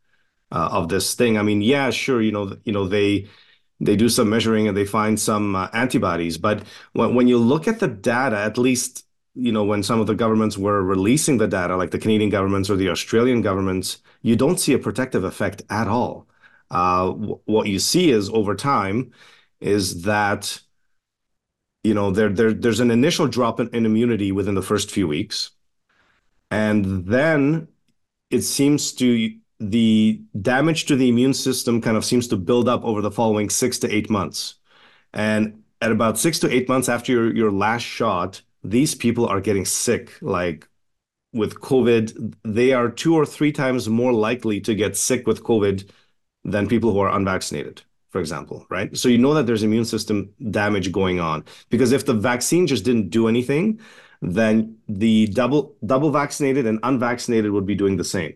uh, 0.50 0.68
of 0.72 0.88
this 0.88 1.14
thing. 1.14 1.38
I 1.38 1.42
mean, 1.42 1.60
yeah, 1.62 1.90
sure, 1.90 2.22
you 2.22 2.32
know, 2.32 2.56
you 2.64 2.72
know, 2.72 2.88
they 2.88 3.28
they 3.80 3.94
do 3.94 4.08
some 4.08 4.28
measuring 4.28 4.66
and 4.66 4.76
they 4.76 4.84
find 4.84 5.20
some 5.20 5.54
uh, 5.54 5.68
antibodies, 5.72 6.38
but 6.38 6.64
when 6.92 7.14
when 7.14 7.28
you 7.28 7.38
look 7.38 7.68
at 7.68 7.80
the 7.80 7.88
data, 7.88 8.38
at 8.38 8.58
least 8.58 9.04
you 9.34 9.52
know, 9.52 9.64
when 9.64 9.82
some 9.84 10.00
of 10.00 10.06
the 10.08 10.14
governments 10.16 10.58
were 10.58 10.82
releasing 10.82 11.38
the 11.38 11.46
data, 11.46 11.76
like 11.76 11.92
the 11.92 11.98
Canadian 11.98 12.28
governments 12.30 12.68
or 12.68 12.76
the 12.76 12.88
Australian 12.88 13.40
governments, 13.40 13.98
you 14.22 14.34
don't 14.34 14.58
see 14.58 14.72
a 14.72 14.78
protective 14.78 15.22
effect 15.22 15.62
at 15.70 15.86
all. 15.86 16.26
Uh, 16.70 17.10
what 17.12 17.68
you 17.68 17.78
see 17.78 18.10
is 18.10 18.28
over 18.30 18.54
time 18.56 19.12
is 19.60 20.02
that 20.02 20.60
you 21.84 21.94
know 21.94 22.10
there, 22.10 22.28
there 22.28 22.52
there's 22.52 22.80
an 22.80 22.90
initial 22.90 23.26
drop 23.26 23.60
in, 23.60 23.68
in 23.70 23.86
immunity 23.86 24.32
within 24.32 24.54
the 24.54 24.62
first 24.62 24.90
few 24.90 25.08
weeks, 25.08 25.50
and 26.50 27.06
then 27.06 27.68
it 28.30 28.42
seems 28.42 28.92
to 28.94 29.34
the 29.60 30.20
damage 30.40 30.86
to 30.86 30.96
the 30.96 31.08
immune 31.08 31.34
system 31.34 31.80
kind 31.80 31.96
of 31.96 32.04
seems 32.04 32.28
to 32.28 32.36
build 32.36 32.68
up 32.68 32.84
over 32.84 33.00
the 33.00 33.10
following 33.10 33.50
six 33.50 33.78
to 33.78 33.92
eight 33.94 34.10
months, 34.10 34.54
and 35.12 35.62
at 35.80 35.92
about 35.92 36.18
six 36.18 36.38
to 36.40 36.50
eight 36.52 36.68
months 36.68 36.88
after 36.88 37.12
your, 37.12 37.34
your 37.34 37.52
last 37.52 37.82
shot 37.82 38.42
these 38.64 38.94
people 38.94 39.26
are 39.26 39.40
getting 39.40 39.64
sick 39.64 40.20
like 40.20 40.68
with 41.32 41.60
covid. 41.60 42.34
They 42.44 42.72
are 42.72 42.90
two 42.90 43.14
or 43.14 43.26
three 43.26 43.52
times 43.52 43.88
more 43.88 44.12
likely 44.12 44.60
to 44.62 44.74
get 44.74 44.96
sick 44.96 45.26
with 45.26 45.44
covid 45.44 45.90
than 46.44 46.68
people 46.68 46.92
who 46.92 47.00
are 47.00 47.14
unvaccinated 47.14 47.82
for 48.10 48.20
example 48.20 48.66
right 48.70 48.96
so 48.96 49.08
you 49.08 49.18
know 49.18 49.34
that 49.34 49.46
there's 49.46 49.62
immune 49.62 49.84
system 49.84 50.30
damage 50.50 50.92
going 50.92 51.20
on 51.20 51.44
because 51.70 51.92
if 51.92 52.06
the 52.06 52.14
vaccine 52.14 52.66
just 52.66 52.84
didn't 52.84 53.10
do 53.10 53.28
anything 53.28 53.80
then 54.22 54.76
the 54.88 55.26
double 55.28 55.76
double 55.84 56.10
vaccinated 56.10 56.66
and 56.66 56.78
unvaccinated 56.82 57.50
would 57.50 57.66
be 57.66 57.74
doing 57.74 57.96
the 57.96 58.04
same 58.04 58.34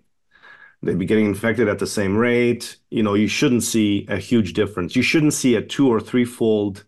they'd 0.82 0.98
be 0.98 1.06
getting 1.06 1.26
infected 1.26 1.68
at 1.68 1.78
the 1.78 1.86
same 1.86 2.16
rate 2.16 2.76
you 2.90 3.02
know 3.02 3.14
you 3.14 3.28
shouldn't 3.28 3.62
see 3.62 4.06
a 4.08 4.16
huge 4.16 4.52
difference 4.52 4.94
you 4.94 5.02
shouldn't 5.02 5.34
see 5.34 5.54
a 5.54 5.62
two 5.62 5.88
or 5.88 6.00
threefold 6.00 6.84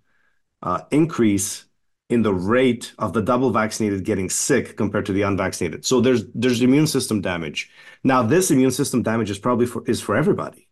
uh, 0.62 0.80
increase 0.90 1.66
in 2.10 2.22
the 2.22 2.34
rate 2.34 2.92
of 2.98 3.12
the 3.12 3.22
double 3.22 3.50
vaccinated 3.50 4.04
getting 4.04 4.28
sick 4.28 4.76
compared 4.76 5.06
to 5.06 5.12
the 5.12 5.22
unvaccinated. 5.22 5.84
So 5.84 6.00
there's 6.00 6.24
there's 6.34 6.60
immune 6.62 6.86
system 6.86 7.20
damage. 7.20 7.70
Now 8.02 8.22
this 8.22 8.50
immune 8.50 8.70
system 8.70 9.02
damage 9.02 9.30
is 9.30 9.38
probably 9.38 9.66
for 9.66 9.82
is 9.86 10.00
for 10.00 10.14
everybody. 10.16 10.68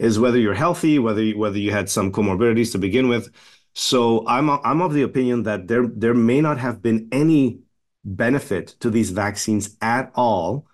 Is 0.00 0.18
whether 0.18 0.38
you're 0.38 0.54
healthy, 0.54 0.98
whether 0.98 1.22
you, 1.22 1.38
whether 1.38 1.58
you 1.58 1.70
had 1.72 1.88
some 1.90 2.10
comorbidities 2.10 2.72
to 2.72 2.78
begin 2.78 3.08
with. 3.08 3.30
So 3.74 4.26
I'm 4.26 4.50
I'm 4.50 4.80
of 4.82 4.94
the 4.94 5.02
opinion 5.02 5.44
that 5.44 5.68
there 5.68 5.86
there 5.86 6.14
may 6.14 6.40
not 6.40 6.58
have 6.58 6.82
been 6.82 7.08
any 7.12 7.60
benefit 8.04 8.68
to 8.80 8.90
these 8.90 9.10
vaccines 9.10 9.76
at 9.80 10.10
all. 10.14 10.66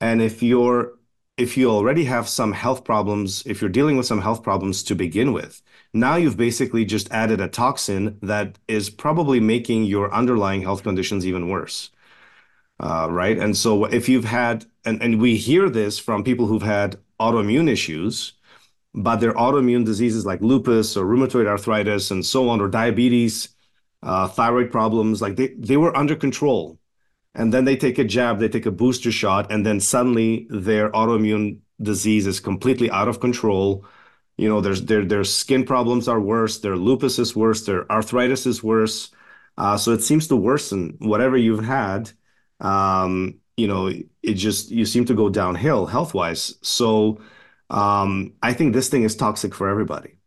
And 0.00 0.20
if 0.20 0.42
you're 0.42 0.92
if 1.38 1.56
you 1.56 1.70
already 1.70 2.04
have 2.04 2.28
some 2.28 2.52
health 2.52 2.84
problems, 2.84 3.42
if 3.46 3.60
you're 3.60 3.70
dealing 3.70 3.96
with 3.96 4.06
some 4.06 4.20
health 4.20 4.42
problems 4.42 4.82
to 4.84 4.94
begin 4.94 5.32
with, 5.32 5.62
now 5.94 6.16
you've 6.16 6.36
basically 6.36 6.84
just 6.84 7.10
added 7.10 7.40
a 7.40 7.48
toxin 7.48 8.18
that 8.22 8.58
is 8.68 8.90
probably 8.90 9.40
making 9.40 9.84
your 9.84 10.12
underlying 10.12 10.62
health 10.62 10.82
conditions 10.82 11.26
even 11.26 11.48
worse. 11.48 11.90
Uh, 12.80 13.06
right. 13.10 13.38
And 13.38 13.56
so 13.56 13.84
if 13.86 14.08
you've 14.08 14.24
had, 14.24 14.66
and, 14.84 15.00
and 15.02 15.20
we 15.20 15.36
hear 15.36 15.70
this 15.70 15.98
from 15.98 16.24
people 16.24 16.46
who've 16.46 16.62
had 16.62 16.96
autoimmune 17.20 17.70
issues, 17.70 18.34
but 18.94 19.16
their 19.16 19.32
autoimmune 19.34 19.84
diseases 19.84 20.26
like 20.26 20.40
lupus 20.40 20.96
or 20.96 21.04
rheumatoid 21.06 21.46
arthritis 21.46 22.10
and 22.10 22.24
so 22.24 22.48
on, 22.48 22.60
or 22.60 22.68
diabetes, 22.68 23.48
uh, 24.02 24.28
thyroid 24.28 24.70
problems, 24.70 25.22
like 25.22 25.36
they, 25.36 25.48
they 25.58 25.76
were 25.76 25.96
under 25.96 26.16
control 26.16 26.78
and 27.34 27.52
then 27.52 27.64
they 27.64 27.76
take 27.76 27.98
a 27.98 28.04
jab, 28.04 28.38
they 28.38 28.48
take 28.48 28.66
a 28.66 28.70
booster 28.70 29.10
shot, 29.10 29.50
and 29.50 29.64
then 29.64 29.80
suddenly 29.80 30.46
their 30.50 30.90
autoimmune 30.90 31.58
disease 31.80 32.26
is 32.26 32.40
completely 32.40 32.90
out 32.90 33.08
of 33.08 33.20
control. 33.20 33.84
You 34.36 34.48
know, 34.48 34.60
there's 34.60 34.84
their 34.84 35.04
their 35.04 35.24
skin 35.24 35.64
problems 35.64 36.08
are 36.08 36.20
worse, 36.20 36.60
their 36.60 36.76
lupus 36.76 37.18
is 37.18 37.34
worse, 37.36 37.64
their 37.64 37.90
arthritis 37.90 38.46
is 38.46 38.62
worse. 38.62 39.10
Uh, 39.58 39.76
so 39.76 39.92
it 39.92 40.02
seems 40.02 40.28
to 40.28 40.36
worsen 40.36 40.96
whatever 40.98 41.36
you've 41.36 41.64
had. 41.64 42.10
Um, 42.60 43.40
you 43.56 43.66
know, 43.66 43.88
it 44.22 44.34
just 44.34 44.70
you 44.70 44.84
seem 44.86 45.04
to 45.06 45.14
go 45.14 45.28
downhill 45.28 45.86
health 45.86 46.14
wise. 46.14 46.54
So 46.62 47.20
um, 47.72 48.34
I 48.42 48.54
think 48.54 48.74
this 48.74 48.90
thing 48.90 49.04
is 49.04 49.16
toxic 49.16 49.54
for 49.54 49.68
everybody. 49.68 50.18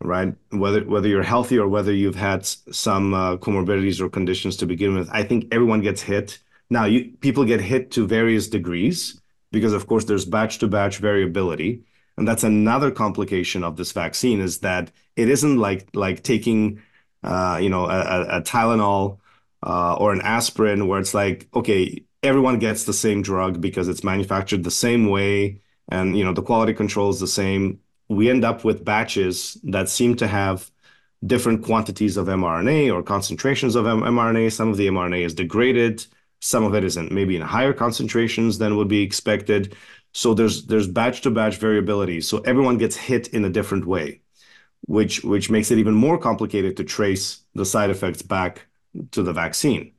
right? 0.00 0.34
Whether 0.50 0.84
whether 0.84 1.08
you're 1.08 1.22
healthy 1.22 1.58
or 1.58 1.68
whether 1.68 1.92
you've 1.92 2.14
had 2.16 2.46
some 2.46 3.14
uh, 3.14 3.36
comorbidities 3.38 4.00
or 4.00 4.08
conditions 4.08 4.56
to 4.58 4.66
begin 4.66 4.94
with, 4.94 5.08
I 5.12 5.24
think 5.24 5.46
everyone 5.52 5.80
gets 5.82 6.02
hit. 6.02 6.38
Now, 6.70 6.84
you 6.84 7.12
people 7.20 7.44
get 7.44 7.60
hit 7.60 7.90
to 7.92 8.06
various 8.06 8.48
degrees 8.48 9.20
because, 9.52 9.72
of 9.72 9.86
course, 9.86 10.04
there's 10.04 10.24
batch 10.24 10.58
to 10.58 10.68
batch 10.68 10.98
variability, 10.98 11.84
and 12.16 12.28
that's 12.28 12.44
another 12.44 12.90
complication 12.90 13.64
of 13.64 13.76
this 13.76 13.92
vaccine 13.92 14.40
is 14.40 14.60
that 14.60 14.92
it 15.16 15.28
isn't 15.28 15.58
like 15.58 15.88
like 15.94 16.22
taking, 16.22 16.80
uh, 17.22 17.58
you 17.60 17.68
know, 17.70 17.86
a, 17.86 18.38
a 18.38 18.42
Tylenol 18.42 19.18
uh, 19.66 19.94
or 19.96 20.12
an 20.12 20.20
aspirin 20.22 20.86
where 20.86 21.00
it's 21.00 21.14
like, 21.14 21.48
okay, 21.54 22.04
everyone 22.22 22.58
gets 22.58 22.84
the 22.84 22.92
same 22.92 23.22
drug 23.22 23.60
because 23.60 23.88
it's 23.88 24.04
manufactured 24.04 24.64
the 24.64 24.70
same 24.70 25.08
way, 25.08 25.60
and 25.88 26.16
you 26.18 26.24
know 26.24 26.32
the 26.32 26.42
quality 26.42 26.74
control 26.74 27.10
is 27.10 27.20
the 27.20 27.26
same 27.26 27.80
we 28.08 28.30
end 28.30 28.44
up 28.44 28.64
with 28.64 28.84
batches 28.84 29.58
that 29.64 29.88
seem 29.88 30.16
to 30.16 30.26
have 30.26 30.70
different 31.26 31.64
quantities 31.64 32.16
of 32.16 32.26
mRNA 32.26 32.92
or 32.94 33.02
concentrations 33.02 33.74
of 33.74 33.84
mRNA. 33.84 34.52
Some 34.52 34.68
of 34.68 34.76
the 34.76 34.88
mRNA 34.88 35.24
is 35.24 35.34
degraded, 35.34 36.06
some 36.40 36.64
of 36.64 36.74
it 36.74 36.84
isn't, 36.84 37.12
maybe 37.12 37.36
in 37.36 37.42
higher 37.42 37.72
concentrations 37.72 38.58
than 38.58 38.76
would 38.76 38.88
be 38.88 39.02
expected. 39.02 39.76
So 40.12 40.34
there's 40.34 40.66
there's 40.66 40.88
batch 40.88 41.20
to 41.22 41.30
batch 41.30 41.56
variability. 41.56 42.20
So 42.22 42.38
everyone 42.40 42.78
gets 42.78 42.96
hit 42.96 43.28
in 43.28 43.44
a 43.44 43.50
different 43.50 43.86
way, 43.86 44.22
which 44.86 45.22
which 45.24 45.50
makes 45.50 45.70
it 45.70 45.78
even 45.78 45.94
more 45.94 46.18
complicated 46.18 46.76
to 46.76 46.84
trace 46.84 47.40
the 47.54 47.64
side 47.66 47.90
effects 47.90 48.22
back 48.22 48.66
to 49.12 49.22
the 49.22 49.32
vaccine. 49.32 49.92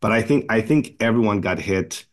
But 0.00 0.12
I 0.12 0.22
think 0.22 0.46
I 0.50 0.60
think 0.62 0.96
everyone 1.00 1.40
got 1.40 1.58
hit. 1.58 2.04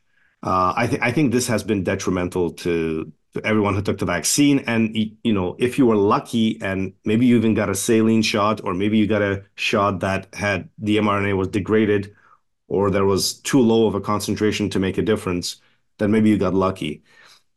Uh, 0.48 0.74
I 0.78 0.88
think 0.88 1.04
I 1.04 1.12
think 1.12 1.34
this 1.34 1.48
has 1.48 1.62
been 1.62 1.84
detrimental 1.84 2.52
to 2.64 3.12
everyone 3.44 3.76
who 3.76 3.82
took 3.82 3.98
the 3.98 4.06
vaccine. 4.06 4.60
And, 4.60 4.96
you 4.96 5.34
know, 5.34 5.58
if 5.60 5.78
you 5.78 5.86
were 5.86 5.98
lucky 5.98 6.58
and 6.62 6.94
maybe 7.04 7.26
you 7.26 7.36
even 7.36 7.54
got 7.54 7.70
a 7.70 7.76
saline 7.76 8.22
shot, 8.22 8.64
or 8.64 8.74
maybe 8.74 8.98
you 8.98 9.08
got 9.08 9.22
a 9.22 9.44
shot 9.56 10.00
that 10.00 10.34
had 10.34 10.70
the 10.78 10.98
mRNA 10.98 11.36
was 11.36 11.50
degraded, 11.50 12.16
or 12.70 12.90
there 12.90 13.04
was 13.06 13.34
too 13.42 13.60
low 13.60 13.88
of 13.88 13.96
a 13.96 14.00
concentration 14.00 14.70
to 14.70 14.80
make 14.80 14.98
a 14.98 15.02
difference, 15.02 15.58
then 15.98 16.12
maybe 16.12 16.30
you 16.30 16.38
got 16.38 16.54
lucky. 16.54 17.04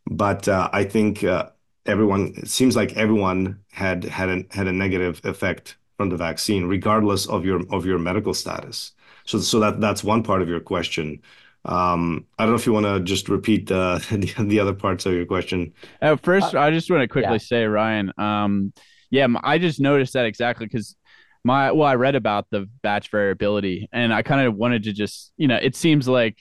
But 0.07 0.49
uh, 0.49 0.69
I 0.73 0.83
think 0.85 1.23
uh, 1.23 1.51
everyone, 1.87 2.35
it 2.39 2.49
seems 2.49 2.75
like 2.75 2.97
everyone 2.97 3.61
had 3.71 4.05
had 4.05 4.29
a, 4.29 4.45
had 4.51 4.67
a 4.67 4.73
negative 4.73 5.21
effect 5.25 5.77
from 5.97 6.09
the 6.11 6.17
vaccine, 6.17 6.65
regardless 6.65 7.29
of 7.29 7.45
your 7.45 7.63
of 7.71 7.87
your 7.87 8.01
medical 8.01 8.35
status. 8.35 8.93
So, 9.27 9.39
so 9.39 9.61
that 9.61 9.81
that's 9.81 10.03
one 10.03 10.23
part 10.25 10.43
of 10.43 10.49
your 10.49 10.61
question. 10.61 11.23
Um, 11.65 12.27
I 12.39 12.45
don't 12.45 12.53
know 12.53 12.59
if 12.59 12.67
you 12.67 12.73
want 12.73 12.87
to 12.87 13.01
just 13.01 13.29
repeat 13.29 13.69
the, 13.69 14.05
the, 14.39 14.45
the 14.45 14.61
other 14.61 14.75
parts 14.75 15.07
of 15.07 15.13
your 15.13 15.27
question. 15.27 15.73
Uh, 16.01 16.17
first, 16.17 16.55
uh, 16.55 16.61
I 16.61 16.71
just 16.71 16.91
want 16.91 17.03
to 17.03 17.09
quickly 17.09 17.33
yeah. 17.33 17.39
say, 17.39 17.65
Ryan. 17.65 18.13
Um, 18.19 18.73
yeah, 19.11 19.27
I 19.43 19.59
just 19.59 19.81
noticed 19.81 20.13
that 20.15 20.27
exactly 20.27 20.67
because 20.67 20.97
my 21.45 21.73
well, 21.73 21.89
I 21.89 21.95
read 21.95 22.15
about 22.15 22.47
the 22.51 22.69
batch 22.83 23.11
variability, 23.11 23.89
and 23.93 24.13
I 24.13 24.23
kind 24.23 24.47
of 24.47 24.55
wanted 24.55 24.85
to 24.85 24.93
just, 24.93 25.33
you 25.37 25.49
know, 25.49 25.57
it 25.57 25.75
seems 25.75 26.07
like 26.07 26.39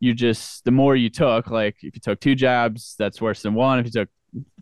you 0.00 0.14
just 0.14 0.64
the 0.64 0.70
more 0.70 0.94
you 0.94 1.10
took, 1.10 1.50
like 1.50 1.76
if 1.82 1.94
you 1.94 2.00
took 2.00 2.20
two 2.20 2.34
jabs, 2.34 2.94
that's 2.98 3.20
worse 3.20 3.42
than 3.42 3.54
one. 3.54 3.78
If 3.78 3.86
you 3.86 3.92
took 3.92 4.08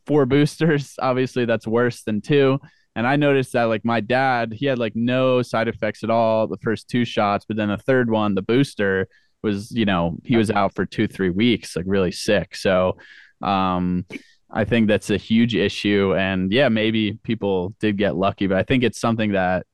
four 0.07 0.27
boosters, 0.27 0.95
obviously 1.01 1.45
that's 1.45 1.67
worse 1.67 2.03
than 2.03 2.21
two. 2.21 2.61
And 2.95 3.07
I 3.07 3.17
noticed 3.17 3.55
that 3.55 3.65
like 3.65 3.85
my 3.85 4.01
dad, 4.01 4.53
he 4.53 4.67
had 4.67 4.79
like 4.79 4.95
no 4.95 5.43
side 5.43 5.69
effects 5.69 6.05
at 6.05 6.11
all 6.11 6.47
the 6.47 6.59
first 6.59 6.89
two 6.89 7.05
shots, 7.05 7.45
but 7.47 7.57
then 7.57 7.71
the 7.71 7.79
third 7.79 8.11
one, 8.11 8.35
the 8.35 8.43
booster, 8.43 9.09
was 9.43 9.71
you 9.73 9.85
know 9.85 10.17
he 10.25 10.37
was 10.37 10.51
out 10.51 10.75
for 10.75 10.87
two 10.87 11.07
three 11.07 11.31
weeks 11.31 11.77
like 11.77 11.85
really 11.89 12.13
sick. 12.13 12.55
So 12.55 12.97
um 13.43 14.07
i 14.51 14.65
think 14.65 14.87
that's 14.87 15.11
a 15.11 15.17
huge 15.17 15.55
issue. 15.55 16.15
And 16.17 16.53
yeah 16.53 16.69
maybe 16.69 17.19
people 17.23 17.75
did 17.81 17.97
get 17.97 18.17
lucky 18.17 18.47
but 18.47 18.57
i 18.59 18.63
think 18.63 18.85
it's 18.85 19.01
something 19.01 19.33
that 19.33 19.67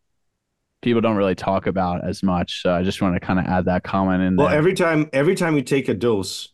people 0.81 1.01
don't 1.01 1.17
really 1.17 1.35
talk 1.35 1.67
about 1.67 2.07
as 2.07 2.23
much. 2.23 2.63
So 2.63 2.73
i 2.73 2.83
just 2.83 3.03
want 3.03 3.15
to 3.15 3.21
kind 3.21 3.39
of 3.39 3.47
add 3.47 3.67
that 3.67 3.83
comment 3.83 4.23
in 4.23 4.37
well 4.37 4.49
there. 4.49 4.57
every 4.57 4.75
time 4.75 5.11
every 5.13 5.35
time 5.35 5.57
you 5.57 5.63
take 5.63 5.89
a 5.89 5.95
dose 5.95 6.49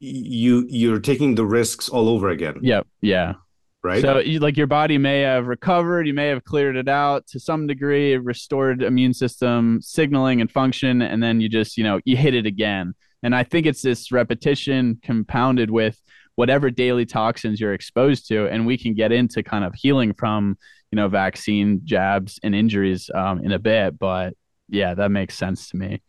you 0.00 0.64
you're 0.68 1.00
taking 1.00 1.34
the 1.34 1.44
risks 1.44 1.88
all 1.88 2.08
over 2.08 2.28
again. 2.28 2.58
Yep. 2.62 2.86
Yeah 3.00 3.34
right? 3.82 4.02
So, 4.02 4.18
you, 4.18 4.40
like 4.40 4.56
your 4.56 4.66
body 4.66 4.98
may 4.98 5.20
have 5.20 5.46
recovered, 5.46 6.06
you 6.06 6.14
may 6.14 6.28
have 6.28 6.44
cleared 6.44 6.76
it 6.76 6.88
out 6.88 7.26
to 7.28 7.40
some 7.40 7.66
degree, 7.66 8.16
restored 8.16 8.82
immune 8.82 9.14
system 9.14 9.80
signaling 9.82 10.40
and 10.40 10.50
function, 10.50 11.02
and 11.02 11.22
then 11.22 11.40
you 11.40 11.48
just, 11.48 11.76
you 11.76 11.84
know, 11.84 12.00
you 12.04 12.16
hit 12.16 12.34
it 12.34 12.46
again. 12.46 12.94
And 13.22 13.34
I 13.34 13.44
think 13.44 13.66
it's 13.66 13.82
this 13.82 14.12
repetition 14.12 14.98
compounded 15.02 15.70
with 15.70 16.00
whatever 16.36 16.70
daily 16.70 17.04
toxins 17.04 17.60
you're 17.60 17.74
exposed 17.74 18.28
to, 18.28 18.46
and 18.46 18.66
we 18.66 18.78
can 18.78 18.94
get 18.94 19.10
into 19.10 19.42
kind 19.42 19.64
of 19.64 19.74
healing 19.74 20.14
from, 20.14 20.56
you 20.92 20.96
know, 20.96 21.08
vaccine 21.08 21.80
jabs 21.84 22.38
and 22.42 22.54
injuries 22.54 23.10
um, 23.14 23.44
in 23.44 23.52
a 23.52 23.58
bit. 23.58 23.98
But 23.98 24.34
yeah, 24.68 24.94
that 24.94 25.10
makes 25.10 25.36
sense 25.36 25.70
to 25.70 25.76
me. 25.76 26.00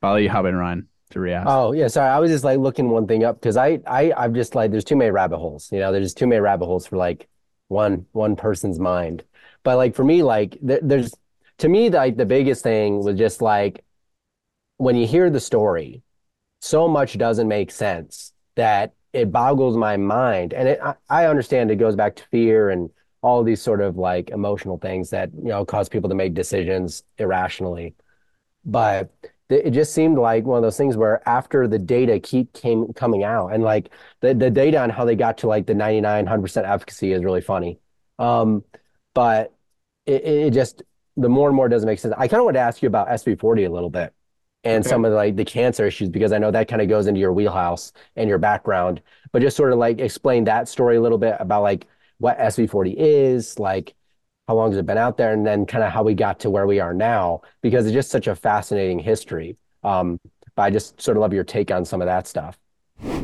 Follow 0.00 0.16
you, 0.16 0.28
and 0.28 0.58
Ryan 0.58 0.88
react. 1.20 1.46
Oh 1.48 1.72
yeah, 1.72 1.88
sorry. 1.88 2.10
I 2.10 2.18
was 2.18 2.30
just 2.30 2.44
like 2.44 2.58
looking 2.58 2.90
one 2.90 3.06
thing 3.06 3.24
up 3.24 3.40
because 3.40 3.56
I 3.56 3.80
I 3.86 4.12
I'm 4.16 4.34
just 4.34 4.54
like 4.54 4.70
there's 4.70 4.84
too 4.84 4.96
many 4.96 5.10
rabbit 5.10 5.38
holes. 5.38 5.70
You 5.72 5.80
know, 5.80 5.92
there's 5.92 6.14
too 6.14 6.26
many 6.26 6.40
rabbit 6.40 6.66
holes 6.66 6.86
for 6.86 6.96
like 6.96 7.28
one 7.68 8.06
one 8.12 8.36
person's 8.36 8.78
mind. 8.78 9.24
But 9.62 9.76
like 9.76 9.94
for 9.94 10.04
me, 10.04 10.22
like 10.22 10.58
there, 10.62 10.80
there's 10.82 11.12
to 11.58 11.68
me 11.68 11.90
like 11.90 12.16
the 12.16 12.26
biggest 12.26 12.62
thing 12.62 13.02
was 13.02 13.16
just 13.16 13.42
like 13.42 13.84
when 14.76 14.96
you 14.96 15.06
hear 15.06 15.30
the 15.30 15.40
story, 15.40 16.02
so 16.60 16.88
much 16.88 17.16
doesn't 17.18 17.48
make 17.48 17.70
sense 17.70 18.32
that 18.56 18.94
it 19.12 19.30
boggles 19.30 19.76
my 19.76 19.96
mind. 19.96 20.52
And 20.52 20.68
it, 20.68 20.80
I, 20.82 20.94
I 21.08 21.26
understand 21.26 21.70
it 21.70 21.76
goes 21.76 21.96
back 21.96 22.16
to 22.16 22.24
fear 22.30 22.70
and 22.70 22.90
all 23.22 23.42
these 23.42 23.62
sort 23.62 23.80
of 23.80 23.96
like 23.96 24.30
emotional 24.30 24.78
things 24.78 25.10
that 25.10 25.30
you 25.34 25.48
know 25.48 25.64
cause 25.64 25.88
people 25.88 26.08
to 26.10 26.14
make 26.14 26.34
decisions 26.34 27.04
irrationally. 27.18 27.94
But 28.64 29.10
it 29.54 29.70
just 29.70 29.94
seemed 29.94 30.18
like 30.18 30.44
one 30.44 30.56
of 30.56 30.62
those 30.62 30.76
things 30.76 30.96
where 30.96 31.26
after 31.28 31.66
the 31.68 31.78
data 31.78 32.18
keep 32.20 32.52
came 32.52 32.92
coming 32.94 33.24
out 33.24 33.48
and 33.48 33.62
like 33.62 33.90
the, 34.20 34.34
the 34.34 34.50
data 34.50 34.80
on 34.80 34.90
how 34.90 35.04
they 35.04 35.16
got 35.16 35.38
to 35.38 35.46
like 35.46 35.66
the 35.66 35.74
99 35.74 36.26
100% 36.26 36.68
efficacy 36.68 37.12
is 37.12 37.24
really 37.24 37.40
funny 37.40 37.78
um, 38.18 38.64
but 39.14 39.52
it, 40.06 40.24
it 40.24 40.50
just 40.52 40.82
the 41.16 41.28
more 41.28 41.48
and 41.48 41.56
more 41.56 41.68
doesn't 41.68 41.86
make 41.86 41.98
sense 41.98 42.14
i 42.18 42.26
kind 42.26 42.40
of 42.40 42.44
want 42.44 42.54
to 42.54 42.60
ask 42.60 42.82
you 42.82 42.86
about 42.86 43.08
SV40 43.08 43.66
a 43.66 43.70
little 43.70 43.90
bit 43.90 44.12
and 44.64 44.82
okay. 44.82 44.88
some 44.88 45.04
of 45.04 45.10
the, 45.10 45.16
like 45.16 45.36
the 45.36 45.44
cancer 45.44 45.86
issues 45.86 46.08
because 46.08 46.32
i 46.32 46.38
know 46.38 46.50
that 46.50 46.68
kind 46.68 46.82
of 46.82 46.88
goes 46.88 47.06
into 47.06 47.20
your 47.20 47.32
wheelhouse 47.32 47.92
and 48.16 48.28
your 48.28 48.38
background 48.38 49.00
but 49.32 49.42
just 49.42 49.56
sort 49.56 49.72
of 49.72 49.78
like 49.78 50.00
explain 50.00 50.44
that 50.44 50.68
story 50.68 50.96
a 50.96 51.00
little 51.00 51.18
bit 51.18 51.36
about 51.38 51.62
like 51.62 51.86
what 52.18 52.38
SV40 52.38 52.94
is 52.96 53.58
like 53.58 53.94
how 54.48 54.54
long 54.54 54.70
has 54.70 54.78
it 54.78 54.86
been 54.86 54.98
out 54.98 55.16
there, 55.16 55.32
and 55.32 55.46
then 55.46 55.66
kind 55.66 55.84
of 55.84 55.90
how 55.90 56.02
we 56.02 56.14
got 56.14 56.38
to 56.40 56.50
where 56.50 56.66
we 56.66 56.80
are 56.80 56.92
now, 56.94 57.40
because 57.62 57.86
it's 57.86 57.94
just 57.94 58.10
such 58.10 58.26
a 58.26 58.34
fascinating 58.34 58.98
history. 58.98 59.56
Um, 59.82 60.20
but 60.54 60.62
I 60.62 60.70
just 60.70 61.00
sort 61.00 61.16
of 61.16 61.22
love 61.22 61.32
your 61.32 61.44
take 61.44 61.70
on 61.70 61.84
some 61.84 62.00
of 62.00 62.06
that 62.06 62.26
stuff. 62.26 62.58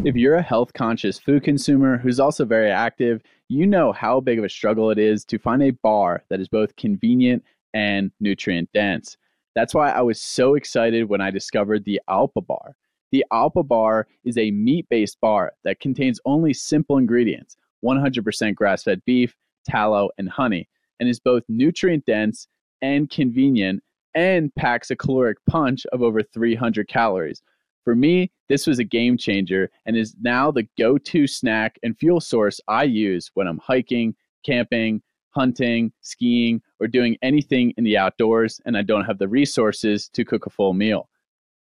If 0.05 0.17
you're 0.17 0.37
a 0.37 0.43
health 0.43 0.73
conscious 0.73 1.19
food 1.19 1.45
consumer 1.45 1.99
who's 1.99 2.19
also 2.19 2.45
very 2.45 2.71
active, 2.71 3.23
you 3.49 3.67
know 3.67 3.93
how 3.93 4.21
big 4.21 4.39
of 4.39 4.45
a 4.45 4.49
struggle 4.49 4.91
it 4.91 4.99
is 4.99 5.25
to 5.27 5.39
find 5.39 5.63
a 5.63 5.71
bar 5.71 6.25
that 6.29 6.41
is 6.41 6.49
both 6.49 6.75
convenient 6.77 7.45
and 7.75 8.11
nutrient 8.21 8.71
dense. 8.73 9.17
That's 9.55 9.75
why 9.75 9.91
I 9.91 10.01
was 10.01 10.21
so 10.21 10.55
excited 10.55 11.09
when 11.09 11.21
I 11.21 11.31
discovered 11.31 11.85
the 11.85 12.01
Aupa 12.09 12.47
Bar. 12.47 12.77
The 13.13 13.25
Aupa 13.33 13.67
Bar 13.67 14.07
is 14.25 14.39
a 14.39 14.51
meat 14.51 14.87
based 14.89 15.21
bar 15.21 15.53
that 15.65 15.81
contains 15.81 16.21
only 16.25 16.55
simple 16.55 16.99
ingredients 16.99 17.57
100% 17.85 18.55
grass 18.55 18.83
fed 18.83 19.03
beef, 19.05 19.35
tallow, 19.65 20.11
and 20.19 20.29
honey 20.29 20.69
and 21.01 21.09
is 21.09 21.19
both 21.19 21.43
nutrient 21.49 22.07
dense 22.07 22.47
and 22.83 23.11
convenient 23.11 23.83
and 24.15 24.55
packs 24.55 24.91
a 24.91 24.97
caloric 24.97 25.39
punch 25.49 25.87
of 25.87 26.03
over 26.03 26.23
300 26.23 26.89
calories. 26.89 27.43
For 27.85 27.95
me, 27.95 28.31
this 28.49 28.67
was 28.67 28.79
a 28.79 28.85
game 28.85 29.17
changer 29.17 29.71
and 29.87 29.97
is 29.97 30.15
now 30.21 30.51
the 30.51 30.69
go 30.79 30.99
to 30.99 31.27
snack 31.27 31.79
and 31.83 31.99
fuel 31.99 32.21
source 32.21 32.61
I 32.69 32.85
use 32.85 33.31
when 33.35 33.47
I'm 33.47 33.59
hiking, 33.59 34.15
camping, 34.45 35.03
hunting, 35.31 35.93
skiing, 36.03 36.61
or 36.79 36.87
doing 36.87 37.17
anything 37.23 37.73
in 37.77 37.85
the 37.85 37.97
outdoors 37.97 38.61
and 38.67 38.77
I 38.77 38.83
don't 38.83 39.05
have 39.05 39.19
the 39.19 39.29
resources 39.29 40.09
to 40.11 40.25
cook 40.25 40.47
a 40.47 40.51
full 40.51 40.75
meal. 40.75 41.09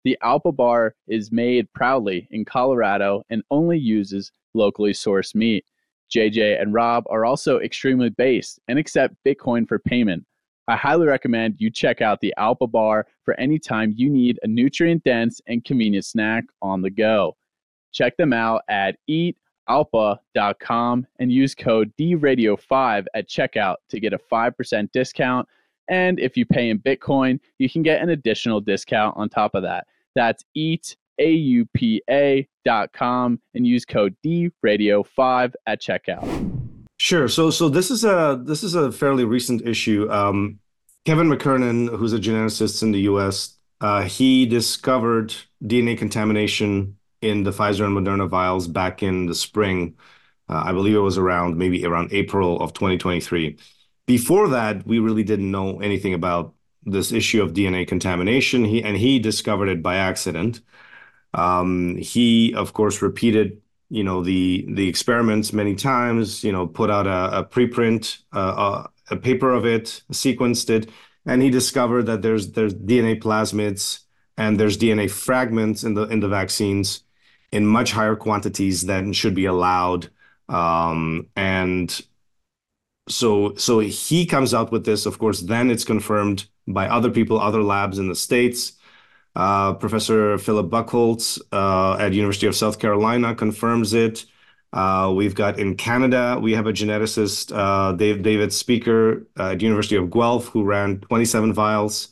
The 0.03 0.17
Aupa 0.23 0.55
Bar 0.55 0.95
is 1.07 1.31
made 1.31 1.71
proudly 1.73 2.27
in 2.29 2.45
Colorado 2.45 3.23
and 3.29 3.43
only 3.49 3.79
uses 3.79 4.31
locally 4.53 4.93
sourced 4.93 5.33
meat. 5.33 5.65
JJ 6.13 6.61
and 6.61 6.73
Rob 6.73 7.05
are 7.09 7.25
also 7.25 7.59
extremely 7.59 8.09
based 8.09 8.59
and 8.67 8.77
accept 8.79 9.15
Bitcoin 9.25 9.67
for 9.67 9.79
payment. 9.79 10.25
I 10.67 10.75
highly 10.75 11.05
recommend 11.05 11.55
you 11.59 11.69
check 11.69 12.01
out 12.01 12.19
the 12.21 12.33
Aupa 12.39 12.71
Bar 12.71 13.05
for 13.23 13.39
any 13.39 13.59
time 13.59 13.93
you 13.95 14.09
need 14.09 14.39
a 14.41 14.47
nutrient 14.47 15.03
dense 15.03 15.39
and 15.47 15.63
convenient 15.63 16.05
snack 16.05 16.45
on 16.61 16.81
the 16.81 16.89
go. 16.89 17.35
Check 17.93 18.17
them 18.17 18.33
out 18.33 18.63
at 18.67 18.97
eataupa.com 19.09 21.07
and 21.19 21.31
use 21.31 21.53
code 21.53 21.93
DRadio5 21.99 23.05
at 23.13 23.29
checkout 23.29 23.75
to 23.89 23.99
get 23.99 24.13
a 24.13 24.17
5% 24.17 24.91
discount. 24.91 25.47
And 25.87 26.19
if 26.19 26.35
you 26.35 26.47
pay 26.47 26.69
in 26.69 26.79
Bitcoin, 26.79 27.39
you 27.59 27.69
can 27.69 27.83
get 27.83 28.01
an 28.01 28.09
additional 28.09 28.59
discount 28.59 29.15
on 29.17 29.29
top 29.29 29.53
of 29.53 29.61
that. 29.63 29.85
That's 30.15 30.43
eat 30.55 30.97
aupa.com 31.19 32.49
and 33.53 33.67
use 33.67 33.85
code 33.85 34.15
DRadio5 34.25 35.53
at 35.67 35.81
checkout. 35.81 36.51
Sure. 36.97 37.27
So 37.27 37.49
so 37.49 37.69
this 37.69 37.91
is 37.91 38.03
a 38.05 38.41
this 38.43 38.63
is 38.63 38.75
a 38.75 38.91
fairly 38.91 39.25
recent 39.25 39.61
issue. 39.67 40.09
Um, 40.11 40.59
Kevin 41.05 41.29
McKernan, 41.29 41.95
who's 41.95 42.13
a 42.13 42.19
geneticist 42.19 42.81
in 42.81 42.91
the 42.91 43.01
U.S., 43.01 43.57
uh, 43.81 44.03
he 44.03 44.45
discovered 44.45 45.35
DNA 45.63 45.97
contamination 45.97 46.97
in 47.21 47.43
the 47.43 47.51
Pfizer 47.51 47.85
and 47.85 47.95
Moderna 47.95 48.27
vials 48.27 48.67
back 48.67 49.03
in 49.03 49.25
the 49.25 49.35
spring. 49.35 49.95
Uh, 50.49 50.63
I 50.65 50.71
believe 50.71 50.95
it 50.95 50.99
was 50.99 51.17
around 51.17 51.57
maybe 51.57 51.85
around 51.85 52.13
April 52.13 52.59
of 52.61 52.73
2023. 52.73 53.57
Before 54.07 54.47
that, 54.49 54.85
we 54.85 54.99
really 54.99 55.23
didn't 55.23 55.51
know 55.51 55.79
anything 55.81 56.13
about 56.13 56.53
this 56.85 57.11
issue 57.11 57.41
of 57.41 57.53
DNA 57.53 57.87
contamination. 57.87 58.63
He 58.63 58.83
and 58.83 58.95
he 58.95 59.19
discovered 59.19 59.67
it 59.67 59.83
by 59.83 59.95
accident. 59.95 60.61
Um, 61.35 61.97
he, 61.97 62.53
of 62.55 62.73
course, 62.73 63.01
repeated 63.01 63.61
you 63.89 64.03
know 64.03 64.23
the 64.23 64.65
the 64.73 64.87
experiments 64.87 65.53
many 65.53 65.75
times. 65.75 66.43
You 66.43 66.51
know, 66.51 66.67
put 66.67 66.89
out 66.89 67.07
a, 67.07 67.39
a 67.39 67.43
preprint, 67.45 68.19
uh, 68.33 68.85
a, 69.09 69.15
a 69.15 69.17
paper 69.17 69.53
of 69.53 69.65
it, 69.65 70.01
sequenced 70.11 70.69
it, 70.69 70.89
and 71.25 71.41
he 71.41 71.49
discovered 71.49 72.03
that 72.03 72.21
there's 72.21 72.51
there's 72.51 72.73
DNA 72.73 73.21
plasmids 73.21 74.01
and 74.37 74.59
there's 74.59 74.77
DNA 74.77 75.09
fragments 75.09 75.83
in 75.83 75.93
the 75.93 76.03
in 76.03 76.19
the 76.19 76.27
vaccines 76.27 77.03
in 77.51 77.65
much 77.65 77.91
higher 77.91 78.15
quantities 78.15 78.85
than 78.85 79.13
should 79.13 79.35
be 79.35 79.45
allowed. 79.45 80.09
Um, 80.49 81.27
and 81.35 82.01
so 83.07 83.55
so 83.55 83.79
he 83.79 84.25
comes 84.25 84.53
out 84.53 84.71
with 84.71 84.85
this. 84.85 85.05
Of 85.05 85.19
course, 85.19 85.41
then 85.41 85.69
it's 85.69 85.83
confirmed 85.83 86.47
by 86.67 86.87
other 86.87 87.11
people, 87.11 87.39
other 87.39 87.63
labs 87.63 87.99
in 87.99 88.07
the 88.07 88.15
states. 88.15 88.73
Uh, 89.35 89.73
Professor 89.73 90.37
Philip 90.37 90.69
Buckhaults 90.69 91.39
uh, 91.51 91.97
at 91.99 92.13
University 92.13 92.47
of 92.47 92.55
South 92.55 92.79
Carolina 92.79 93.35
confirms 93.35 93.93
it. 93.93 94.25
Uh, 94.71 95.11
we've 95.15 95.35
got 95.35 95.57
in 95.59 95.75
Canada, 95.75 96.37
we 96.41 96.53
have 96.53 96.67
a 96.67 96.73
geneticist, 96.73 97.55
uh, 97.55 97.93
Dave, 97.93 98.21
David 98.23 98.49
Speicher 98.49 99.25
uh, 99.39 99.51
at 99.51 99.61
University 99.61 99.95
of 99.95 100.11
Guelph, 100.11 100.47
who 100.47 100.63
ran 100.63 100.99
27 100.99 101.53
vials, 101.53 102.09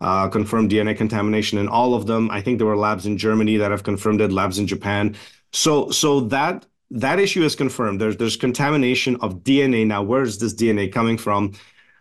uh, 0.00 0.28
confirmed 0.28 0.70
DNA 0.70 0.96
contamination 0.96 1.58
in 1.58 1.66
all 1.66 1.94
of 1.94 2.06
them. 2.06 2.30
I 2.30 2.40
think 2.40 2.58
there 2.58 2.66
were 2.66 2.76
labs 2.76 3.04
in 3.06 3.18
Germany 3.18 3.56
that 3.56 3.72
have 3.72 3.82
confirmed 3.82 4.20
it, 4.20 4.30
labs 4.30 4.58
in 4.58 4.66
Japan. 4.66 5.16
So, 5.52 5.90
so 5.90 6.20
that 6.20 6.66
that 6.90 7.18
issue 7.18 7.42
is 7.42 7.56
confirmed. 7.56 8.00
There's 8.00 8.16
there's 8.16 8.36
contamination 8.36 9.16
of 9.16 9.42
DNA. 9.42 9.86
Now, 9.86 10.02
where 10.02 10.22
is 10.22 10.38
this 10.38 10.54
DNA 10.54 10.92
coming 10.92 11.18
from? 11.18 11.52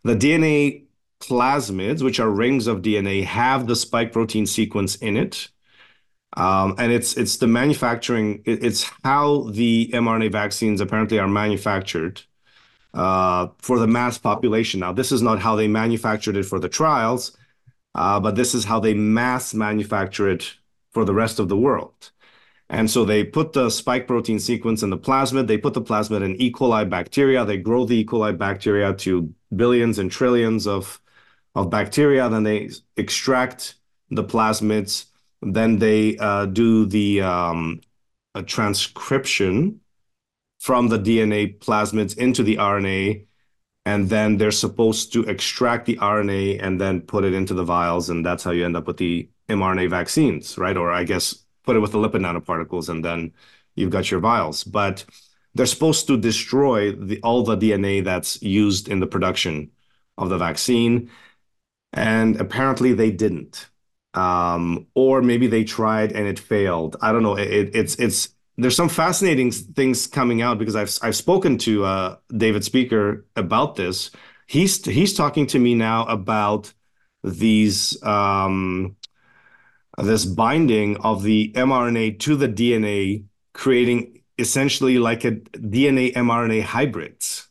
The 0.03 0.15
DNA 0.15 0.84
plasmids, 1.28 2.01
which 2.01 2.19
are 2.19 2.30
rings 2.30 2.67
of 2.67 2.82
DNA, 2.82 3.24
have 3.24 3.67
the 3.67 3.76
spike 3.76 4.11
protein 4.11 4.45
sequence 4.45 4.95
in 4.95 5.17
it. 5.17 5.49
Um, 6.36 6.76
and 6.80 6.91
it's 6.91 7.15
it's 7.15 7.38
the 7.38 7.47
manufacturing, 7.47 8.41
it's 8.45 8.89
how 9.03 9.49
the 9.51 9.89
mRNA 9.93 10.32
vaccines 10.32 10.82
apparently 10.82 11.19
are 11.19 11.28
manufactured 11.28 12.24
uh, 12.93 13.47
for 13.59 13.80
the 13.80 13.88
mass 13.88 14.17
population. 14.17 14.80
Now, 14.80 14.93
this 14.93 15.11
is 15.11 15.21
not 15.21 15.39
how 15.39 15.55
they 15.55 15.67
manufactured 15.67 16.38
it 16.38 16.45
for 16.45 16.59
the 16.59 16.69
trials, 16.69 17.38
uh, 17.95 18.19
but 18.19 18.36
this 18.36 18.55
is 18.55 18.65
how 18.65 18.80
they 18.80 18.93
mass 18.93 19.53
manufacture 19.53 20.30
it 20.30 20.55
for 20.91 21.05
the 21.05 21.13
rest 21.13 21.39
of 21.39 21.49
the 21.49 21.57
world. 21.57 22.11
And 22.69 22.89
so 22.89 23.05
they 23.05 23.24
put 23.24 23.53
the 23.53 23.69
spike 23.69 24.07
protein 24.07 24.39
sequence 24.39 24.84
in 24.84 24.89
the 24.89 24.97
plasmid. 24.97 25.47
They 25.47 25.57
put 25.57 25.74
the 25.74 25.82
plasmid 25.82 26.24
in 26.24 26.41
E. 26.41 26.51
coli 26.51 26.89
bacteria. 26.89 27.45
They 27.45 27.57
grow 27.57 27.86
the 27.86 27.97
E. 27.97 28.05
coli 28.05 28.36
bacteria 28.36 28.93
to 28.95 29.32
billions 29.55 29.99
and 29.99 30.11
trillions 30.11 30.65
of, 30.65 30.99
of 31.56 31.70
bacteria. 31.70 32.30
Then 32.30 32.43
they 32.43 32.70
extract 32.97 33.76
the 34.10 34.24
plasmids. 34.24 35.06
Then 35.41 35.80
they 35.80 36.18
uh, 36.18 36.45
do 36.45 36.86
the 36.86 37.22
um, 37.22 37.82
transcription 38.45 39.82
from 40.60 40.88
the 40.88 40.99
DNA 40.99 41.58
plasmids 41.60 42.18
into 42.18 42.43
the 42.43 42.58
RNA. 42.58 43.26
And 43.86 44.10
then 44.10 44.38
they're 44.38 44.51
supposed 44.51 45.12
to 45.14 45.24
extract 45.24 45.86
the 45.86 45.97
RNA 45.97 46.64
and 46.64 46.80
then 46.80 47.01
put 47.01 47.26
it 47.26 47.34
into 47.34 47.54
the 47.54 47.66
vials. 47.66 48.10
And 48.10 48.26
that's 48.26 48.43
how 48.43 48.51
you 48.51 48.64
end 48.64 48.78
up 48.78 48.88
with 48.88 48.97
the 48.97 49.30
mRNA 49.49 49.89
vaccines, 49.89 50.58
right? 50.58 50.78
Or 50.78 50.91
I 50.91 51.04
guess 51.04 51.43
put 51.64 51.76
it 51.76 51.80
with 51.80 51.91
the 51.91 51.97
lipid 51.97 52.22
nanoparticles, 52.22 52.89
and 52.89 53.04
then 53.04 53.34
you've 53.76 53.89
got 53.89 54.12
your 54.12 54.20
vials. 54.20 54.64
But 54.64 55.06
they're 55.56 55.66
supposed 55.66 56.08
to 56.08 56.18
destroy 56.18 56.91
the, 56.93 57.20
all 57.22 57.43
the 57.43 57.58
DNA 57.58 58.04
that's 58.04 58.41
used 58.41 58.88
in 58.88 58.99
the 58.99 59.08
production 59.08 59.72
of 60.18 60.30
the 60.30 60.38
vaccine. 60.38 61.10
And 61.94 62.39
apparently 62.41 62.94
they 62.94 63.12
didn't. 63.12 63.70
Um, 64.14 64.88
or 64.94 65.22
maybe 65.22 65.48
they 65.48 65.64
tried 65.64 66.12
and 66.12 66.28
it 66.28 66.39
failed. 66.39 66.98
I 67.02 67.12
don't 67.12 67.24
know. 67.24 67.36
It, 67.36 67.72
it's 67.76 67.96
it's 67.96 68.30
there's 68.58 68.76
some 68.76 68.89
fascinating 68.89 69.52
things 69.52 70.06
coming 70.06 70.41
out 70.41 70.60
because 70.60 70.76
I've 70.76 70.96
I've 71.02 71.16
spoken 71.16 71.58
to 71.60 71.86
uh, 71.86 72.16
David 72.36 72.62
Speicher 72.62 73.24
about 73.36 73.76
this. 73.76 74.12
He's 74.48 74.84
he's 74.86 75.14
talking 75.14 75.48
to 75.48 75.60
me 75.60 75.74
now 75.74 76.06
about 76.06 76.74
these 77.24 78.02
um, 78.04 78.96
this 79.98 80.26
binding 80.26 80.98
of 80.98 81.24
the 81.24 81.52
mRNA 81.56 82.20
to 82.20 82.36
the 82.36 82.48
DNA, 82.48 83.26
creating 83.54 84.22
essentially 84.38 84.98
like 85.00 85.26
a 85.26 85.32
DNA 85.32 86.14
mRNA 86.14 86.64
hybrids. 86.64 87.48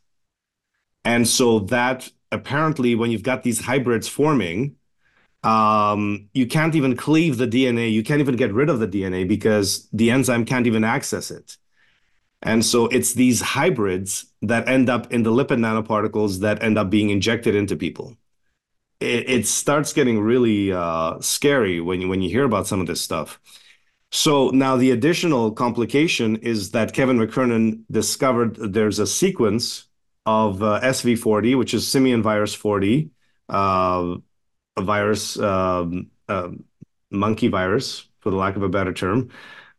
And 1.04 1.26
so 1.26 1.60
that 1.60 2.10
apparently, 2.32 2.94
when 2.94 3.10
you've 3.10 3.22
got 3.22 3.42
these 3.42 3.60
hybrids 3.60 4.08
forming, 4.08 4.76
um, 5.44 6.28
you 6.34 6.46
can't 6.46 6.74
even 6.74 6.96
cleave 6.96 7.38
the 7.38 7.46
DNA. 7.46 7.92
You 7.92 8.02
can't 8.02 8.20
even 8.20 8.36
get 8.36 8.52
rid 8.52 8.68
of 8.68 8.80
the 8.80 8.88
DNA 8.88 9.26
because 9.28 9.88
the 9.92 10.10
enzyme 10.10 10.44
can't 10.44 10.66
even 10.66 10.84
access 10.84 11.30
it. 11.30 11.56
And 12.42 12.64
so 12.64 12.86
it's 12.88 13.14
these 13.14 13.40
hybrids 13.40 14.26
that 14.42 14.68
end 14.68 14.90
up 14.90 15.12
in 15.12 15.22
the 15.22 15.30
lipid 15.30 15.60
nanoparticles 15.60 16.40
that 16.40 16.62
end 16.62 16.76
up 16.76 16.90
being 16.90 17.10
injected 17.10 17.54
into 17.54 17.76
people 17.76 18.16
it, 19.02 19.28
it 19.28 19.46
starts 19.46 19.92
getting 19.92 20.20
really 20.20 20.72
uh, 20.72 21.20
scary 21.20 21.80
when 21.80 22.00
you 22.00 22.08
when 22.08 22.22
you 22.22 22.30
hear 22.30 22.44
about 22.44 22.66
some 22.66 22.80
of 22.80 22.86
this 22.86 23.00
stuff. 23.00 23.40
So 24.10 24.50
now 24.50 24.76
the 24.76 24.90
additional 24.90 25.52
complication 25.52 26.36
is 26.36 26.70
that 26.72 26.92
Kevin 26.92 27.18
McKernan 27.18 27.82
discovered 27.90 28.56
there's 28.56 28.98
a 28.98 29.06
sequence 29.06 29.86
of 30.26 30.62
uh, 30.62 30.80
SV40, 30.82 31.56
which 31.58 31.74
is 31.74 31.86
simian 31.86 32.22
virus 32.22 32.54
40, 32.54 33.10
uh, 33.48 34.16
a 34.76 34.82
virus, 34.82 35.38
um, 35.38 36.10
monkey 37.10 37.48
virus, 37.48 38.06
for 38.20 38.30
the 38.30 38.36
lack 38.36 38.56
of 38.56 38.62
a 38.62 38.68
better 38.68 38.92
term, 38.92 39.30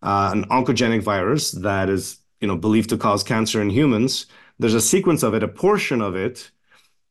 uh, 0.01 0.29
an 0.33 0.45
oncogenic 0.49 1.01
virus 1.01 1.51
that 1.51 1.89
is 1.89 2.19
you 2.41 2.47
know 2.47 2.57
believed 2.57 2.89
to 2.89 2.97
cause 2.97 3.23
cancer 3.23 3.61
in 3.61 3.69
humans. 3.69 4.27
There's 4.59 4.73
a 4.73 4.81
sequence 4.81 5.23
of 5.23 5.33
it, 5.33 5.43
a 5.43 5.47
portion 5.47 6.01
of 6.01 6.15
it, 6.15 6.51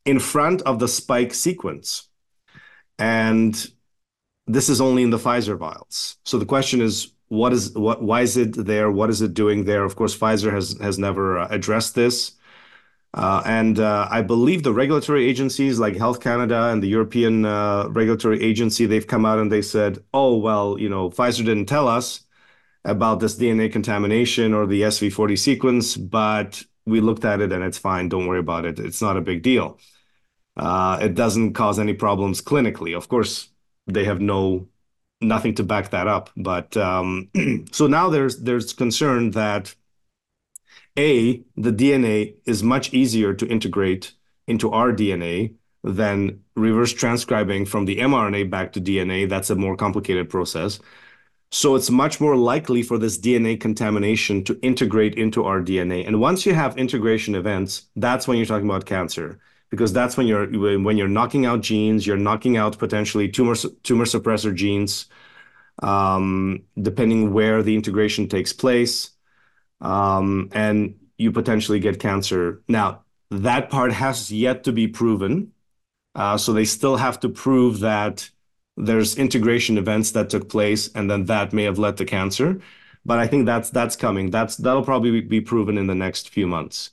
in 0.05 0.19
front 0.19 0.61
of 0.61 0.79
the 0.79 0.87
spike 0.87 1.33
sequence. 1.33 2.07
And 2.99 3.53
this 4.47 4.69
is 4.69 4.79
only 4.79 5.03
in 5.03 5.09
the 5.09 5.17
Pfizer 5.17 5.57
vials. 5.57 6.17
So 6.23 6.37
the 6.37 6.45
question 6.45 6.81
is, 6.81 7.11
what 7.29 7.51
is 7.51 7.73
what? 7.73 8.03
Why 8.03 8.21
is 8.21 8.37
it 8.37 8.53
there? 8.53 8.91
What 8.91 9.09
is 9.09 9.21
it 9.21 9.33
doing 9.33 9.65
there? 9.65 9.83
Of 9.83 9.95
course, 9.95 10.15
Pfizer 10.15 10.53
has 10.53 10.77
has 10.79 10.99
never 10.99 11.39
addressed 11.39 11.95
this, 11.95 12.33
and 13.13 13.79
uh, 13.79 14.07
I 14.09 14.21
believe 14.21 14.63
the 14.63 14.73
regulatory 14.73 15.27
agencies 15.27 15.79
like 15.79 15.95
Health 15.95 16.19
Canada 16.19 16.69
and 16.71 16.81
the 16.81 16.87
European 16.87 17.45
uh, 17.45 17.87
regulatory 17.89 18.41
agency 18.41 18.85
they've 18.85 19.05
come 19.05 19.25
out 19.25 19.39
and 19.39 19.51
they 19.51 19.61
said, 19.61 20.03
oh 20.13 20.37
well, 20.37 20.79
you 20.79 20.89
know, 20.89 21.09
Pfizer 21.09 21.45
didn't 21.45 21.67
tell 21.67 21.87
us 21.87 22.21
about 22.85 23.19
this 23.19 23.35
DNA 23.37 23.71
contamination 23.71 24.53
or 24.53 24.65
the 24.65 24.81
SV40 24.81 25.37
sequence, 25.37 25.95
but 25.95 26.63
we 26.85 27.01
looked 27.01 27.23
at 27.23 27.39
it 27.39 27.51
and 27.51 27.63
it's 27.63 27.77
fine. 27.77 28.09
Don't 28.09 28.27
worry 28.27 28.39
about 28.39 28.65
it. 28.65 28.79
It's 28.79 29.01
not 29.01 29.17
a 29.17 29.21
big 29.21 29.43
deal. 29.43 29.79
Uh, 30.57 30.99
it 31.01 31.15
doesn't 31.15 31.53
cause 31.53 31.79
any 31.79 31.93
problems 31.93 32.41
clinically. 32.41 32.95
Of 32.95 33.09
course, 33.09 33.49
they 33.87 34.05
have 34.05 34.21
no 34.21 34.67
nothing 35.21 35.55
to 35.55 35.63
back 35.63 35.91
that 35.91 36.07
up. 36.07 36.29
But 36.35 36.75
um, 36.77 37.29
so 37.71 37.87
now 37.87 38.09
there's 38.09 38.39
there's 38.41 38.73
concern 38.73 39.31
that 39.31 39.73
a 40.97 41.43
the 41.57 41.71
DNA 41.71 42.35
is 42.45 42.63
much 42.63 42.93
easier 42.93 43.33
to 43.33 43.47
integrate 43.47 44.13
into 44.47 44.71
our 44.71 44.91
DNA 44.91 45.55
than 45.83 46.39
reverse 46.55 46.93
transcribing 46.93 47.65
from 47.65 47.85
the 47.85 47.97
mRNA 47.97 48.49
back 48.49 48.73
to 48.73 48.81
DNA. 48.81 49.27
That's 49.27 49.49
a 49.49 49.55
more 49.55 49.75
complicated 49.75 50.29
process. 50.29 50.79
So 51.51 51.75
it's 51.75 51.91
much 51.91 52.19
more 52.19 52.35
likely 52.35 52.81
for 52.81 52.97
this 52.97 53.17
DNA 53.17 53.59
contamination 53.59 54.43
to 54.45 54.59
integrate 54.61 55.15
into 55.15 55.43
our 55.45 55.61
DNA. 55.61 56.07
And 56.07 56.19
once 56.19 56.45
you 56.45 56.53
have 56.55 56.77
integration 56.77 57.35
events, 57.35 57.85
that's 57.95 58.27
when 58.27 58.37
you're 58.37 58.47
talking 58.47 58.67
about 58.67 58.85
cancer 58.85 59.39
because 59.69 59.93
that's 59.93 60.17
when 60.17 60.27
you're 60.27 60.47
when 60.79 60.97
you're 60.97 61.07
knocking 61.07 61.45
out 61.45 61.61
genes, 61.61 62.05
you're 62.07 62.17
knocking 62.17 62.57
out 62.57 62.77
potentially 62.77 63.27
tumor 63.27 63.55
tumor 63.83 64.05
suppressor 64.05 64.53
genes, 64.53 65.07
um, 65.81 66.63
depending 66.81 67.33
where 67.33 67.63
the 67.63 67.75
integration 67.75 68.27
takes 68.29 68.53
place, 68.53 69.09
um, 69.83 70.49
and 70.53 70.95
you 71.17 71.31
potentially 71.31 71.79
get 71.79 71.99
cancer. 71.99 72.63
Now 72.67 73.03
that 73.29 73.69
part 73.69 73.93
has 73.93 74.31
yet 74.31 74.63
to 74.63 74.71
be 74.71 74.87
proven, 74.87 75.51
uh, 76.15 76.37
so 76.37 76.53
they 76.53 76.65
still 76.65 76.97
have 76.97 77.19
to 77.19 77.29
prove 77.29 77.79
that 77.81 78.29
there's 78.77 79.17
integration 79.17 79.77
events 79.77 80.11
that 80.11 80.29
took 80.31 80.49
place, 80.49 80.91
and 80.93 81.09
then 81.09 81.25
that 81.25 81.53
may 81.53 81.63
have 81.63 81.77
led 81.77 81.97
to 81.97 82.05
cancer. 82.05 82.59
But 83.05 83.19
I 83.19 83.27
think 83.27 83.45
that's 83.45 83.69
that's 83.69 83.95
coming. 83.95 84.31
That's 84.31 84.57
that'll 84.57 84.83
probably 84.83 85.21
be 85.21 85.41
proven 85.41 85.77
in 85.77 85.87
the 85.87 85.95
next 85.95 86.29
few 86.29 86.47
months. 86.47 86.91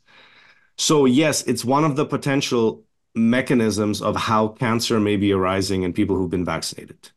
So, 0.76 1.04
yes, 1.04 1.42
it's 1.42 1.64
one 1.64 1.84
of 1.84 1.96
the 1.96 2.06
potential 2.06 2.84
mechanisms 3.14 4.00
of 4.00 4.16
how 4.16 4.48
cancer 4.48 4.98
may 4.98 5.16
be 5.16 5.32
arising 5.32 5.82
in 5.82 5.92
people 5.92 6.16
who've 6.16 6.30
been 6.30 6.44
vaccinated. 6.44 7.10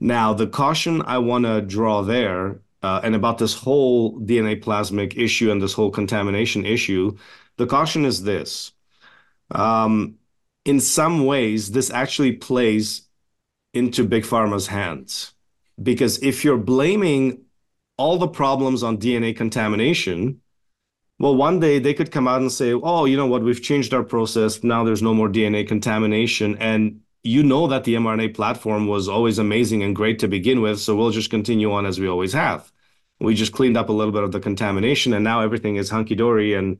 Now, 0.00 0.32
the 0.34 0.46
caution 0.46 1.02
I 1.02 1.18
want 1.18 1.44
to 1.44 1.60
draw 1.60 2.02
there 2.02 2.60
uh, 2.82 3.00
and 3.02 3.14
about 3.14 3.38
this 3.38 3.54
whole 3.54 4.18
DNA 4.20 4.62
plasmid 4.62 5.16
issue 5.16 5.50
and 5.50 5.60
this 5.60 5.72
whole 5.72 5.90
contamination 5.90 6.64
issue, 6.64 7.16
the 7.56 7.66
caution 7.66 8.04
is 8.04 8.22
this. 8.22 8.72
Um, 9.50 10.16
in 10.64 10.80
some 10.80 11.24
ways, 11.24 11.70
this 11.70 11.90
actually 11.90 12.32
plays 12.32 13.02
into 13.72 14.04
Big 14.04 14.24
Pharma's 14.24 14.66
hands. 14.66 15.32
Because 15.82 16.22
if 16.22 16.44
you're 16.44 16.56
blaming 16.56 17.42
all 17.98 18.18
the 18.18 18.28
problems 18.28 18.82
on 18.82 18.98
DNA 18.98 19.36
contamination, 19.36 20.40
well, 21.18 21.34
one 21.34 21.60
day 21.60 21.78
they 21.78 21.94
could 21.94 22.10
come 22.10 22.28
out 22.28 22.40
and 22.40 22.52
say, 22.52 22.72
oh, 22.72 23.04
you 23.04 23.16
know 23.16 23.26
what, 23.26 23.42
we've 23.42 23.62
changed 23.62 23.94
our 23.94 24.02
process. 24.02 24.62
Now 24.62 24.84
there's 24.84 25.02
no 25.02 25.14
more 25.14 25.28
DNA 25.28 25.66
contamination. 25.66 26.56
And 26.58 27.00
you 27.26 27.42
know 27.42 27.66
that 27.66 27.84
the 27.84 27.94
mRNA 27.94 28.34
platform 28.34 28.86
was 28.86 29.08
always 29.08 29.38
amazing 29.38 29.82
and 29.82 29.94
great 29.94 30.18
to 30.20 30.28
begin 30.28 30.60
with. 30.60 30.80
So 30.80 30.94
we'll 30.96 31.10
just 31.10 31.30
continue 31.30 31.72
on 31.72 31.86
as 31.86 31.98
we 31.98 32.08
always 32.08 32.32
have. 32.32 32.70
We 33.20 33.34
just 33.34 33.52
cleaned 33.52 33.76
up 33.76 33.88
a 33.88 33.92
little 33.92 34.12
bit 34.12 34.22
of 34.22 34.32
the 34.32 34.40
contamination 34.40 35.12
and 35.12 35.24
now 35.24 35.40
everything 35.40 35.76
is 35.76 35.90
hunky 35.90 36.14
dory. 36.14 36.54
And, 36.54 36.78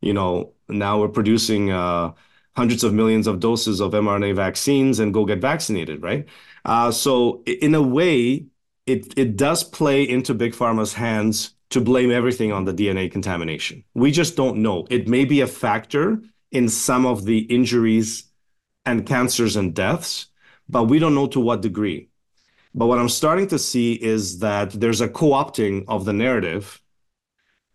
you 0.00 0.12
know, 0.12 0.52
now 0.68 1.00
we're 1.00 1.08
producing 1.08 1.70
uh, 1.70 2.12
hundreds 2.56 2.84
of 2.84 2.92
millions 2.92 3.26
of 3.26 3.40
doses 3.40 3.80
of 3.80 3.92
mRNA 3.92 4.34
vaccines 4.34 4.98
and 4.98 5.14
go 5.14 5.24
get 5.24 5.40
vaccinated, 5.40 6.02
right? 6.02 6.26
Uh, 6.64 6.90
so 6.90 7.42
in 7.44 7.74
a 7.74 7.82
way, 7.82 8.46
it, 8.86 9.16
it 9.18 9.36
does 9.36 9.64
play 9.64 10.02
into 10.08 10.34
big 10.34 10.52
pharma's 10.52 10.92
hands 10.94 11.54
to 11.70 11.80
blame 11.80 12.10
everything 12.10 12.52
on 12.52 12.64
the 12.64 12.72
DNA 12.72 13.10
contamination. 13.10 13.84
We 13.94 14.10
just 14.10 14.36
don't 14.36 14.58
know. 14.58 14.86
It 14.90 15.08
may 15.08 15.24
be 15.24 15.40
a 15.40 15.46
factor 15.46 16.20
in 16.52 16.68
some 16.68 17.06
of 17.06 17.24
the 17.24 17.40
injuries 17.40 18.25
and 18.86 19.06
cancers 19.06 19.56
and 19.56 19.74
deaths, 19.74 20.28
but 20.68 20.84
we 20.84 20.98
don't 20.98 21.14
know 21.14 21.26
to 21.28 21.40
what 21.40 21.62
degree. 21.62 22.08
But 22.74 22.86
what 22.86 22.98
I'm 22.98 23.08
starting 23.08 23.48
to 23.48 23.58
see 23.58 23.94
is 23.94 24.38
that 24.40 24.70
there's 24.70 25.00
a 25.00 25.08
co 25.08 25.30
opting 25.30 25.84
of 25.88 26.04
the 26.04 26.12
narrative 26.12 26.82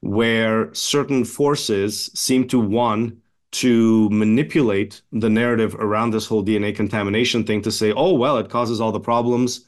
where 0.01 0.73
certain 0.73 1.25
forces 1.25 2.11
seem 2.13 2.47
to 2.49 2.59
want 2.59 3.17
to 3.51 4.09
manipulate 4.09 5.01
the 5.11 5.29
narrative 5.29 5.75
around 5.75 6.11
this 6.11 6.25
whole 6.25 6.43
DNA 6.43 6.75
contamination 6.75 7.43
thing 7.43 7.61
to 7.61 7.71
say, 7.71 7.91
oh, 7.93 8.13
well, 8.13 8.37
it 8.37 8.49
causes 8.49 8.79
all 8.79 8.91
the 8.91 8.99
problems. 8.99 9.67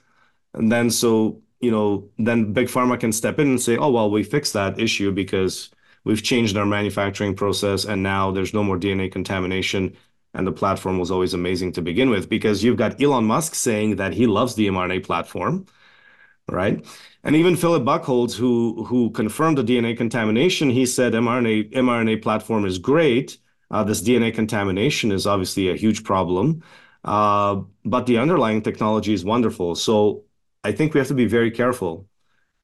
And 0.54 0.72
then 0.72 0.90
so, 0.90 1.42
you 1.60 1.72
know, 1.72 2.10
then 2.18 2.54
Big 2.54 2.68
Pharma 2.68 3.00
can 3.00 3.12
step 3.12 3.40
in 3.40 3.48
and 3.48 3.62
say, 3.62 3.78
oh, 3.78 3.90
well, 3.92 4.10
we 4.10 4.24
fixed 4.24 4.54
that 4.54 4.80
issue 4.80 5.12
because 5.12 5.70
we've 6.06 6.24
changed 6.24 6.58
our 6.58 6.66
manufacturing 6.66 7.36
process 7.36 7.86
and 7.86 8.02
now 8.04 8.32
there's 8.32 8.54
no 8.54 8.64
more 8.64 8.78
DNA 8.78 9.12
contamination. 9.12 9.96
And 10.34 10.48
the 10.48 10.52
platform 10.52 10.98
was 10.98 11.12
always 11.12 11.34
amazing 11.34 11.74
to 11.74 11.82
begin 11.82 12.10
with 12.10 12.30
because 12.30 12.64
you've 12.64 12.78
got 12.78 13.02
Elon 13.02 13.26
Musk 13.26 13.56
saying 13.56 13.98
that 13.98 14.14
he 14.14 14.26
loves 14.28 14.56
the 14.56 14.68
mRNA 14.68 15.04
platform, 15.06 15.68
right? 16.50 16.86
And 17.24 17.36
even 17.36 17.56
Philip 17.56 17.86
Buckhaults, 17.86 18.36
who 18.36 18.84
who 18.86 19.12
confirmed 19.12 19.58
the 19.58 19.64
DNA 19.64 19.96
contamination, 19.98 20.70
he 20.70 20.86
said 20.86 21.14
mRNA 21.14 21.72
mRNA 21.74 22.22
platform 22.22 22.66
is 22.66 22.80
great. 22.80 23.38
Uh, 23.72 23.84
this 23.84 24.02
DNA 24.02 24.34
contamination 24.34 25.12
is 25.12 25.26
obviously 25.26 25.70
a 25.70 25.76
huge 25.76 26.04
problem, 26.04 26.64
uh, 27.06 27.62
but 27.86 28.06
the 28.06 28.18
underlying 28.18 28.62
technology 28.62 29.14
is 29.14 29.26
wonderful. 29.26 29.76
So 29.76 30.26
I 30.64 30.72
think 30.72 30.94
we 30.94 31.00
have 31.00 31.08
to 31.08 31.14
be 31.14 31.26
very 31.26 31.52
careful 31.52 32.08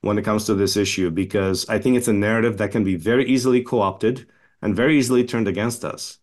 when 0.02 0.18
it 0.18 0.24
comes 0.26 0.46
to 0.46 0.56
this 0.56 0.78
issue 0.78 1.10
because 1.10 1.68
I 1.70 1.80
think 1.80 1.98
it's 1.98 2.08
a 2.08 2.14
narrative 2.14 2.58
that 2.58 2.72
can 2.72 2.84
be 2.84 2.96
very 2.96 3.26
easily 3.26 3.62
co-opted 3.64 4.28
and 4.62 4.76
very 4.76 4.98
easily 4.98 5.24
turned 5.26 5.48
against 5.48 5.84
us 5.84 6.20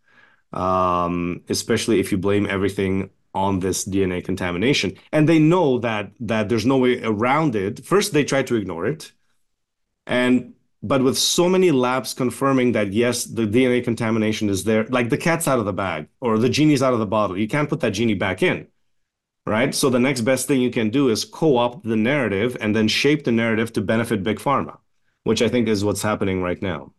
um, 0.53 1.42
especially 1.49 2.01
if 2.01 2.12
you 2.12 2.18
blame 2.18 2.47
everything 2.47 3.11
on 3.34 3.61
this 3.61 3.84
DNA 3.84 4.24
contamination. 4.24 4.94
And 5.12 5.28
they 5.28 5.38
know 5.38 5.78
that 5.80 6.12
that 6.20 6.49
there's 6.49 6.66
no 6.66 6.78
way 6.78 7.03
around 7.03 7.55
it. 7.55 7.84
First, 7.84 8.12
they 8.12 8.24
try 8.24 8.42
to 8.44 8.57
ignore 8.57 8.86
it, 8.86 9.12
and 10.07 10.55
but 10.82 11.03
with 11.03 11.18
so 11.18 11.49
many 11.49 11.70
labs 11.70 12.14
confirming 12.14 12.72
that 12.72 12.92
yes, 12.92 13.24
the 13.24 13.47
DNA 13.47 13.82
contamination 13.82 14.49
is 14.49 14.64
there, 14.64 14.84
like 14.84 15.11
the 15.11 15.16
cat's 15.16 15.49
out 15.49 15.59
of 15.59 15.64
the 15.64 15.72
bag 15.72 16.09
or 16.20 16.38
the 16.38 16.49
genie's 16.49 16.82
out 16.82 16.92
of 16.92 17.01
the 17.01 17.07
bottle. 17.07 17.36
You 17.36 17.49
can't 17.49 17.68
put 17.68 17.80
that 17.80 17.90
genie 17.90 18.14
back 18.14 18.42
in. 18.42 18.68
Right. 19.47 19.72
So 19.72 19.90
the 19.90 20.01
next 20.01 20.22
best 20.22 20.49
thing 20.49 20.61
you 20.61 20.70
can 20.70 20.90
do 20.90 21.09
is 21.09 21.24
co-opt 21.24 21.84
the 21.84 21.94
narrative 21.94 22.57
and 22.61 22.74
then 22.74 22.88
shape 22.88 23.22
the 23.22 23.30
narrative 23.30 23.72
to 23.74 23.80
benefit 23.80 24.24
big 24.24 24.38
pharma, 24.38 24.78
which 25.22 25.40
I 25.40 25.49
think 25.49 25.68
is 25.68 25.84
what's 25.84 26.03
happening 26.03 26.42
right 26.42 26.61
now. 26.61 26.92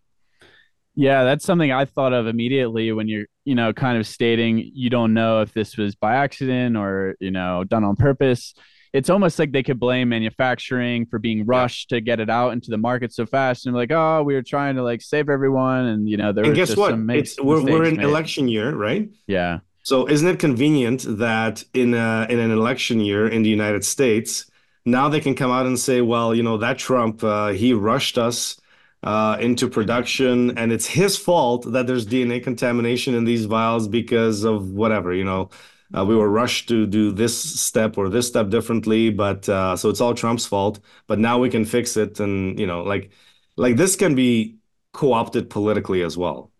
Yeah, 0.95 1.25
that's 1.25 1.45
something 1.45 1.71
I 1.71 1.85
thought 1.85 2.13
of 2.13 2.25
immediately 2.25 2.91
when 2.93 3.09
you're, 3.09 3.27
you 3.47 3.55
know, 3.55 3.71
kind 3.71 3.97
of 3.97 4.05
stating 4.05 4.71
you 4.73 4.89
don't 4.89 5.13
know 5.13 5.39
if 5.39 5.53
this 5.53 5.77
was 5.77 5.95
by 5.95 6.15
accident 6.15 6.75
or, 6.75 7.15
you 7.21 7.31
know, 7.31 7.63
done 7.63 7.85
on 7.85 7.95
purpose. 7.95 8.53
It's 8.91 9.09
almost 9.09 9.39
like 9.39 9.53
they 9.53 9.63
could 9.63 9.79
blame 9.79 10.09
manufacturing 10.09 11.05
for 11.05 11.17
being 11.17 11.45
rushed 11.45 11.89
to 11.89 12.01
get 12.01 12.19
it 12.19 12.29
out 12.29 12.51
into 12.51 12.71
the 12.71 12.77
market 12.77 13.13
so 13.13 13.25
fast 13.25 13.65
and 13.65 13.73
like, 13.73 13.89
oh, 13.89 14.21
we 14.23 14.33
were 14.33 14.41
trying 14.41 14.75
to 14.75 14.83
like 14.83 15.01
save 15.01 15.29
everyone, 15.29 15.85
and 15.85 16.09
you 16.09 16.17
know, 16.17 16.33
there. 16.33 16.43
And 16.43 16.55
guess 16.55 16.75
what? 16.75 16.93
It's 17.11 17.39
we're 17.39 17.63
we're 17.63 17.85
in 17.85 17.95
made. 17.95 18.05
election 18.05 18.49
year, 18.49 18.75
right? 18.75 19.09
Yeah. 19.27 19.59
So 19.83 20.09
isn't 20.09 20.27
it 20.27 20.39
convenient 20.39 21.05
that 21.07 21.63
in 21.73 21.93
a, 21.93 22.27
in 22.29 22.39
an 22.39 22.51
election 22.51 22.99
year 22.99 23.29
in 23.29 23.43
the 23.43 23.49
United 23.49 23.85
States, 23.85 24.51
now 24.85 25.07
they 25.07 25.21
can 25.21 25.35
come 25.35 25.51
out 25.51 25.65
and 25.65 25.79
say, 25.79 26.01
well, 26.01 26.35
you 26.35 26.43
know, 26.43 26.57
that 26.57 26.77
Trump, 26.77 27.23
uh, 27.23 27.47
he 27.49 27.71
rushed 27.71 28.17
us 28.17 28.59
uh, 29.07 29.37
into 29.39 29.69
production, 29.69 30.57
and 30.57 30.73
it's 30.73 30.85
his 30.85 31.17
fault 31.17 31.71
that 31.71 31.87
there's 31.87 32.05
DNA 32.05 32.43
contamination 32.43 33.15
in 33.15 33.23
these 33.23 33.45
vials 33.45 33.87
because 33.87 34.43
of 34.43 34.71
whatever, 34.71 35.13
you 35.13 35.23
know. 35.23 35.49
Uh, 35.97 36.03
we 36.03 36.13
were 36.13 36.29
rushed 36.29 36.67
to 36.67 36.85
do 36.85 37.13
this 37.13 37.33
step 37.61 37.97
or 37.97 38.09
this 38.09 38.27
step 38.27 38.49
differently, 38.49 39.09
but 39.09 39.47
uh, 39.47 39.77
so 39.77 39.89
it's 39.89 40.01
all 40.01 40.13
Trump's 40.13 40.45
fault. 40.45 40.81
But 41.07 41.19
now 41.19 41.39
we 41.39 41.49
can 41.49 41.63
fix 41.63 41.95
it, 41.95 42.19
and 42.19 42.59
you 42.59 42.67
know, 42.67 42.83
like, 42.83 43.11
like 43.55 43.77
this 43.77 43.95
can 43.95 44.13
be 44.13 44.57
co-opted 44.91 45.49
politically 45.49 46.01
as 46.01 46.17
well. 46.17 46.51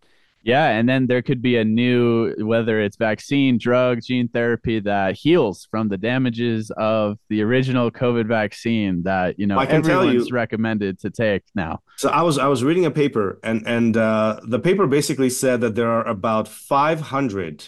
Yeah, 0.47 0.69
and 0.69 0.87
then 0.87 1.07
there 1.07 1.21
could 1.21 1.41
be 1.41 1.57
a 1.57 1.65
new 1.65 2.33
whether 2.37 2.79
it's 2.79 2.95
vaccine, 2.95 3.57
drug, 3.57 3.99
gene 4.01 4.29
therapy 4.29 4.79
that 4.79 5.17
heals 5.17 5.67
from 5.69 5.89
the 5.89 5.97
damages 5.97 6.71
of 6.77 7.17
the 7.27 7.41
original 7.41 7.91
COVID 7.91 8.27
vaccine 8.27 9.03
that 9.03 9.37
you 9.37 9.45
know 9.45 9.59
I 9.59 9.65
everyone's 9.65 10.29
you, 10.29 10.33
recommended 10.33 10.99
to 10.99 11.09
take 11.09 11.43
now. 11.53 11.81
So 11.97 12.07
I 12.07 12.21
was 12.21 12.37
I 12.37 12.47
was 12.47 12.63
reading 12.63 12.85
a 12.85 12.91
paper 12.91 13.41
and 13.43 13.67
and 13.67 13.97
uh, 13.97 14.39
the 14.47 14.57
paper 14.57 14.87
basically 14.87 15.29
said 15.29 15.59
that 15.59 15.75
there 15.75 15.91
are 15.91 16.07
about 16.07 16.47
500 16.47 17.67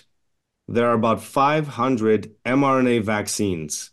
there 0.69 0.87
are 0.87 0.93
about 0.93 1.21
500 1.21 2.31
mRNA 2.45 3.03
vaccines 3.03 3.91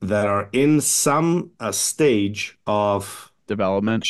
that 0.00 0.26
are 0.26 0.48
in 0.52 0.80
some 0.80 1.50
uh, 1.58 1.72
stage 1.72 2.56
of 2.68 3.32
development 3.48 4.04
uh, 4.04 4.06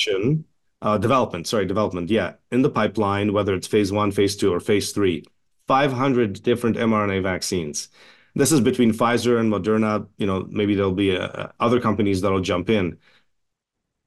development, 0.99 1.47
sorry, 1.47 1.67
development, 1.67 2.11
yeah, 2.11 2.35
in 2.51 2.63
the 2.63 2.71
pipeline, 2.71 3.33
whether 3.33 3.55
it's 3.55 3.67
phase 3.67 3.91
one, 3.93 4.11
phase 4.13 4.37
two, 4.37 4.53
or 4.53 4.61
phase 4.61 4.93
three, 4.93 5.25
500 5.67 6.43
different 6.43 6.77
mRNA 6.77 7.23
vaccines. 7.23 7.89
This 8.35 8.53
is 8.53 8.61
between 8.61 8.93
Pfizer 8.93 9.39
and 9.41 9.53
Moderna. 9.53 10.07
You 10.19 10.27
know, 10.27 10.47
maybe 10.51 10.75
there'll 10.75 10.93
be 10.93 11.17
uh, 11.17 11.49
other 11.61 11.81
companies 11.81 12.21
that'll 12.21 12.41
jump 12.41 12.69
in, 12.69 12.99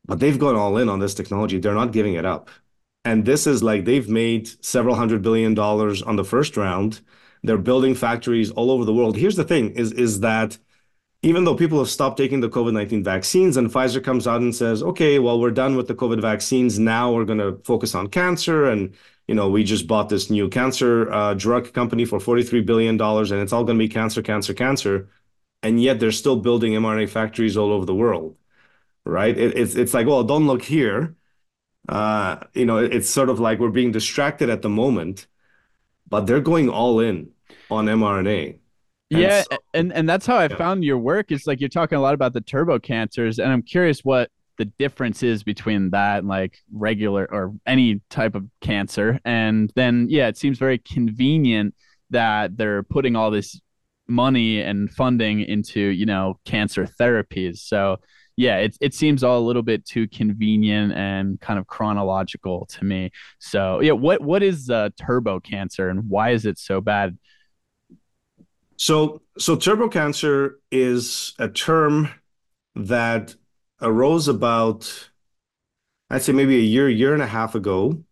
but 0.05 0.19
they've 0.19 0.39
gone 0.39 0.55
all 0.55 0.78
in 0.78 0.89
on 0.89 0.99
this 0.99 1.13
technology. 1.13 1.59
They're 1.59 1.73
not 1.73 1.91
giving 1.91 2.13
it 2.13 2.25
up. 2.25 2.49
And 3.05 3.25
this 3.25 3.47
is 3.47 3.63
like 3.63 3.86
they've 3.86 4.09
made 4.09 4.49
several 4.63 4.95
hundred 4.95 5.21
billion 5.21 5.53
dollars 5.53 6.01
on 6.01 6.15
the 6.15 6.25
first 6.25 6.57
round. 6.57 7.01
They're 7.43 7.57
building 7.57 7.95
factories 7.95 8.51
all 8.51 8.71
over 8.71 8.86
the 8.86 8.93
world. 8.93 9.17
Here's 9.17 9.36
the 9.36 9.43
thing: 9.43 9.71
is 9.71 9.91
is 9.93 10.19
that 10.21 10.57
even 11.24 11.43
though 11.43 11.55
people 11.55 11.80
have 11.80 11.89
stopped 11.89 12.18
taking 12.18 12.41
the 12.41 12.49
COVID 12.49 12.74
19 12.74 13.03
vaccines, 13.03 13.57
and 13.57 13.70
Pfizer 13.70 14.03
comes 14.03 14.28
out 14.28 14.41
and 14.41 14.55
says, 14.55 14.84
okay, 14.84 15.20
well, 15.20 15.39
we're 15.39 15.51
done 15.51 15.76
with 15.76 15.88
the 15.88 15.95
COVID 15.95 16.22
vaccines. 16.22 16.78
Now 16.78 17.11
we're 17.11 17.26
going 17.26 17.39
to 17.39 17.59
focus 17.63 17.95
on 17.95 18.07
cancer. 18.07 18.65
And, 18.70 18.93
you 19.28 19.34
know, 19.34 19.49
we 19.49 19.63
just 19.63 19.88
bought 19.88 20.09
this 20.09 20.30
new 20.30 20.47
cancer 20.47 21.11
uh, 21.11 21.34
drug 21.34 21.74
company 21.74 22.05
for 22.05 22.20
$43 22.20 22.65
billion, 22.65 23.01
and 23.01 23.34
it's 23.41 23.51
all 23.51 23.63
going 23.63 23.78
to 23.78 23.84
be 23.84 23.89
cancer, 23.89 24.22
cancer, 24.22 24.53
cancer. 24.53 25.09
And 25.63 25.82
yet 25.82 25.99
they're 25.99 26.11
still 26.11 26.36
building 26.38 26.74
mRNA 26.74 27.09
factories 27.09 27.57
all 27.57 27.72
over 27.72 27.86
the 27.86 27.95
world, 27.95 28.38
right? 29.05 29.36
It, 29.36 29.57
it's, 29.57 29.76
it's 29.76 29.93
like, 29.93 30.05
well, 30.05 30.24
don't 30.24 30.45
look 30.45 30.61
here. 30.61 31.15
Uh, 31.89 32.38
you 32.53 32.65
know, 32.65 32.78
it's 32.78 33.09
sort 33.09 33.30
of 33.30 33.39
like 33.39 33.59
we're 33.59 33.70
being 33.70 33.91
distracted 33.91 34.49
at 34.49 34.61
the 34.61 34.70
moment, 34.70 35.26
but 36.07 36.28
they're 36.28 36.41
going 36.41 36.70
all 36.70 36.99
in 36.99 37.32
on 37.72 37.86
mRNA. 37.88 38.59
And 39.11 39.21
yeah, 39.21 39.43
so, 39.49 39.57
and 39.73 39.93
and 39.93 40.07
that's 40.07 40.25
how 40.25 40.35
I 40.35 40.47
yeah. 40.47 40.57
found 40.57 40.83
your 40.83 40.97
work. 40.97 41.31
It's 41.31 41.47
like 41.47 41.59
you're 41.59 41.69
talking 41.69 41.97
a 41.97 42.01
lot 42.01 42.13
about 42.13 42.33
the 42.33 42.41
turbo 42.41 42.79
cancers, 42.79 43.39
and 43.39 43.51
I'm 43.51 43.61
curious 43.61 44.01
what 44.03 44.29
the 44.57 44.65
difference 44.65 45.23
is 45.23 45.43
between 45.43 45.91
that 45.91 46.19
and 46.19 46.27
like 46.27 46.57
regular 46.73 47.27
or 47.31 47.53
any 47.65 48.01
type 48.09 48.35
of 48.35 48.45
cancer. 48.59 49.19
And 49.23 49.71
then 49.75 50.07
yeah, 50.09 50.27
it 50.27 50.37
seems 50.37 50.57
very 50.57 50.79
convenient 50.79 51.75
that 52.09 52.57
they're 52.57 52.83
putting 52.83 53.15
all 53.15 53.31
this 53.31 53.59
money 54.07 54.61
and 54.61 54.89
funding 54.91 55.41
into 55.41 55.79
you 55.79 56.05
know 56.05 56.39
cancer 56.45 56.87
therapies. 56.99 57.59
So 57.59 57.97
yeah, 58.35 58.57
it 58.57 58.77
it 58.81 58.93
seems 58.93 59.23
all 59.23 59.39
a 59.39 59.45
little 59.45 59.63
bit 59.63 59.85
too 59.85 60.07
convenient 60.07 60.93
and 60.93 61.39
kind 61.41 61.59
of 61.59 61.67
chronological 61.67 62.67
to 62.71 62.85
me. 62.85 63.11
So 63.39 63.81
yeah, 63.81 63.93
what 63.93 64.21
what 64.21 64.43
is 64.43 64.69
uh, 64.69 64.89
turbo 64.99 65.39
cancer 65.39 65.89
and 65.89 66.07
why 66.09 66.31
is 66.31 66.45
it 66.45 66.59
so 66.59 66.81
bad? 66.81 67.17
So 68.78 69.21
so 69.38 69.55
turbo 69.55 69.89
cancer 69.89 70.59
is 70.71 71.34
a 71.39 71.49
term 71.49 72.09
that 72.75 73.36
arose 73.82 74.28
about 74.28 75.09
I'd 76.09 76.21
say 76.21 76.32
maybe 76.32 76.57
a 76.57 76.61
year, 76.61 76.89
year 76.89 77.13
and 77.13 77.21
a 77.21 77.28
half 77.28 77.55
ago. 77.55 78.03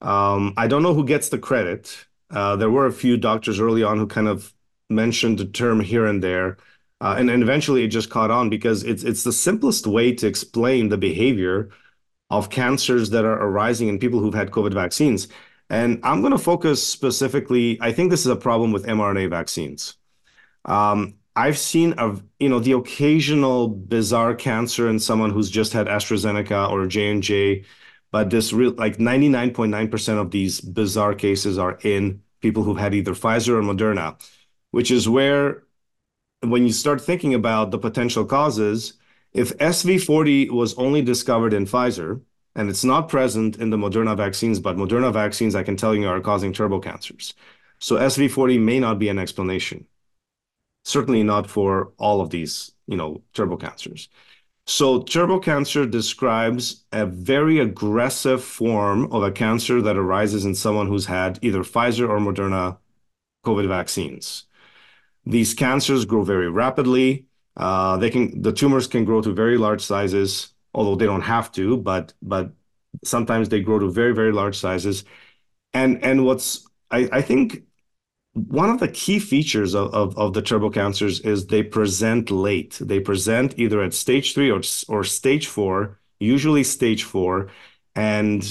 Um, 0.00 0.54
I 0.56 0.66
don't 0.68 0.82
know 0.82 0.94
who 0.94 1.04
gets 1.04 1.28
the 1.28 1.38
credit. 1.38 2.06
Uh, 2.30 2.56
there 2.56 2.70
were 2.70 2.86
a 2.86 2.92
few 2.92 3.16
doctors 3.16 3.60
early 3.60 3.82
on 3.82 3.98
who 3.98 4.06
kind 4.06 4.26
of 4.28 4.54
mentioned 4.88 5.38
the 5.38 5.44
term 5.44 5.80
here 5.80 6.06
and 6.06 6.22
there. 6.22 6.56
Uh, 7.00 7.16
and, 7.18 7.30
and 7.30 7.42
eventually 7.42 7.84
it 7.84 7.88
just 7.88 8.10
caught 8.10 8.30
on 8.30 8.48
because 8.48 8.84
it's 8.84 9.02
it's 9.02 9.24
the 9.24 9.32
simplest 9.32 9.86
way 9.86 10.14
to 10.14 10.26
explain 10.26 10.88
the 10.88 10.96
behavior 10.96 11.70
of 12.30 12.50
cancers 12.50 13.10
that 13.10 13.24
are 13.24 13.42
arising 13.42 13.88
in 13.88 13.98
people 13.98 14.20
who've 14.20 14.34
had 14.34 14.50
COVID 14.50 14.72
vaccines. 14.74 15.28
And 15.70 16.00
I'm 16.04 16.20
going 16.22 16.32
to 16.32 16.38
focus 16.38 16.86
specifically, 16.86 17.78
I 17.80 17.92
think 17.92 18.10
this 18.10 18.20
is 18.20 18.26
a 18.28 18.36
problem 18.36 18.72
with 18.72 18.86
mRNA 18.86 19.30
vaccines. 19.30 19.96
Um, 20.64 21.14
I've 21.34 21.58
seen 21.58 21.94
a 21.98 22.20
you 22.38 22.48
know 22.48 22.58
the 22.60 22.72
occasional 22.72 23.68
bizarre 23.68 24.34
cancer 24.34 24.88
in 24.88 24.98
someone 24.98 25.30
who's 25.30 25.50
just 25.50 25.72
had 25.72 25.86
AstraZeneca 25.86 26.70
or 26.70 26.86
J 26.86 27.10
and 27.10 27.22
J, 27.22 27.64
but 28.10 28.30
this 28.30 28.52
real 28.52 28.72
like 28.72 28.98
99.9% 28.98 30.20
of 30.20 30.30
these 30.30 30.60
bizarre 30.60 31.14
cases 31.14 31.58
are 31.58 31.78
in 31.82 32.22
people 32.40 32.62
who've 32.62 32.76
had 32.78 32.94
either 32.94 33.12
Pfizer 33.12 33.50
or 33.50 33.62
Moderna, 33.62 34.20
which 34.72 34.90
is 34.90 35.08
where 35.08 35.64
when 36.42 36.66
you 36.66 36.72
start 36.72 37.00
thinking 37.00 37.34
about 37.34 37.70
the 37.70 37.78
potential 37.78 38.24
causes, 38.24 38.94
if 39.32 39.56
SV40 39.58 40.50
was 40.50 40.74
only 40.74 41.02
discovered 41.02 41.52
in 41.54 41.66
Pfizer 41.66 42.20
and 42.54 42.68
it's 42.68 42.84
not 42.84 43.08
present 43.08 43.56
in 43.58 43.70
the 43.70 43.76
Moderna 43.76 44.16
vaccines, 44.16 44.60
but 44.60 44.76
Moderna 44.76 45.12
vaccines, 45.12 45.54
I 45.54 45.62
can 45.62 45.76
tell 45.76 45.94
you, 45.94 46.08
are 46.08 46.20
causing 46.20 46.52
turbo 46.52 46.80
cancers. 46.80 47.34
So 47.78 47.96
SV40 47.96 48.60
may 48.60 48.78
not 48.80 48.98
be 48.98 49.08
an 49.08 49.18
explanation 49.18 49.86
certainly 50.84 51.22
not 51.22 51.48
for 51.48 51.92
all 51.98 52.20
of 52.20 52.30
these, 52.30 52.72
you 52.86 52.96
know, 52.96 53.22
turbo 53.34 53.56
cancers. 53.56 54.08
So 54.66 55.02
turbo 55.02 55.40
cancer 55.40 55.86
describes 55.86 56.84
a 56.92 57.04
very 57.06 57.58
aggressive 57.58 58.42
form 58.44 59.12
of 59.12 59.22
a 59.22 59.32
cancer 59.32 59.82
that 59.82 59.96
arises 59.96 60.44
in 60.44 60.54
someone 60.54 60.86
who's 60.86 61.06
had 61.06 61.38
either 61.42 61.60
Pfizer 61.60 62.08
or 62.08 62.18
Moderna 62.18 62.78
COVID 63.44 63.66
vaccines. 63.68 64.44
These 65.26 65.54
cancers 65.54 66.04
grow 66.04 66.22
very 66.22 66.50
rapidly. 66.50 67.26
Uh, 67.56 67.96
they 67.96 68.10
can 68.10 68.40
the 68.40 68.52
tumors 68.52 68.86
can 68.86 69.04
grow 69.04 69.20
to 69.20 69.32
very 69.34 69.58
large 69.58 69.82
sizes, 69.82 70.54
although 70.74 70.96
they 70.96 71.06
don't 71.06 71.22
have 71.22 71.52
to, 71.52 71.76
but 71.76 72.14
but 72.22 72.52
sometimes 73.04 73.48
they 73.48 73.60
grow 73.60 73.78
to 73.78 73.90
very 73.90 74.14
very 74.14 74.32
large 74.32 74.56
sizes. 74.56 75.04
And 75.74 76.02
and 76.04 76.24
what's 76.24 76.66
I, 76.90 77.08
I 77.12 77.22
think 77.22 77.64
one 78.34 78.70
of 78.70 78.80
the 78.80 78.88
key 78.88 79.18
features 79.18 79.74
of, 79.74 79.92
of, 79.92 80.16
of, 80.16 80.32
the 80.32 80.40
turbo 80.40 80.70
cancers 80.70 81.20
is 81.20 81.46
they 81.46 81.62
present 81.62 82.30
late. 82.30 82.78
They 82.80 82.98
present 82.98 83.58
either 83.58 83.82
at 83.82 83.92
stage 83.92 84.34
three 84.34 84.50
or, 84.50 84.62
or 84.88 85.04
stage 85.04 85.46
four, 85.46 85.98
usually 86.18 86.64
stage 86.64 87.04
four. 87.04 87.50
And 87.94 88.42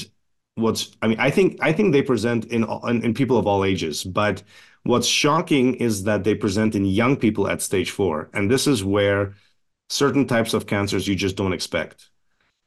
what's, 0.56 0.96
I 1.02 1.08
mean, 1.08 1.20
I 1.20 1.32
think, 1.32 1.58
I 1.62 1.74
think 1.74 1.94
they 1.94 2.04
present 2.04 2.46
in, 2.46 2.64
in, 2.64 3.04
in 3.04 3.14
people 3.16 3.38
of 3.38 3.48
all 3.48 3.66
ages, 3.66 4.04
but 4.04 4.44
what's 4.84 5.08
shocking 5.08 5.76
is 5.76 6.04
that 6.04 6.24
they 6.24 6.36
present 6.36 6.76
in 6.76 6.86
young 6.86 7.16
people 7.16 7.48
at 7.48 7.62
stage 7.64 7.90
four. 7.90 8.30
And 8.34 8.52
this 8.52 8.68
is 8.68 8.84
where 8.84 9.34
certain 9.90 10.28
types 10.28 10.54
of 10.54 10.68
cancers 10.68 11.08
you 11.08 11.16
just 11.16 11.36
don't 11.36 11.54
expect. 11.54 12.10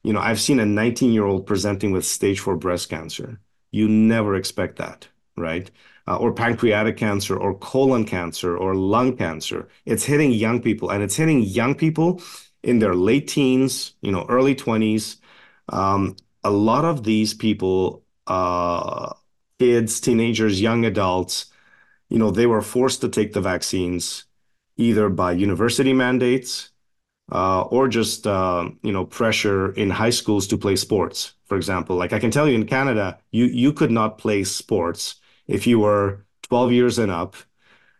You 0.02 0.12
know, 0.12 0.20
I've 0.20 0.40
seen 0.40 0.58
a 0.58 0.66
19 0.66 1.12
year 1.12 1.24
old 1.24 1.46
presenting 1.46 1.92
with 1.92 2.04
stage 2.04 2.40
four 2.40 2.56
breast 2.56 2.88
cancer. 2.88 3.40
You 3.70 3.88
never 3.88 4.34
expect 4.34 4.76
that, 4.76 5.08
right? 5.36 5.70
Uh, 6.06 6.16
or 6.16 6.32
pancreatic 6.32 6.96
cancer 6.96 7.36
or 7.36 7.54
colon 7.58 8.04
cancer 8.04 8.56
or 8.56 8.74
lung 8.74 9.16
cancer. 9.16 9.68
It's 9.86 10.04
hitting 10.04 10.32
young 10.32 10.60
people, 10.60 10.90
and 10.90 11.02
it's 11.02 11.16
hitting 11.16 11.42
young 11.42 11.74
people 11.74 12.20
in 12.62 12.78
their 12.78 12.94
late 12.94 13.28
teens, 13.28 13.94
you 14.02 14.12
know, 14.12 14.26
early 14.28 14.54
20s. 14.54 15.16
Um, 15.68 16.16
a 16.42 16.50
lot 16.50 16.84
of 16.84 17.04
these 17.04 17.34
people, 17.34 18.04
uh, 18.26 19.12
kids, 19.58 20.00
teenagers, 20.00 20.60
young 20.60 20.84
adults, 20.84 21.46
you 22.08 22.18
know, 22.18 22.30
they 22.30 22.46
were 22.46 22.62
forced 22.62 23.00
to 23.02 23.08
take 23.08 23.32
the 23.32 23.40
vaccines 23.40 24.24
either 24.76 25.08
by 25.08 25.32
university 25.32 25.92
mandates 25.92 26.70
uh, 27.32 27.62
or 27.62 27.88
just 27.88 28.26
uh, 28.26 28.68
you 28.82 28.92
know 28.92 29.04
pressure 29.04 29.72
in 29.72 29.90
high 29.90 30.10
schools 30.10 30.46
to 30.48 30.58
play 30.58 30.76
sports. 30.76 31.34
For 31.46 31.56
example, 31.56 31.96
like 31.96 32.12
I 32.12 32.18
can 32.18 32.30
tell 32.30 32.48
you 32.48 32.54
in 32.54 32.66
Canada, 32.66 33.18
you 33.30 33.46
you 33.46 33.72
could 33.72 33.90
not 33.90 34.18
play 34.18 34.44
sports 34.44 35.16
if 35.46 35.66
you 35.66 35.78
were 35.80 36.24
12 36.42 36.72
years 36.72 36.98
and 36.98 37.10
up, 37.10 37.36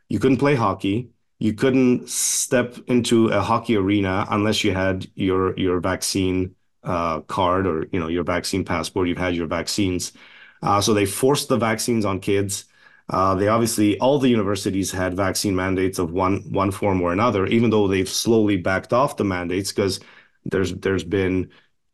you 0.09 0.19
couldn't 0.19 0.39
play 0.39 0.55
hockey. 0.55 1.11
You 1.39 1.53
couldn't 1.55 2.09
step 2.09 2.79
into 2.87 3.29
a 3.29 3.41
hockey 3.41 3.77
arena 3.77 4.27
unless 4.31 4.65
you 4.65 4.73
had 4.73 5.07
your 5.15 5.59
your 5.59 5.81
vaccine 5.81 6.55
uh, 6.85 7.21
card 7.23 7.67
or 7.67 7.87
you 7.93 8.01
know 8.01 8.09
your 8.09 8.25
vaccine 8.25 8.65
passport. 8.65 9.09
You've 9.09 9.19
had 9.19 9.35
your 9.35 9.47
vaccines, 9.47 10.13
uh, 10.63 10.81
so 10.81 10.95
they 10.95 11.07
forced 11.07 11.49
the 11.49 11.57
vaccines 11.59 12.05
on 12.05 12.21
kids. 12.21 12.65
Uh, 13.11 13.35
they 13.35 13.49
obviously 13.49 13.99
all 13.99 14.19
the 14.19 14.29
universities 14.31 14.91
had 14.91 15.15
vaccine 15.15 15.55
mandates 15.55 15.99
of 15.99 16.13
one 16.13 16.41
one 16.51 16.71
form 16.71 17.03
or 17.03 17.13
another, 17.13 17.47
even 17.47 17.71
though 17.71 17.89
they've 17.89 18.09
slowly 18.09 18.57
backed 18.57 18.93
off 18.93 19.17
the 19.17 19.25
mandates 19.25 19.73
because 19.73 20.01
there's 20.47 20.73
there's 20.75 21.05
been 21.05 21.51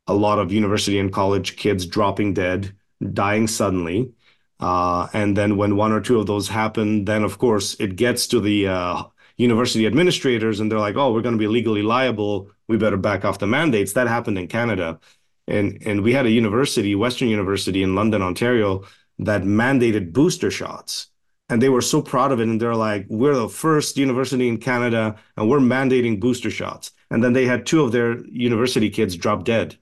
a 0.07 0.15
lot 0.15 0.39
of 0.39 0.53
university 0.53 0.99
and 0.99 1.13
college 1.13 1.57
kids 1.57 1.87
dropping 1.87 2.35
dead, 2.35 2.75
dying 3.13 3.47
suddenly. 3.47 4.13
Uh, 4.61 5.09
and 5.15 5.37
then 5.37 5.57
when 5.57 5.77
one 5.77 5.93
or 5.93 6.01
two 6.01 6.21
of 6.21 6.27
those 6.27 6.49
happen, 6.49 7.07
then 7.07 7.25
of 7.25 7.39
course 7.39 7.75
it 7.81 7.97
gets 7.97 8.27
to 8.27 8.41
the 8.41 8.69
uh, 8.69 9.03
university 9.37 9.87
administrators 9.87 10.61
and 10.61 10.71
they're 10.71 10.79
like, 10.79 10.97
oh, 10.97 11.13
we're 11.13 11.23
going 11.23 11.35
to 11.35 11.39
be 11.39 11.47
legally 11.47 11.83
liable. 11.83 12.51
We 12.69 12.77
better 12.77 12.99
back 12.99 13.25
off 13.25 13.39
the 13.39 13.47
mandates. 13.47 13.95
That 13.95 14.07
happened 14.07 14.39
in 14.39 14.49
Canada. 14.49 15.01
And, 15.49 15.83
and 15.85 16.03
we 16.03 16.13
had 16.13 16.27
a 16.27 16.31
university, 16.31 16.95
Western 16.95 17.29
University 17.29 17.83
in 17.83 17.95
London, 17.95 18.23
Ontario, 18.23 18.85
that 19.19 19.43
mandated 19.43 20.13
booster 20.13 20.51
shots. 20.51 21.09
And 21.49 21.61
they 21.61 21.71
were 21.71 21.81
so 21.81 22.03
proud 22.03 22.31
of 22.31 22.39
it. 22.39 22.45
And 22.45 22.61
they're 22.61 22.77
like, 22.77 23.07
we're 23.09 23.35
the 23.35 23.49
first 23.49 23.97
university 23.97 24.47
in 24.47 24.59
Canada 24.59 25.17
and 25.37 25.49
we're 25.49 25.59
mandating 25.59 26.21
booster 26.21 26.51
shots. 26.51 26.93
And 27.11 27.25
then 27.25 27.33
they 27.33 27.47
had 27.47 27.67
two 27.67 27.83
of 27.83 27.93
their 27.93 28.25
university 28.27 28.91
kids 28.91 29.17
drop 29.17 29.45
dead, 29.45 29.77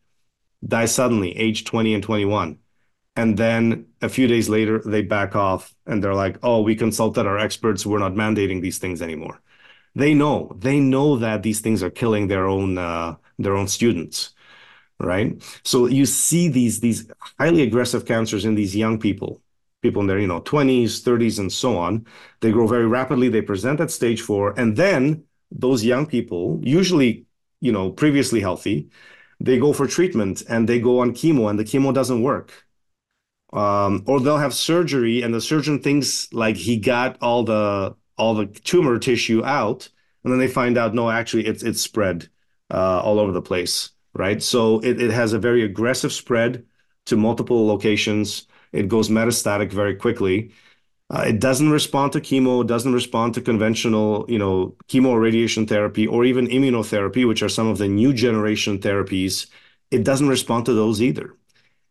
die 0.67 0.87
suddenly, 0.87 1.37
age 1.37 1.65
20 1.65 1.95
and 1.95 2.03
21 2.03 2.59
and 3.21 3.37
then 3.37 3.87
a 4.03 4.09
few 4.09 4.27
days 4.35 4.49
later 4.49 4.77
they 4.95 5.03
back 5.03 5.33
off 5.37 5.75
and 5.87 6.03
they're 6.03 6.15
like 6.25 6.37
oh 6.43 6.61
we 6.63 6.75
consulted 6.77 7.27
our 7.27 7.39
experts. 7.39 7.87
We're 7.87 7.99
not 8.07 8.15
mandating 8.15 8.61
these 8.63 8.79
things 8.79 9.03
anymore. 9.03 9.37
They 9.95 10.15
know. 10.15 10.37
They 10.59 10.79
know 10.81 11.17
that 11.19 11.43
these 11.43 11.61
things 11.61 11.83
are 11.83 11.91
killing 11.91 12.29
their 12.29 12.47
own 12.47 12.79
uh, 12.79 13.17
their 13.39 13.57
own 13.57 13.69
students 13.69 14.35
right? 15.01 15.43
So 15.65 15.87
you 15.87 16.07
see 16.07 16.49
these 16.49 16.81
these 16.81 17.11
highly 17.39 17.63
aggressive 17.63 18.05
cancers 18.07 18.45
in 18.45 18.55
these 18.55 18.75
young 18.77 18.99
people 18.99 19.43
people 19.83 20.01
in 20.03 20.09
their 20.09 20.19
you 20.19 20.27
know 20.27 20.41
20s 20.41 21.03
30s 21.03 21.39
and 21.39 21.53
so 21.53 21.77
on. 21.77 22.07
They 22.41 22.51
grow 22.53 22.67
very 22.67 22.87
rapidly. 22.87 23.29
They 23.29 23.43
present 23.43 23.81
at 23.81 23.91
stage 23.91 24.23
4 24.23 24.59
and 24.59 24.77
then 24.77 25.25
those 25.51 25.85
young 25.85 26.07
people 26.07 26.61
usually 26.63 27.27
you 27.61 27.73
know 27.73 27.91
previously 27.91 28.41
healthy 28.41 28.91
they 29.41 29.59
go 29.59 29.73
for 29.73 29.87
treatment 29.87 30.43
and 30.49 30.69
they 30.69 30.81
go 30.81 30.99
on 31.01 31.13
chemo 31.13 31.49
and 31.49 31.59
the 31.59 31.65
chemo 31.65 31.93
doesn't 31.95 32.23
work 32.23 32.68
um, 33.53 34.05
or 34.07 34.21
they'll 34.21 34.39
have 34.39 34.55
surgery 34.55 35.23
and 35.23 35.33
the 35.35 35.41
surgeon 35.41 35.81
thinks 35.83 36.33
like 36.33 36.57
he 36.57 36.77
got 36.77 37.17
all 37.23 37.45
the 37.45 37.95
all 38.17 38.35
the 38.35 38.47
tumor 38.47 38.99
tissue 38.99 39.45
out 39.45 39.89
and 40.25 40.33
then 40.33 40.39
they 40.41 40.49
find 40.49 40.77
out 40.77 40.95
no 40.95 41.11
actually 41.11 41.47
it's 41.47 41.63
it's 41.63 41.81
spread 41.81 42.29
uh, 42.71 43.01
all 43.01 43.19
over 43.21 43.33
the 43.33 43.43
place 43.43 43.91
right? 44.19 44.43
So 44.43 44.81
it, 44.81 45.01
it 45.01 45.11
has 45.11 45.33
a 45.33 45.39
very 45.39 45.63
aggressive 45.63 46.13
spread 46.13 46.67
to 47.07 47.17
multiple 47.17 47.67
locations. 47.67 48.47
It 48.73 48.89
goes 48.89 49.09
metastatic 49.09 49.73
very 49.73 49.95
quickly. 49.95 50.53
Uh, 51.11 51.25
it 51.27 51.41
doesn't 51.41 51.71
respond 51.71 52.13
to 52.13 52.21
chemo 52.21 52.67
doesn't 52.67 52.93
respond 52.93 53.33
to 53.33 53.41
conventional 53.41 54.27
you 54.29 54.39
know 54.39 54.77
chemo 54.89 55.19
radiation 55.19 55.67
therapy 55.67 56.07
or 56.07 56.23
even 56.25 56.47
immunotherapy 56.49 57.27
which 57.27 57.43
are 57.43 57.49
some 57.49 57.67
of 57.67 57.79
the 57.79 57.89
new 57.89 58.13
generation 58.13 58.79
therapies. 58.79 59.47
It 59.91 60.05
doesn't 60.05 60.29
respond 60.29 60.67
to 60.67 60.75
those 60.75 61.01
either 61.01 61.35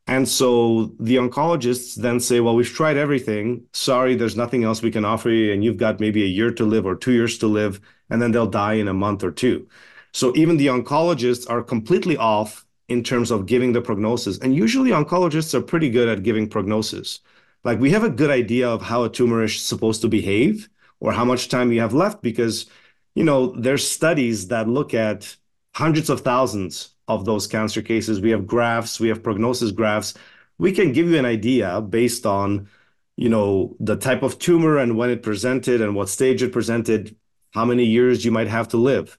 and 0.08 0.28
so 0.28 0.94
the 1.00 1.18
oncologists 1.18 1.96
then 1.96 2.20
say, 2.22 2.40
well, 2.40 2.56
we've 2.56 2.74
tried 2.74 2.96
everything. 2.96 3.66
Sorry, 3.74 4.16
there's 4.16 4.38
nothing 4.38 4.64
else 4.64 4.82
we 4.82 4.92
can 4.92 5.04
offer 5.04 5.30
you. 5.30 5.52
And 5.52 5.64
you've 5.64 5.78
got 5.78 6.00
maybe 6.00 6.24
a 6.24 6.28
year 6.28 6.52
to 6.52 6.64
live 6.66 6.86
or 6.86 6.96
two 6.96 7.12
years 7.12 7.38
to 7.40 7.48
live, 7.48 7.82
and 8.10 8.22
then 8.22 8.32
they'll 8.32 8.48
die 8.48 8.76
in 8.76 8.88
a 8.88 8.94
month 8.94 9.22
or 9.24 9.32
two. 9.32 9.68
So 10.14 10.34
even 10.36 10.56
the 10.56 10.68
oncologists 10.68 11.50
are 11.50 11.62
completely 11.62 12.16
off 12.16 12.66
in 12.88 13.04
terms 13.04 13.32
of 13.32 13.46
giving 13.46 13.74
the 13.74 13.82
prognosis. 13.82 14.38
And 14.40 14.56
usually 14.56 14.92
oncologists 14.92 15.54
are 15.54 15.62
pretty 15.62 15.90
good 15.90 16.08
at 16.08 16.24
giving 16.24 16.48
prognosis. 16.48 17.20
Like 17.66 17.80
we 17.80 17.92
have 17.92 18.04
a 18.06 18.10
good 18.10 18.32
idea 18.32 18.70
of 18.70 18.82
how 18.82 19.04
a 19.04 19.10
tumor 19.10 19.44
is 19.44 19.62
supposed 19.62 20.02
to 20.02 20.08
behave 20.08 20.70
or 21.02 21.12
how 21.12 21.26
much 21.26 21.50
time 21.50 21.74
you 21.74 21.82
have 21.82 21.94
left 21.94 22.22
because, 22.22 22.66
you 23.14 23.26
know, 23.26 23.48
there's 23.60 23.86
studies 23.86 24.48
that 24.48 24.70
look 24.70 24.94
at 24.94 25.36
hundreds 25.76 26.10
of 26.10 26.22
thousands 26.22 26.96
of 27.08 27.26
those 27.26 27.48
cancer 27.48 27.82
cases. 27.82 28.22
We 28.22 28.32
have 28.32 28.48
graphs, 28.48 29.00
we 29.00 29.08
have 29.10 29.24
prognosis 29.24 29.72
graphs. 29.72 30.14
We 30.58 30.72
can 30.72 30.92
give 30.92 31.10
you 31.10 31.18
an 31.18 31.26
idea 31.26 31.82
based 31.82 32.26
on, 32.26 32.68
you 33.16 33.30
know, 33.30 33.76
the 33.80 33.96
type 33.96 34.24
of 34.24 34.40
tumor 34.40 34.78
and 34.78 34.98
when 34.98 35.10
it 35.10 35.24
presented 35.24 35.82
and 35.82 35.96
what 35.96 36.10
stage 36.10 36.42
it 36.44 36.52
presented, 36.52 37.16
how 37.52 37.66
many 37.66 37.86
years 37.86 38.26
you 38.26 38.32
might 38.32 38.48
have 38.48 38.68
to 38.70 38.78
live. 38.78 39.18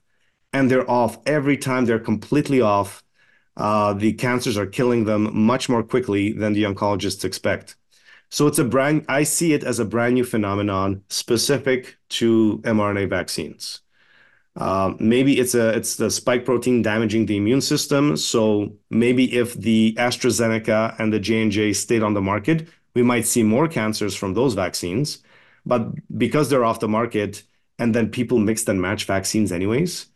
And 0.53 0.69
they're 0.69 0.89
off 0.89 1.17
every 1.25 1.57
time. 1.57 1.85
They're 1.85 1.99
completely 1.99 2.61
off. 2.61 3.03
Uh, 3.55 3.93
the 3.93 4.13
cancers 4.13 4.57
are 4.57 4.65
killing 4.65 5.05
them 5.05 5.29
much 5.37 5.69
more 5.69 5.83
quickly 5.83 6.31
than 6.31 6.53
the 6.53 6.63
oncologists 6.63 7.25
expect. 7.25 7.75
So 8.29 8.47
it's 8.47 8.59
a 8.59 8.63
brand. 8.63 9.05
I 9.09 9.23
see 9.23 9.53
it 9.53 9.63
as 9.63 9.79
a 9.79 9.85
brand 9.85 10.13
new 10.13 10.23
phenomenon 10.23 11.03
specific 11.09 11.97
to 12.09 12.59
mRNA 12.63 13.09
vaccines. 13.09 13.81
Uh, 14.55 14.93
maybe 14.99 15.39
it's 15.39 15.55
a 15.55 15.69
it's 15.69 15.95
the 15.95 16.09
spike 16.09 16.43
protein 16.43 16.81
damaging 16.81 17.25
the 17.25 17.37
immune 17.37 17.61
system. 17.61 18.17
So 18.17 18.75
maybe 18.89 19.33
if 19.37 19.53
the 19.53 19.95
AstraZeneca 19.97 20.99
and 20.99 21.13
the 21.13 21.19
J 21.19 21.41
and 21.43 21.51
J 21.51 21.73
stayed 21.73 22.03
on 22.03 22.13
the 22.13 22.21
market, 22.21 22.67
we 22.93 23.03
might 23.03 23.25
see 23.25 23.43
more 23.43 23.67
cancers 23.67 24.15
from 24.15 24.33
those 24.33 24.53
vaccines. 24.55 25.19
But 25.65 25.91
because 26.17 26.49
they're 26.49 26.65
off 26.65 26.79
the 26.79 26.87
market, 26.87 27.43
and 27.77 27.95
then 27.95 28.09
people 28.09 28.37
mix 28.39 28.67
and 28.67 28.81
match 28.81 29.05
vaccines 29.05 29.51
anyways, 29.51 30.07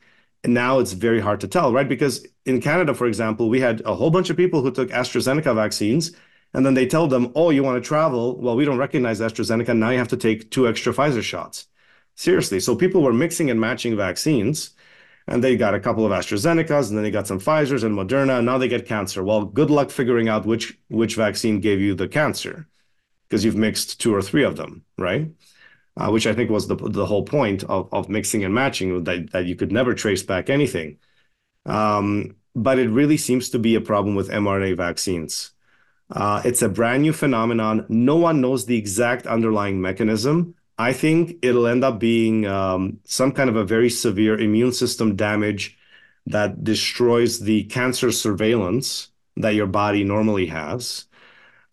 now 0.46 0.80
it's 0.80 0.94
very 0.94 1.22
hard 1.22 1.40
to 1.42 1.48
tell, 1.48 1.72
right? 1.72 1.88
Because 1.88 2.26
in 2.46 2.62
Canada, 2.62 2.94
for 2.94 3.08
example, 3.08 3.50
we 3.50 3.62
had 3.62 3.82
a 3.86 3.96
whole 3.96 4.12
bunch 4.12 4.30
of 4.30 4.38
people 4.38 4.62
who 4.62 4.72
took 4.72 4.90
AstraZeneca 4.90 5.56
vaccines 5.56 6.12
and 6.54 6.66
then 6.66 6.74
they 6.74 6.86
tell 6.86 7.08
them, 7.08 7.32
oh, 7.36 7.50
you 7.50 7.64
want 7.64 7.82
to 7.82 7.88
travel? 7.88 8.40
Well, 8.40 8.56
we 8.56 8.66
don't 8.66 8.78
recognize 8.78 9.22
AstraZeneca. 9.22 9.76
Now 9.76 9.90
you 9.90 9.98
have 9.98 10.10
to 10.10 10.18
take 10.18 10.52
two 10.52 10.68
extra 10.68 10.94
Pfizer 10.94 11.24
shots. 11.24 11.68
Seriously. 12.16 12.60
So 12.60 12.76
people 12.76 13.02
were 13.02 13.14
mixing 13.14 13.50
and 13.50 13.60
matching 13.60 13.98
vaccines 13.98 14.72
and 15.28 15.44
they 15.44 15.56
got 15.56 15.74
a 15.74 15.80
couple 15.80 16.06
of 16.06 16.12
AstraZenecas 16.12 16.90
and 16.90 16.98
then 16.98 17.04
they 17.04 17.12
got 17.12 17.28
some 17.28 17.40
Pfizers 17.40 17.84
and 17.84 17.98
Moderna. 17.98 18.38
And 18.38 18.46
now 18.46 18.58
they 18.58 18.68
get 18.68 18.86
cancer. 18.86 19.24
Well, 19.24 19.46
good 19.46 19.70
luck 19.70 19.90
figuring 19.90 20.30
out 20.30 20.46
which, 20.46 20.78
which 20.90 21.16
vaccine 21.16 21.60
gave 21.60 21.80
you 21.80 21.96
the 21.96 22.08
cancer 22.08 22.68
because 23.28 23.44
you've 23.44 23.56
mixed 23.56 24.00
two 24.00 24.14
or 24.14 24.22
three 24.22 24.44
of 24.44 24.58
them, 24.58 24.84
right? 24.98 25.32
Uh, 25.96 26.10
which 26.10 26.28
I 26.28 26.34
think 26.34 26.50
was 26.50 26.68
the, 26.68 26.76
the 26.76 27.06
whole 27.06 27.24
point 27.24 27.64
of, 27.66 27.88
of 27.94 28.10
mixing 28.10 28.44
and 28.44 28.54
matching, 28.54 29.04
that, 29.04 29.32
that 29.32 29.46
you 29.46 29.56
could 29.56 29.72
never 29.72 29.94
trace 29.94 30.24
back 30.24 30.50
anything. 30.50 30.98
Um, 31.66 32.36
but 32.56 32.80
it 32.80 32.90
really 32.90 33.18
seems 33.18 33.50
to 33.50 33.60
be 33.60 33.76
a 33.76 33.82
problem 33.82 34.16
with 34.16 34.30
mRNA 34.30 34.78
vaccines. 34.78 35.52
Uh, 36.12 36.42
it's 36.46 36.62
a 36.62 36.70
brand 36.70 37.02
new 37.02 37.14
phenomenon. 37.14 37.86
No 37.90 38.18
one 38.18 38.42
knows 38.42 38.66
the 38.66 38.78
exact 38.78 39.26
underlying 39.26 39.82
mechanism. 39.82 40.56
I 40.84 40.94
think 40.94 41.38
it'll 41.42 41.68
end 41.68 41.84
up 41.84 42.00
being 42.00 42.46
um, 42.46 43.00
some 43.06 43.32
kind 43.32 43.50
of 43.50 43.56
a 43.56 43.66
very 43.66 43.90
severe 43.90 44.38
immune 44.38 44.74
system 44.74 45.16
damage 45.16 45.78
that 46.28 46.64
destroys 46.64 47.40
the 47.40 47.64
cancer 47.66 48.12
surveillance 48.12 49.10
that 49.38 49.56
your 49.56 49.68
body 49.68 50.04
normally 50.04 50.48
has. 50.48 51.06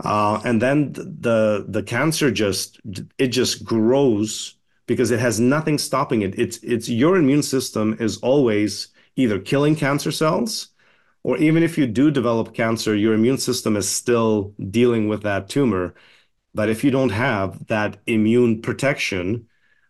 Uh, 0.04 0.40
and 0.44 0.62
then 0.62 0.92
the 0.92 1.66
the 1.68 1.82
cancer 1.82 2.30
just 2.30 2.80
it 3.18 3.28
just 3.28 3.64
grows 3.64 4.56
because 4.86 5.10
it 5.10 5.20
has 5.20 5.38
nothing 5.40 5.78
stopping 5.78 6.22
it. 6.22 6.38
It's 6.38 6.58
it's 6.58 6.88
your 6.88 7.16
immune 7.16 7.42
system 7.42 7.96
is 8.00 8.16
always 8.18 8.88
either 9.16 9.38
killing 9.38 9.76
cancer 9.76 10.12
cells 10.12 10.70
or 11.22 11.36
even 11.38 11.62
if 11.62 11.76
you 11.76 11.86
do 11.86 12.10
develop 12.10 12.54
cancer, 12.54 12.96
your 12.96 13.14
immune 13.14 13.38
system 13.38 13.76
is 13.76 13.88
still 13.88 14.54
dealing 14.70 15.08
with 15.08 15.22
that 15.22 15.48
tumor. 15.48 15.94
But 16.54 16.68
if 16.68 16.82
you 16.82 16.90
don't 16.90 17.10
have 17.10 17.66
that 17.68 17.98
immune 18.06 18.60
protection, 18.62 19.46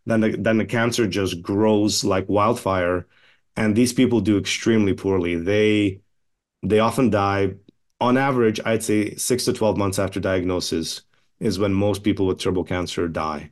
then 0.07 0.21
the, 0.21 0.37
then 0.37 0.59
the 0.59 0.65
cancer 0.65 1.07
just 1.07 1.43
grows 1.43 2.05
like 2.05 2.29
wildfire. 2.29 3.07
And 3.57 3.75
these 3.75 3.93
people 3.93 4.21
do 4.21 4.39
extremely 4.39 4.95
poorly. 4.95 5.37
They 5.37 6.01
they 6.63 6.79
often 6.79 7.11
die. 7.11 7.55
On 8.01 8.17
average, 8.17 8.61
I'd 8.65 8.83
say 8.83 9.15
six 9.17 9.45
to 9.45 9.53
12 9.53 9.77
months 9.77 9.99
after 9.99 10.21
diagnosis 10.21 11.03
is 11.39 11.59
when 11.59 11.73
most 11.73 12.03
people 12.03 12.27
with 12.27 12.39
turbo 12.39 12.65
cancer 12.65 13.09
die. 13.09 13.51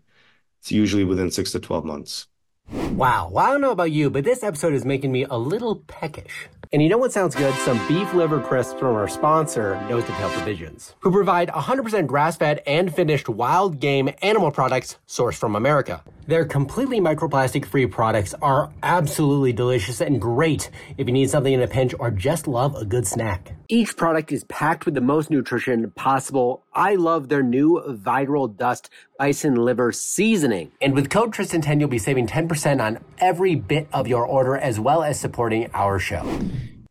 It's 0.61 0.73
usually 0.73 1.05
within 1.05 1.31
six 1.31 1.53
to 1.53 1.61
12 1.61 1.85
months. 1.85 2.27
Wow. 2.71 3.31
Well, 3.31 3.47
I 3.47 3.51
don't 3.51 3.61
know 3.61 3.71
about 3.71 3.93
you, 3.93 4.11
but 4.11 4.25
this 4.25 4.43
episode 4.43 4.75
is 4.75 4.85
making 4.85 5.13
me 5.13 5.25
a 5.25 5.39
little 5.39 5.77
peckish. 5.87 6.49
And 6.71 6.83
you 6.83 6.91
know 6.91 6.99
what 6.99 7.13
sounds 7.13 7.35
good? 7.35 7.55
Some 7.61 7.79
beef 7.89 8.13
liver 8.13 8.41
crisps 8.41 8.79
from 8.79 8.95
our 8.95 9.09
sponsor, 9.09 9.81
Nose 9.89 10.05
to 10.05 10.13
Tail 10.13 10.29
Provisions, 10.29 10.95
who 11.01 11.11
provide 11.11 11.49
100% 11.49 12.07
grass 12.07 12.37
fed 12.37 12.63
and 12.67 12.95
finished 12.95 13.27
wild 13.27 13.81
game 13.81 14.11
animal 14.21 14.51
products 14.51 14.99
sourced 15.09 15.37
from 15.37 15.57
America. 15.57 16.03
Their 16.27 16.45
completely 16.45 17.01
microplastic 17.01 17.65
free 17.65 17.87
products 17.87 18.35
are 18.43 18.71
absolutely 18.83 19.55
delicious 19.55 20.03
and 20.03 20.21
great 20.21 20.69
if 20.99 21.07
you 21.07 21.13
need 21.15 21.31
something 21.31 21.55
in 21.55 21.63
a 21.63 21.67
pinch 21.67 21.95
or 21.99 22.11
just 22.11 22.47
love 22.47 22.77
a 22.77 22.85
good 22.85 23.07
snack. 23.07 23.55
Each 23.71 23.97
product 23.97 24.31
is 24.31 24.45
packed 24.45 24.85
with 24.85 24.95
the 24.95 25.01
most 25.01 25.31
nutrition 25.31 25.91
possible. 25.93 26.67
I 26.79 26.95
love 26.95 27.29
their 27.29 27.43
new 27.43 27.83
Viral 27.89 28.57
Dust 28.57 28.89
Bison 29.19 29.57
Liver 29.57 29.91
Seasoning. 29.91 30.71
And 30.81 30.95
with 30.95 31.11
code 31.11 31.35
Tristan10, 31.35 31.81
you'll 31.81 31.89
be 31.89 31.99
saving 31.99 32.29
10% 32.29 32.81
on 32.81 33.05
every 33.19 33.57
bit 33.57 33.89
of 33.93 34.07
your 34.07 34.25
order 34.25 34.57
as 34.57 34.79
well 34.79 35.03
as 35.03 35.19
supporting 35.19 35.69
our 35.75 35.99
show. 35.99 36.25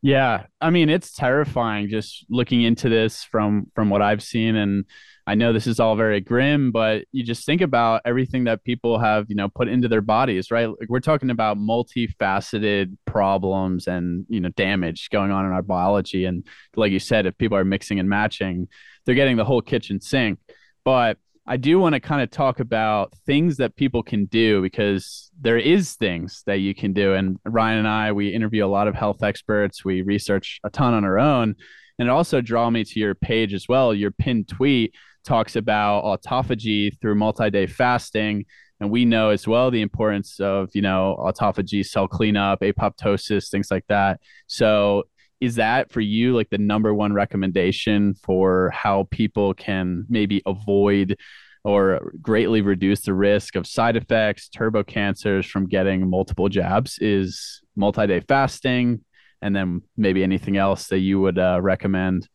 Yeah, 0.01 0.47
I 0.59 0.71
mean 0.71 0.89
it's 0.89 1.13
terrifying 1.13 1.89
just 1.89 2.25
looking 2.29 2.63
into 2.63 2.89
this 2.89 3.23
from 3.23 3.71
from 3.73 3.89
what 3.89 4.01
I've 4.01 4.21
seen 4.21 4.55
and 4.55 4.85
I 5.25 5.35
know 5.35 5.51
this 5.51 5.67
is 5.67 5.81
all 5.81 5.97
very 5.97 6.21
grim, 6.21 6.71
but 6.71 7.03
you 7.11 7.21
just 7.21 7.45
think 7.45 7.59
about 7.59 8.01
everything 8.05 8.45
that 8.45 8.63
people 8.63 8.97
have, 8.97 9.25
you 9.27 9.35
know, 9.35 9.49
put 9.49 9.67
into 9.67 9.89
their 9.89 10.01
bodies, 10.01 10.51
right? 10.51 10.69
Like 10.69 10.87
we're 10.87 11.01
talking 11.01 11.29
about 11.29 11.57
multifaceted 11.57 12.95
problems 13.05 13.87
and, 13.87 14.25
you 14.29 14.39
know, 14.39 14.47
damage 14.49 15.09
going 15.09 15.31
on 15.31 15.45
in 15.45 15.51
our 15.51 15.61
biology. 15.61 16.23
And 16.23 16.47
like 16.77 16.93
you 16.93 16.99
said, 16.99 17.25
if 17.25 17.37
people 17.37 17.57
are 17.57 17.65
mixing 17.65 17.99
and 17.99 18.07
matching, 18.07 18.69
they're 19.07 19.15
getting 19.15 19.37
the 19.37 19.45
whole 19.45 19.61
kitchen 19.61 19.99
sink. 19.99 20.37
But 20.85 21.17
I 21.47 21.55
do 21.55 21.79
want 21.79 21.93
to 21.93 22.01
kind 22.01 22.21
of 22.21 22.29
talk 22.29 22.59
about 22.59 23.13
things 23.25 23.55
that 23.57 23.77
people 23.77 24.03
can 24.03 24.25
do 24.25 24.61
because 24.61 25.31
there 25.39 25.57
is 25.57 25.93
things 25.93 26.43
that 26.45 26.59
you 26.59 26.75
can 26.75 26.91
do. 26.91 27.13
And 27.13 27.37
Ryan 27.45 27.79
and 27.79 27.87
I, 27.87 28.11
we 28.11 28.29
interview 28.29 28.65
a 28.65 28.67
lot 28.67 28.89
of 28.89 28.95
health 28.95 29.23
experts. 29.23 29.85
We 29.85 30.01
research 30.01 30.59
a 30.65 30.69
ton 30.69 30.93
on 30.93 31.05
our 31.05 31.17
own. 31.17 31.55
And 31.97 32.09
it 32.09 32.11
also 32.11 32.41
draw 32.41 32.69
me 32.69 32.83
to 32.83 32.99
your 32.99 33.15
page 33.15 33.53
as 33.53 33.67
well, 33.69 33.93
your 33.93 34.11
pinned 34.11 34.49
tweet 34.49 34.93
talks 35.23 35.55
about 35.55 36.03
autophagy 36.03 36.99
through 36.99 37.15
multi-day 37.15 37.65
fasting 37.65 38.45
and 38.79 38.91
we 38.91 39.05
know 39.05 39.29
as 39.29 39.47
well 39.47 39.71
the 39.71 39.81
importance 39.81 40.39
of 40.39 40.69
you 40.73 40.81
know 40.81 41.17
autophagy 41.19 41.85
cell 41.85 42.07
cleanup 42.07 42.61
apoptosis 42.61 43.49
things 43.49 43.69
like 43.69 43.83
that 43.89 44.21
so 44.47 45.03
is 45.39 45.55
that 45.55 45.91
for 45.91 46.01
you 46.01 46.35
like 46.35 46.49
the 46.49 46.57
number 46.57 46.93
one 46.93 47.13
recommendation 47.13 48.13
for 48.15 48.69
how 48.71 49.07
people 49.11 49.53
can 49.53 50.05
maybe 50.09 50.41
avoid 50.45 51.17
or 51.63 52.11
greatly 52.21 52.61
reduce 52.61 53.01
the 53.01 53.13
risk 53.13 53.55
of 53.55 53.67
side 53.67 53.95
effects 53.95 54.49
turbo 54.49 54.83
cancers 54.83 55.45
from 55.45 55.67
getting 55.67 56.09
multiple 56.09 56.49
jabs 56.49 56.97
is 56.99 57.61
multi-day 57.75 58.21
fasting 58.21 59.03
and 59.41 59.55
then 59.55 59.81
maybe 59.95 60.23
anything 60.23 60.57
else 60.57 60.87
that 60.87 60.99
you 60.99 61.19
would 61.19 61.37
uh, 61.37 61.59
recommend? 61.61 62.27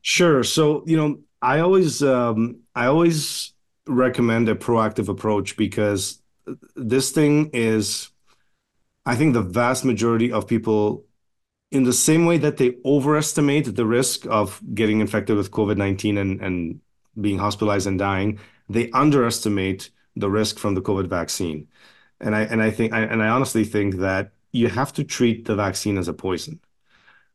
Sure. 0.00 0.42
So 0.42 0.84
you 0.86 0.96
know 0.96 1.20
I 1.40 1.60
always 1.60 2.02
um, 2.02 2.60
I 2.74 2.86
always 2.86 3.52
recommend 3.86 4.48
a 4.48 4.54
proactive 4.54 5.08
approach 5.08 5.56
because 5.56 6.22
this 6.76 7.10
thing 7.10 7.50
is 7.52 8.08
I 9.04 9.16
think 9.16 9.34
the 9.34 9.42
vast 9.42 9.84
majority 9.84 10.32
of 10.32 10.46
people 10.46 11.04
in 11.72 11.84
the 11.84 11.92
same 11.92 12.26
way 12.26 12.36
that 12.38 12.58
they 12.58 12.76
overestimate 12.84 13.74
the 13.74 13.86
risk 13.86 14.26
of 14.26 14.60
getting 14.74 15.00
infected 15.00 15.36
with 15.36 15.50
COVID-19 15.50 16.18
and, 16.18 16.40
and 16.40 16.80
being 17.20 17.38
hospitalized 17.38 17.86
and 17.86 17.98
dying, 17.98 18.38
they 18.68 18.90
underestimate 18.92 19.90
the 20.14 20.30
risk 20.30 20.58
from 20.58 20.74
the 20.74 20.82
COVID 20.82 21.06
vaccine. 21.06 21.66
And 22.20 22.36
I 22.36 22.42
and 22.42 22.62
I 22.62 22.70
think 22.70 22.92
I, 22.92 23.00
and 23.00 23.22
I 23.22 23.28
honestly 23.28 23.64
think 23.64 23.96
that 23.96 24.30
you 24.52 24.68
have 24.68 24.92
to 24.92 25.04
treat 25.04 25.46
the 25.46 25.56
vaccine 25.56 25.98
as 25.98 26.08
a 26.08 26.12
poison. 26.12 26.60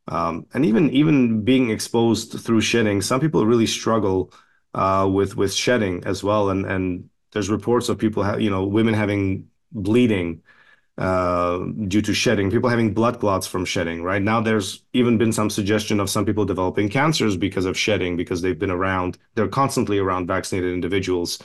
Um, 0.06 0.46
and 0.54 0.64
even 0.64 0.88
even 0.90 1.44
being 1.44 1.70
exposed 1.70 2.40
through 2.40 2.62
shedding, 2.62 3.02
some 3.02 3.20
people 3.20 3.44
really 3.44 3.66
struggle 3.66 4.32
uh, 4.74 5.08
with 5.12 5.36
with 5.36 5.52
shedding 5.52 6.04
as 6.04 6.24
well. 6.24 6.48
And 6.48 6.64
and 6.64 7.10
there's 7.32 7.50
reports 7.50 7.88
of 7.88 7.98
people, 7.98 8.22
ha- 8.24 8.36
you 8.36 8.50
know, 8.50 8.64
women 8.64 8.94
having 8.94 9.48
bleeding 9.72 10.42
uh, 10.98 11.58
due 11.86 12.02
to 12.02 12.12
shedding, 12.12 12.50
people 12.50 12.68
having 12.68 12.92
blood 12.92 13.20
clots 13.20 13.46
from 13.46 13.64
shedding. 13.64 14.02
Right 14.02 14.20
now, 14.20 14.40
there's 14.40 14.82
even 14.92 15.16
been 15.16 15.32
some 15.32 15.48
suggestion 15.48 16.00
of 16.00 16.10
some 16.10 16.24
people 16.24 16.44
developing 16.44 16.88
cancers 16.88 17.36
because 17.36 17.66
of 17.66 17.78
shedding, 17.78 18.16
because 18.16 18.42
they've 18.42 18.58
been 18.58 18.70
around, 18.70 19.16
they're 19.34 19.48
constantly 19.48 19.98
around 19.98 20.26
vaccinated 20.26 20.72
individuals. 20.72 21.38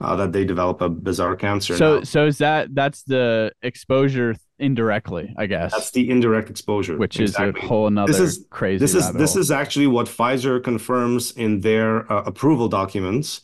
Uh, 0.00 0.16
that 0.16 0.32
they 0.32 0.44
develop 0.44 0.80
a 0.80 0.88
bizarre 0.88 1.36
cancer. 1.36 1.76
So, 1.76 1.98
now. 1.98 2.02
so 2.02 2.26
is 2.26 2.38
that 2.38 2.74
that's 2.74 3.04
the 3.04 3.52
exposure 3.62 4.34
indirectly, 4.58 5.32
I 5.38 5.46
guess. 5.46 5.70
That's 5.70 5.92
the 5.92 6.10
indirect 6.10 6.50
exposure, 6.50 6.96
which 6.96 7.20
exactly. 7.20 7.60
is 7.60 7.64
a 7.64 7.68
whole 7.68 7.86
another 7.86 8.10
this 8.10 8.20
is, 8.20 8.44
crazy. 8.50 8.78
This 8.78 8.96
is 8.96 9.12
this 9.12 9.36
is 9.36 9.52
actually 9.52 9.86
what 9.86 10.08
Pfizer 10.08 10.60
confirms 10.60 11.30
in 11.32 11.60
their 11.60 12.10
uh, 12.12 12.22
approval 12.24 12.68
documents. 12.68 13.42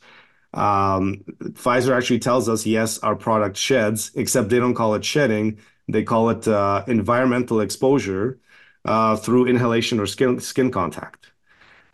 Um, 0.55 1.25
Pfizer 1.53 1.97
actually 1.97 2.21
tells 2.21 2.49
us, 2.49 2.65
yes, 2.67 2.99
our 3.01 3.17
product 3.17 3.57
sheds, 3.57 4.11
except 4.15 4.49
they 4.49 4.59
don't 4.59 4.75
call 4.75 4.95
it 4.95 5.05
shedding. 5.05 5.59
They 5.89 6.03
call 6.03 6.31
it 6.31 6.47
uh, 6.49 6.85
environmental 6.87 7.61
exposure 7.61 8.41
uh, 8.85 9.17
through 9.17 9.47
inhalation 9.47 10.01
or 10.01 10.07
skin 10.07 10.41
skin 10.41 10.71
contact. 10.71 11.33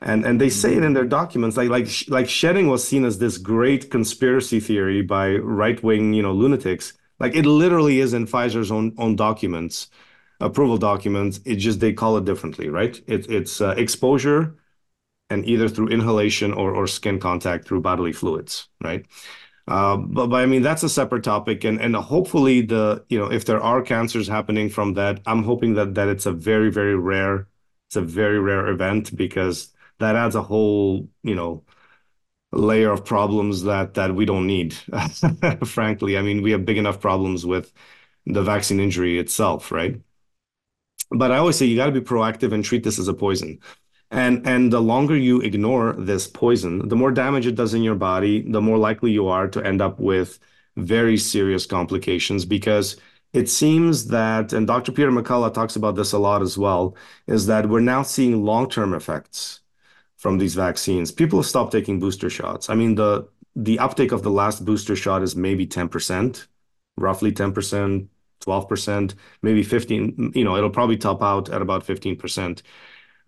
And 0.01 0.25
and 0.25 0.41
they 0.41 0.51
say 0.51 0.75
it 0.77 0.85
in 0.85 0.93
their 0.93 1.05
documents, 1.07 1.57
like 1.57 1.71
like 1.71 1.89
like 2.09 2.29
shedding 2.29 2.69
was 2.69 2.87
seen 2.87 3.05
as 3.05 3.19
this 3.19 3.39
great 3.39 3.91
conspiracy 3.91 4.61
theory 4.61 5.03
by 5.03 5.37
right 5.37 5.83
wing, 5.83 6.13
you 6.15 6.23
know, 6.23 6.33
lunatics. 6.33 6.93
Like 7.21 7.35
it 7.35 7.47
literally 7.47 8.01
is 8.01 8.13
in 8.13 8.27
Pfizer's 8.27 8.71
own 8.71 8.95
own 8.99 9.17
documents, 9.17 9.89
approval 10.41 10.79
documents. 10.79 11.41
It 11.45 11.57
just 11.57 11.81
they 11.81 11.93
call 11.93 12.17
it 12.19 12.25
differently, 12.25 12.69
right? 12.69 13.01
It, 13.07 13.31
it's 13.31 13.61
uh, 13.61 13.75
exposure 13.79 14.57
and 15.31 15.47
either 15.47 15.69
through 15.69 15.89
inhalation 15.89 16.53
or, 16.53 16.75
or 16.75 16.87
skin 16.87 17.19
contact 17.19 17.67
through 17.67 17.81
bodily 17.81 18.13
fluids, 18.13 18.69
right? 18.83 19.07
Uh, 19.67 19.97
but, 19.97 20.29
but 20.29 20.37
I 20.43 20.47
mean 20.47 20.63
that's 20.63 20.83
a 20.83 20.89
separate 20.91 21.25
topic, 21.25 21.65
and 21.65 21.81
and 21.81 21.97
hopefully 21.97 22.61
the 22.63 23.05
you 23.09 23.19
know 23.19 23.31
if 23.33 23.47
there 23.47 23.63
are 23.63 23.83
cancers 23.83 24.29
happening 24.29 24.69
from 24.69 24.95
that, 24.95 25.21
I'm 25.27 25.43
hoping 25.45 25.75
that 25.75 25.95
that 25.95 26.09
it's 26.09 26.27
a 26.27 26.33
very 26.33 26.71
very 26.71 26.97
rare, 26.97 27.49
it's 27.89 27.97
a 27.97 28.03
very 28.03 28.39
rare 28.41 28.69
event 28.69 29.17
because 29.17 29.73
that 30.01 30.17
adds 30.17 30.35
a 30.35 30.43
whole 30.43 31.09
you 31.23 31.35
know 31.35 31.65
layer 32.53 32.91
of 32.93 33.05
problems 33.05 33.65
that 33.65 33.95
that 33.95 34.15
we 34.15 34.25
don't 34.25 34.47
need. 34.47 34.75
Frankly, 35.67 36.19
I 36.19 36.23
mean 36.23 36.43
we 36.43 36.53
have 36.53 36.65
big 36.65 36.79
enough 36.79 37.01
problems 37.01 37.47
with 37.47 37.73
the 38.27 38.43
vaccine 38.43 38.81
injury 38.81 39.19
itself, 39.19 39.73
right? 39.73 40.01
But 41.11 41.31
I 41.33 41.39
always 41.39 41.57
say 41.57 41.67
you 41.67 41.77
got 41.77 41.87
to 41.87 41.93
be 41.93 42.01
proactive 42.01 42.53
and 42.53 42.65
treat 42.65 42.83
this 42.83 42.99
as 42.99 43.09
a 43.09 43.15
poison. 43.15 43.61
And 44.11 44.47
and 44.47 44.73
the 44.73 44.81
longer 44.81 45.17
you 45.17 45.41
ignore 45.41 45.93
this 45.95 46.27
poison, 46.29 46.89
the 46.89 46.97
more 46.97 47.11
damage 47.11 47.47
it 47.47 47.55
does 47.57 47.75
in 47.75 47.83
your 47.83 47.95
body, 47.97 48.43
the 48.43 48.61
more 48.61 48.79
likely 48.79 49.11
you 49.13 49.27
are 49.29 49.49
to 49.49 49.65
end 49.65 49.83
up 49.83 49.99
with 49.99 50.39
very 50.77 51.17
serious 51.17 51.67
complications 51.67 52.45
because 52.45 52.97
it 53.33 53.49
seems 53.51 54.07
that, 54.09 54.53
and 54.53 54.67
Dr. 54.67 54.93
Peter 54.93 55.11
McCullough 55.11 55.53
talks 55.53 55.75
about 55.77 55.97
this 55.97 56.13
a 56.13 56.19
lot 56.19 56.41
as 56.43 56.57
well, 56.57 56.97
is 57.27 57.47
that 57.47 57.69
we're 57.69 57.81
now 57.81 58.03
seeing 58.03 58.45
long-term 58.45 58.95
effects 58.95 59.61
from 60.17 60.39
these 60.39 60.55
vaccines. 60.55 61.11
People 61.13 61.39
have 61.41 61.47
stopped 61.47 61.73
taking 61.73 61.99
booster 62.01 62.31
shots. 62.31 62.71
I 62.71 62.75
mean, 62.75 62.95
the 62.95 63.29
the 63.57 63.79
uptake 63.79 64.13
of 64.13 64.23
the 64.23 64.31
last 64.31 64.65
booster 64.65 64.97
shot 64.97 65.23
is 65.23 65.37
maybe 65.37 65.67
10%, 65.67 66.47
roughly 66.97 67.33
10%, 67.33 68.09
12%, 68.41 69.15
maybe 69.43 69.63
15, 69.63 70.33
you 70.35 70.45
know, 70.45 70.57
it'll 70.57 70.71
probably 70.71 70.97
top 70.97 71.23
out 71.23 71.51
at 71.51 71.63
about 71.63 71.85
15%. 71.87 72.63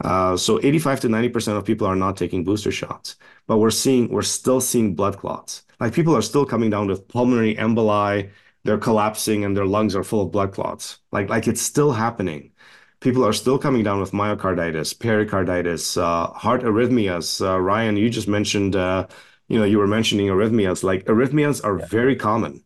Uh, 0.03 0.37
so 0.37 0.61
85 0.63 1.01
to 1.01 1.09
90% 1.09 1.57
of 1.57 1.65
people 1.65 1.87
are 1.87 1.97
not 1.97 2.17
taking 2.17 2.45
booster 2.45 2.71
shots, 2.71 3.17
but 3.47 3.59
we're 3.59 3.71
seeing, 3.71 4.09
we're 4.09 4.23
still 4.23 4.61
seeing 4.61 4.95
blood 4.95 5.19
clots. 5.19 5.63
Like 5.81 5.95
people 5.95 6.15
are 6.15 6.23
still 6.23 6.45
coming 6.45 6.71
down 6.71 6.87
with 6.87 7.09
pulmonary 7.09 7.55
emboli, 7.55 8.31
they're 8.65 8.79
collapsing 8.79 9.45
and 9.45 9.57
their 9.57 9.65
lungs 9.65 9.95
are 9.95 10.05
full 10.05 10.23
of 10.23 10.33
blood 10.33 10.53
clots. 10.53 10.99
Like, 11.13 11.31
like 11.31 11.49
it's 11.49 11.63
still 11.63 11.93
happening. 11.93 12.53
People 13.01 13.25
are 13.25 13.33
still 13.33 13.59
coming 13.59 13.83
down 13.83 14.01
with 14.01 14.13
myocarditis, 14.13 14.99
pericarditis, 14.99 15.97
uh, 15.97 16.27
heart 16.29 16.63
arrhythmias. 16.63 17.45
Uh, 17.45 17.61
Ryan, 17.61 17.97
you 17.97 18.11
just 18.11 18.27
mentioned, 18.27 18.75
uh, 18.75 19.07
you 19.49 19.59
know, 19.59 19.65
you 19.65 19.79
were 19.79 19.87
mentioning 19.87 20.27
arrhythmias. 20.29 20.83
Like 20.83 21.05
arrhythmias 21.05 21.65
are 21.65 21.79
yeah. 21.79 21.87
very 21.87 22.17
common. 22.17 22.65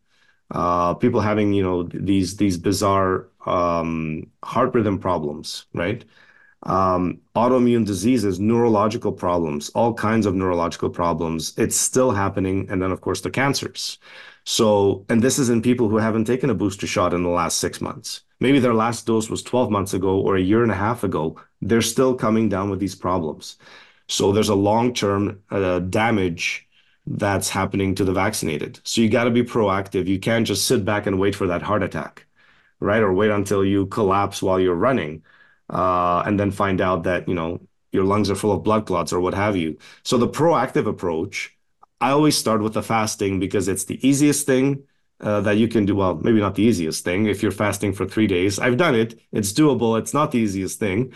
Uh, 0.51 0.95
people 0.95 1.21
having, 1.21 1.53
you 1.53 1.63
know, 1.63 1.83
these 1.83 2.37
these 2.37 2.59
bizarre 2.59 3.29
um, 3.47 4.31
heart 4.43 4.75
rhythm 4.75 4.99
problems, 4.99 5.67
right? 5.75 6.05
Um, 6.65 7.21
autoimmune 7.35 7.87
diseases, 7.87 8.39
neurological 8.39 9.13
problems, 9.13 9.71
all 9.71 9.95
kinds 9.95 10.27
of 10.27 10.35
neurological 10.35 10.91
problems. 10.91 11.55
It's 11.57 11.77
still 11.77 12.11
happening. 12.11 12.67
And 12.71 12.83
then, 12.83 12.93
of 12.93 13.01
course, 13.01 13.21
the 13.23 13.31
cancers. 13.31 13.99
So, 14.45 15.05
and 15.09 15.23
this 15.23 15.39
is 15.39 15.51
in 15.51 15.63
people 15.63 15.89
who 15.89 15.99
haven't 15.99 16.25
taken 16.25 16.51
a 16.51 16.55
booster 16.55 16.87
shot 16.87 17.15
in 17.15 17.23
the 17.23 17.29
last 17.29 17.59
six 17.59 17.81
months. 17.81 18.23
Maybe 18.41 18.59
their 18.59 18.75
last 18.75 19.07
dose 19.07 19.29
was 19.29 19.43
12 19.43 19.71
months 19.71 19.95
ago 19.95 20.19
or 20.21 20.37
a 20.37 20.41
year 20.41 20.63
and 20.63 20.73
a 20.73 20.75
half 20.75 21.05
ago. 21.05 21.37
They're 21.63 21.83
still 21.83 22.15
coming 22.15 22.49
down 22.49 22.71
with 22.71 22.81
these 22.81 22.95
problems. 22.95 23.57
So, 24.09 24.33
there's 24.33 24.49
a 24.49 24.55
long 24.55 24.93
term 24.93 25.43
uh, 25.51 25.81
damage 25.81 26.67
that's 27.07 27.49
happening 27.49 27.95
to 27.95 28.05
the 28.05 28.13
vaccinated. 28.13 28.81
So, 28.85 29.01
you 29.01 29.09
got 29.09 29.25
to 29.25 29.31
be 29.31 29.45
proactive. 29.45 30.07
You 30.07 30.19
can't 30.19 30.47
just 30.47 30.67
sit 30.67 30.85
back 30.85 31.07
and 31.07 31.19
wait 31.19 31.35
for 31.35 31.47
that 31.47 31.63
heart 31.63 31.83
attack, 31.83 32.27
right? 32.81 33.03
Or 33.03 33.13
wait 33.13 33.31
until 33.31 33.65
you 33.65 33.87
collapse 33.87 34.43
while 34.43 34.61
you're 34.61 34.75
running 34.75 35.23
uh, 35.71 36.23
and 36.27 36.39
then 36.39 36.51
find 36.51 36.81
out 36.81 37.05
that 37.05 37.29
you 37.29 37.35
know 37.35 37.61
your 37.93 38.05
lungs 38.05 38.31
are 38.31 38.35
full 38.35 38.53
of 38.53 38.63
blood 38.63 38.87
clots 38.87 39.13
or 39.13 39.21
what 39.21 39.35
have 39.35 39.57
you. 39.57 39.77
So 40.03 40.19
the 40.19 40.29
proactive 40.29 40.87
approach, 40.87 41.57
I 42.01 42.11
always 42.11 42.37
start 42.37 42.63
with 42.63 42.75
the 42.75 42.83
fasting 42.83 43.41
because 43.41 43.69
it's 43.69 43.85
the 43.85 44.07
easiest 44.07 44.47
thing 44.47 44.85
uh, 45.21 45.41
that 45.43 45.59
you 45.59 45.69
can 45.69 45.87
do. 45.87 45.97
Well, 45.97 46.17
maybe 46.17 46.41
not 46.41 46.55
the 46.55 46.63
easiest 46.63 47.05
thing 47.05 47.27
if 47.27 47.43
you're 47.43 47.53
fasting 47.53 47.93
for 47.93 48.07
three 48.07 48.27
days. 48.27 48.59
I've 48.59 48.77
done 48.77 48.95
it. 48.95 49.19
It's 49.33 49.53
doable. 49.53 49.99
It's 49.99 50.15
not 50.15 50.33
the 50.33 50.39
easiest 50.39 50.79
thing. 50.79 51.13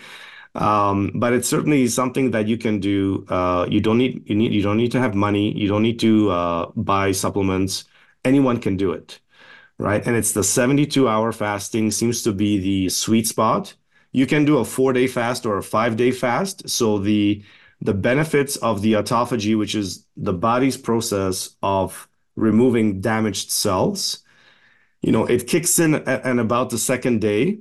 Um, 0.55 1.11
but 1.17 1.33
it's 1.33 1.49
certainly 1.49 1.89
something 1.89 2.31
that 2.31 2.47
you 2.47 2.57
can 2.57 2.79
do. 2.79 3.25
Uh, 3.29 3.67
you 3.69 3.81
don't 3.81 3.99
need 3.99 4.29
you 4.29 4.37
need 4.37 4.53
you 4.53 4.63
don't 4.63 4.77
need 4.77 4.93
to 4.93 5.01
have 5.01 5.15
money. 5.15 5.53
You 5.57 5.69
don't 5.69 5.83
need 5.83 5.99
to 6.01 6.31
uh, 6.31 6.67
buy 6.77 7.13
supplements. 7.13 7.85
Anyone 8.25 8.61
can 8.61 8.77
do 8.77 8.93
it, 8.93 9.21
right? 9.79 10.07
And 10.07 10.17
it's 10.17 10.33
the 10.33 10.45
72 10.45 11.09
hour 11.09 11.33
fasting 11.33 11.91
seems 11.91 12.23
to 12.23 12.33
be 12.33 12.59
the 12.59 12.89
sweet 12.89 13.27
spot 13.27 13.75
you 14.15 14.27
can 14.27 14.45
do 14.45 14.59
a 14.59 14.65
four 14.65 14.93
day 14.93 15.09
fast 15.09 15.45
or 15.45 15.59
a 15.59 15.63
five 15.63 15.97
day 15.97 16.13
fast. 16.13 16.69
So 16.71 16.99
the 16.99 17.45
the 17.81 17.93
benefits 17.93 18.57
of 18.57 18.81
the 18.81 18.95
autophagy, 18.95 19.59
which 19.59 19.75
is 19.75 20.07
the 20.17 20.33
body's 20.33 20.79
process 20.79 21.57
of 21.63 22.09
removing 22.37 23.01
damaged 23.01 23.51
cells, 23.51 24.21
you 25.03 25.13
know, 25.13 25.27
it 25.27 25.49
kicks 25.49 25.79
in 25.79 25.97
at 25.97 26.39
about 26.39 26.71
the 26.71 26.79
second 26.79 27.21
day. 27.21 27.59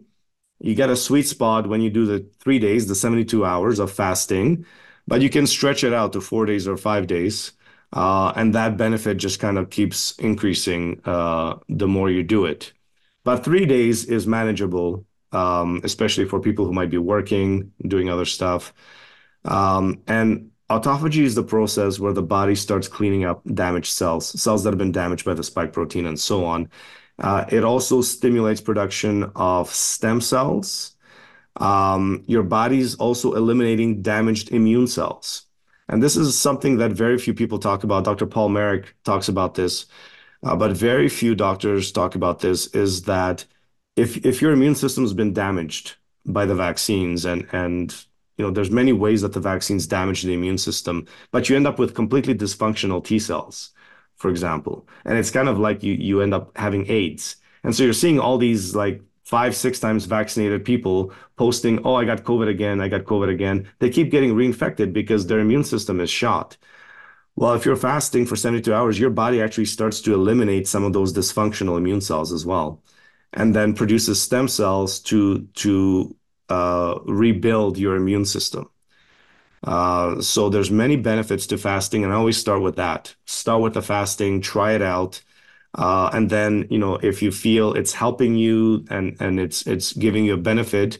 You 0.59 0.75
get 0.75 0.89
a 0.91 0.95
sweet 0.95 1.27
spot 1.27 1.67
when 1.67 1.81
you 1.81 1.89
do 1.89 2.05
the 2.05 2.25
three 2.39 2.59
days, 2.59 2.87
the 2.87 2.95
72 2.95 3.43
hours 3.43 3.79
of 3.79 3.91
fasting, 3.91 4.65
but 5.07 5.21
you 5.21 5.29
can 5.29 5.47
stretch 5.47 5.83
it 5.83 5.93
out 5.93 6.13
to 6.13 6.21
four 6.21 6.45
days 6.45 6.67
or 6.67 6.77
five 6.77 7.07
days. 7.07 7.51
Uh, 7.93 8.31
and 8.35 8.53
that 8.55 8.77
benefit 8.77 9.17
just 9.17 9.39
kind 9.39 9.57
of 9.57 9.69
keeps 9.71 10.17
increasing 10.19 11.01
uh, 11.05 11.55
the 11.69 11.87
more 11.87 12.09
you 12.09 12.23
do 12.23 12.45
it. 12.45 12.73
But 13.23 13.43
three 13.43 13.65
days 13.65 14.05
is 14.05 14.27
manageable 14.27 15.05
especially 15.33 16.25
for 16.25 16.39
people 16.39 16.65
who 16.65 16.73
might 16.73 16.89
be 16.89 16.97
working, 16.97 17.71
doing 17.87 18.09
other 18.09 18.25
stuff. 18.25 18.73
Um, 19.45 20.01
and 20.07 20.51
autophagy 20.69 21.23
is 21.23 21.35
the 21.35 21.43
process 21.43 21.99
where 21.99 22.13
the 22.13 22.23
body 22.23 22.55
starts 22.55 22.87
cleaning 22.87 23.25
up 23.25 23.41
damaged 23.53 23.91
cells, 23.91 24.39
cells 24.41 24.63
that 24.63 24.71
have 24.71 24.77
been 24.77 24.91
damaged 24.91 25.25
by 25.25 25.33
the 25.33 25.43
spike 25.43 25.73
protein 25.73 26.05
and 26.05 26.19
so 26.19 26.45
on. 26.45 26.69
Uh, 27.19 27.45
it 27.49 27.63
also 27.63 28.01
stimulates 28.01 28.61
production 28.61 29.31
of 29.35 29.69
stem 29.69 30.19
cells. 30.19 30.95
Um, 31.57 32.23
your 32.25 32.43
body's 32.43 32.95
also 32.95 33.33
eliminating 33.33 34.01
damaged 34.01 34.51
immune 34.51 34.87
cells. 34.87 35.45
And 35.89 36.01
this 36.01 36.15
is 36.15 36.39
something 36.39 36.77
that 36.77 36.91
very 36.91 37.17
few 37.17 37.33
people 37.33 37.59
talk 37.59 37.83
about. 37.83 38.05
Dr. 38.05 38.25
Paul 38.25 38.49
Marik 38.49 38.95
talks 39.03 39.27
about 39.27 39.53
this, 39.53 39.85
uh, 40.41 40.55
but 40.55 40.71
very 40.71 41.09
few 41.09 41.35
doctors 41.35 41.91
talk 41.91 42.15
about 42.15 42.39
this, 42.39 42.67
is 42.67 43.03
that 43.03 43.45
if 43.95 44.25
if 44.25 44.41
your 44.41 44.51
immune 44.51 44.75
system 44.75 45.03
has 45.03 45.13
been 45.13 45.33
damaged 45.33 45.95
by 46.25 46.45
the 46.45 46.55
vaccines 46.55 47.25
and 47.25 47.47
and 47.51 48.05
you 48.37 48.45
know 48.45 48.51
there's 48.51 48.71
many 48.71 48.93
ways 48.93 49.21
that 49.21 49.33
the 49.33 49.39
vaccines 49.39 49.87
damage 49.87 50.23
the 50.23 50.33
immune 50.33 50.57
system 50.57 51.05
but 51.31 51.49
you 51.49 51.55
end 51.55 51.67
up 51.67 51.79
with 51.79 51.93
completely 51.93 52.33
dysfunctional 52.33 53.03
t 53.03 53.19
cells 53.19 53.73
for 54.23 54.29
example. 54.29 54.87
And 55.05 55.17
it's 55.17 55.31
kind 55.31 55.49
of 55.49 55.59
like 55.59 55.83
you 55.83 55.93
you 55.93 56.21
end 56.21 56.33
up 56.33 56.57
having 56.57 56.89
aids. 56.89 57.37
And 57.63 57.75
so 57.75 57.83
you're 57.83 57.93
seeing 57.93 58.19
all 58.19 58.37
these 58.37 58.75
like 58.75 59.01
five 59.23 59.55
six 59.55 59.79
times 59.79 60.05
vaccinated 60.05 60.65
people 60.65 61.13
posting 61.37 61.79
oh 61.85 61.95
i 61.95 62.03
got 62.03 62.25
covid 62.25 62.49
again 62.49 62.81
i 62.81 62.87
got 62.87 63.03
covid 63.05 63.29
again. 63.29 63.67
They 63.79 63.89
keep 63.89 64.11
getting 64.11 64.33
reinfected 64.35 64.93
because 64.93 65.27
their 65.27 65.39
immune 65.39 65.63
system 65.63 65.99
is 65.99 66.09
shot. 66.09 66.57
Well 67.35 67.53
if 67.53 67.65
you're 67.65 67.75
fasting 67.75 68.25
for 68.25 68.35
72 68.35 68.73
hours 68.73 68.99
your 68.99 69.09
body 69.09 69.41
actually 69.41 69.65
starts 69.65 70.01
to 70.01 70.13
eliminate 70.13 70.67
some 70.67 70.83
of 70.83 70.93
those 70.93 71.13
dysfunctional 71.13 71.77
immune 71.77 72.01
cells 72.01 72.31
as 72.31 72.45
well 72.45 72.81
and 73.33 73.55
then 73.55 73.73
produces 73.73 74.21
stem 74.21 74.47
cells 74.47 74.99
to 75.01 75.41
to 75.55 76.15
uh, 76.49 76.99
rebuild 77.05 77.77
your 77.77 77.95
immune 77.95 78.25
system. 78.25 78.69
Uh, 79.63 80.21
so 80.21 80.49
there's 80.49 80.71
many 80.71 80.97
benefits 80.97 81.47
to 81.47 81.57
fasting, 81.57 82.03
and 82.03 82.11
I 82.11 82.17
always 82.17 82.37
start 82.37 82.61
with 82.61 82.75
that. 82.75 83.15
Start 83.25 83.61
with 83.61 83.73
the 83.73 83.81
fasting, 83.81 84.41
try 84.41 84.73
it 84.73 84.81
out, 84.81 85.21
uh, 85.75 86.09
and 86.13 86.29
then 86.29 86.67
you 86.69 86.77
know 86.77 86.95
if 86.97 87.21
you 87.21 87.31
feel 87.31 87.73
it's 87.73 87.93
helping 87.93 88.35
you 88.35 88.85
and 88.89 89.15
and 89.21 89.39
it's 89.39 89.65
it's 89.67 89.93
giving 89.93 90.25
you 90.25 90.33
a 90.33 90.37
benefit, 90.37 90.99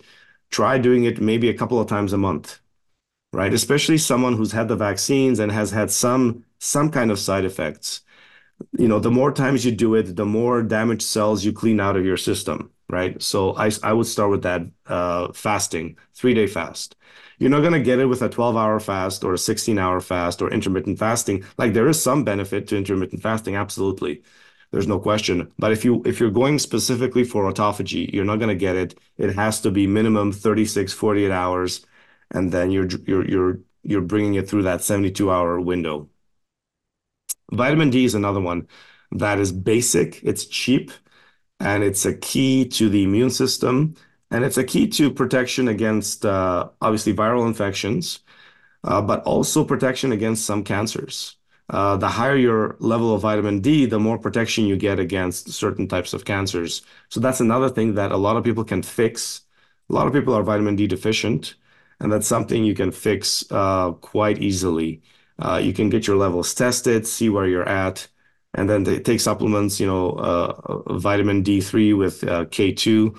try 0.49 0.77
doing 0.77 1.03
it 1.05 1.21
maybe 1.21 1.49
a 1.49 1.53
couple 1.53 1.79
of 1.79 1.87
times 1.87 2.13
a 2.13 2.17
month, 2.17 2.59
right? 3.33 3.53
Especially 3.53 3.97
someone 3.97 4.35
who's 4.37 4.51
had 4.53 4.67
the 4.69 4.75
vaccines 4.75 5.39
and 5.39 5.51
has 5.51 5.71
had 5.71 5.91
some 5.91 6.45
some 6.59 6.89
kind 6.91 7.11
of 7.11 7.19
side 7.19 7.45
effects 7.45 8.01
you 8.77 8.87
know, 8.87 8.99
the 8.99 9.11
more 9.11 9.31
times 9.31 9.65
you 9.65 9.71
do 9.71 9.95
it, 9.95 10.15
the 10.15 10.25
more 10.25 10.63
damaged 10.63 11.03
cells 11.03 11.45
you 11.45 11.53
clean 11.53 11.79
out 11.79 11.95
of 11.95 12.05
your 12.05 12.17
system, 12.17 12.71
right? 12.89 13.21
So 13.21 13.55
I, 13.55 13.71
I 13.83 13.93
would 13.93 14.07
start 14.07 14.31
with 14.31 14.43
that 14.43 14.61
uh, 14.87 15.31
fasting, 15.33 15.97
three 16.13 16.33
day 16.33 16.47
fast. 16.47 16.95
You're 17.39 17.49
not 17.49 17.61
going 17.61 17.73
to 17.73 17.79
get 17.81 17.99
it 17.99 18.05
with 18.05 18.21
a 18.21 18.29
12 18.29 18.55
hour 18.55 18.79
fast 18.79 19.23
or 19.23 19.33
a 19.33 19.37
16 19.37 19.77
hour 19.77 19.99
fast 19.99 20.41
or 20.41 20.49
intermittent 20.51 20.99
fasting. 20.99 21.43
Like 21.57 21.73
there 21.73 21.87
is 21.87 22.01
some 22.01 22.23
benefit 22.23 22.67
to 22.69 22.77
intermittent 22.77 23.21
fasting, 23.21 23.55
absolutely. 23.55 24.23
There's 24.71 24.87
no 24.87 24.99
question. 24.99 25.51
But 25.59 25.71
if 25.71 25.85
you 25.85 26.01
if 26.05 26.19
you're 26.19 26.31
going 26.31 26.57
specifically 26.59 27.23
for 27.23 27.51
autophagy, 27.51 28.11
you're 28.11 28.25
not 28.25 28.37
going 28.39 28.49
to 28.49 28.55
get 28.55 28.75
it. 28.75 28.95
It 29.17 29.35
has 29.35 29.61
to 29.61 29.71
be 29.71 29.85
minimum 29.87 30.31
36, 30.31 30.93
48 30.93 31.31
hours, 31.31 31.85
and 32.31 32.51
then 32.51 32.71
you're 32.71 32.87
you're 33.05 33.25
you're 33.29 33.59
you're 33.83 34.01
bringing 34.01 34.35
it 34.35 34.49
through 34.49 34.63
that 34.63 34.83
72 34.83 35.29
hour 35.31 35.59
window. 35.61 36.09
Vitamin 37.51 37.89
D 37.89 38.05
is 38.05 38.15
another 38.15 38.41
one 38.41 38.67
that 39.11 39.39
is 39.39 39.51
basic. 39.51 40.23
It's 40.23 40.45
cheap, 40.45 40.91
and 41.59 41.83
it's 41.83 42.05
a 42.05 42.15
key 42.15 42.65
to 42.69 42.89
the 42.89 43.03
immune 43.03 43.29
system, 43.29 43.95
and 44.31 44.43
it's 44.43 44.57
a 44.57 44.63
key 44.63 44.87
to 44.89 45.11
protection 45.11 45.67
against 45.67 46.25
uh, 46.25 46.69
obviously 46.81 47.13
viral 47.13 47.47
infections, 47.47 48.19
uh, 48.83 49.01
but 49.01 49.23
also 49.23 49.63
protection 49.63 50.11
against 50.11 50.45
some 50.45 50.63
cancers. 50.63 51.37
Uh, 51.69 51.95
the 51.97 52.09
higher 52.09 52.35
your 52.35 52.75
level 52.79 53.15
of 53.15 53.21
vitamin 53.21 53.61
D, 53.61 53.85
the 53.85 53.99
more 53.99 54.17
protection 54.17 54.65
you 54.65 54.75
get 54.75 54.99
against 54.99 55.49
certain 55.49 55.87
types 55.87 56.13
of 56.13 56.25
cancers. 56.25 56.81
So 57.09 57.19
that's 57.19 57.39
another 57.39 57.69
thing 57.69 57.95
that 57.95 58.11
a 58.11 58.17
lot 58.17 58.35
of 58.35 58.43
people 58.43 58.63
can 58.65 58.83
fix. 58.83 59.41
A 59.89 59.93
lot 59.93 60.07
of 60.07 60.13
people 60.13 60.33
are 60.33 60.43
vitamin 60.43 60.75
D 60.75 60.87
deficient, 60.87 61.55
and 61.99 62.11
that's 62.11 62.27
something 62.27 62.63
you 62.63 62.75
can 62.75 62.91
fix 62.91 63.45
uh, 63.51 63.91
quite 63.93 64.41
easily. 64.41 65.01
Uh, 65.43 65.57
you 65.57 65.73
can 65.73 65.89
get 65.89 66.07
your 66.07 66.15
levels 66.15 66.53
tested, 66.53 67.05
see 67.05 67.29
where 67.29 67.45
you're 67.47 67.67
at, 67.67 68.07
and 68.53 68.69
then 68.69 68.85
take 69.03 69.19
supplements, 69.19 69.79
you 69.79 69.87
know, 69.87 70.11
uh, 70.11 70.93
vitamin 70.97 71.43
D3 71.43 71.97
with 71.97 72.23
uh, 72.23 72.45
K2, 72.45 73.17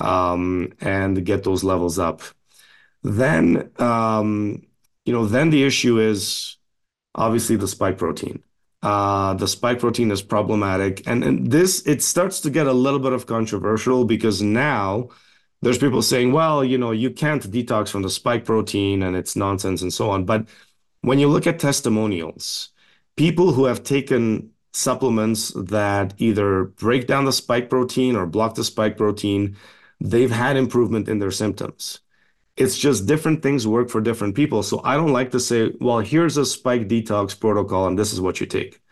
um, 0.00 0.72
and 0.80 1.24
get 1.24 1.42
those 1.42 1.64
levels 1.64 1.98
up. 1.98 2.22
Then, 3.02 3.70
um, 3.78 4.62
you 5.04 5.12
know, 5.12 5.26
then 5.26 5.50
the 5.50 5.64
issue 5.64 5.98
is 5.98 6.56
obviously 7.14 7.56
the 7.56 7.68
spike 7.68 7.98
protein. 7.98 8.42
Uh, 8.82 9.34
the 9.34 9.48
spike 9.48 9.80
protein 9.80 10.10
is 10.10 10.22
problematic. 10.22 11.02
And, 11.06 11.24
and 11.24 11.50
this, 11.50 11.84
it 11.86 12.02
starts 12.02 12.40
to 12.40 12.50
get 12.50 12.68
a 12.68 12.72
little 12.72 13.00
bit 13.00 13.12
of 13.12 13.26
controversial 13.26 14.04
because 14.04 14.40
now 14.42 15.08
there's 15.62 15.78
people 15.78 16.02
saying, 16.02 16.32
well, 16.32 16.64
you 16.64 16.78
know, 16.78 16.92
you 16.92 17.10
can't 17.10 17.42
detox 17.50 17.88
from 17.88 18.02
the 18.02 18.10
spike 18.10 18.44
protein 18.44 19.02
and 19.02 19.16
it's 19.16 19.34
nonsense 19.34 19.82
and 19.82 19.92
so 19.92 20.10
on. 20.10 20.24
But 20.24 20.46
when 21.08 21.18
you 21.18 21.26
look 21.26 21.46
at 21.46 21.58
testimonials, 21.58 22.68
people 23.16 23.52
who 23.52 23.64
have 23.64 23.82
taken 23.82 24.50
supplements 24.74 25.52
that 25.56 26.12
either 26.18 26.64
break 26.64 27.06
down 27.06 27.24
the 27.24 27.32
spike 27.32 27.70
protein 27.70 28.14
or 28.14 28.26
block 28.26 28.54
the 28.54 28.62
spike 28.62 28.98
protein, 28.98 29.56
they've 30.00 30.30
had 30.30 30.54
improvement 30.58 31.08
in 31.08 31.18
their 31.18 31.30
symptoms. 31.30 32.00
It's 32.58 32.76
just 32.76 33.06
different 33.06 33.42
things 33.42 33.66
work 33.66 33.88
for 33.88 34.02
different 34.02 34.34
people. 34.34 34.62
So 34.62 34.82
I 34.84 34.96
don't 34.96 35.14
like 35.14 35.30
to 35.30 35.40
say, 35.40 35.72
well, 35.80 36.00
here's 36.00 36.36
a 36.36 36.44
spike 36.44 36.88
detox 36.88 37.38
protocol 37.40 37.86
and 37.86 37.98
this 37.98 38.12
is 38.12 38.20
what 38.20 38.38
you 38.38 38.46
take. 38.46 38.82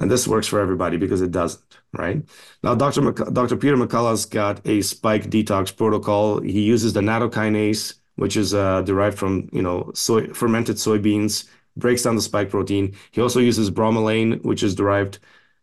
And 0.00 0.10
this 0.10 0.26
works 0.26 0.48
for 0.48 0.58
everybody 0.58 0.96
because 0.96 1.20
it 1.20 1.30
doesn't, 1.30 1.78
right? 1.92 2.24
Now, 2.64 2.74
Dr. 2.74 3.12
Dr. 3.12 3.56
Peter 3.56 3.76
McCullough's 3.76 4.24
got 4.24 4.66
a 4.66 4.82
spike 4.82 5.30
detox 5.30 5.76
protocol. 5.76 6.40
He 6.40 6.62
uses 6.62 6.92
the 6.92 7.02
nattokinase, 7.02 8.01
which 8.16 8.36
is 8.36 8.54
uh, 8.54 8.82
derived 8.82 9.18
from, 9.18 9.48
you 9.52 9.62
know, 9.62 9.90
soy, 9.94 10.28
fermented 10.28 10.76
soybeans, 10.76 11.48
breaks 11.76 12.02
down 12.02 12.16
the 12.16 12.22
spike 12.22 12.50
protein. 12.50 12.94
He 13.10 13.20
also 13.20 13.40
uses 13.40 13.70
bromelain, 13.70 14.42
which 14.44 14.62
is 14.62 14.74
derived, 14.74 15.18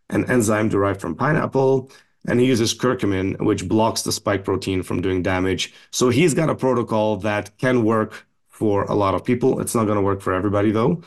an 0.09 0.29
enzyme 0.29 0.69
derived 0.69 1.01
from 1.01 1.15
pineapple 1.15 1.91
and 2.27 2.39
he 2.39 2.45
uses 2.45 2.73
curcumin, 2.73 3.39
which 3.39 3.67
blocks 3.67 4.01
the 4.01 4.11
spike 4.11 4.43
protein 4.43 4.83
from 4.83 5.01
doing 5.01 5.23
damage. 5.23 5.73
So 5.91 6.09
he's 6.09 6.33
got 6.33 6.49
a 6.49 6.55
protocol 6.55 7.17
that 7.17 7.57
can 7.57 7.83
work 7.83 8.27
for 8.47 8.83
a 8.83 8.93
lot 8.93 9.15
of 9.15 9.23
people. 9.23 9.61
It's 9.61 9.73
not 9.75 9.85
going 9.85 9.95
to 9.95 10.01
work 10.01 10.21
for 10.21 10.33
everybody 10.33 10.71
though. 10.71 11.01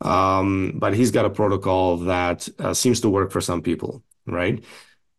Um, 0.00 0.74
but 0.76 0.94
he's 0.94 1.10
got 1.10 1.24
a 1.24 1.30
protocol 1.30 1.96
that 1.98 2.48
uh, 2.58 2.74
seems 2.74 3.00
to 3.02 3.08
work 3.08 3.30
for 3.30 3.40
some 3.40 3.62
people, 3.62 4.02
right? 4.26 4.62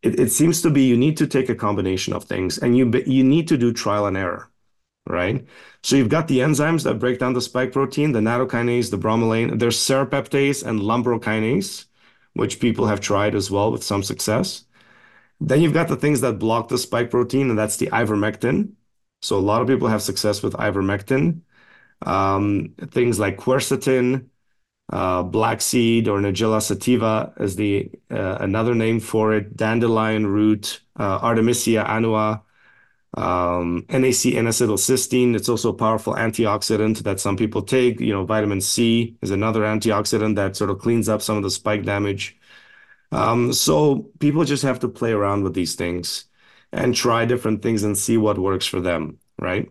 It, 0.01 0.19
it 0.19 0.31
seems 0.31 0.61
to 0.61 0.69
be 0.69 0.83
you 0.83 0.97
need 0.97 1.17
to 1.17 1.27
take 1.27 1.49
a 1.49 1.55
combination 1.55 2.13
of 2.13 2.25
things 2.25 2.57
and 2.57 2.77
you, 2.77 2.91
you 3.05 3.23
need 3.23 3.47
to 3.49 3.57
do 3.57 3.71
trial 3.71 4.07
and 4.07 4.17
error, 4.17 4.49
right? 5.07 5.45
So 5.83 5.95
you've 5.95 6.09
got 6.09 6.27
the 6.27 6.39
enzymes 6.39 6.83
that 6.83 6.99
break 6.99 7.19
down 7.19 7.33
the 7.33 7.41
spike 7.41 7.71
protein, 7.73 8.11
the 8.13 8.19
nattokinase, 8.19 8.89
the 8.91 8.97
bromelain, 8.97 9.59
there's 9.59 9.77
serrapeptase 9.77 10.65
and 10.65 10.79
lumbrokinase, 10.79 11.85
which 12.33 12.59
people 12.59 12.87
have 12.87 13.01
tried 13.01 13.35
as 13.35 13.51
well 13.51 13.71
with 13.71 13.83
some 13.83 14.03
success. 14.03 14.65
Then 15.41 15.61
you've 15.61 15.73
got 15.73 15.89
the 15.89 15.97
things 15.97 16.21
that 16.21 16.39
block 16.39 16.69
the 16.69 16.77
spike 16.77 17.11
protein, 17.11 17.49
and 17.49 17.59
that's 17.59 17.77
the 17.77 17.87
ivermectin. 17.87 18.73
So 19.21 19.37
a 19.37 19.39
lot 19.39 19.61
of 19.61 19.67
people 19.67 19.87
have 19.89 20.01
success 20.01 20.41
with 20.41 20.53
ivermectin. 20.53 21.41
Um, 22.05 22.75
things 22.91 23.19
like 23.19 23.37
quercetin, 23.37 24.27
uh, 24.91 25.23
black 25.23 25.61
seed 25.61 26.07
or 26.07 26.19
Nigella 26.19 26.61
sativa 26.61 27.33
is 27.39 27.55
the 27.55 27.91
uh, 28.11 28.37
another 28.39 28.75
name 28.75 28.99
for 28.99 29.33
it. 29.33 29.57
Dandelion 29.57 30.27
root, 30.27 30.81
uh, 30.99 31.19
Artemisia 31.21 31.83
annua, 31.87 32.42
um, 33.15 33.85
NAC 33.89 34.25
N-acetylcysteine. 34.33 35.35
It's 35.35 35.49
also 35.49 35.69
a 35.69 35.73
powerful 35.73 36.15
antioxidant 36.15 36.99
that 37.03 37.19
some 37.19 37.37
people 37.37 37.61
take. 37.61 37.99
You 37.99 38.13
know, 38.13 38.25
vitamin 38.25 38.61
C 38.61 39.15
is 39.21 39.31
another 39.31 39.61
antioxidant 39.61 40.35
that 40.35 40.55
sort 40.55 40.69
of 40.69 40.79
cleans 40.79 41.09
up 41.09 41.21
some 41.21 41.37
of 41.37 41.43
the 41.43 41.51
spike 41.51 41.83
damage. 41.83 42.37
Um, 43.11 43.53
so 43.53 44.09
people 44.19 44.43
just 44.43 44.63
have 44.63 44.79
to 44.79 44.87
play 44.87 45.11
around 45.11 45.43
with 45.43 45.53
these 45.53 45.75
things 45.75 46.25
and 46.71 46.95
try 46.95 47.25
different 47.25 47.61
things 47.61 47.83
and 47.83 47.95
see 47.95 48.17
what 48.17 48.39
works 48.39 48.65
for 48.65 48.81
them, 48.81 49.19
right? 49.39 49.69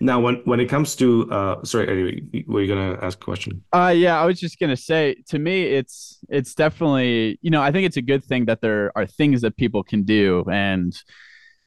Now, 0.00 0.20
when 0.20 0.36
when 0.44 0.60
it 0.60 0.66
comes 0.66 0.96
to 0.96 1.30
uh, 1.30 1.64
sorry, 1.64 1.88
anyway, 1.88 2.44
were 2.46 2.60
you 2.60 2.68
gonna 2.68 2.98
ask 3.00 3.20
a 3.20 3.24
question? 3.24 3.62
Uh, 3.72 3.94
yeah, 3.96 4.20
I 4.20 4.26
was 4.26 4.40
just 4.40 4.58
gonna 4.58 4.76
say. 4.76 5.16
To 5.28 5.38
me, 5.38 5.62
it's 5.62 6.18
it's 6.28 6.54
definitely 6.54 7.38
you 7.42 7.50
know 7.50 7.62
I 7.62 7.70
think 7.70 7.86
it's 7.86 7.96
a 7.96 8.02
good 8.02 8.24
thing 8.24 8.46
that 8.46 8.60
there 8.60 8.92
are 8.96 9.06
things 9.06 9.40
that 9.42 9.56
people 9.56 9.82
can 9.84 10.02
do, 10.02 10.44
and 10.50 10.92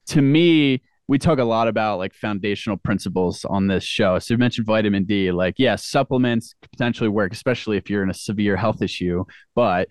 to 0.08 0.22
me, 0.22 0.82
we 1.08 1.18
talk 1.18 1.40
a 1.40 1.44
lot 1.44 1.68
about 1.68 2.00
like 2.00 2.14
foundational 2.14 2.78
principles 2.78 3.46
on 3.46 3.68
this 3.68 3.84
show. 3.84 4.20
So 4.20 4.34
you 4.34 4.38
mentioned 4.38 4.68
vitamin 4.68 5.06
D. 5.06 5.32
Like, 5.32 5.56
yes, 5.58 5.66
yeah, 5.66 5.76
supplements 5.76 6.56
potentially 6.62 7.10
work, 7.10 7.32
especially 7.32 7.78
if 7.78 7.90
you're 7.90 8.04
in 8.04 8.10
a 8.10 8.14
severe 8.14 8.58
health 8.58 8.82
issue, 8.82 9.24
but 9.56 9.88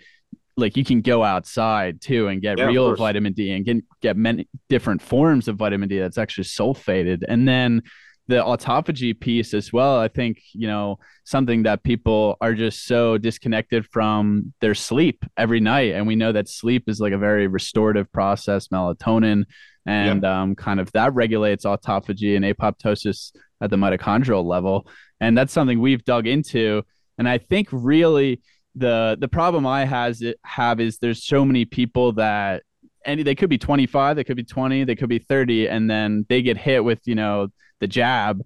like 0.59 0.77
you 0.77 0.85
can 0.85 1.03
go 1.03 1.23
outside 1.23 2.01
too 2.01 2.29
and 2.29 2.41
get 2.41 2.59
yeah, 2.59 2.67
real 2.67 2.95
vitamin 2.97 3.33
D 3.33 3.53
and 3.53 3.65
get 3.65 3.77
get 4.01 4.17
many 4.17 4.49
different 4.69 5.03
forms 5.03 5.49
of 5.49 5.57
vitamin 5.57 5.89
D 5.89 5.99
that's 5.99 6.19
actually 6.19 6.45
sulfated. 6.45 7.23
And 7.29 7.47
then 7.47 7.83
the 8.29 8.37
autophagy 8.37 9.19
piece 9.19 9.55
as 9.55 9.73
well. 9.73 9.99
I 9.99 10.09
think, 10.09 10.43
you 10.53 10.67
know, 10.67 10.99
something 11.25 11.63
that 11.63 11.85
people 11.85 12.37
are 12.41 12.55
just 12.55 12.87
so 12.87 13.19
disconnected 13.19 13.87
from 13.87 14.53
their 14.61 14.75
sleep 14.75 15.25
every 15.37 15.61
night. 15.61 15.95
And 15.95 16.07
we 16.07 16.17
know 16.17 16.33
that 16.33 16.49
sleep 16.49 16.89
is 16.89 17.01
like 17.01 17.13
a 17.13 17.19
very 17.19 17.47
restorative 17.47 18.11
process, 18.13 18.69
melatonin, 18.69 19.45
and 19.87 20.25
um, 20.25 20.57
kind 20.57 20.81
of 20.81 20.91
that 20.93 21.15
regulates 21.15 21.65
autophagy 21.65 22.35
and 22.35 22.45
apoptosis 22.45 23.33
at 23.61 23.71
the 23.71 23.77
mitochondrial 23.77 24.45
level. 24.45 24.89
And 25.21 25.39
that's 25.39 25.53
something 25.53 25.81
we've 25.81 26.05
dug 26.05 26.27
into. 26.27 26.83
And 27.19 27.29
I 27.29 27.39
think 27.39 27.69
really 27.71 28.43
the 28.75 29.17
the 29.19 29.29
problem 29.29 29.67
I 29.67 29.85
has 29.85 30.21
it, 30.21 30.39
have 30.45 30.81
is 30.81 30.99
there's 30.99 31.25
so 31.25 31.45
many 31.45 31.65
people 31.65 32.13
that 32.15 32.63
and 33.07 33.21
they 33.21 33.35
could 33.35 33.49
be 33.49 33.59
25, 33.59 34.17
they 34.17 34.25
could 34.25 34.37
be 34.37 34.45
20, 34.45 34.85
they 34.85 34.97
could 34.97 35.09
be 35.09 35.19
30, 35.19 35.69
and 35.69 35.89
then 35.89 36.27
they 36.29 36.43
get 36.43 36.59
hit 36.59 36.85
with 36.85 37.01
you 37.07 37.15
know 37.15 37.49
the 37.81 37.87
jab, 37.87 38.43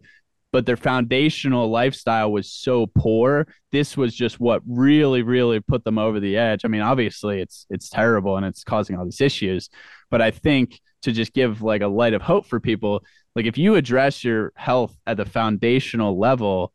but 0.52 0.66
their 0.66 0.76
foundational 0.76 1.70
lifestyle 1.70 2.30
was 2.30 2.50
so 2.52 2.86
poor. 2.86 3.46
This 3.72 3.96
was 3.96 4.14
just 4.14 4.38
what 4.38 4.62
really, 4.66 5.22
really 5.22 5.60
put 5.60 5.84
them 5.84 5.98
over 5.98 6.20
the 6.20 6.36
edge. 6.36 6.64
I 6.64 6.68
mean, 6.68 6.82
obviously 6.82 7.40
it's 7.40 7.66
it's 7.70 7.88
terrible 7.88 8.36
and 8.36 8.46
it's 8.46 8.62
causing 8.62 8.96
all 8.96 9.04
these 9.04 9.20
issues, 9.20 9.70
but 10.10 10.20
I 10.20 10.30
think 10.30 10.80
to 11.02 11.12
just 11.12 11.32
give 11.32 11.62
like 11.62 11.82
a 11.82 11.88
light 11.88 12.14
of 12.14 12.22
hope 12.22 12.46
for 12.46 12.60
people, 12.60 13.02
like 13.34 13.46
if 13.46 13.56
you 13.56 13.76
address 13.76 14.22
your 14.22 14.52
health 14.54 14.94
at 15.06 15.16
the 15.16 15.24
foundational 15.24 16.18
level 16.18 16.72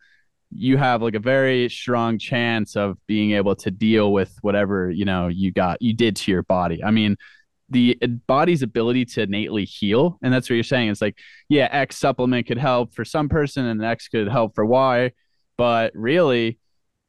you 0.51 0.77
have 0.77 1.01
like 1.01 1.15
a 1.15 1.19
very 1.19 1.69
strong 1.69 2.17
chance 2.17 2.75
of 2.75 2.97
being 3.07 3.31
able 3.31 3.55
to 3.55 3.71
deal 3.71 4.13
with 4.13 4.37
whatever 4.41 4.89
you 4.89 5.03
know 5.03 5.27
you 5.27 5.51
got 5.51 5.81
you 5.81 5.93
did 5.93 6.15
to 6.15 6.31
your 6.31 6.43
body 6.43 6.83
i 6.83 6.91
mean 6.91 7.17
the 7.69 7.97
body's 8.27 8.61
ability 8.61 9.05
to 9.05 9.23
innately 9.23 9.65
heal. 9.65 10.19
And 10.21 10.33
that's 10.33 10.49
what 10.49 10.55
you're 10.55 10.63
saying. 10.63 10.89
It's 10.89 11.01
like 11.01 11.17
yeah 11.49 11.67
x 11.71 11.97
supplement 11.97 12.47
could 12.47 12.57
help 12.57 12.93
for 12.93 13.03
some 13.05 13.29
person 13.29 13.65
and 13.65 13.83
x 13.83 14.07
could 14.07 14.27
help 14.27 14.55
for 14.55 14.65
y. 14.65 15.11
But 15.57 15.93
really 15.95 16.59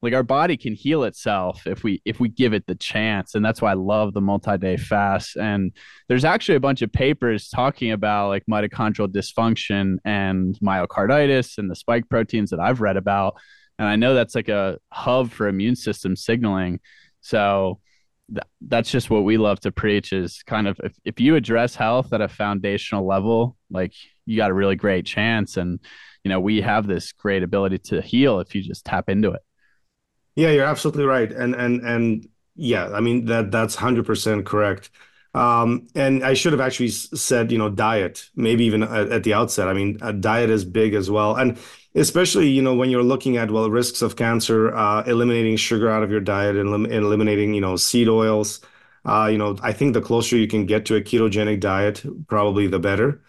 like 0.03 0.15
our 0.15 0.23
body 0.23 0.57
can 0.57 0.75
heal 0.75 1.05
itself 1.05 1.67
if 1.67 1.83
we 1.83 2.01
if 2.05 2.21
we 2.21 2.29
give 2.29 2.53
it 2.55 2.67
the 2.67 2.75
chance. 2.75 3.35
And 3.35 3.45
that's 3.45 3.61
why 3.61 3.73
i 3.73 3.75
love 3.75 4.15
the 4.15 4.21
multi-day 4.21 4.77
fast. 4.77 5.37
And 5.37 5.73
there's 6.09 6.25
actually 6.25 6.57
a 6.57 6.61
bunch 6.61 6.83
of 6.83 6.93
papers 6.93 7.49
talking 7.49 7.93
about 7.93 8.29
like 8.29 8.45
mitochondrial 8.51 9.09
dysfunction 9.09 9.97
and 10.05 10.59
myocarditis 10.63 11.59
and 11.59 11.71
the 11.71 11.77
spike 11.77 12.09
proteins 12.09 12.51
that 12.51 12.61
i've 12.61 12.81
read 12.81 12.97
about. 12.97 13.37
And 13.79 13.89
i 13.89 13.97
know 13.97 14.15
that's 14.15 14.35
like 14.35 14.49
a 14.49 14.79
hub 14.93 15.31
for 15.31 15.49
immune 15.49 15.77
system 15.77 16.17
signaling. 16.17 16.81
So 17.21 17.81
th- 18.31 18.47
that's 18.61 18.91
just 18.91 19.11
what 19.11 19.25
we 19.25 19.37
love 19.39 19.61
to 19.61 19.73
preach 19.73 20.13
is 20.13 20.43
kind 20.47 20.67
of 20.69 20.79
if, 20.83 20.97
if 21.05 21.21
you 21.21 21.37
address 21.37 21.75
health 21.75 22.13
at 22.13 22.21
a 22.21 22.29
foundational 22.29 23.07
level 23.07 23.57
like 23.71 23.93
you 24.27 24.37
got 24.37 24.51
a 24.51 24.55
really 24.55 24.77
great 24.77 25.07
chance. 25.07 25.57
And, 25.57 25.81
you 26.25 26.29
know, 26.29 26.41
we 26.41 26.61
have 26.61 26.87
this 26.87 27.13
great 27.13 27.43
ability 27.43 27.79
to 27.79 28.03
heal 28.03 28.41
if 28.41 28.55
you 28.55 28.63
just 28.63 28.85
tap 28.85 29.09
into 29.09 29.31
it. 29.31 29.41
Yeah, 30.35 30.51
you're 30.51 30.67
absolutely 30.67 31.05
right. 31.05 31.33
And, 31.33 31.55
and, 31.55 31.81
and 31.83 32.29
yeah, 32.57 32.91
I 32.93 33.01
mean, 33.01 33.25
that 33.27 33.51
that's 33.51 33.77
100% 33.77 34.45
correct. 34.45 34.91
Um, 35.33 35.87
and 35.95 36.25
I 36.25 36.35
should 36.35 36.53
have 36.53 36.61
actually 36.61 36.89
said, 36.89 37.53
you 37.53 37.59
know, 37.59 37.69
diet, 37.69 38.29
maybe 38.35 38.65
even 38.65 38.83
at, 38.83 39.13
at 39.13 39.23
the 39.23 39.35
outset. 39.35 39.69
I 39.69 39.75
mean, 39.75 39.99
diet 40.21 40.51
is 40.51 40.65
big 40.65 40.95
as 40.95 41.11
well. 41.11 41.37
And 41.37 41.59
especially, 41.97 42.49
you 42.49 42.63
know, 42.63 42.75
when 42.75 42.91
you're 42.91 43.03
looking 43.03 43.37
at, 43.37 43.51
well, 43.51 43.71
risks 43.71 44.03
of 44.03 44.17
cancer, 44.17 44.75
uh, 44.75 45.03
eliminating 45.05 45.57
sugar 45.57 45.91
out 45.91 46.03
of 46.03 46.11
your 46.11 46.21
diet 46.21 46.57
and, 46.57 46.69
elim- 46.69 46.87
eliminating, 46.87 47.55
you 47.55 47.61
know, 47.61 47.77
seed 47.77 48.09
oils. 48.09 48.61
Uh, 49.05 49.29
you 49.31 49.39
know, 49.39 49.57
I 49.63 49.73
think 49.73 49.95
the 49.95 50.01
closer 50.01 50.37
you 50.37 50.49
can 50.49 50.67
get 50.67 50.85
to 50.87 50.97
a 50.97 51.01
ketogenic 51.01 51.61
diet, 51.61 52.05
probably 52.29 52.67
the 52.67 52.79
better. 52.79 53.23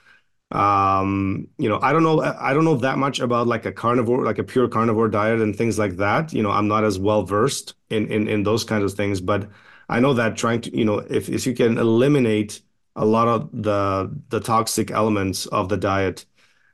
Um, 0.51 1.49
you 1.57 1.67
know, 1.69 1.79
I 1.81 1.91
don't 1.91 2.03
know, 2.03 2.21
I 2.21 2.53
don't 2.53 2.65
know 2.65 2.77
that 2.77 2.97
much 2.97 3.19
about 3.19 3.47
like 3.47 3.65
a 3.65 3.71
carnivore, 3.71 4.23
like 4.23 4.39
a 4.39 4.43
pure 4.43 4.67
carnivore 4.69 5.09
diet 5.09 5.41
and 5.41 5.55
things 5.55 5.77
like 5.77 5.97
that. 5.97 6.33
You 6.33 6.41
know, 6.41 6.51
I'm 6.51 6.67
not 6.67 6.83
as 6.85 6.97
well 6.97 7.23
versed 7.23 7.73
in 7.89 8.07
in 8.07 8.27
in 8.27 8.43
those 8.43 8.63
kinds 8.63 8.85
of 8.85 8.97
things, 8.97 9.19
but 9.21 9.49
I 9.89 9.99
know 9.99 10.13
that 10.13 10.37
trying 10.37 10.61
to, 10.61 10.77
you 10.77 10.85
know, 10.85 10.99
if, 10.99 11.29
if 11.29 11.45
you 11.45 11.53
can 11.53 11.77
eliminate 11.77 12.61
a 12.95 13.05
lot 13.05 13.27
of 13.27 13.49
the 13.51 14.09
the 14.29 14.39
toxic 14.39 14.89
elements 14.91 15.45
of 15.47 15.69
the 15.69 15.77
diet 15.77 16.25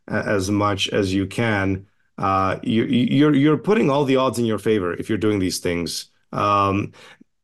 as 0.08 0.52
much 0.52 0.90
as 0.90 1.14
you 1.14 1.26
can, 1.28 1.88
uh, 2.18 2.60
you, 2.62 2.84
you're 2.86 3.34
you're 3.34 3.58
putting 3.58 3.90
all 3.90 4.06
the 4.06 4.18
odds 4.18 4.38
in 4.40 4.46
your 4.46 4.60
favor 4.60 4.94
if 4.94 5.10
you're 5.10 5.18
doing 5.18 5.40
these 5.40 5.60
things. 5.60 6.12
Um, 6.32 6.92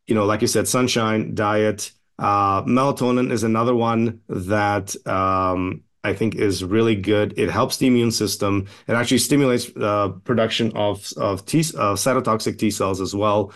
you 0.08 0.16
know, 0.16 0.26
like 0.26 0.42
you 0.42 0.48
said, 0.48 0.68
sunshine, 0.68 1.36
diet, 1.36 1.92
uh, 2.18 2.64
melatonin 2.64 3.32
is 3.32 3.44
another 3.44 3.76
one 3.76 4.22
that 4.28 4.96
um, 5.08 5.84
I 6.04 6.14
think 6.14 6.36
is 6.36 6.64
really 6.64 6.96
good. 6.96 7.34
It 7.38 7.50
helps 7.50 7.78
the 7.78 7.88
immune 7.88 8.12
system. 8.12 8.68
It 8.88 8.94
actually 8.94 9.20
stimulates 9.20 9.72
uh, 9.78 10.10
production 10.24 10.72
of 10.76 11.12
of 11.18 11.46
T, 11.46 11.60
uh, 11.60 11.96
cytotoxic 11.96 12.58
T 12.58 12.72
cells 12.72 13.02
as 13.02 13.16
well. 13.16 13.52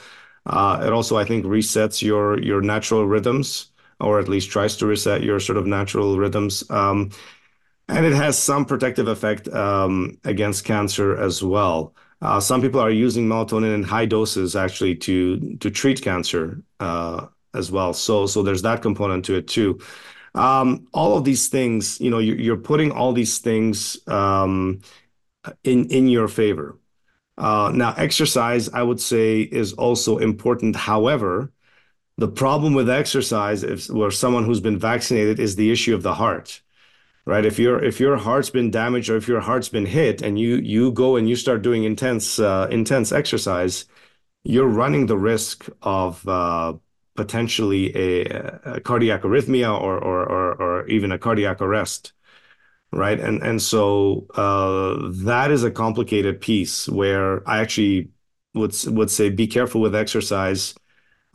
Uh, 0.46 0.84
it 0.86 0.92
also, 0.92 1.18
I 1.18 1.26
think, 1.26 1.46
resets 1.46 2.02
your 2.02 2.40
your 2.42 2.62
natural 2.62 3.06
rhythms, 3.06 3.72
or 4.00 4.20
at 4.20 4.28
least 4.28 4.50
tries 4.50 4.76
to 4.78 4.86
reset 4.86 5.24
your 5.24 5.40
sort 5.40 5.58
of 5.58 5.66
natural 5.66 6.18
rhythms. 6.18 6.70
Um, 6.70 7.12
and 7.90 8.06
it 8.06 8.14
has 8.14 8.38
some 8.38 8.66
protective 8.66 9.08
effect 9.08 9.48
um, 9.50 10.18
against 10.24 10.66
cancer 10.66 11.18
as 11.18 11.44
well. 11.44 11.96
Uh, 12.22 12.40
some 12.40 12.62
people 12.62 12.80
are 12.80 12.90
using 12.90 13.28
melatonin 13.28 13.76
in 13.76 13.84
high 13.84 14.06
doses 14.06 14.56
actually 14.56 14.96
to 14.96 15.58
to 15.58 15.70
treat 15.70 16.02
cancer 16.02 16.62
uh, 16.80 17.28
as 17.54 17.72
well. 17.72 17.94
So 17.94 18.26
so 18.28 18.44
there's 18.44 18.62
that 18.62 18.82
component 18.82 19.26
to 19.26 19.36
it 19.36 19.48
too. 19.48 19.80
Um, 20.36 20.88
all 20.94 21.18
of 21.18 21.26
these 21.26 21.48
things, 21.48 22.00
you 22.02 22.10
know, 22.10 22.20
you're, 22.20 22.38
you're 22.38 22.58
putting 22.58 22.92
all 22.92 23.14
these 23.14 23.40
things 23.40 23.98
um, 24.08 24.82
in 25.64 25.88
in 25.90 26.08
your 26.08 26.28
favor. 26.28 26.78
Uh, 27.38 27.72
now, 27.74 27.94
exercise, 27.98 28.70
I 28.70 28.84
would 28.84 29.02
say, 29.02 29.42
is 29.42 29.74
also 29.74 30.18
important. 30.20 30.76
However, 30.76 31.52
the 32.18 32.28
problem 32.28 32.74
with 32.74 32.90
exercise, 32.90 33.64
if 33.64 33.90
where 33.90 34.12
someone 34.12 34.46
who's 34.46 34.62
been 34.62 34.80
vaccinated, 34.80 35.40
is 35.40 35.56
the 35.56 35.72
issue 35.72 35.96
of 35.96 36.04
the 36.04 36.14
heart, 36.16 36.62
right? 37.26 37.46
If 37.46 37.60
your 37.60 37.84
if 37.84 38.00
your 38.00 38.18
heart's 38.18 38.50
been 38.50 38.72
damaged 38.72 39.10
or 39.10 39.18
if 39.18 39.28
your 39.28 39.40
heart's 39.42 39.70
been 39.70 39.86
hit, 39.86 40.22
and 40.22 40.40
you 40.40 40.56
you 40.58 40.92
go 40.92 41.16
and 41.16 41.30
you 41.30 41.36
start 41.36 41.62
doing 41.62 41.84
intense 41.84 42.40
uh, 42.40 42.68
intense 42.72 43.12
exercise, 43.12 43.86
you're 44.44 44.68
running 44.68 45.08
the 45.08 45.18
risk 45.18 45.68
of 45.82 46.28
uh, 46.28 46.74
potentially 47.16 47.96
a, 47.96 48.26
a, 48.66 48.82
cardiac 48.82 49.22
arrhythmia 49.24 49.70
or, 49.80 49.98
or 49.98 50.26
or 50.26 50.54
or 50.62 50.88
even 50.88 51.12
a 51.12 51.20
cardiac 51.20 51.62
arrest 51.62 52.14
right? 52.94 53.20
And 53.20 53.42
and 53.42 53.62
so 53.62 54.28
uh, 54.36 55.12
that 55.26 55.52
is 55.52 55.64
a 55.64 55.72
complicated 55.72 56.42
piece 56.42 56.88
where 56.88 57.48
I 57.50 57.60
actually 57.60 58.10
would 58.54 58.76
would 58.88 59.12
say 59.12 59.30
be 59.30 59.48
careful 59.48 59.82
with 59.82 59.96
exercise. 59.96 60.76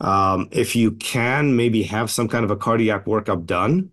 Um, 0.01 0.47
if 0.51 0.75
you 0.75 0.91
can, 0.91 1.55
maybe 1.57 1.83
have 1.83 2.09
some 2.09 2.29
kind 2.29 2.45
of 2.45 2.51
a 2.51 2.55
cardiac 2.55 3.05
workup 3.05 3.45
done, 3.45 3.91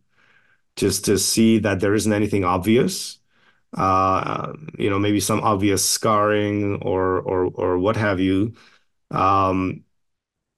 just 0.76 1.04
to 1.06 1.18
see 1.18 1.58
that 1.60 1.80
there 1.80 1.94
isn't 1.94 2.12
anything 2.12 2.44
obvious. 2.44 3.18
Uh, 3.76 4.52
you 4.78 4.90
know, 4.90 4.98
maybe 4.98 5.20
some 5.20 5.40
obvious 5.40 5.84
scarring 5.88 6.76
or 6.82 7.20
or 7.20 7.46
or 7.54 7.78
what 7.78 7.96
have 7.96 8.20
you. 8.20 8.54
Um, 9.10 9.84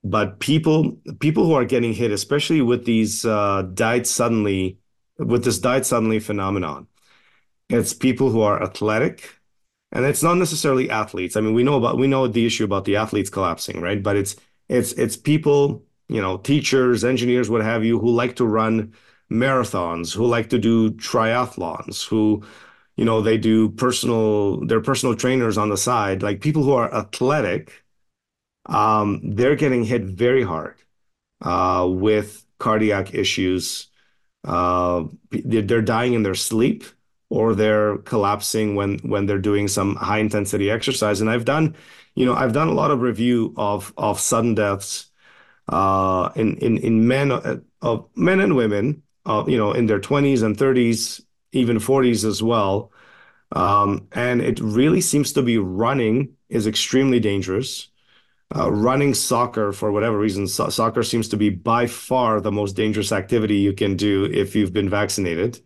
but 0.03 0.39
people 0.39 0.97
people 1.19 1.45
who 1.45 1.53
are 1.53 1.65
getting 1.65 1.93
hit, 1.93 2.11
especially 2.11 2.61
with 2.61 2.85
these 2.85 3.25
uh, 3.25 3.63
died 3.73 4.07
suddenly, 4.07 4.79
with 5.17 5.43
this 5.43 5.59
died 5.59 5.85
suddenly 5.85 6.19
phenomenon, 6.19 6.87
it's 7.69 7.93
people 7.93 8.29
who 8.29 8.41
are 8.41 8.61
athletic, 8.63 9.39
and 9.91 10.05
it's 10.05 10.23
not 10.23 10.35
necessarily 10.35 10.89
athletes. 10.89 11.35
I 11.35 11.41
mean, 11.41 11.53
we 11.53 11.63
know 11.63 11.77
about 11.77 11.97
we 11.97 12.07
know 12.07 12.27
the 12.27 12.45
issue 12.45 12.65
about 12.65 12.85
the 12.85 12.95
athletes 12.97 13.29
collapsing, 13.29 13.81
right? 13.81 14.01
But 14.01 14.15
it's 14.17 14.35
it's 14.69 14.93
it's 14.93 15.17
people, 15.17 15.83
you 16.07 16.21
know, 16.21 16.37
teachers, 16.37 17.03
engineers, 17.03 17.49
what 17.49 17.61
have 17.63 17.85
you, 17.85 17.99
who 17.99 18.09
like 18.11 18.35
to 18.37 18.45
run 18.45 18.93
marathons, 19.31 20.13
who 20.13 20.25
like 20.25 20.49
to 20.49 20.59
do 20.59 20.91
triathlons, 20.91 22.07
who 22.07 22.43
you 22.95 23.05
know 23.05 23.21
they 23.21 23.37
do 23.37 23.69
personal 23.69 24.65
they're 24.65 24.81
personal 24.81 25.15
trainers 25.15 25.57
on 25.57 25.69
the 25.69 25.77
side 25.77 26.21
like 26.21 26.41
people 26.41 26.63
who 26.63 26.73
are 26.73 26.93
athletic 26.93 27.83
um, 28.65 29.21
they're 29.23 29.55
getting 29.55 29.83
hit 29.83 30.03
very 30.03 30.43
hard 30.43 30.75
uh, 31.41 31.87
with 31.89 32.45
cardiac 32.59 33.13
issues 33.13 33.89
uh, 34.45 35.05
they're 35.31 35.81
dying 35.81 36.13
in 36.13 36.23
their 36.23 36.35
sleep 36.35 36.83
or 37.29 37.55
they're 37.55 37.97
collapsing 37.99 38.75
when 38.75 38.99
when 38.99 39.25
they're 39.25 39.39
doing 39.39 39.67
some 39.67 39.95
high 39.95 40.19
intensity 40.19 40.71
exercise. 40.71 41.21
And 41.21 41.29
I've 41.29 41.45
done, 41.45 41.75
you 42.15 42.25
know, 42.25 42.33
I've 42.33 42.53
done 42.53 42.67
a 42.69 42.73
lot 42.73 42.91
of 42.91 43.01
review 43.01 43.53
of 43.57 43.93
of 43.97 44.19
sudden 44.19 44.55
deaths 44.55 45.11
uh, 45.69 46.31
in 46.35 46.57
in 46.57 46.77
in 46.77 47.07
men 47.07 47.31
uh, 47.31 47.57
of 47.81 48.09
men 48.15 48.39
and 48.39 48.55
women, 48.55 49.03
you 49.47 49.57
know, 49.57 49.71
in 49.73 49.85
their 49.85 49.99
20s 49.99 50.43
and 50.43 50.57
30s, 50.57 51.21
even 51.51 51.79
40s 51.79 52.25
as 52.25 52.41
well. 52.43 52.91
Um, 53.53 54.07
and 54.13 54.41
it 54.41 54.59
really 54.59 55.01
seems 55.01 55.33
to 55.33 55.41
be 55.43 55.57
running 55.57 56.35
is 56.49 56.67
extremely 56.67 57.19
dangerous. 57.19 57.89
Uh, 58.55 58.71
running 58.71 59.13
soccer 59.13 59.71
for 59.71 59.91
whatever 59.91 60.17
reason, 60.17 60.47
so- 60.47 60.69
soccer 60.69 61.03
seems 61.03 61.29
to 61.29 61.37
be 61.37 61.49
by 61.51 61.85
far 61.87 62.41
the 62.41 62.51
most 62.51 62.75
dangerous 62.75 63.11
activity 63.11 63.57
you 63.57 63.73
can 63.73 63.95
do 63.95 64.25
if 64.25 64.55
you've 64.55 64.73
been 64.73 64.89
vaccinated 64.89 65.59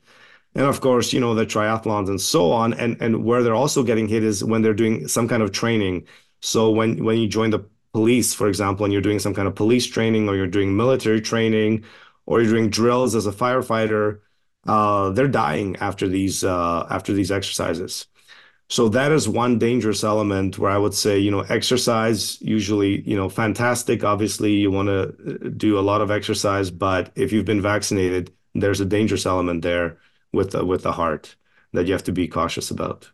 and 0.55 0.65
of 0.65 0.81
course, 0.81 1.13
you 1.13 1.19
know, 1.19 1.33
the 1.35 1.45
triathlons 1.45 2.09
and 2.09 2.21
so 2.21 2.51
on. 2.51 2.73
And 2.73 2.97
and 3.01 3.23
where 3.25 3.43
they're 3.43 3.55
also 3.55 3.83
getting 3.83 4.07
hit 4.07 4.23
is 4.23 4.43
when 4.43 4.61
they're 4.61 4.73
doing 4.73 5.07
some 5.07 5.27
kind 5.27 5.43
of 5.43 5.51
training. 5.51 6.07
So 6.41 6.69
when 6.71 7.03
when 7.03 7.17
you 7.17 7.27
join 7.27 7.49
the 7.49 7.65
police, 7.93 8.33
for 8.33 8.47
example, 8.47 8.85
and 8.85 8.93
you're 8.93 9.01
doing 9.01 9.19
some 9.19 9.33
kind 9.33 9.47
of 9.47 9.55
police 9.55 9.87
training 9.87 10.29
or 10.29 10.35
you're 10.35 10.47
doing 10.47 10.75
military 10.75 11.21
training 11.21 11.85
or 12.25 12.41
you're 12.41 12.51
doing 12.53 12.69
drills 12.69 13.15
as 13.15 13.25
a 13.27 13.31
firefighter, 13.31 14.19
uh, 14.67 15.09
they're 15.11 15.27
dying 15.27 15.75
after 15.77 16.07
these 16.07 16.43
uh, 16.43 16.87
after 16.89 17.13
these 17.13 17.31
exercises. 17.31 18.07
So 18.69 18.89
that 18.89 19.11
is 19.11 19.29
one 19.29 19.59
dangerous 19.59 20.03
element 20.03 20.57
where 20.57 20.71
I 20.71 20.77
would 20.77 20.93
say, 20.95 21.19
you 21.19 21.29
know, 21.31 21.41
exercise 21.41 22.41
usually, 22.41 23.01
you 23.07 23.15
know, 23.15 23.29
fantastic. 23.29 24.03
Obviously, 24.03 24.53
you 24.53 24.71
want 24.71 24.87
to 24.89 25.49
do 25.51 25.77
a 25.77 25.81
lot 25.81 26.01
of 26.01 26.09
exercise, 26.11 26.71
but 26.71 27.11
if 27.15 27.31
you've 27.31 27.45
been 27.45 27.61
vaccinated, 27.61 28.33
there's 28.55 28.81
a 28.81 28.85
dangerous 28.85 29.25
element 29.25 29.61
there 29.61 29.99
with 30.31 30.51
the, 30.51 30.65
with 30.65 30.83
the 30.83 30.93
heart 30.93 31.35
that 31.73 31.85
you 31.87 31.93
have 31.93 32.03
to 32.05 32.11
be 32.11 32.27
cautious 32.27 32.71
about. 32.71 33.11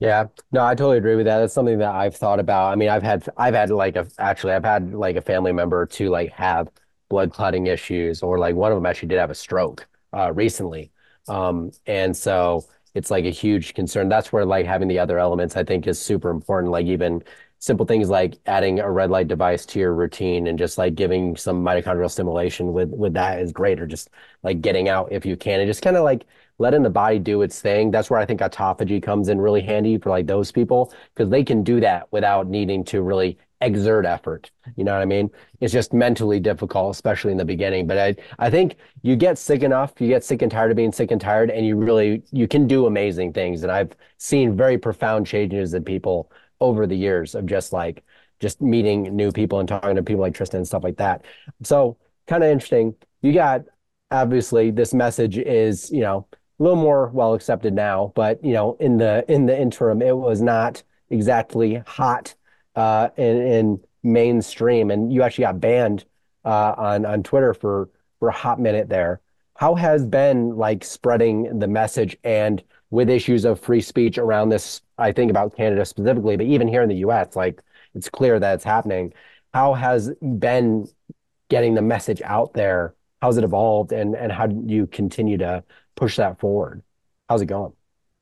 Yeah, 0.00 0.26
no, 0.50 0.64
I 0.64 0.74
totally 0.74 0.98
agree 0.98 1.14
with 1.14 1.26
that. 1.26 1.38
That's 1.38 1.54
something 1.54 1.78
that 1.78 1.94
I've 1.94 2.16
thought 2.16 2.40
about. 2.40 2.72
I 2.72 2.76
mean, 2.76 2.88
I've 2.88 3.04
had 3.04 3.28
I've 3.36 3.54
had 3.54 3.70
like 3.70 3.94
a 3.96 4.06
actually 4.18 4.52
I've 4.54 4.64
had 4.64 4.92
like 4.92 5.14
a 5.16 5.20
family 5.20 5.52
member 5.52 5.86
to 5.86 6.10
like 6.10 6.32
have 6.32 6.68
blood 7.12 7.30
clotting 7.30 7.66
issues, 7.66 8.22
or 8.22 8.38
like 8.38 8.54
one 8.56 8.72
of 8.72 8.76
them 8.78 8.86
actually 8.86 9.08
did 9.08 9.18
have 9.18 9.30
a 9.30 9.34
stroke 9.34 9.86
uh, 10.16 10.32
recently. 10.32 10.90
Um, 11.28 11.70
and 11.86 12.16
so 12.16 12.64
it's 12.94 13.10
like 13.10 13.26
a 13.26 13.30
huge 13.30 13.74
concern. 13.74 14.08
That's 14.08 14.32
where 14.32 14.46
like 14.46 14.64
having 14.66 14.88
the 14.88 14.98
other 14.98 15.18
elements 15.18 15.56
I 15.56 15.64
think 15.64 15.86
is 15.86 16.00
super 16.00 16.30
important. 16.30 16.72
Like 16.72 16.86
even 16.86 17.22
simple 17.58 17.86
things 17.86 18.08
like 18.08 18.38
adding 18.46 18.80
a 18.80 18.90
red 18.90 19.10
light 19.10 19.28
device 19.28 19.66
to 19.66 19.78
your 19.78 19.94
routine 19.94 20.46
and 20.48 20.58
just 20.58 20.78
like 20.78 20.94
giving 20.94 21.36
some 21.36 21.62
mitochondrial 21.62 22.10
stimulation 22.10 22.72
with 22.72 22.88
with 22.88 23.12
that 23.14 23.40
is 23.40 23.52
great. 23.52 23.78
Or 23.78 23.86
just 23.86 24.08
like 24.42 24.62
getting 24.62 24.88
out 24.88 25.12
if 25.12 25.26
you 25.26 25.36
can, 25.36 25.60
and 25.60 25.68
just 25.68 25.82
kind 25.82 25.96
of 25.96 26.04
like 26.04 26.24
letting 26.58 26.82
the 26.82 26.90
body 26.90 27.18
do 27.18 27.42
its 27.42 27.60
thing. 27.60 27.90
That's 27.90 28.08
where 28.10 28.20
I 28.20 28.26
think 28.26 28.40
autophagy 28.40 29.02
comes 29.02 29.28
in 29.28 29.38
really 29.40 29.60
handy 29.62 29.98
for 29.98 30.10
like 30.10 30.26
those 30.26 30.50
people 30.52 30.92
because 31.14 31.28
they 31.30 31.44
can 31.44 31.62
do 31.62 31.80
that 31.80 32.10
without 32.12 32.48
needing 32.48 32.84
to 32.84 33.02
really 33.02 33.38
exert 33.62 34.04
effort. 34.04 34.50
You 34.76 34.84
know 34.84 34.92
what 34.92 35.02
I 35.02 35.06
mean? 35.06 35.30
It's 35.60 35.72
just 35.72 35.92
mentally 35.92 36.40
difficult, 36.40 36.94
especially 36.94 37.32
in 37.32 37.38
the 37.38 37.44
beginning. 37.44 37.86
But 37.86 37.98
I, 37.98 38.16
I 38.38 38.50
think 38.50 38.76
you 39.02 39.16
get 39.16 39.38
sick 39.38 39.62
enough, 39.62 39.94
you 40.00 40.08
get 40.08 40.24
sick 40.24 40.42
and 40.42 40.50
tired 40.50 40.70
of 40.70 40.76
being 40.76 40.92
sick 40.92 41.10
and 41.10 41.20
tired, 41.20 41.50
and 41.50 41.66
you 41.66 41.76
really 41.76 42.22
you 42.32 42.46
can 42.48 42.66
do 42.66 42.86
amazing 42.86 43.32
things. 43.32 43.62
And 43.62 43.72
I've 43.72 43.92
seen 44.18 44.56
very 44.56 44.76
profound 44.78 45.26
changes 45.26 45.74
in 45.74 45.84
people 45.84 46.30
over 46.60 46.86
the 46.86 46.96
years 46.96 47.34
of 47.34 47.46
just 47.46 47.72
like 47.72 48.04
just 48.40 48.60
meeting 48.60 49.14
new 49.14 49.32
people 49.32 49.60
and 49.60 49.68
talking 49.68 49.96
to 49.96 50.02
people 50.02 50.20
like 50.20 50.34
Tristan 50.34 50.58
and 50.58 50.66
stuff 50.66 50.84
like 50.84 50.96
that. 50.96 51.24
So 51.62 51.96
kind 52.26 52.42
of 52.42 52.50
interesting. 52.50 52.94
You 53.22 53.32
got 53.32 53.62
obviously 54.10 54.70
this 54.70 54.92
message 54.92 55.38
is, 55.38 55.90
you 55.90 56.00
know, 56.00 56.26
a 56.58 56.62
little 56.62 56.76
more 56.76 57.08
well 57.08 57.34
accepted 57.34 57.72
now, 57.72 58.12
but 58.14 58.44
you 58.44 58.52
know, 58.52 58.76
in 58.80 58.98
the 58.98 59.24
in 59.28 59.46
the 59.46 59.58
interim, 59.58 60.02
it 60.02 60.16
was 60.16 60.42
not 60.42 60.82
exactly 61.10 61.82
hot 61.86 62.34
uh, 62.74 63.08
in, 63.16 63.36
in 63.42 63.80
mainstream, 64.02 64.90
and 64.90 65.12
you 65.12 65.22
actually 65.22 65.44
got 65.44 65.60
banned 65.60 66.04
uh, 66.44 66.74
on 66.76 67.06
on 67.06 67.22
Twitter 67.22 67.54
for 67.54 67.88
for 68.18 68.28
a 68.28 68.32
hot 68.32 68.60
minute 68.60 68.88
there. 68.88 69.20
How 69.56 69.74
has 69.74 70.04
been 70.04 70.56
like 70.56 70.84
spreading 70.84 71.58
the 71.58 71.68
message 71.68 72.16
and 72.24 72.62
with 72.90 73.08
issues 73.08 73.44
of 73.44 73.60
free 73.60 73.80
speech 73.80 74.18
around 74.18 74.48
this? 74.48 74.80
I 74.98 75.12
think 75.12 75.30
about 75.30 75.56
Canada 75.56 75.84
specifically, 75.84 76.36
but 76.36 76.46
even 76.46 76.68
here 76.68 76.82
in 76.82 76.88
the 76.88 76.96
U.S., 76.96 77.36
like 77.36 77.62
it's 77.94 78.08
clear 78.08 78.38
that 78.40 78.54
it's 78.54 78.64
happening. 78.64 79.12
How 79.52 79.74
has 79.74 80.10
been 80.38 80.88
getting 81.48 81.74
the 81.74 81.82
message 81.82 82.22
out 82.22 82.54
there? 82.54 82.94
How's 83.20 83.36
it 83.36 83.44
evolved, 83.44 83.92
and 83.92 84.16
and 84.16 84.32
how 84.32 84.46
do 84.46 84.62
you 84.66 84.86
continue 84.86 85.38
to 85.38 85.64
push 85.94 86.16
that 86.16 86.40
forward? 86.40 86.82
How's 87.28 87.42
it 87.42 87.46
going? 87.46 87.72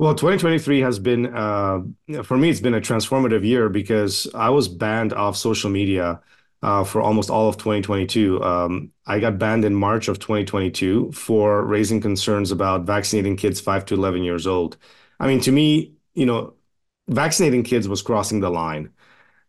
Well, 0.00 0.14
2023 0.14 0.80
has 0.80 0.98
been, 0.98 1.26
uh, 1.26 1.80
for 2.22 2.38
me, 2.38 2.48
it's 2.48 2.60
been 2.60 2.72
a 2.72 2.80
transformative 2.80 3.44
year 3.44 3.68
because 3.68 4.26
I 4.34 4.48
was 4.48 4.66
banned 4.66 5.12
off 5.12 5.36
social 5.36 5.68
media 5.68 6.22
uh, 6.62 6.84
for 6.84 7.02
almost 7.02 7.28
all 7.28 7.50
of 7.50 7.58
2022. 7.58 8.42
Um, 8.42 8.92
I 9.04 9.20
got 9.20 9.38
banned 9.38 9.62
in 9.66 9.74
March 9.74 10.08
of 10.08 10.18
2022 10.18 11.12
for 11.12 11.66
raising 11.66 12.00
concerns 12.00 12.50
about 12.50 12.84
vaccinating 12.84 13.36
kids 13.36 13.60
5 13.60 13.84
to 13.86 13.94
11 13.94 14.22
years 14.24 14.46
old. 14.46 14.78
I 15.18 15.26
mean, 15.26 15.38
to 15.40 15.52
me, 15.52 15.92
you 16.14 16.24
know, 16.24 16.54
vaccinating 17.08 17.62
kids 17.62 17.86
was 17.86 18.00
crossing 18.00 18.40
the 18.40 18.48
line. 18.48 18.88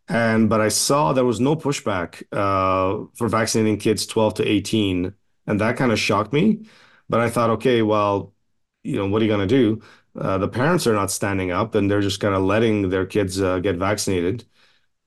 And 0.07 0.49
but 0.49 0.61
I 0.61 0.69
saw 0.69 1.14
there 1.14 1.26
was 1.26 1.40
no 1.40 1.56
pushback 1.56 2.23
uh, 2.34 3.06
for 3.15 3.30
vaccinating 3.30 3.78
kids 3.78 4.06
12 4.06 4.36
to 4.36 4.48
18, 4.48 5.14
and 5.48 5.61
that 5.61 5.78
kind 5.78 5.91
of 5.91 5.99
shocked 5.99 6.34
me. 6.34 6.65
But 7.10 7.22
I 7.22 7.30
thought, 7.30 7.52
okay, 7.52 7.82
well, 7.82 8.34
you 8.84 8.98
know, 8.98 9.07
what 9.07 9.22
are 9.22 9.26
you 9.26 9.32
going 9.32 9.48
to 9.48 9.56
do? 9.56 9.82
Uh, 10.17 10.38
the 10.38 10.47
parents 10.47 10.85
are 10.88 10.93
not 10.93 11.09
standing 11.09 11.51
up 11.51 11.73
and 11.73 11.89
they're 11.89 12.01
just 12.01 12.19
kind 12.19 12.35
of 12.35 12.43
letting 12.43 12.89
their 12.89 13.05
kids 13.05 13.41
uh, 13.41 13.59
get 13.59 13.77
vaccinated 13.77 14.43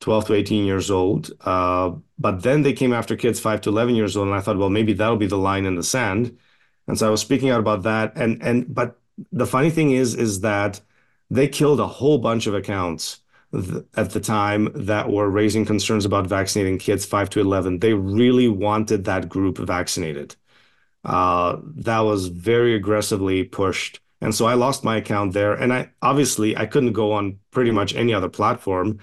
12 0.01 0.27
to 0.27 0.35
18 0.35 0.65
years 0.65 0.91
old 0.91 1.31
uh, 1.43 1.93
but 2.19 2.43
then 2.43 2.63
they 2.63 2.73
came 2.73 2.93
after 2.93 3.17
kids 3.17 3.39
5 3.39 3.61
to 3.63 3.71
11 3.71 3.95
years 3.97 4.17
old 4.17 4.29
and 4.29 4.37
i 4.37 4.41
thought 4.41 4.59
well 4.59 4.71
maybe 4.71 4.95
that'll 4.95 5.17
be 5.17 5.27
the 5.27 5.37
line 5.39 5.67
in 5.67 5.75
the 5.77 5.83
sand. 5.83 6.37
And 6.89 6.99
so 6.99 7.07
i 7.07 7.11
was 7.11 7.21
speaking 7.21 7.51
out 7.51 7.61
about 7.61 7.83
that 7.83 8.13
and 8.17 8.43
and 8.43 8.75
but 8.75 8.99
the 9.33 9.47
funny 9.47 9.71
thing 9.71 9.91
is 9.93 10.15
is 10.15 10.41
that 10.41 10.81
they 11.31 11.49
killed 11.49 11.81
a 11.81 11.87
whole 11.87 12.19
bunch 12.19 12.47
of 12.47 12.55
accounts 12.55 13.21
th- 13.53 13.85
at 13.97 14.11
the 14.11 14.21
time 14.21 14.71
that 14.75 15.11
were 15.11 15.29
raising 15.29 15.65
concerns 15.65 16.05
about 16.05 16.27
vaccinating 16.27 16.79
kids 16.79 17.05
5 17.05 17.31
to 17.31 17.41
11 17.41 17.81
they 17.81 17.95
really 17.95 18.49
wanted 18.49 19.05
that 19.05 19.29
group 19.29 19.59
vaccinated. 19.59 20.37
Uh, 21.05 21.59
that 21.77 22.01
was 22.01 22.29
very 22.29 22.75
aggressively 22.75 23.45
pushed 23.45 24.01
and 24.25 24.35
so 24.35 24.47
I 24.47 24.55
lost 24.55 24.85
my 24.85 24.97
account 24.97 25.35
there. 25.35 25.53
And 25.55 25.73
I 25.73 25.91
obviously 26.03 26.57
I 26.57 26.67
couldn't 26.67 26.95
go 26.95 27.13
on 27.13 27.39
pretty 27.51 27.71
much 27.71 27.95
any 27.95 28.15
other 28.15 28.29
platform. 28.29 28.99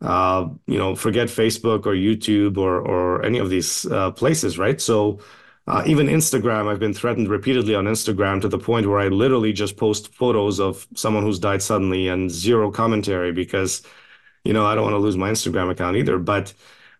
Uh, 0.00 0.48
you 0.66 0.78
know, 0.78 0.94
forget 0.94 1.28
Facebook 1.28 1.86
or 1.86 1.94
YouTube 1.94 2.58
or 2.58 2.78
or 2.80 3.24
any 3.24 3.38
of 3.38 3.50
these 3.50 3.86
uh, 3.86 4.12
places, 4.12 4.58
right? 4.58 4.80
So 4.80 5.20
uh, 5.66 5.82
even 5.86 6.06
Instagram, 6.06 6.68
I've 6.68 6.78
been 6.78 6.94
threatened 6.94 7.28
repeatedly 7.28 7.74
on 7.74 7.86
Instagram 7.86 8.40
to 8.42 8.48
the 8.48 8.58
point 8.58 8.86
where 8.86 9.00
I 9.00 9.08
literally 9.08 9.52
just 9.52 9.76
post 9.76 10.14
photos 10.14 10.60
of 10.60 10.86
someone 10.94 11.22
who's 11.22 11.38
died 11.38 11.62
suddenly 11.62 12.08
and 12.08 12.30
zero 12.30 12.70
commentary 12.70 13.32
because, 13.32 13.82
you 14.44 14.52
know, 14.52 14.66
I 14.66 14.74
don't 14.74 14.84
want 14.84 14.94
to 14.94 14.98
lose 14.98 15.16
my 15.16 15.30
Instagram 15.30 15.70
account 15.70 15.96
either. 15.96 16.18
But 16.18 16.54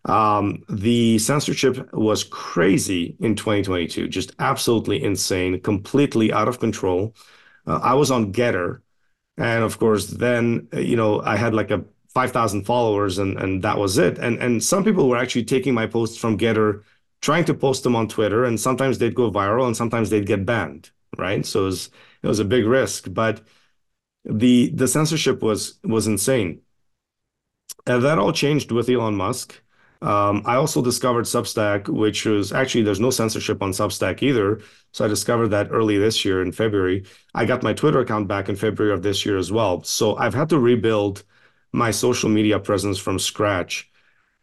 um, 0.05 0.63
the 0.69 1.19
censorship 1.19 1.93
was 1.93 2.23
crazy 2.23 3.15
in 3.19 3.35
2022, 3.35 4.07
just 4.07 4.33
absolutely 4.39 5.03
insane, 5.03 5.59
completely 5.61 6.31
out 6.31 6.47
of 6.47 6.59
control. 6.59 7.15
Uh, 7.69 7.79
I 7.83 7.93
was 7.93 8.11
on 8.11 8.33
Gettr, 8.33 8.81
and 9.37 9.63
of 9.63 9.79
course, 9.79 10.07
then 10.07 10.67
you 10.73 10.95
know 10.95 11.21
I 11.21 11.37
had 11.37 11.53
like 11.53 11.71
a 11.71 11.85
five 12.13 12.31
thousand 12.31 12.65
followers, 12.65 13.19
and 13.19 13.37
and 13.37 13.63
that 13.63 13.77
was 13.77 13.97
it. 13.97 14.17
And 14.17 14.39
and 14.39 14.63
some 14.63 14.83
people 14.83 15.07
were 15.07 15.17
actually 15.17 15.45
taking 15.45 15.73
my 15.75 15.87
posts 15.87 16.17
from 16.17 16.37
Gettr, 16.37 16.83
trying 17.21 17.45
to 17.45 17.53
post 17.53 17.83
them 17.83 17.95
on 17.95 18.07
Twitter, 18.07 18.43
and 18.45 18.59
sometimes 18.59 18.97
they'd 18.97 19.15
go 19.15 19.31
viral, 19.31 19.67
and 19.67 19.77
sometimes 19.77 20.09
they'd 20.09 20.25
get 20.27 20.45
banned. 20.45 20.91
Right, 21.17 21.45
so 21.45 21.61
it 21.63 21.65
was 21.65 21.89
it 22.23 22.27
was 22.27 22.39
a 22.39 22.45
big 22.45 22.65
risk, 22.65 23.13
but 23.13 23.41
the 24.25 24.71
the 24.71 24.87
censorship 24.87 25.41
was 25.43 25.79
was 25.83 26.07
insane. 26.07 26.61
And 27.85 28.03
that 28.03 28.19
all 28.19 28.33
changed 28.33 28.71
with 28.71 28.89
Elon 28.89 29.15
Musk. 29.15 29.61
Um, 30.01 30.43
I 30.45 30.55
also 30.55 30.81
discovered 30.81 31.25
Substack, 31.25 31.89
which 31.89 32.25
was 32.25 32.53
actually 32.53 32.83
there's 32.83 33.01
no 33.01 33.09
censorship 33.09 33.61
on 33.61 33.71
Substack 33.71 34.23
either. 34.23 34.61
So 34.93 35.03
I 35.05 35.07
discovered 35.09 35.49
that 35.49 35.67
early 35.71 35.97
this 35.97 36.23
year 36.23 36.41
in 36.41 36.51
February. 36.53 37.05
I 37.35 37.45
got 37.45 37.63
my 37.63 37.73
Twitter 37.73 37.99
account 37.99 38.27
back 38.27 38.47
in 38.47 38.55
February 38.55 38.93
of 38.93 39.03
this 39.03 39.25
year 39.25 39.37
as 39.37 39.51
well. 39.51 39.83
So 39.83 40.15
I've 40.17 40.33
had 40.33 40.49
to 40.49 40.59
rebuild 40.59 41.23
my 41.73 41.91
social 41.91 42.29
media 42.29 42.59
presence 42.59 42.97
from 42.97 43.19
scratch. 43.19 43.89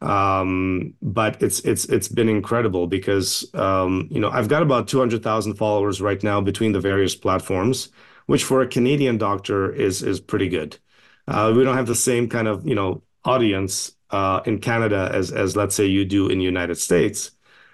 Um, 0.02 0.94
but 1.00 1.42
it's 1.42 1.60
it's 1.60 1.86
it's 1.86 2.08
been 2.08 2.28
incredible 2.28 2.86
because 2.86 3.48
um, 3.54 4.08
you 4.10 4.20
know 4.20 4.28
I've 4.30 4.48
got 4.48 4.62
about 4.62 4.88
200,000 4.88 5.54
followers 5.54 6.02
right 6.02 6.22
now 6.22 6.40
between 6.42 6.72
the 6.72 6.80
various 6.80 7.14
platforms, 7.14 7.88
which 8.26 8.44
for 8.44 8.60
a 8.60 8.68
Canadian 8.68 9.16
doctor 9.18 9.72
is 9.72 10.02
is 10.02 10.20
pretty 10.20 10.48
good. 10.48 10.78
Uh, 11.26 11.52
we 11.56 11.64
don't 11.64 11.76
have 11.76 11.86
the 11.86 11.94
same 11.94 12.28
kind 12.28 12.46
of 12.46 12.66
you 12.68 12.74
know 12.74 13.02
audience 13.24 13.95
uh, 14.10 14.40
in 14.46 14.58
Canada 14.60 15.10
as 15.12 15.32
as 15.32 15.56
let's 15.56 15.74
say 15.74 15.86
you 15.86 16.04
do 16.04 16.28
in 16.28 16.38
the 16.38 16.44
United 16.44 16.76
States. 16.76 17.32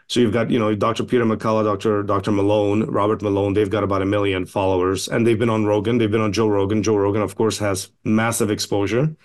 So 0.09 0.21
you've 0.21 0.33
got 0.33 0.51
you 0.51 0.59
know 0.59 0.75
Dr. 0.75 1.05
Peter 1.05 1.25
McCullough, 1.25 1.65
Dr. 1.65 2.03
Dr. 2.03 2.33
Malone, 2.33 2.85
Robert 2.85 3.23
Malone. 3.23 3.55
They've 3.55 3.71
got 3.71 3.85
about 3.85 4.03
a 4.03 4.07
million 4.07 4.45
followers, 4.47 5.09
and 5.09 5.27
they've 5.27 5.39
been 5.39 5.51
on 5.51 5.65
Rogan. 5.65 5.99
They've 5.99 6.11
been 6.11 6.21
on 6.21 6.33
Joe 6.33 6.49
Rogan. 6.49 6.83
Joe 6.83 6.97
Rogan, 6.97 7.23
of 7.23 7.37
course, 7.37 7.59
has 7.59 7.91
massive 8.05 8.51
exposure. 8.51 9.17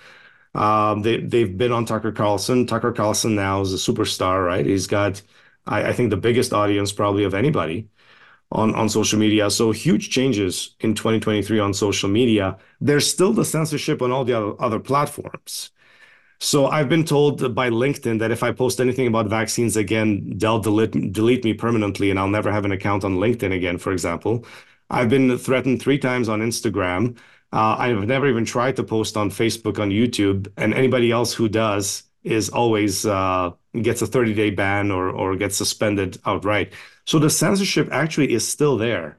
Um, 0.55 1.01
they 1.01 1.17
they've 1.21 1.57
been 1.57 1.71
on 1.71 1.85
Tucker 1.85 2.11
Carlson. 2.11 2.65
Tucker 2.67 2.91
Carlson 2.91 3.35
now 3.35 3.61
is 3.61 3.73
a 3.73 3.77
superstar, 3.91 4.45
right? 4.45 4.65
He's 4.65 4.87
got 4.87 5.21
I, 5.65 5.89
I 5.89 5.93
think 5.93 6.09
the 6.09 6.17
biggest 6.17 6.53
audience 6.53 6.91
probably 6.91 7.23
of 7.23 7.33
anybody 7.33 7.89
on 8.51 8.73
on 8.75 8.89
social 8.89 9.19
media. 9.19 9.49
So 9.49 9.71
huge 9.71 10.09
changes 10.09 10.75
in 10.79 10.95
2023 10.95 11.59
on 11.59 11.73
social 11.73 12.09
media. 12.09 12.57
There's 12.81 13.09
still 13.09 13.33
the 13.33 13.45
censorship 13.45 14.01
on 14.01 14.11
all 14.11 14.25
the 14.25 14.33
other, 14.33 14.61
other 14.61 14.79
platforms. 14.79 15.71
So 16.39 16.67
I've 16.67 16.89
been 16.89 17.03
told 17.03 17.55
by 17.55 17.69
LinkedIn 17.69 18.19
that 18.19 18.31
if 18.31 18.43
I 18.43 18.51
post 18.51 18.79
anything 18.79 19.07
about 19.07 19.27
vaccines 19.27 19.75
again, 19.75 20.33
they'll 20.37 20.59
delete 20.59 21.11
delete 21.11 21.43
me 21.43 21.53
permanently, 21.53 22.11
and 22.11 22.19
I'll 22.19 22.27
never 22.29 22.51
have 22.51 22.65
an 22.65 22.71
account 22.71 23.03
on 23.03 23.15
LinkedIn 23.17 23.53
again. 23.55 23.77
For 23.77 23.91
example, 23.91 24.45
I've 24.89 25.09
been 25.09 25.37
threatened 25.37 25.81
three 25.81 25.97
times 25.97 26.29
on 26.29 26.41
Instagram. 26.41 27.17
Uh, 27.51 27.75
I've 27.79 28.05
never 28.07 28.27
even 28.27 28.45
tried 28.45 28.75
to 28.75 28.83
post 28.83 29.17
on 29.17 29.29
Facebook, 29.31 29.79
on 29.79 29.89
YouTube, 29.89 30.51
and 30.57 30.73
anybody 30.73 31.11
else 31.11 31.33
who 31.33 31.49
does 31.49 32.03
is 32.23 32.49
always 32.49 33.05
uh, 33.05 33.51
gets 33.81 34.01
a 34.01 34.07
30 34.07 34.33
day 34.35 34.51
ban 34.51 34.91
or 34.91 35.09
or 35.09 35.35
gets 35.35 35.57
suspended 35.57 36.19
outright. 36.25 36.73
So 37.05 37.17
the 37.19 37.29
censorship 37.31 37.89
actually 37.91 38.31
is 38.33 38.47
still 38.47 38.77
there. 38.77 39.17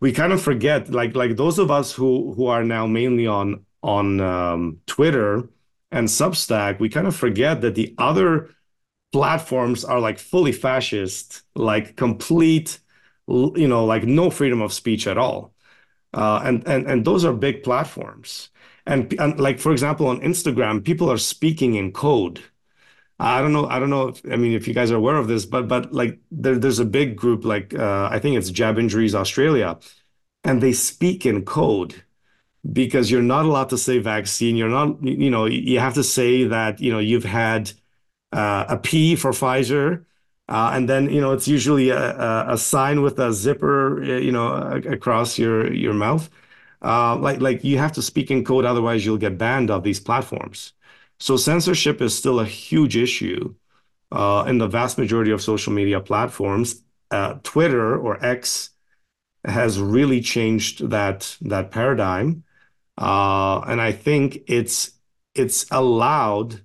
We 0.00 0.12
kind 0.12 0.32
of 0.32 0.42
forget, 0.42 0.90
like 0.90 1.14
like 1.16 1.36
those 1.36 1.58
of 1.58 1.70
us 1.70 1.92
who 1.92 2.34
who 2.34 2.46
are 2.46 2.64
now 2.64 2.86
mainly 2.86 3.26
on 3.26 3.64
on 3.82 4.20
um, 4.20 4.80
Twitter 4.86 5.48
and 5.92 6.08
Substack, 6.08 6.80
we 6.80 6.88
kind 6.88 7.06
of 7.06 7.14
forget 7.14 7.60
that 7.60 7.74
the 7.74 7.94
other 7.98 8.50
platforms 9.12 9.84
are 9.84 10.00
like 10.00 10.18
fully 10.18 10.52
fascist, 10.52 11.42
like 11.54 11.96
complete, 11.96 12.80
you 13.28 13.68
know, 13.68 13.84
like 13.84 14.04
no 14.04 14.30
freedom 14.30 14.62
of 14.62 14.72
speech 14.72 15.06
at 15.06 15.18
all. 15.18 15.54
Uh, 16.14 16.40
and 16.44 16.66
and 16.68 16.86
and 16.90 17.04
those 17.04 17.24
are 17.24 17.32
big 17.32 17.62
platforms. 17.62 18.50
And, 18.86 19.12
and 19.20 19.38
like 19.38 19.60
for 19.60 19.72
example, 19.72 20.08
on 20.08 20.20
Instagram, 20.20 20.84
people 20.84 21.10
are 21.10 21.18
speaking 21.18 21.74
in 21.76 21.92
code. 21.92 22.40
I 23.18 23.40
don't 23.40 23.52
know. 23.52 23.66
I 23.68 23.78
don't 23.78 23.90
know. 23.90 24.08
If, 24.08 24.22
I 24.30 24.36
mean, 24.36 24.52
if 24.52 24.66
you 24.68 24.74
guys 24.74 24.90
are 24.90 24.96
aware 24.96 25.16
of 25.16 25.28
this, 25.28 25.46
but 25.46 25.68
but 25.68 25.92
like 25.92 26.20
there, 26.30 26.58
there's 26.58 26.80
a 26.80 26.84
big 26.84 27.16
group 27.16 27.44
like 27.44 27.74
uh, 27.74 28.08
I 28.10 28.18
think 28.18 28.36
it's 28.36 28.50
Jab 28.50 28.78
Injuries 28.78 29.14
Australia, 29.14 29.78
and 30.44 30.62
they 30.62 30.72
speak 30.72 31.26
in 31.26 31.44
code 31.44 32.02
because 32.70 33.10
you're 33.10 33.22
not 33.22 33.44
allowed 33.44 33.70
to 33.70 33.78
say 33.78 33.98
vaccine. 33.98 34.56
You're 34.56 34.68
not, 34.68 35.02
you 35.02 35.30
know, 35.30 35.46
you 35.46 35.80
have 35.80 35.94
to 35.94 36.04
say 36.04 36.44
that, 36.44 36.80
you 36.80 36.92
know, 36.92 37.00
you've 37.00 37.24
had 37.24 37.72
uh, 38.32 38.66
a 38.68 38.76
P 38.76 39.16
for 39.16 39.32
Pfizer. 39.32 40.04
Uh, 40.48 40.72
and 40.74 40.88
then, 40.88 41.10
you 41.10 41.20
know, 41.20 41.32
it's 41.32 41.48
usually 41.48 41.90
a, 41.90 42.50
a, 42.50 42.58
sign 42.58 43.00
with 43.00 43.18
a 43.18 43.32
zipper, 43.32 44.02
you 44.02 44.32
know, 44.32 44.52
across 44.88 45.38
your, 45.38 45.72
your 45.72 45.94
mouth. 45.94 46.28
Uh, 46.82 47.16
like, 47.16 47.40
like 47.40 47.64
you 47.64 47.78
have 47.78 47.92
to 47.92 48.02
speak 48.02 48.30
in 48.30 48.44
code, 48.44 48.64
otherwise 48.64 49.04
you'll 49.06 49.16
get 49.16 49.38
banned 49.38 49.70
off 49.70 49.82
these 49.82 50.00
platforms. 50.00 50.72
So 51.20 51.36
censorship 51.36 52.02
is 52.02 52.16
still 52.16 52.40
a 52.40 52.44
huge 52.44 52.96
issue 52.96 53.54
uh, 54.10 54.44
in 54.46 54.58
the 54.58 54.66
vast 54.66 54.98
majority 54.98 55.30
of 55.30 55.40
social 55.40 55.72
media 55.72 56.00
platforms. 56.00 56.82
Uh, 57.10 57.34
Twitter 57.42 57.96
or 57.96 58.24
X 58.24 58.70
has 59.44 59.78
really 59.80 60.20
changed 60.20 60.90
that 60.90 61.36
that 61.40 61.70
paradigm. 61.70 62.44
Uh, 62.98 63.60
and 63.66 63.80
I 63.80 63.92
think 63.92 64.42
it's 64.46 64.92
it's 65.34 65.66
allowed 65.70 66.60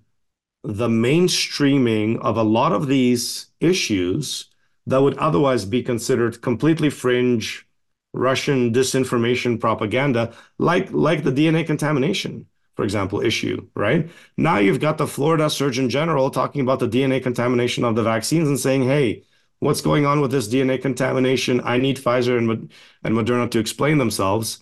the 0.63 0.87
mainstreaming 0.89 2.19
of 2.19 2.37
a 2.37 2.43
lot 2.43 2.73
of 2.73 2.87
these 2.87 3.47
issues 3.59 4.49
that 4.85 5.01
would 5.01 5.17
otherwise 5.17 5.65
be 5.65 5.83
considered 5.83 6.41
completely 6.41 6.89
fringe, 6.89 7.67
Russian 8.13 8.73
disinformation 8.73 9.59
propaganda, 9.59 10.33
like 10.57 10.91
like 10.91 11.23
the 11.23 11.31
DNA 11.31 11.65
contamination, 11.65 12.47
for 12.75 12.83
example, 12.83 13.21
issue, 13.21 13.67
right? 13.75 14.09
Now 14.37 14.57
you've 14.59 14.79
got 14.79 14.97
the 14.97 15.07
Florida 15.07 15.49
Surgeon 15.49 15.89
General 15.89 16.29
talking 16.31 16.61
about 16.61 16.79
the 16.79 16.87
DNA 16.89 17.21
contamination 17.21 17.83
of 17.83 17.95
the 17.95 18.03
vaccines 18.03 18.47
and 18.47 18.59
saying, 18.59 18.83
hey, 18.83 19.23
what's 19.59 19.81
going 19.81 20.05
on 20.05 20.21
with 20.21 20.31
this 20.31 20.47
DNA 20.47 20.81
contamination? 20.81 21.61
I 21.63 21.77
need 21.77 21.97
Pfizer 21.97 22.37
and, 22.37 22.71
and 23.03 23.15
Moderna 23.15 23.49
to 23.51 23.59
explain 23.59 23.97
themselves. 23.97 24.59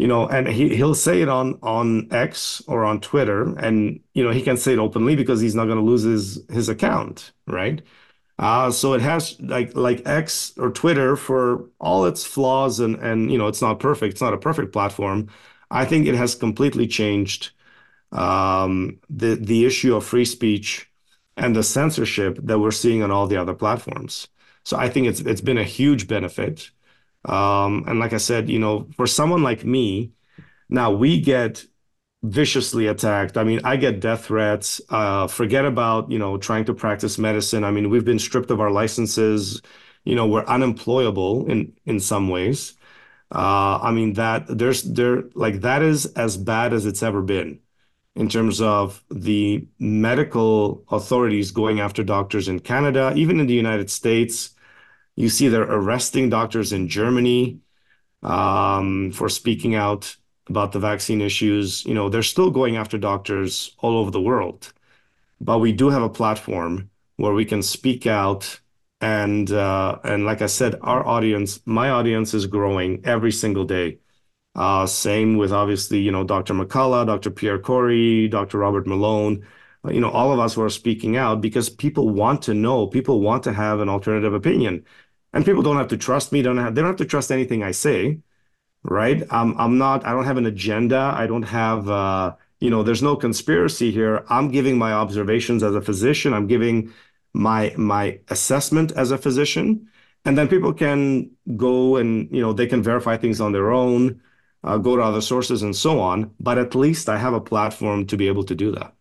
You 0.00 0.06
know, 0.08 0.26
and 0.28 0.48
he, 0.48 0.74
he'll 0.76 0.94
say 0.94 1.20
it 1.22 1.28
on 1.28 1.58
on 1.62 2.08
X 2.12 2.62
or 2.66 2.84
on 2.84 3.00
Twitter, 3.02 3.42
and 3.58 4.00
you 4.14 4.24
know 4.24 4.30
he 4.30 4.42
can 4.42 4.56
say 4.56 4.72
it 4.72 4.78
openly 4.78 5.14
because 5.16 5.40
he's 5.42 5.54
not 5.54 5.66
going 5.66 5.78
to 5.78 5.84
lose 5.84 6.04
his 6.04 6.42
his 6.50 6.68
account, 6.70 7.32
right? 7.46 7.82
Uh, 8.38 8.70
so 8.70 8.94
it 8.94 9.02
has 9.02 9.40
like 9.40 9.74
like 9.76 10.02
X 10.06 10.52
or 10.58 10.70
Twitter 10.70 11.16
for 11.16 11.68
all 11.80 12.06
its 12.06 12.24
flaws 12.26 12.80
and 12.80 12.96
and 12.96 13.30
you 13.32 13.38
know 13.38 13.48
it's 13.48 13.62
not 13.62 13.80
perfect. 13.80 14.12
It's 14.14 14.22
not 14.22 14.34
a 14.34 14.38
perfect 14.38 14.72
platform. 14.72 15.28
I 15.70 15.84
think 15.86 16.06
it 16.06 16.14
has 16.16 16.34
completely 16.36 16.86
changed 16.88 17.50
um, 18.12 18.98
the 19.10 19.36
the 19.36 19.66
issue 19.66 19.94
of 19.96 20.04
free 20.04 20.24
speech 20.24 20.90
and 21.36 21.56
the 21.56 21.62
censorship 21.62 22.38
that 22.42 22.58
we're 22.58 22.70
seeing 22.72 23.02
on 23.02 23.10
all 23.10 23.26
the 23.26 23.36
other 23.36 23.54
platforms. 23.54 24.28
So 24.64 24.76
I 24.76 24.88
think 24.88 25.06
it's 25.08 25.20
it's 25.20 25.40
been 25.40 25.58
a 25.58 25.64
huge 25.64 26.08
benefit. 26.08 26.70
Um, 27.24 27.84
and 27.86 27.98
like 27.98 28.12
I 28.12 28.18
said, 28.18 28.48
you 28.48 28.58
know, 28.58 28.88
for 28.96 29.06
someone 29.06 29.42
like 29.42 29.64
me, 29.64 30.12
now 30.68 30.90
we 30.92 31.20
get 31.20 31.64
viciously 32.22 32.86
attacked. 32.86 33.36
I 33.36 33.44
mean, 33.44 33.60
I 33.64 33.76
get 33.76 34.00
death 34.00 34.26
threats. 34.26 34.80
Uh, 34.88 35.26
forget 35.26 35.64
about, 35.64 36.10
you 36.10 36.18
know, 36.18 36.36
trying 36.38 36.64
to 36.66 36.74
practice 36.74 37.18
medicine. 37.18 37.64
I 37.64 37.70
mean, 37.70 37.90
we've 37.90 38.04
been 38.04 38.18
stripped 38.18 38.50
of 38.50 38.60
our 38.60 38.70
licenses. 38.70 39.60
You 40.04 40.14
know, 40.14 40.26
we're 40.26 40.44
unemployable 40.46 41.46
in 41.50 41.72
in 41.84 42.00
some 42.00 42.28
ways. 42.28 42.74
Uh, 43.32 43.78
I 43.82 43.92
mean, 43.92 44.14
that 44.14 44.46
there's 44.48 44.82
there 44.82 45.24
like 45.34 45.60
that 45.60 45.82
is 45.82 46.06
as 46.14 46.36
bad 46.36 46.72
as 46.72 46.86
it's 46.86 47.02
ever 47.02 47.22
been 47.22 47.60
in 48.16 48.28
terms 48.28 48.60
of 48.60 49.04
the 49.10 49.66
medical 49.78 50.84
authorities 50.90 51.50
going 51.52 51.80
after 51.80 52.02
doctors 52.02 52.48
in 52.48 52.60
Canada, 52.60 53.12
even 53.16 53.40
in 53.40 53.46
the 53.46 53.54
United 53.54 53.90
States. 53.90 54.50
You 55.20 55.28
see 55.28 55.48
they're 55.48 55.62
arresting 55.62 56.30
doctors 56.30 56.72
in 56.72 56.88
Germany 56.88 57.60
um, 58.22 59.12
for 59.12 59.28
speaking 59.28 59.74
out 59.74 60.16
about 60.48 60.72
the 60.72 60.78
vaccine 60.78 61.20
issues. 61.20 61.84
You 61.84 61.94
know, 61.94 62.08
they're 62.08 62.22
still 62.22 62.50
going 62.50 62.76
after 62.76 62.96
doctors 62.98 63.74
all 63.78 63.98
over 63.98 64.10
the 64.10 64.20
world. 64.20 64.72
But 65.40 65.58
we 65.58 65.72
do 65.72 65.90
have 65.90 66.02
a 66.02 66.08
platform 66.08 66.90
where 67.16 67.34
we 67.34 67.44
can 67.44 67.62
speak 67.62 68.06
out 68.06 68.60
and 69.02 69.50
uh, 69.50 69.98
and 70.04 70.24
like 70.24 70.42
I 70.42 70.46
said, 70.46 70.76
our 70.82 71.06
audience, 71.06 71.60
my 71.66 71.90
audience 71.90 72.34
is 72.34 72.46
growing 72.46 73.00
every 73.04 73.32
single 73.32 73.64
day. 73.64 73.98
Uh, 74.54 74.86
same 74.86 75.36
with 75.36 75.52
obviously, 75.52 76.00
you 76.00 76.10
know, 76.12 76.24
Dr. 76.24 76.54
McCullough, 76.54 77.06
Dr. 77.06 77.30
Pierre 77.30 77.58
Kory, 77.58 78.28
Dr. 78.28 78.58
Robert 78.58 78.86
Malone, 78.86 79.46
you 79.88 80.00
know, 80.00 80.10
all 80.10 80.32
of 80.32 80.38
us 80.38 80.54
who 80.54 80.62
are 80.62 80.70
speaking 80.70 81.16
out 81.16 81.40
because 81.40 81.70
people 81.70 82.10
want 82.10 82.42
to 82.42 82.54
know, 82.54 82.86
people 82.86 83.20
want 83.20 83.42
to 83.44 83.52
have 83.52 83.80
an 83.80 83.88
alternative 83.88 84.34
opinion. 84.34 84.84
And 85.32 85.44
people 85.44 85.62
don't 85.62 85.76
have 85.76 85.88
to 85.88 85.96
trust 85.96 86.32
me, 86.32 86.42
don't 86.42 86.58
have, 86.58 86.74
they 86.74 86.80
don't 86.82 86.90
have 86.90 86.96
to 86.96 87.04
trust 87.04 87.30
anything 87.30 87.62
I 87.62 87.70
say 87.72 88.20
right? 88.82 89.22
I'm 89.30 89.58
I'm 89.58 89.78
not 89.78 90.06
I 90.06 90.12
don't 90.12 90.24
have 90.24 90.36
an 90.38 90.46
agenda. 90.46 91.12
I 91.14 91.26
don't 91.26 91.42
have 91.42 91.88
uh, 91.88 92.34
you 92.60 92.70
know, 92.70 92.82
there's 92.82 93.02
no 93.02 93.16
conspiracy 93.16 93.90
here. 93.90 94.24
I'm 94.28 94.50
giving 94.50 94.78
my 94.78 94.92
observations 94.92 95.62
as 95.62 95.74
a 95.74 95.80
physician. 95.80 96.34
I'm 96.34 96.46
giving 96.46 96.92
my 97.32 97.74
my 97.76 98.20
assessment 98.28 98.92
as 98.92 99.10
a 99.10 99.18
physician, 99.18 99.88
and 100.24 100.36
then 100.36 100.48
people 100.48 100.72
can 100.72 101.30
go 101.56 101.96
and 101.96 102.28
you 102.34 102.40
know 102.40 102.52
they 102.52 102.66
can 102.66 102.82
verify 102.82 103.16
things 103.16 103.40
on 103.40 103.52
their 103.52 103.70
own, 103.70 104.20
uh, 104.64 104.78
go 104.78 104.96
to 104.96 105.02
other 105.02 105.20
sources 105.20 105.62
and 105.62 105.74
so 105.76 106.00
on. 106.00 106.34
But 106.40 106.58
at 106.58 106.74
least 106.74 107.08
I 107.08 107.18
have 107.18 107.34
a 107.34 107.40
platform 107.40 108.06
to 108.06 108.16
be 108.16 108.28
able 108.28 108.44
to 108.44 108.54
do 108.54 108.72
that. 108.72 108.94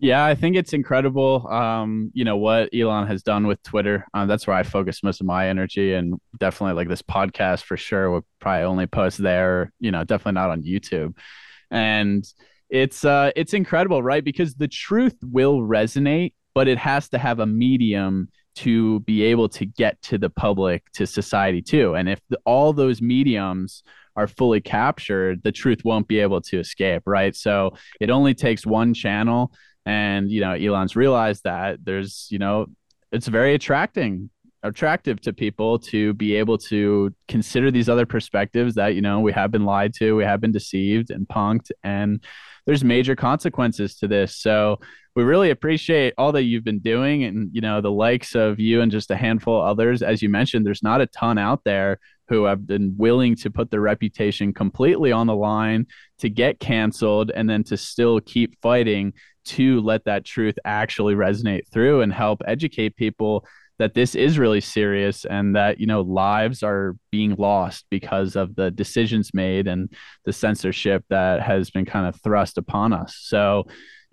Yeah, 0.00 0.24
I 0.24 0.34
think 0.34 0.56
it's 0.56 0.72
incredible. 0.72 1.46
Um, 1.48 2.10
you 2.14 2.24
know 2.24 2.36
what 2.36 2.68
Elon 2.74 3.06
has 3.06 3.22
done 3.22 3.46
with 3.46 3.62
Twitter. 3.62 4.04
Uh, 4.12 4.26
that's 4.26 4.46
where 4.46 4.56
I 4.56 4.62
focus 4.62 5.02
most 5.02 5.20
of 5.20 5.26
my 5.26 5.48
energy, 5.48 5.94
and 5.94 6.20
definitely 6.38 6.74
like 6.74 6.88
this 6.88 7.00
podcast 7.02 7.62
for 7.62 7.76
sure. 7.76 8.10
Would 8.10 8.24
probably 8.40 8.64
only 8.64 8.86
post 8.86 9.18
there. 9.18 9.72
You 9.80 9.92
know, 9.92 10.04
definitely 10.04 10.32
not 10.32 10.50
on 10.50 10.62
YouTube. 10.62 11.16
And 11.70 12.24
it's 12.68 13.04
uh, 13.04 13.30
it's 13.36 13.54
incredible, 13.54 14.02
right? 14.02 14.24
Because 14.24 14.54
the 14.54 14.68
truth 14.68 15.16
will 15.22 15.60
resonate, 15.60 16.34
but 16.54 16.68
it 16.68 16.78
has 16.78 17.08
to 17.10 17.18
have 17.18 17.38
a 17.38 17.46
medium 17.46 18.28
to 18.56 19.00
be 19.00 19.22
able 19.24 19.48
to 19.50 19.64
get 19.64 20.00
to 20.02 20.18
the 20.18 20.30
public, 20.30 20.84
to 20.94 21.06
society 21.06 21.62
too. 21.62 21.94
And 21.94 22.08
if 22.08 22.20
the, 22.28 22.38
all 22.44 22.72
those 22.72 23.00
mediums 23.00 23.82
are 24.16 24.28
fully 24.28 24.60
captured, 24.60 25.42
the 25.42 25.52
truth 25.52 25.84
won't 25.84 26.06
be 26.06 26.20
able 26.20 26.40
to 26.40 26.60
escape, 26.60 27.02
right? 27.06 27.34
So 27.34 27.74
it 28.00 28.10
only 28.10 28.34
takes 28.34 28.64
one 28.64 28.94
channel 28.94 29.52
and 29.86 30.30
you 30.30 30.40
know 30.40 30.54
elon's 30.54 30.96
realized 30.96 31.42
that 31.44 31.78
there's 31.84 32.26
you 32.30 32.38
know 32.38 32.66
it's 33.12 33.28
very 33.28 33.54
attracting 33.54 34.30
attractive 34.62 35.20
to 35.20 35.32
people 35.32 35.78
to 35.78 36.14
be 36.14 36.34
able 36.34 36.56
to 36.56 37.14
consider 37.28 37.70
these 37.70 37.88
other 37.88 38.06
perspectives 38.06 38.74
that 38.74 38.94
you 38.94 39.02
know 39.02 39.20
we 39.20 39.32
have 39.32 39.50
been 39.50 39.64
lied 39.64 39.92
to 39.92 40.16
we 40.16 40.24
have 40.24 40.40
been 40.40 40.52
deceived 40.52 41.10
and 41.10 41.28
punked 41.28 41.70
and 41.82 42.24
there's 42.66 42.84
major 42.84 43.14
consequences 43.14 43.96
to 43.96 44.08
this. 44.08 44.36
So 44.36 44.80
we 45.14 45.22
really 45.22 45.50
appreciate 45.50 46.14
all 46.18 46.32
that 46.32 46.42
you've 46.44 46.64
been 46.64 46.80
doing 46.80 47.24
and 47.24 47.50
you 47.52 47.60
know 47.60 47.80
the 47.80 47.90
likes 47.90 48.34
of 48.34 48.58
you 48.58 48.80
and 48.80 48.90
just 48.90 49.10
a 49.10 49.16
handful 49.16 49.60
of 49.60 49.66
others. 49.68 50.02
As 50.02 50.22
you 50.22 50.28
mentioned 50.28 50.66
there's 50.66 50.82
not 50.82 51.00
a 51.00 51.06
ton 51.06 51.38
out 51.38 51.62
there 51.64 51.98
who 52.28 52.44
have 52.44 52.66
been 52.66 52.94
willing 52.96 53.36
to 53.36 53.50
put 53.50 53.70
their 53.70 53.82
reputation 53.82 54.54
completely 54.54 55.12
on 55.12 55.26
the 55.26 55.36
line 55.36 55.86
to 56.18 56.30
get 56.30 56.58
canceled 56.58 57.30
and 57.30 57.48
then 57.48 57.62
to 57.64 57.76
still 57.76 58.18
keep 58.20 58.60
fighting 58.62 59.12
to 59.44 59.80
let 59.80 60.04
that 60.04 60.24
truth 60.24 60.56
actually 60.64 61.14
resonate 61.14 61.68
through 61.72 62.00
and 62.00 62.12
help 62.12 62.42
educate 62.46 62.96
people 62.96 63.46
that 63.78 63.94
this 63.94 64.14
is 64.14 64.38
really 64.38 64.60
serious 64.60 65.24
and 65.24 65.56
that 65.56 65.80
you 65.80 65.86
know 65.86 66.00
lives 66.02 66.62
are 66.62 66.96
being 67.10 67.34
lost 67.36 67.86
because 67.90 68.36
of 68.36 68.54
the 68.54 68.70
decisions 68.70 69.32
made 69.34 69.66
and 69.66 69.92
the 70.24 70.32
censorship 70.32 71.04
that 71.10 71.42
has 71.42 71.70
been 71.70 71.84
kind 71.84 72.06
of 72.06 72.20
thrust 72.22 72.56
upon 72.58 72.92
us. 72.92 73.16
So 73.20 73.64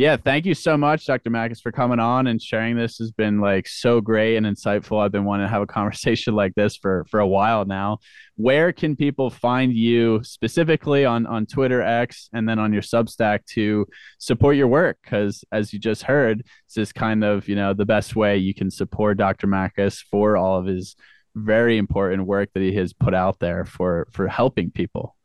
yeah, 0.01 0.17
thank 0.17 0.47
you 0.47 0.55
so 0.55 0.77
much, 0.77 1.05
Dr. 1.05 1.29
Makis, 1.29 1.61
for 1.61 1.71
coming 1.71 1.99
on 1.99 2.25
and 2.25 2.41
sharing 2.41 2.75
this. 2.75 2.97
has 2.97 3.11
been 3.11 3.39
like 3.39 3.67
so 3.67 4.01
great 4.01 4.35
and 4.35 4.47
insightful. 4.47 4.99
I've 4.99 5.11
been 5.11 5.25
wanting 5.25 5.45
to 5.45 5.51
have 5.51 5.61
a 5.61 5.67
conversation 5.77 6.33
like 6.33 6.55
this 6.55 6.75
for 6.75 7.05
for 7.07 7.19
a 7.19 7.27
while 7.27 7.65
now. 7.65 7.99
Where 8.35 8.73
can 8.73 8.95
people 8.95 9.29
find 9.29 9.71
you 9.71 10.23
specifically 10.23 11.05
on 11.05 11.27
on 11.27 11.45
Twitter 11.45 11.83
X 11.83 12.29
and 12.33 12.49
then 12.49 12.57
on 12.57 12.73
your 12.73 12.81
Substack 12.81 13.45
to 13.51 13.85
support 14.17 14.55
your 14.55 14.67
work? 14.67 14.97
Because 15.03 15.45
as 15.51 15.71
you 15.71 15.77
just 15.77 16.01
heard, 16.01 16.47
this 16.67 16.77
is 16.81 16.91
kind 16.91 17.23
of 17.23 17.47
you 17.47 17.55
know 17.55 17.75
the 17.75 17.85
best 17.85 18.15
way 18.15 18.37
you 18.37 18.55
can 18.55 18.71
support 18.71 19.19
Dr. 19.19 19.45
Makis 19.45 20.01
for 20.09 20.35
all 20.35 20.57
of 20.57 20.65
his 20.65 20.95
very 21.35 21.77
important 21.77 22.25
work 22.25 22.49
that 22.55 22.63
he 22.63 22.73
has 22.73 22.91
put 22.91 23.13
out 23.13 23.37
there 23.37 23.65
for 23.65 24.07
for 24.11 24.27
helping 24.27 24.71
people. 24.71 25.15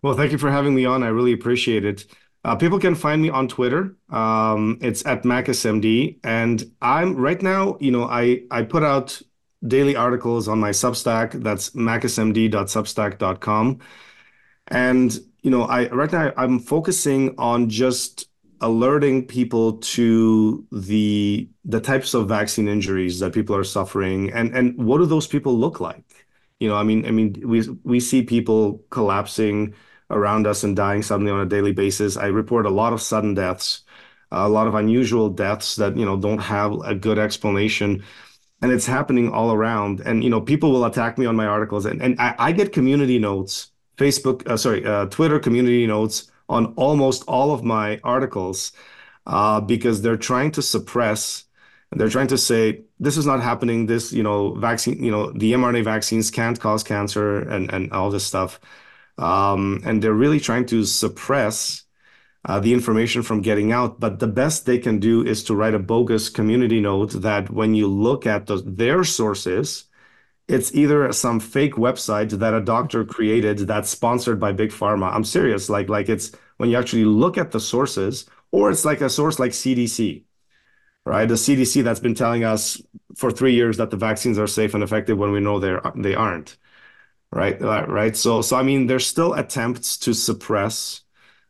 Well, 0.00 0.14
thank 0.14 0.32
you 0.32 0.38
for 0.38 0.50
having 0.50 0.74
me 0.74 0.86
on. 0.86 1.02
I 1.02 1.08
really 1.08 1.34
appreciate 1.34 1.84
it. 1.84 2.06
Uh, 2.44 2.54
people 2.56 2.78
can 2.78 2.94
find 2.94 3.20
me 3.20 3.28
on 3.30 3.48
Twitter. 3.48 3.96
Um, 4.10 4.78
it's 4.80 5.04
at 5.06 5.24
MakisMD, 5.24 6.18
and 6.24 6.70
I'm 6.80 7.16
right 7.16 7.42
now. 7.42 7.76
You 7.80 7.90
know, 7.90 8.04
I 8.04 8.42
I 8.50 8.62
put 8.62 8.82
out 8.82 9.20
daily 9.66 9.96
articles 9.96 10.48
on 10.48 10.58
my 10.60 10.70
Substack. 10.70 11.42
That's 11.42 11.70
makismd.substack.com, 11.70 13.78
and 14.68 15.18
you 15.42 15.50
know, 15.50 15.64
I 15.64 15.88
right 15.90 16.10
now 16.12 16.32
I'm 16.36 16.58
focusing 16.58 17.34
on 17.38 17.68
just 17.68 18.28
alerting 18.60 19.26
people 19.26 19.74
to 19.78 20.66
the 20.72 21.48
the 21.64 21.80
types 21.80 22.14
of 22.14 22.28
vaccine 22.28 22.68
injuries 22.68 23.20
that 23.20 23.32
people 23.32 23.54
are 23.56 23.64
suffering, 23.64 24.32
and 24.32 24.54
and 24.56 24.76
what 24.76 24.98
do 24.98 25.06
those 25.06 25.26
people 25.26 25.56
look 25.58 25.80
like? 25.80 26.26
You 26.60 26.68
know, 26.68 26.76
I 26.76 26.82
mean, 26.82 27.06
I 27.06 27.10
mean, 27.10 27.34
we 27.44 27.68
we 27.84 28.00
see 28.00 28.22
people 28.22 28.84
collapsing 28.90 29.74
around 30.10 30.46
us 30.46 30.64
and 30.64 30.76
dying 30.76 31.02
suddenly 31.02 31.32
on 31.32 31.40
a 31.40 31.46
daily 31.46 31.72
basis. 31.72 32.16
I 32.16 32.26
report 32.26 32.66
a 32.66 32.70
lot 32.70 32.92
of 32.92 33.02
sudden 33.02 33.34
deaths, 33.34 33.82
a 34.30 34.48
lot 34.48 34.66
of 34.66 34.74
unusual 34.74 35.28
deaths 35.30 35.76
that 35.76 35.96
you 35.96 36.04
know 36.04 36.16
don't 36.16 36.38
have 36.38 36.72
a 36.84 36.94
good 36.94 37.18
explanation, 37.18 38.04
and 38.62 38.72
it's 38.72 38.86
happening 38.86 39.30
all 39.30 39.52
around. 39.52 40.00
And 40.00 40.24
you 40.24 40.30
know, 40.30 40.40
people 40.40 40.72
will 40.72 40.84
attack 40.84 41.18
me 41.18 41.26
on 41.26 41.36
my 41.36 41.46
articles, 41.46 41.86
and 41.86 42.02
and 42.02 42.18
I, 42.20 42.34
I 42.38 42.52
get 42.52 42.72
community 42.72 43.18
notes, 43.18 43.70
Facebook, 43.96 44.46
uh, 44.48 44.56
sorry, 44.56 44.84
uh, 44.84 45.06
Twitter 45.06 45.38
community 45.38 45.86
notes 45.86 46.30
on 46.48 46.72
almost 46.76 47.24
all 47.28 47.52
of 47.52 47.62
my 47.64 48.00
articles 48.04 48.72
uh, 49.26 49.60
because 49.60 50.02
they're 50.02 50.16
trying 50.16 50.50
to 50.52 50.62
suppress. 50.62 51.44
They're 51.92 52.08
trying 52.10 52.28
to 52.28 52.38
say 52.38 52.82
this 53.00 53.16
is 53.16 53.26
not 53.26 53.42
happening. 53.42 53.86
This, 53.86 54.12
you 54.12 54.22
know, 54.22 54.54
vaccine, 54.54 55.02
you 55.02 55.10
know, 55.10 55.32
the 55.32 55.52
mRNA 55.52 55.84
vaccines 55.84 56.30
can't 56.30 56.58
cause 56.60 56.82
cancer 56.82 57.40
and 57.48 57.72
and 57.72 57.92
all 57.92 58.10
this 58.10 58.26
stuff. 58.26 58.60
Um, 59.18 59.82
and 59.84 60.02
they're 60.02 60.12
really 60.14 60.40
trying 60.40 60.66
to 60.66 60.84
suppress 60.84 61.84
uh, 62.44 62.60
the 62.60 62.72
information 62.72 63.22
from 63.22 63.42
getting 63.42 63.72
out. 63.72 64.00
But 64.00 64.20
the 64.20 64.26
best 64.28 64.66
they 64.66 64.78
can 64.78 65.00
do 65.00 65.24
is 65.24 65.44
to 65.44 65.56
write 65.56 65.74
a 65.74 65.78
bogus 65.78 66.28
community 66.28 66.80
note 66.80 67.10
that 67.22 67.50
when 67.50 67.74
you 67.74 67.88
look 67.88 68.26
at 68.26 68.46
the, 68.46 68.62
their 68.64 69.04
sources, 69.04 69.84
it's 70.48 70.74
either 70.74 71.12
some 71.12 71.40
fake 71.40 71.74
website 71.74 72.30
that 72.30 72.54
a 72.54 72.60
doctor 72.60 73.04
created 73.04 73.58
that's 73.58 73.90
sponsored 73.90 74.40
by 74.40 74.52
big 74.52 74.70
pharma. 74.70 75.12
I'm 75.12 75.24
serious. 75.24 75.68
Like 75.68 75.88
like 75.88 76.08
it's 76.08 76.32
when 76.56 76.70
you 76.70 76.78
actually 76.78 77.04
look 77.04 77.36
at 77.38 77.50
the 77.52 77.60
sources, 77.60 78.26
or 78.50 78.70
it's 78.70 78.84
like 78.84 79.00
a 79.02 79.10
source 79.10 79.38
like 79.38 79.52
CDC, 79.52 80.24
right? 81.04 81.28
The 81.28 81.34
CDC 81.34 81.84
that's 81.84 82.00
been 82.00 82.14
telling 82.14 82.44
us 82.44 82.80
for 83.16 83.30
three 83.30 83.54
years 83.54 83.76
that 83.78 83.90
the 83.90 83.96
vaccines 83.96 84.38
are 84.38 84.46
safe 84.46 84.74
and 84.74 84.82
effective 84.82 85.18
when 85.18 85.32
we 85.32 85.40
know 85.40 85.58
they're 85.60 85.82
they 85.96 86.14
aren't, 86.14 86.56
right? 87.32 87.60
Right. 87.60 88.16
So 88.16 88.42
so 88.42 88.56
I 88.56 88.62
mean, 88.62 88.86
there's 88.86 89.06
still 89.06 89.34
attempts 89.34 89.96
to 89.98 90.14
suppress 90.14 91.02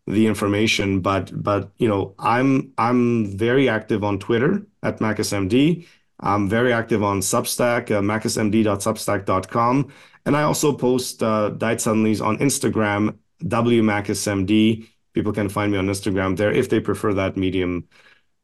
the 0.07 0.27
information, 0.27 1.01
but 1.01 1.31
but 1.43 1.71
you 1.79 1.89
know, 1.89 2.15
I'm 2.19 2.73
I'm 2.79 3.37
very 3.37 3.69
active 3.69 4.05
on 4.05 4.19
Twitter 4.19 4.67
at 4.83 4.99
MakisMD. 5.01 5.87
I'm 6.21 6.49
very 6.49 6.73
active 6.73 7.03
on 7.03 7.21
Substack, 7.21 7.91
uh, 7.91 8.01
makismd.substack.com. 8.01 9.93
And 10.27 10.37
I 10.37 10.43
also 10.43 10.73
post 10.73 11.23
uh, 11.23 11.51
Diet 11.51 11.79
Suddenlies 11.79 12.25
on 12.25 12.39
Instagram, 12.39 13.17
WMakisMD. 13.45 14.89
People 15.15 15.33
can 15.33 15.49
find 15.49 15.73
me 15.73 15.79
on 15.79 15.87
Instagram 15.87 16.37
there 16.37 16.53
if 16.53 16.69
they 16.69 16.81
prefer 16.81 17.15
that 17.15 17.37
medium. 17.37 17.89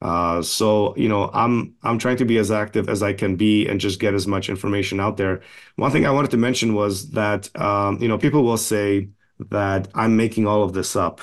Uh, 0.05 0.43
so 0.43 0.95
you 0.97 1.09
know, 1.09 1.31
I'm 1.35 1.75
I'm 1.83 1.99
trying 1.99 2.19
to 2.19 2.27
be 2.27 2.39
as 2.39 2.53
active 2.53 2.89
as 2.91 3.03
I 3.03 3.15
can 3.15 3.37
be 3.37 3.67
and 3.69 3.81
just 3.81 4.01
get 4.01 4.15
as 4.15 4.27
much 4.29 4.51
information 4.51 5.01
out 5.01 5.17
there. 5.17 5.43
One 5.77 5.91
thing 5.93 6.07
I 6.07 6.13
wanted 6.13 6.31
to 6.33 6.39
mention 6.39 6.75
was 6.75 7.11
that 7.13 7.55
um, 7.61 7.99
you 8.03 8.09
know 8.09 8.19
people 8.19 8.45
will 8.45 8.59
say 8.59 9.09
that 9.51 9.89
I'm 9.95 10.17
making 10.17 10.47
all 10.47 10.63
of 10.63 10.75
this 10.75 10.97
up, 10.97 11.23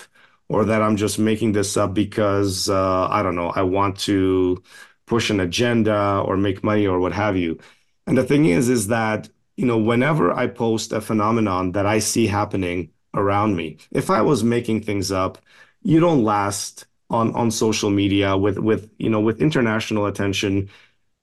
or 0.50 0.66
that 0.66 0.82
I'm 0.82 0.98
just 0.98 1.20
making 1.20 1.54
this 1.54 1.78
up 1.78 1.94
because 1.94 2.70
uh, 2.70 3.08
I 3.10 3.24
don't 3.24 3.36
know 3.36 3.52
I 3.56 3.64
want 3.64 4.00
to 4.02 4.62
push 5.06 5.30
an 5.30 5.40
agenda 5.40 6.24
or 6.26 6.38
make 6.38 6.64
money 6.64 6.88
or 6.88 7.00
what 7.00 7.14
have 7.14 7.38
you. 7.38 7.60
And 8.08 8.18
the 8.18 8.24
thing 8.24 8.46
is, 8.46 8.70
is 8.70 8.88
that, 8.88 9.30
you 9.58 9.66
know, 9.66 9.78
whenever 9.78 10.32
I 10.34 10.48
post 10.48 10.92
a 10.94 11.02
phenomenon 11.02 11.74
that 11.74 11.86
I 11.86 12.00
see 12.00 12.28
happening 12.28 12.92
around 13.14 13.56
me, 13.56 13.78
if 13.92 14.10
I 14.10 14.22
was 14.22 14.44
making 14.44 14.82
things 14.84 15.12
up, 15.12 15.38
you 15.84 16.00
don't 16.00 16.24
last 16.24 16.86
on, 17.12 17.34
on 17.36 17.52
social 17.52 17.90
media 17.90 18.36
with, 18.36 18.58
with, 18.58 18.90
you 18.98 19.10
know, 19.10 19.20
with 19.20 19.42
international 19.42 20.08
attention. 20.08 20.70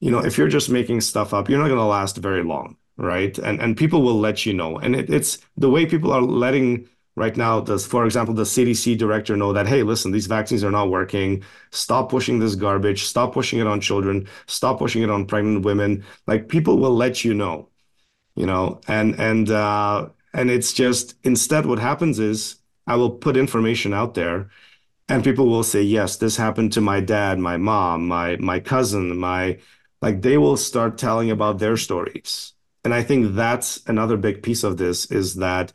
You 0.00 0.10
know, 0.10 0.20
if 0.20 0.38
you're 0.38 0.48
just 0.48 0.70
making 0.70 1.00
stuff 1.00 1.34
up, 1.34 1.48
you're 1.48 1.58
not 1.58 1.66
going 1.66 1.78
to 1.78 1.84
last 1.84 2.16
very 2.18 2.44
long. 2.44 2.76
Right. 2.96 3.36
And, 3.38 3.60
and 3.60 3.76
people 3.76 4.02
will 4.02 4.18
let 4.18 4.44
you 4.44 4.52
know. 4.52 4.78
And 4.78 4.94
it, 4.94 5.10
it's 5.10 5.38
the 5.56 5.70
way 5.70 5.86
people 5.86 6.12
are 6.12 6.22
letting 6.22 6.88
right 7.18 7.36
now 7.36 7.60
does 7.60 7.84
for 7.84 8.06
example 8.06 8.32
the 8.32 8.44
cdc 8.44 8.96
director 8.96 9.36
know 9.36 9.52
that 9.52 9.66
hey 9.66 9.82
listen 9.82 10.12
these 10.12 10.26
vaccines 10.28 10.62
are 10.62 10.70
not 10.70 10.88
working 10.88 11.42
stop 11.72 12.08
pushing 12.08 12.38
this 12.38 12.54
garbage 12.54 13.04
stop 13.04 13.32
pushing 13.32 13.58
it 13.58 13.66
on 13.66 13.80
children 13.80 14.26
stop 14.46 14.78
pushing 14.78 15.02
it 15.02 15.10
on 15.10 15.26
pregnant 15.26 15.64
women 15.64 16.04
like 16.26 16.48
people 16.48 16.78
will 16.78 16.94
let 16.94 17.24
you 17.24 17.34
know 17.34 17.68
you 18.36 18.46
know 18.46 18.80
and 18.86 19.18
and 19.18 19.50
uh 19.50 20.08
and 20.32 20.50
it's 20.50 20.72
just 20.72 21.16
instead 21.24 21.66
what 21.66 21.78
happens 21.78 22.18
is 22.18 22.56
i 22.86 22.94
will 22.94 23.10
put 23.10 23.36
information 23.36 23.92
out 23.92 24.14
there 24.14 24.48
and 25.08 25.24
people 25.24 25.46
will 25.46 25.62
say 25.62 25.82
yes 25.82 26.16
this 26.16 26.36
happened 26.36 26.72
to 26.72 26.80
my 26.80 27.00
dad 27.00 27.38
my 27.38 27.56
mom 27.56 28.06
my 28.06 28.36
my 28.36 28.60
cousin 28.60 29.16
my 29.16 29.58
like 30.02 30.22
they 30.22 30.38
will 30.38 30.56
start 30.56 30.98
telling 30.98 31.30
about 31.30 31.58
their 31.58 31.76
stories 31.76 32.52
and 32.84 32.94
i 32.94 33.02
think 33.02 33.34
that's 33.34 33.80
another 33.86 34.16
big 34.16 34.42
piece 34.42 34.64
of 34.64 34.76
this 34.76 35.10
is 35.10 35.36
that 35.36 35.72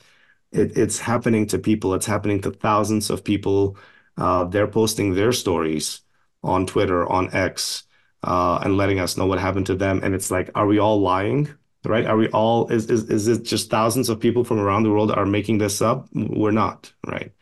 it, 0.53 0.77
it's 0.77 0.99
happening 0.99 1.47
to 1.47 1.59
people. 1.59 1.93
It's 1.93 2.05
happening 2.05 2.41
to 2.41 2.51
thousands 2.51 3.09
of 3.09 3.23
people. 3.23 3.77
Uh, 4.17 4.45
they're 4.45 4.67
posting 4.67 5.15
their 5.15 5.31
stories 5.31 6.01
on 6.43 6.65
Twitter, 6.65 7.09
on 7.11 7.33
X, 7.33 7.83
uh, 8.23 8.59
and 8.63 8.77
letting 8.77 8.99
us 8.99 9.17
know 9.17 9.25
what 9.25 9.39
happened 9.39 9.65
to 9.67 9.75
them. 9.75 9.99
And 10.03 10.13
it's 10.13 10.31
like, 10.31 10.51
are 10.55 10.67
we 10.67 10.79
all 10.79 11.01
lying? 11.01 11.49
Right? 11.85 12.05
Are 12.05 12.15
we 12.15 12.29
all? 12.29 12.69
Is 12.71 12.89
is 12.89 13.09
is 13.09 13.27
it 13.27 13.43
just 13.43 13.69
thousands 13.69 14.07
of 14.07 14.19
people 14.19 14.45
from 14.45 14.57
around 14.57 14.83
the 14.83 14.89
world 14.89 15.11
are 15.11 15.25
making 15.25 15.57
this 15.57 15.81
up? 15.81 16.07
We're 16.13 16.51
not, 16.51 16.93
right? 17.05 17.33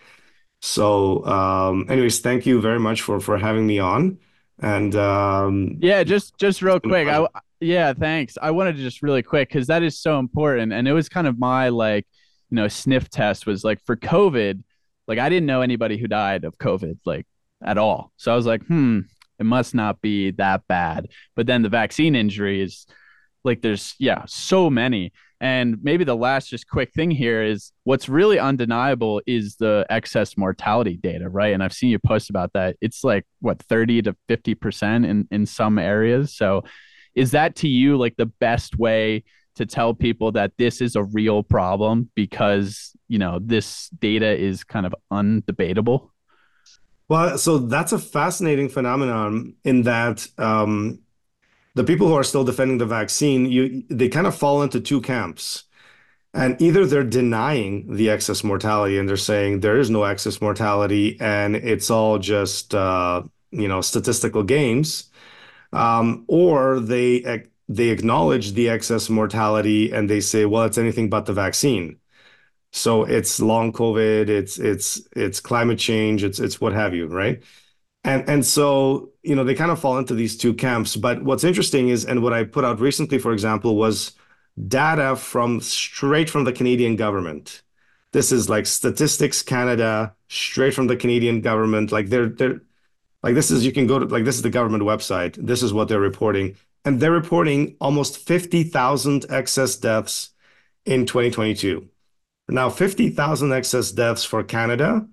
So, 0.61 1.25
um, 1.25 1.87
anyways, 1.89 2.19
thank 2.19 2.45
you 2.45 2.61
very 2.61 2.79
much 2.79 3.01
for 3.01 3.19
for 3.19 3.37
having 3.37 3.65
me 3.65 3.79
on. 3.79 4.19
And 4.59 4.95
um, 4.95 5.77
yeah, 5.79 6.03
just 6.03 6.37
just 6.37 6.61
real 6.61 6.79
quick, 6.79 7.07
I 7.07 7.25
yeah, 7.59 7.93
thanks. 7.93 8.37
I 8.41 8.51
wanted 8.51 8.75
to 8.77 8.81
just 8.81 9.01
really 9.01 9.23
quick 9.23 9.49
because 9.49 9.67
that 9.67 9.83
is 9.83 9.99
so 9.99 10.19
important, 10.19 10.71
and 10.73 10.87
it 10.87 10.93
was 10.93 11.09
kind 11.09 11.27
of 11.27 11.39
my 11.39 11.69
like 11.69 12.05
you 12.49 12.55
know 12.55 12.67
sniff 12.67 13.09
test 13.09 13.45
was 13.45 13.63
like 13.63 13.79
for 13.85 13.95
covid 13.95 14.61
like 15.07 15.17
i 15.19 15.29
didn't 15.29 15.45
know 15.45 15.61
anybody 15.61 15.97
who 15.97 16.05
died 16.05 16.43
of 16.43 16.57
covid 16.57 16.97
like 17.05 17.25
at 17.63 17.77
all. 17.77 18.11
So 18.17 18.31
i 18.31 18.35
was 18.35 18.45
like 18.45 18.63
hmm 18.65 18.99
it 19.39 19.45
must 19.45 19.73
not 19.73 20.01
be 20.01 20.29
that 20.31 20.67
bad. 20.67 21.07
But 21.35 21.47
then 21.47 21.63
the 21.63 21.69
vaccine 21.69 22.13
injury 22.13 22.61
is 22.61 22.85
like 23.43 23.61
there's 23.61 23.95
yeah 23.97 24.23
so 24.27 24.69
many 24.69 25.13
and 25.41 25.77
maybe 25.81 26.03
the 26.03 26.15
last 26.15 26.51
just 26.51 26.69
quick 26.69 26.93
thing 26.93 27.09
here 27.09 27.41
is 27.41 27.73
what's 27.83 28.07
really 28.07 28.37
undeniable 28.37 29.23
is 29.25 29.55
the 29.55 29.87
excess 29.89 30.37
mortality 30.37 30.97
data 30.97 31.27
right? 31.27 31.53
And 31.53 31.63
i've 31.63 31.73
seen 31.73 31.89
you 31.89 31.99
post 31.99 32.29
about 32.29 32.53
that. 32.53 32.77
It's 32.79 33.03
like 33.03 33.25
what 33.39 33.59
30 33.63 34.03
to 34.03 34.15
50% 34.29 35.05
in 35.05 35.27
in 35.31 35.45
some 35.47 35.79
areas. 35.79 36.35
So 36.35 36.63
is 37.15 37.31
that 37.31 37.55
to 37.57 37.67
you 37.67 37.97
like 37.97 38.15
the 38.17 38.27
best 38.27 38.77
way 38.77 39.23
to 39.55 39.65
tell 39.65 39.93
people 39.93 40.31
that 40.33 40.53
this 40.57 40.79
is 40.79 40.95
a 40.95 41.03
real 41.03 41.43
problem 41.43 42.09
because 42.15 42.95
you 43.07 43.17
know 43.17 43.39
this 43.41 43.89
data 43.99 44.37
is 44.37 44.63
kind 44.63 44.85
of 44.85 44.93
undebatable? 45.11 46.09
Well 47.09 47.39
so 47.39 47.57
that's 47.57 47.93
a 47.93 47.99
fascinating 47.99 48.69
phenomenon 48.69 49.55
in 49.63 49.81
that 49.83 50.27
um, 50.37 50.99
the 51.75 51.83
people 51.83 52.07
who 52.07 52.13
are 52.13 52.23
still 52.23 52.43
defending 52.43 52.77
the 52.77 52.85
vaccine 52.85 53.45
you 53.45 53.83
they 53.89 54.09
kind 54.09 54.27
of 54.27 54.35
fall 54.35 54.61
into 54.61 54.79
two 54.79 55.01
camps 55.01 55.65
and 56.33 56.61
either 56.61 56.85
they're 56.85 57.03
denying 57.03 57.95
the 57.95 58.09
excess 58.09 58.43
mortality 58.43 58.97
and 58.97 59.09
they're 59.09 59.17
saying 59.17 59.59
there 59.59 59.77
is 59.77 59.89
no 59.89 60.03
excess 60.03 60.41
mortality 60.41 61.17
and 61.19 61.55
it's 61.55 61.89
all 61.89 62.19
just 62.19 62.73
uh, 62.75 63.21
you 63.51 63.67
know 63.67 63.81
statistical 63.81 64.43
games 64.43 65.09
um, 65.73 66.25
or 66.27 66.79
they 66.79 67.45
they 67.69 67.89
acknowledge 67.89 68.53
the 68.53 68.69
excess 68.69 69.09
mortality 69.09 69.91
and 69.91 70.09
they 70.09 70.19
say, 70.19 70.45
well, 70.45 70.63
it's 70.63 70.77
anything 70.77 71.09
but 71.09 71.25
the 71.25 71.33
vaccine. 71.33 71.97
So 72.73 73.03
it's 73.03 73.39
long 73.39 73.73
COVID, 73.73 74.29
it's 74.29 74.57
it's 74.59 75.01
it's 75.15 75.39
climate 75.41 75.79
change, 75.79 76.23
it's 76.23 76.39
it's 76.39 76.61
what 76.61 76.73
have 76.73 76.93
you, 76.95 77.07
right? 77.07 77.43
And 78.03 78.27
and 78.27 78.45
so 78.45 79.11
you 79.23 79.35
know 79.35 79.43
they 79.43 79.55
kind 79.55 79.71
of 79.71 79.79
fall 79.79 79.97
into 79.97 80.15
these 80.15 80.37
two 80.37 80.53
camps. 80.53 80.95
But 80.95 81.23
what's 81.23 81.43
interesting 81.43 81.89
is, 81.89 82.05
and 82.05 82.23
what 82.23 82.33
I 82.33 82.43
put 82.43 82.65
out 82.65 82.79
recently, 82.79 83.19
for 83.19 83.31
example, 83.33 83.75
was 83.75 84.13
data 84.67 85.15
from 85.15 85.61
straight 85.61 86.29
from 86.29 86.43
the 86.43 86.53
Canadian 86.53 86.95
government. 86.95 87.61
This 88.11 88.31
is 88.31 88.49
like 88.49 88.65
Statistics 88.65 89.41
Canada, 89.41 90.15
straight 90.27 90.73
from 90.73 90.87
the 90.87 90.97
Canadian 90.97 91.41
government. 91.41 91.91
Like 91.91 92.09
they're 92.09 92.29
they're 92.29 92.61
like 93.23 93.35
this 93.35 93.51
is 93.51 93.65
you 93.65 93.71
can 93.71 93.87
go 93.87 93.99
to 93.99 94.05
like 94.05 94.25
this 94.25 94.35
is 94.35 94.41
the 94.41 94.49
government 94.49 94.83
website. 94.83 95.35
This 95.35 95.63
is 95.63 95.73
what 95.73 95.87
they're 95.87 95.99
reporting 95.99 96.55
and 96.83 96.99
they're 96.99 97.11
reporting 97.11 97.75
almost 97.79 98.17
50,000 98.17 99.25
excess 99.29 99.75
deaths 99.75 100.31
in 100.85 101.05
2022. 101.05 101.87
Now, 102.49 102.69
50,000 102.69 103.53
excess 103.53 103.91
deaths 103.91 104.23
for 104.23 104.43
Canada 104.43 105.07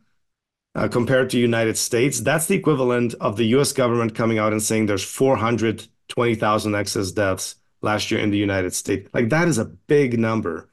uh, 0.79 0.87
compared 0.87 1.29
to 1.31 1.39
United 1.39 1.77
States, 1.77 2.21
that's 2.21 2.47
the 2.47 2.55
equivalent 2.55 3.15
of 3.21 3.37
the 3.37 3.47
US 3.57 3.73
government 3.73 4.15
coming 4.15 4.39
out 4.39 4.53
and 4.53 4.63
saying 4.63 4.87
there's 4.87 5.03
420,000 5.03 6.75
excess 6.75 7.11
deaths 7.11 7.57
last 7.83 8.11
year 8.11 8.21
in 8.21 8.31
the 8.31 8.39
United 8.39 8.73
States. 8.73 9.09
Like 9.13 9.29
that 9.31 9.49
is 9.49 9.59
a 9.59 9.65
big 9.65 10.19
number. 10.19 10.71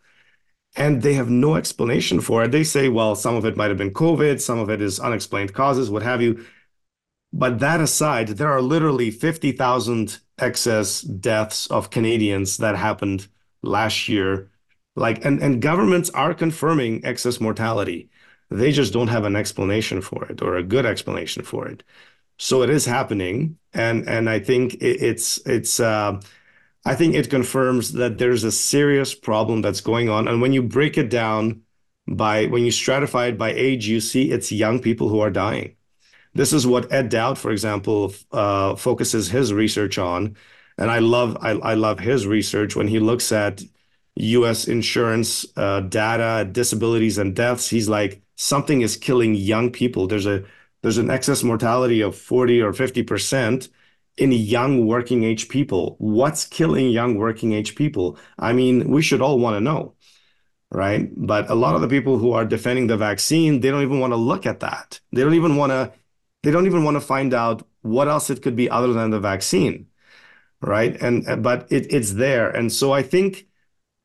And 0.76 1.02
they 1.02 1.14
have 1.14 1.30
no 1.30 1.56
explanation 1.56 2.19
for 2.22 2.44
it. 2.44 2.52
They 2.52 2.64
say, 2.64 2.88
well, 2.90 3.15
some 3.15 3.36
of 3.36 3.45
it 3.45 3.57
might 3.57 3.69
have 3.69 3.77
been 3.77 3.94
COVID, 3.94 4.40
some 4.41 4.60
of 4.60 4.69
it 4.69 4.82
is 4.82 4.99
unexplained 4.99 5.53
causes, 5.53 5.90
what 5.90 6.03
have 6.03 6.22
you. 6.22 6.45
But 7.34 7.60
that 7.60 7.82
aside, 7.82 8.27
there 8.27 8.52
are 8.52 8.61
literally 8.61 9.10
50,000 9.10 10.19
excess 10.38 11.02
deaths 11.02 11.68
of 11.68 11.90
Canadians 11.90 12.57
that 12.57 12.76
happened 12.76 13.27
last 13.64 14.07
year. 14.07 14.52
Like, 14.95 15.26
and, 15.26 15.41
and 15.41 15.61
governments 15.61 16.10
are 16.11 16.34
confirming 16.34 17.03
excess 17.03 17.41
mortality. 17.41 18.10
They 18.50 18.72
just 18.72 18.94
don't 18.94 19.08
have 19.08 19.26
an 19.26 19.36
explanation 19.36 20.02
for 20.02 20.26
it 20.26 20.42
or 20.42 20.56
a 20.58 20.64
good 20.64 20.86
explanation 20.86 21.44
for 21.44 21.68
it. 21.68 21.84
So 22.40 22.64
it 22.64 22.70
is 22.70 22.86
happening, 22.86 23.58
and 23.74 24.08
and 24.10 24.30
I 24.30 24.40
think 24.40 24.76
it, 24.76 25.02
it's 25.02 25.40
it's 25.48 25.80
uh, 25.80 26.22
I 26.86 26.96
think 26.96 27.16
it 27.16 27.30
confirms 27.30 27.94
that 27.94 28.18
there's 28.18 28.44
a 28.44 28.52
serious 28.52 29.16
problem 29.16 29.62
that's 29.62 29.82
going 29.82 30.10
on. 30.10 30.28
And 30.28 30.42
when 30.42 30.54
you 30.54 30.64
break 30.64 30.98
it 30.98 31.10
down 31.10 31.62
by 32.08 32.46
when 32.48 32.64
you 32.66 32.72
stratify 32.72 33.30
it 33.30 33.38
by 33.38 33.52
age, 33.54 33.88
you 33.88 34.00
see 34.02 34.32
it's 34.32 34.52
young 34.52 34.80
people 34.80 35.10
who 35.10 35.20
are 35.20 35.32
dying. 35.32 35.76
This 36.34 36.54
is 36.54 36.68
what 36.68 36.92
Ed 36.92 37.10
Dowd, 37.10 37.38
for 37.40 37.52
example, 37.52 38.14
uh, 38.32 38.76
focuses 38.76 39.30
his 39.30 39.54
research 39.54 39.98
on, 39.98 40.36
and 40.78 40.92
I 40.92 41.00
love 41.00 41.38
I, 41.42 41.52
I 41.52 41.74
love 41.76 42.00
his 42.00 42.28
research 42.28 42.76
when 42.76 42.88
he 42.88 43.00
looks 43.00 43.32
at 43.32 43.64
U.S. 44.16 44.68
insurance 44.68 45.46
uh, 45.58 45.82
data, 45.82 46.48
disabilities, 46.52 47.18
and 47.18 47.36
deaths. 47.36 47.70
He's 47.70 47.90
like 47.90 48.22
something 48.36 48.82
is 48.82 48.98
killing 48.98 49.36
young 49.36 49.72
people. 49.72 50.07
There's 50.07 50.26
a 50.26 50.44
there's 50.82 50.98
an 50.98 51.10
excess 51.10 51.44
mortality 51.44 52.02
of 52.02 52.16
40 52.18 52.62
or 52.62 52.74
50 52.74 53.03
percent 53.03 53.70
in 54.18 54.32
young 54.32 54.86
working 54.88 55.24
age 55.24 55.49
people. 55.49 55.95
What's 55.99 56.45
killing 56.45 56.90
young 56.90 57.18
working 57.18 57.53
age 57.53 57.76
people? 57.76 58.18
I 58.40 58.53
mean, 58.53 58.90
we 58.90 59.02
should 59.02 59.22
all 59.22 59.40
want 59.40 59.56
to 59.56 59.62
know, 59.62 59.95
right? 60.72 61.10
But 61.16 61.49
a 61.49 61.56
lot 61.56 61.76
of 61.76 61.82
the 61.82 61.88
people 61.88 62.18
who 62.18 62.34
are 62.34 62.45
defending 62.45 62.88
the 62.88 62.98
vaccine, 62.98 63.60
they 63.60 63.70
don't 63.72 63.84
even 63.84 63.99
want 63.99 64.14
to 64.14 64.18
look 64.18 64.45
at 64.45 64.60
that. 64.62 64.99
They 65.12 65.24
don't 65.24 65.34
even 65.36 65.56
want 65.56 65.72
to 65.72 65.94
they 66.44 66.52
don't 66.52 66.68
even 66.68 66.84
want 66.84 66.95
to 66.95 67.02
find 67.02 67.34
out 67.34 67.68
what 67.82 68.07
else 68.07 68.30
it 68.30 68.41
could 68.41 68.56
be 68.56 68.70
other 68.70 68.94
than 68.94 69.10
the 69.12 69.20
vaccine, 69.20 69.88
right? 70.62 70.95
And 71.02 71.44
but 71.44 71.72
it, 71.72 71.94
it's 71.94 72.14
there. 72.14 72.49
And 72.49 72.72
so 72.72 72.94
I 72.94 73.03
think 73.03 73.48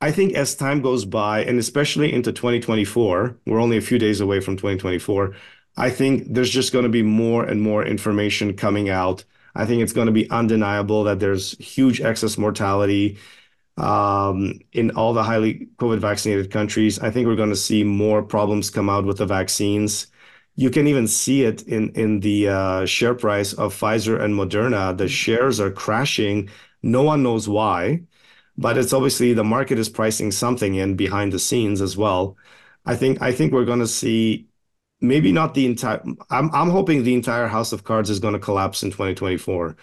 I 0.00 0.12
think 0.12 0.34
as 0.34 0.54
time 0.54 0.80
goes 0.80 1.04
by, 1.04 1.44
and 1.44 1.58
especially 1.58 2.12
into 2.12 2.32
2024, 2.32 3.38
we're 3.46 3.60
only 3.60 3.76
a 3.76 3.82
few 3.82 3.98
days 3.98 4.20
away 4.20 4.40
from 4.40 4.56
2024. 4.56 5.34
I 5.76 5.90
think 5.90 6.24
there's 6.32 6.50
just 6.50 6.72
going 6.72 6.84
to 6.84 6.88
be 6.88 7.02
more 7.02 7.44
and 7.44 7.60
more 7.60 7.84
information 7.84 8.56
coming 8.56 8.88
out 8.88 9.24
I 9.54 9.66
think 9.66 9.82
it's 9.82 9.92
going 9.92 10.06
to 10.06 10.12
be 10.12 10.30
undeniable 10.30 11.04
that 11.04 11.20
there's 11.20 11.56
huge 11.58 12.00
excess 12.00 12.38
mortality 12.38 13.18
um, 13.76 14.60
in 14.72 14.90
all 14.92 15.12
the 15.14 15.22
highly 15.22 15.68
COVID 15.78 15.98
vaccinated 15.98 16.50
countries. 16.50 16.98
I 16.98 17.10
think 17.10 17.26
we're 17.26 17.36
going 17.36 17.50
to 17.50 17.56
see 17.56 17.84
more 17.84 18.22
problems 18.22 18.70
come 18.70 18.90
out 18.90 19.04
with 19.04 19.18
the 19.18 19.26
vaccines. 19.26 20.06
You 20.56 20.70
can 20.70 20.86
even 20.86 21.06
see 21.08 21.42
it 21.44 21.62
in 21.62 21.90
in 21.92 22.20
the 22.20 22.48
uh, 22.48 22.86
share 22.86 23.14
price 23.14 23.52
of 23.54 23.74
Pfizer 23.74 24.20
and 24.20 24.34
Moderna. 24.34 24.96
The 24.96 25.08
shares 25.08 25.60
are 25.60 25.70
crashing. 25.70 26.50
No 26.82 27.02
one 27.02 27.22
knows 27.22 27.48
why, 27.48 28.02
but 28.60 28.78
it's 28.78 28.92
obviously 28.92 29.32
the 29.32 29.44
market 29.44 29.78
is 29.78 29.88
pricing 29.88 30.30
something 30.30 30.74
in 30.76 30.94
behind 30.96 31.32
the 31.32 31.38
scenes 31.38 31.80
as 31.80 31.96
well. 31.96 32.36
I 32.86 32.94
think 32.96 33.22
I 33.22 33.32
think 33.32 33.52
we're 33.52 33.64
going 33.64 33.80
to 33.80 33.86
see 33.88 34.48
maybe 35.00 35.32
not 35.32 35.54
the 35.54 35.66
entire 35.66 36.02
I'm 36.30 36.50
I'm 36.54 36.70
hoping 36.70 37.02
the 37.02 37.14
entire 37.14 37.48
house 37.48 37.72
of 37.72 37.84
cards 37.84 38.10
is 38.10 38.20
going 38.20 38.34
to 38.34 38.40
collapse 38.40 38.82
in 38.82 38.90
2024 38.90 39.76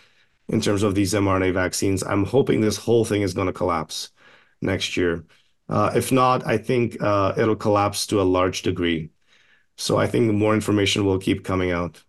in 0.49 0.61
terms 0.61 0.83
of 0.83 0.95
these 0.95 1.13
mRNA 1.13 1.53
vaccines. 1.53 2.03
I'm 2.03 2.25
hoping 2.25 2.61
this 2.61 2.77
whole 2.77 3.03
thing 3.05 3.23
is 3.23 3.33
going 3.33 3.47
to 3.47 3.53
collapse 3.53 4.11
next 4.61 4.95
year. 4.97 5.25
Uh, 5.69 5.91
if 5.95 6.11
not, 6.11 6.45
I 6.47 6.57
think 6.57 7.01
uh, 7.01 7.33
it'll 7.37 7.55
collapse 7.55 8.07
to 8.07 8.21
a 8.21 8.23
large 8.23 8.61
degree. 8.61 9.09
So 9.77 9.97
I 9.97 10.07
think 10.07 10.33
more 10.33 10.55
information 10.55 11.05
will 11.05 11.19
keep 11.19 11.43
coming 11.43 11.71
out. 11.71 12.03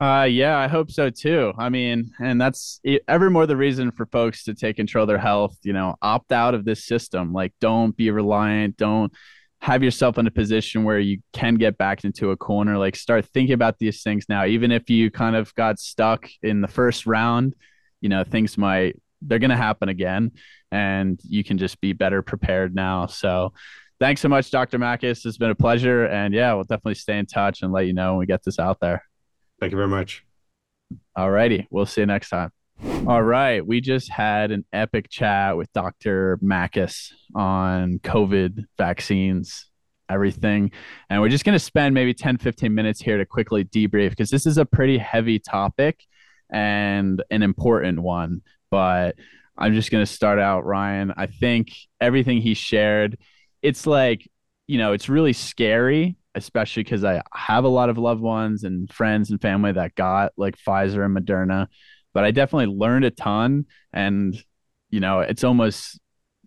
Uh, 0.00 0.26
yeah, 0.30 0.56
I 0.56 0.66
hope 0.66 0.90
so 0.90 1.10
too. 1.10 1.52
I 1.58 1.68
mean, 1.68 2.12
and 2.18 2.40
that's 2.40 2.80
ever 3.06 3.28
more 3.28 3.46
the 3.46 3.56
reason 3.56 3.90
for 3.90 4.06
folks 4.06 4.44
to 4.44 4.54
take 4.54 4.76
control 4.76 5.02
of 5.02 5.08
their 5.08 5.18
health. 5.18 5.58
You 5.62 5.74
know, 5.74 5.96
opt 6.00 6.32
out 6.32 6.54
of 6.54 6.64
this 6.64 6.86
system. 6.86 7.34
Like, 7.34 7.52
don't 7.60 7.94
be 7.94 8.10
reliant. 8.10 8.78
Don't 8.78 9.12
have 9.60 9.82
yourself 9.82 10.16
in 10.16 10.26
a 10.26 10.30
position 10.30 10.84
where 10.84 10.98
you 10.98 11.18
can 11.34 11.56
get 11.56 11.76
backed 11.76 12.04
into 12.06 12.30
a 12.30 12.36
corner 12.36 12.78
like 12.78 12.96
start 12.96 13.26
thinking 13.26 13.52
about 13.52 13.78
these 13.78 14.02
things 14.02 14.24
now 14.26 14.46
even 14.46 14.72
if 14.72 14.88
you 14.88 15.10
kind 15.10 15.36
of 15.36 15.54
got 15.54 15.78
stuck 15.78 16.26
in 16.42 16.62
the 16.62 16.68
first 16.68 17.06
round 17.06 17.54
you 18.00 18.08
know 18.08 18.24
things 18.24 18.56
might 18.56 18.96
they're 19.20 19.38
going 19.38 19.50
to 19.50 19.56
happen 19.56 19.90
again 19.90 20.32
and 20.72 21.20
you 21.24 21.44
can 21.44 21.58
just 21.58 21.78
be 21.82 21.92
better 21.92 22.22
prepared 22.22 22.74
now 22.74 23.04
so 23.04 23.52
thanks 23.98 24.22
so 24.22 24.30
much 24.30 24.50
dr 24.50 24.78
makis 24.78 25.26
it's 25.26 25.36
been 25.36 25.50
a 25.50 25.54
pleasure 25.54 26.06
and 26.06 26.32
yeah 26.32 26.54
we'll 26.54 26.64
definitely 26.64 26.94
stay 26.94 27.18
in 27.18 27.26
touch 27.26 27.60
and 27.60 27.70
let 27.70 27.86
you 27.86 27.92
know 27.92 28.12
when 28.12 28.20
we 28.20 28.26
get 28.26 28.42
this 28.42 28.58
out 28.58 28.78
there 28.80 29.09
thank 29.60 29.70
you 29.70 29.76
very 29.76 29.88
much 29.88 30.24
all 31.14 31.30
righty 31.30 31.68
we'll 31.70 31.86
see 31.86 32.00
you 32.00 32.06
next 32.06 32.30
time 32.30 32.50
all 33.06 33.22
right. 33.22 33.66
We 33.66 33.80
just 33.80 34.10
had 34.10 34.50
an 34.50 34.64
epic 34.72 35.08
chat 35.10 35.56
with 35.56 35.72
Dr. 35.72 36.38
Makis 36.42 37.12
on 37.34 37.98
COVID 37.98 38.64
vaccines, 38.78 39.70
everything. 40.08 40.70
And 41.08 41.20
we're 41.20 41.28
just 41.28 41.44
going 41.44 41.54
to 41.54 41.64
spend 41.64 41.94
maybe 41.94 42.14
10, 42.14 42.38
15 42.38 42.74
minutes 42.74 43.00
here 43.00 43.18
to 43.18 43.26
quickly 43.26 43.64
debrief 43.64 44.10
because 44.10 44.30
this 44.30 44.46
is 44.46 44.58
a 44.58 44.64
pretty 44.64 44.98
heavy 44.98 45.38
topic 45.38 46.04
and 46.50 47.22
an 47.30 47.42
important 47.42 48.00
one. 48.00 48.42
But 48.70 49.16
I'm 49.58 49.74
just 49.74 49.90
going 49.90 50.04
to 50.04 50.12
start 50.12 50.38
out, 50.38 50.64
Ryan. 50.64 51.12
I 51.16 51.26
think 51.26 51.72
everything 52.00 52.40
he 52.40 52.54
shared, 52.54 53.18
it's 53.62 53.86
like, 53.86 54.26
you 54.66 54.78
know, 54.78 54.92
it's 54.92 55.08
really 55.08 55.32
scary 55.32 56.16
especially 56.34 56.82
because 56.84 57.04
I 57.04 57.22
have 57.34 57.64
a 57.64 57.68
lot 57.68 57.88
of 57.88 57.98
loved 57.98 58.20
ones 58.20 58.64
and 58.64 58.90
friends 58.90 59.30
and 59.30 59.40
family 59.40 59.72
that 59.72 59.94
got 59.94 60.32
like 60.36 60.56
Pfizer 60.56 61.04
and 61.04 61.16
Moderna 61.16 61.66
but 62.12 62.24
I 62.24 62.30
definitely 62.30 62.74
learned 62.74 63.04
a 63.04 63.10
ton. 63.10 63.66
And, 63.92 64.36
you 64.90 65.00
know, 65.00 65.20
it's 65.20 65.44
almost 65.44 65.98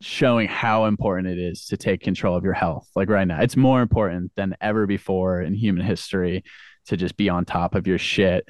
showing 0.02 0.48
how 0.48 0.86
important 0.86 1.28
it 1.28 1.40
is 1.40 1.68
to 1.68 1.78
take 1.78 2.02
control 2.02 2.36
of 2.36 2.44
your 2.44 2.54
health. 2.54 2.90
Like 2.96 3.10
right 3.10 3.28
now, 3.28 3.42
it's 3.42 3.56
more 3.56 3.82
important 3.82 4.32
than 4.36 4.56
ever 4.60 4.86
before 4.86 5.42
in 5.42 5.54
human 5.54 5.86
history 5.86 6.44
to 6.88 6.98
just 6.98 7.16
be 7.16 7.30
on 7.30 7.46
top 7.46 7.76
of 7.76 7.88
your 7.88 7.98
shit 7.98 8.48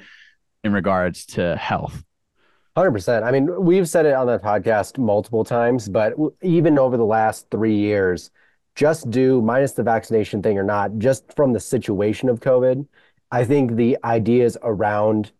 in 0.64 0.72
regards 0.72 1.26
to 1.26 1.56
health. 1.56 2.02
100%. 2.76 3.22
I 3.22 3.30
mean, 3.30 3.64
we've 3.64 3.88
said 3.88 4.04
it 4.04 4.14
on 4.14 4.26
the 4.26 4.40
podcast 4.40 4.98
multiple 4.98 5.44
times, 5.44 5.88
but 5.88 6.14
even 6.42 6.76
over 6.76 6.96
the 6.96 7.04
last 7.04 7.48
three 7.48 7.76
years, 7.76 8.32
just 8.74 9.10
do 9.10 9.40
minus 9.40 9.72
the 9.72 9.82
vaccination 9.82 10.42
thing 10.42 10.58
or 10.58 10.64
not, 10.64 10.98
just 10.98 11.32
from 11.34 11.52
the 11.52 11.60
situation 11.60 12.28
of 12.28 12.40
COVID, 12.40 12.86
I 13.30 13.44
think 13.44 13.76
the 13.76 13.98
ideas 14.04 14.56
around 14.62 15.32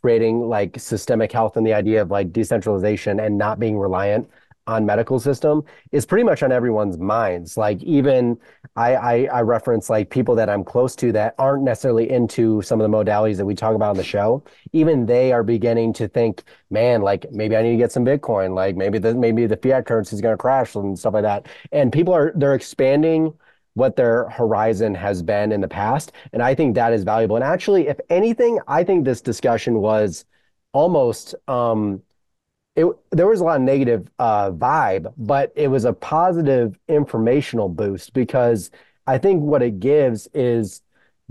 creating 0.00 0.48
like 0.48 0.78
systemic 0.78 1.32
health 1.32 1.56
and 1.56 1.66
the 1.66 1.72
idea 1.74 2.00
of 2.00 2.10
like 2.10 2.32
decentralization 2.32 3.20
and 3.20 3.36
not 3.36 3.58
being 3.58 3.78
reliant 3.78 4.28
on 4.66 4.86
medical 4.86 5.18
system 5.18 5.64
is 5.92 6.06
pretty 6.06 6.22
much 6.22 6.42
on 6.42 6.52
everyone's 6.52 6.98
minds. 6.98 7.56
Like 7.56 7.82
even 7.82 8.38
I, 8.78 8.94
I, 8.94 9.24
I 9.38 9.40
reference 9.42 9.90
like 9.90 10.08
people 10.08 10.36
that 10.36 10.48
I'm 10.48 10.62
close 10.62 10.94
to 10.96 11.10
that 11.10 11.34
aren't 11.36 11.64
necessarily 11.64 12.08
into 12.08 12.62
some 12.62 12.80
of 12.80 12.88
the 12.88 12.96
modalities 12.96 13.36
that 13.38 13.44
we 13.44 13.56
talk 13.56 13.74
about 13.74 13.90
on 13.90 13.96
the 13.96 14.04
show. 14.04 14.44
Even 14.72 15.04
they 15.04 15.32
are 15.32 15.42
beginning 15.42 15.92
to 15.94 16.06
think, 16.06 16.44
man, 16.70 17.02
like 17.02 17.26
maybe 17.32 17.56
I 17.56 17.62
need 17.62 17.72
to 17.72 17.76
get 17.76 17.90
some 17.90 18.04
Bitcoin. 18.04 18.54
Like 18.54 18.76
maybe 18.76 18.98
the 18.98 19.14
maybe 19.16 19.46
the 19.46 19.56
fiat 19.56 19.84
currency 19.84 20.14
is 20.14 20.22
going 20.22 20.32
to 20.32 20.38
crash 20.38 20.76
and 20.76 20.96
stuff 20.96 21.14
like 21.14 21.24
that. 21.24 21.48
And 21.72 21.92
people 21.92 22.14
are 22.14 22.32
they're 22.36 22.54
expanding 22.54 23.34
what 23.74 23.96
their 23.96 24.28
horizon 24.28 24.94
has 24.94 25.22
been 25.22 25.50
in 25.50 25.60
the 25.60 25.68
past. 25.68 26.12
And 26.32 26.40
I 26.40 26.54
think 26.54 26.76
that 26.76 26.92
is 26.92 27.02
valuable. 27.02 27.34
And 27.34 27.44
actually, 27.44 27.88
if 27.88 27.98
anything, 28.10 28.60
I 28.68 28.84
think 28.84 29.04
this 29.04 29.20
discussion 29.20 29.80
was 29.80 30.24
almost 30.72 31.34
um, 31.48 32.02
it, 32.78 32.86
there 33.10 33.26
was 33.26 33.40
a 33.40 33.44
lot 33.44 33.56
of 33.56 33.62
negative 33.62 34.08
uh, 34.20 34.52
vibe, 34.52 35.12
but 35.18 35.52
it 35.56 35.66
was 35.66 35.84
a 35.84 35.92
positive 35.92 36.78
informational 36.86 37.68
boost 37.68 38.12
because 38.12 38.70
I 39.04 39.18
think 39.18 39.42
what 39.42 39.62
it 39.62 39.80
gives 39.80 40.28
is 40.32 40.80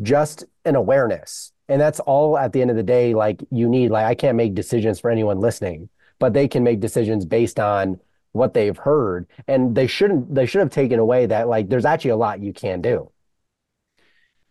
just 0.01 0.43
an 0.65 0.75
awareness. 0.75 1.53
And 1.69 1.79
that's 1.79 2.01
all 2.01 2.37
at 2.37 2.51
the 2.51 2.61
end 2.61 2.69
of 2.69 2.75
the 2.75 2.83
day, 2.83 3.13
like 3.13 3.41
you 3.49 3.69
need, 3.69 3.91
like 3.91 4.05
I 4.05 4.13
can't 4.13 4.35
make 4.35 4.55
decisions 4.55 4.99
for 4.99 5.09
anyone 5.09 5.39
listening, 5.39 5.87
but 6.19 6.33
they 6.33 6.49
can 6.49 6.63
make 6.65 6.81
decisions 6.81 7.23
based 7.23 7.61
on 7.61 7.97
what 8.33 8.53
they've 8.53 8.77
heard 8.77 9.25
and 9.47 9.73
they 9.73 9.87
shouldn't 9.87 10.35
they 10.35 10.45
should 10.45 10.59
have 10.59 10.69
taken 10.69 10.99
away 10.99 11.25
that 11.25 11.47
like 11.47 11.69
there's 11.69 11.85
actually 11.85 12.11
a 12.11 12.15
lot 12.15 12.39
you 12.39 12.53
can 12.53 12.81
do 12.81 13.09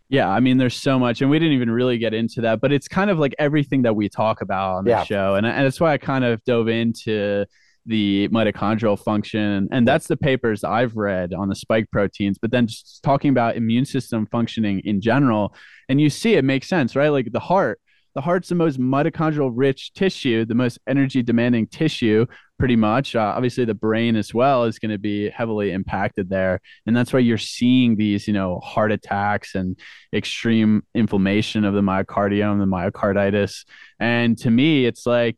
yeah 0.08 0.28
i 0.28 0.40
mean 0.40 0.56
there's 0.56 0.76
so 0.76 0.98
much 0.98 1.20
and 1.20 1.30
we 1.30 1.38
didn't 1.38 1.54
even 1.54 1.70
really 1.70 1.98
get 1.98 2.14
into 2.14 2.40
that 2.40 2.60
but 2.60 2.72
it's 2.72 2.88
kind 2.88 3.10
of 3.10 3.18
like 3.18 3.34
everything 3.38 3.82
that 3.82 3.94
we 3.94 4.08
talk 4.08 4.40
about 4.40 4.76
on 4.76 4.84
the 4.84 4.90
yeah. 4.90 5.04
show 5.04 5.34
and, 5.34 5.46
and 5.46 5.64
that's 5.64 5.80
why 5.80 5.92
i 5.92 5.98
kind 5.98 6.24
of 6.24 6.42
dove 6.44 6.68
into 6.68 7.44
the 7.86 8.28
mitochondrial 8.28 8.98
function 8.98 9.68
and 9.70 9.86
that's 9.86 10.06
the 10.06 10.16
papers 10.16 10.64
i've 10.64 10.96
read 10.96 11.32
on 11.32 11.48
the 11.48 11.54
spike 11.54 11.88
proteins 11.90 12.36
but 12.38 12.50
then 12.50 12.66
just 12.66 13.00
talking 13.02 13.30
about 13.30 13.56
immune 13.56 13.84
system 13.84 14.26
functioning 14.26 14.80
in 14.84 15.00
general 15.00 15.54
and 15.88 16.00
you 16.00 16.10
see 16.10 16.34
it 16.34 16.44
makes 16.44 16.68
sense 16.68 16.96
right 16.96 17.08
like 17.08 17.30
the 17.32 17.40
heart 17.40 17.80
the 18.16 18.22
heart's 18.22 18.48
the 18.48 18.54
most 18.54 18.80
mitochondrial 18.80 19.52
rich 19.54 19.92
tissue, 19.92 20.46
the 20.46 20.54
most 20.54 20.78
energy 20.88 21.22
demanding 21.22 21.66
tissue, 21.66 22.24
pretty 22.58 22.76
much. 22.76 23.14
Uh, 23.14 23.32
obviously, 23.36 23.64
the 23.64 23.74
brain 23.74 24.16
as 24.16 24.32
well 24.32 24.64
is 24.64 24.78
going 24.78 24.90
to 24.90 24.98
be 24.98 25.30
heavily 25.30 25.72
impacted 25.72 26.28
there. 26.28 26.60
And 26.86 26.96
that's 26.96 27.12
why 27.12 27.20
you're 27.20 27.38
seeing 27.38 27.96
these, 27.96 28.26
you 28.26 28.34
know, 28.34 28.60
heart 28.60 28.92
attacks 28.92 29.54
and 29.54 29.78
extreme 30.14 30.84
inflammation 30.94 31.64
of 31.64 31.74
the 31.74 31.82
myocardium, 31.82 32.58
the 32.58 32.66
myocarditis. 32.66 33.64
And 34.00 34.36
to 34.38 34.50
me, 34.50 34.86
it's 34.86 35.06
like, 35.06 35.36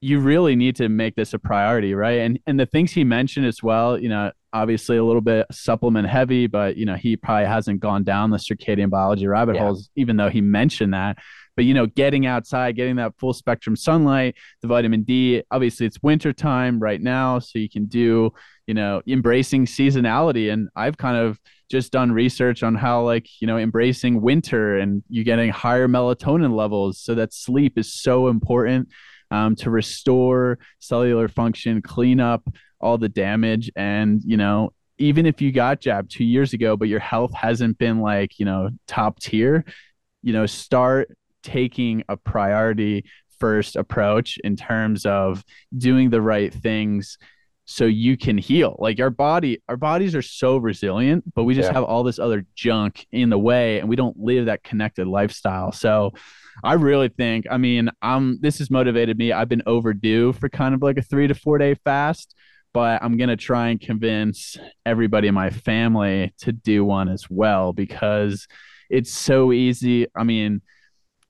you 0.00 0.20
really 0.20 0.54
need 0.54 0.76
to 0.76 0.88
make 0.88 1.16
this 1.16 1.34
a 1.34 1.38
priority, 1.40 1.92
right? 1.92 2.20
And 2.20 2.38
and 2.46 2.58
the 2.58 2.66
things 2.66 2.92
he 2.92 3.02
mentioned 3.02 3.46
as 3.46 3.62
well, 3.64 3.98
you 3.98 4.08
know, 4.08 4.30
obviously 4.52 4.96
a 4.96 5.04
little 5.04 5.20
bit 5.20 5.46
supplement 5.50 6.08
heavy, 6.08 6.46
but 6.46 6.76
you 6.76 6.86
know, 6.86 6.94
he 6.94 7.16
probably 7.16 7.46
hasn't 7.46 7.80
gone 7.80 8.04
down 8.04 8.30
the 8.30 8.36
circadian 8.36 8.90
biology 8.90 9.26
rabbit 9.26 9.56
yeah. 9.56 9.62
holes, 9.62 9.90
even 9.96 10.16
though 10.16 10.30
he 10.30 10.40
mentioned 10.40 10.94
that 10.94 11.18
but 11.58 11.64
you 11.64 11.74
know 11.74 11.86
getting 11.86 12.24
outside 12.24 12.76
getting 12.76 12.94
that 12.94 13.18
full 13.18 13.32
spectrum 13.32 13.74
sunlight 13.74 14.36
the 14.62 14.68
vitamin 14.68 15.02
d 15.02 15.42
obviously 15.50 15.84
it's 15.84 16.00
winter 16.04 16.32
time 16.32 16.78
right 16.78 17.02
now 17.02 17.40
so 17.40 17.58
you 17.58 17.68
can 17.68 17.86
do 17.86 18.32
you 18.68 18.74
know 18.74 19.02
embracing 19.08 19.66
seasonality. 19.66 20.52
And 20.52 20.68
i've 20.76 20.96
kind 20.96 21.16
of 21.16 21.40
just 21.68 21.90
done 21.90 22.12
research 22.12 22.62
on 22.62 22.76
how 22.76 23.02
like 23.02 23.26
you 23.40 23.48
know 23.48 23.58
embracing 23.58 24.22
winter 24.22 24.78
and 24.78 25.02
you 25.08 25.24
getting 25.24 25.50
higher 25.50 25.88
melatonin 25.88 26.54
levels 26.54 27.00
so 27.00 27.16
that 27.16 27.34
sleep 27.34 27.76
is 27.76 27.92
so 27.92 28.28
important 28.28 28.88
um, 29.32 29.56
to 29.56 29.68
restore 29.68 30.60
cellular 30.78 31.26
function 31.26 31.82
clean 31.82 32.20
up 32.20 32.48
all 32.80 32.96
the 32.96 33.08
damage. 33.08 33.68
And 33.74 34.22
you 34.24 34.36
know 34.36 34.72
even 34.98 35.26
if 35.26 35.40
you 35.40 35.50
got 35.50 35.80
jabbed 35.80 36.12
two 36.12 36.24
years 36.24 36.52
ago 36.52 36.76
but 36.76 36.86
your 36.86 37.00
health 37.00 37.34
hasn't 37.34 37.78
been 37.78 38.00
like 38.00 38.38
you 38.38 38.44
know 38.44 38.70
top 38.86 39.18
tier 39.18 39.64
you 40.22 40.32
know 40.32 40.46
start 40.46 41.10
taking 41.48 42.04
a 42.08 42.16
priority 42.16 43.04
first 43.38 43.76
approach 43.76 44.38
in 44.44 44.56
terms 44.56 45.06
of 45.06 45.44
doing 45.76 46.10
the 46.10 46.20
right 46.20 46.52
things 46.52 47.16
so 47.64 47.84
you 47.84 48.16
can 48.16 48.38
heal. 48.38 48.76
Like 48.78 48.98
our 48.98 49.10
body, 49.10 49.62
our 49.68 49.76
bodies 49.76 50.14
are 50.14 50.22
so 50.22 50.56
resilient, 50.56 51.24
but 51.34 51.44
we 51.44 51.54
just 51.54 51.68
yeah. 51.68 51.74
have 51.74 51.84
all 51.84 52.02
this 52.02 52.18
other 52.18 52.46
junk 52.54 53.06
in 53.12 53.30
the 53.30 53.38
way 53.38 53.78
and 53.78 53.88
we 53.88 53.96
don't 53.96 54.16
live 54.18 54.46
that 54.46 54.62
connected 54.62 55.06
lifestyle. 55.06 55.72
So 55.72 56.12
I 56.64 56.74
really 56.74 57.08
think, 57.08 57.46
I 57.50 57.58
mean, 57.58 57.90
I'm 58.00 58.40
this 58.40 58.58
has 58.58 58.70
motivated 58.70 59.18
me. 59.18 59.32
I've 59.32 59.48
been 59.48 59.62
overdue 59.66 60.32
for 60.32 60.48
kind 60.48 60.74
of 60.74 60.82
like 60.82 60.98
a 60.98 61.02
3 61.02 61.28
to 61.28 61.34
4 61.34 61.58
day 61.58 61.74
fast, 61.74 62.34
but 62.72 63.02
I'm 63.02 63.16
going 63.16 63.28
to 63.28 63.36
try 63.36 63.68
and 63.68 63.80
convince 63.80 64.56
everybody 64.86 65.28
in 65.28 65.34
my 65.34 65.50
family 65.50 66.32
to 66.38 66.52
do 66.52 66.84
one 66.84 67.08
as 67.08 67.28
well 67.28 67.72
because 67.72 68.46
it's 68.90 69.12
so 69.12 69.52
easy. 69.52 70.06
I 70.16 70.24
mean, 70.24 70.62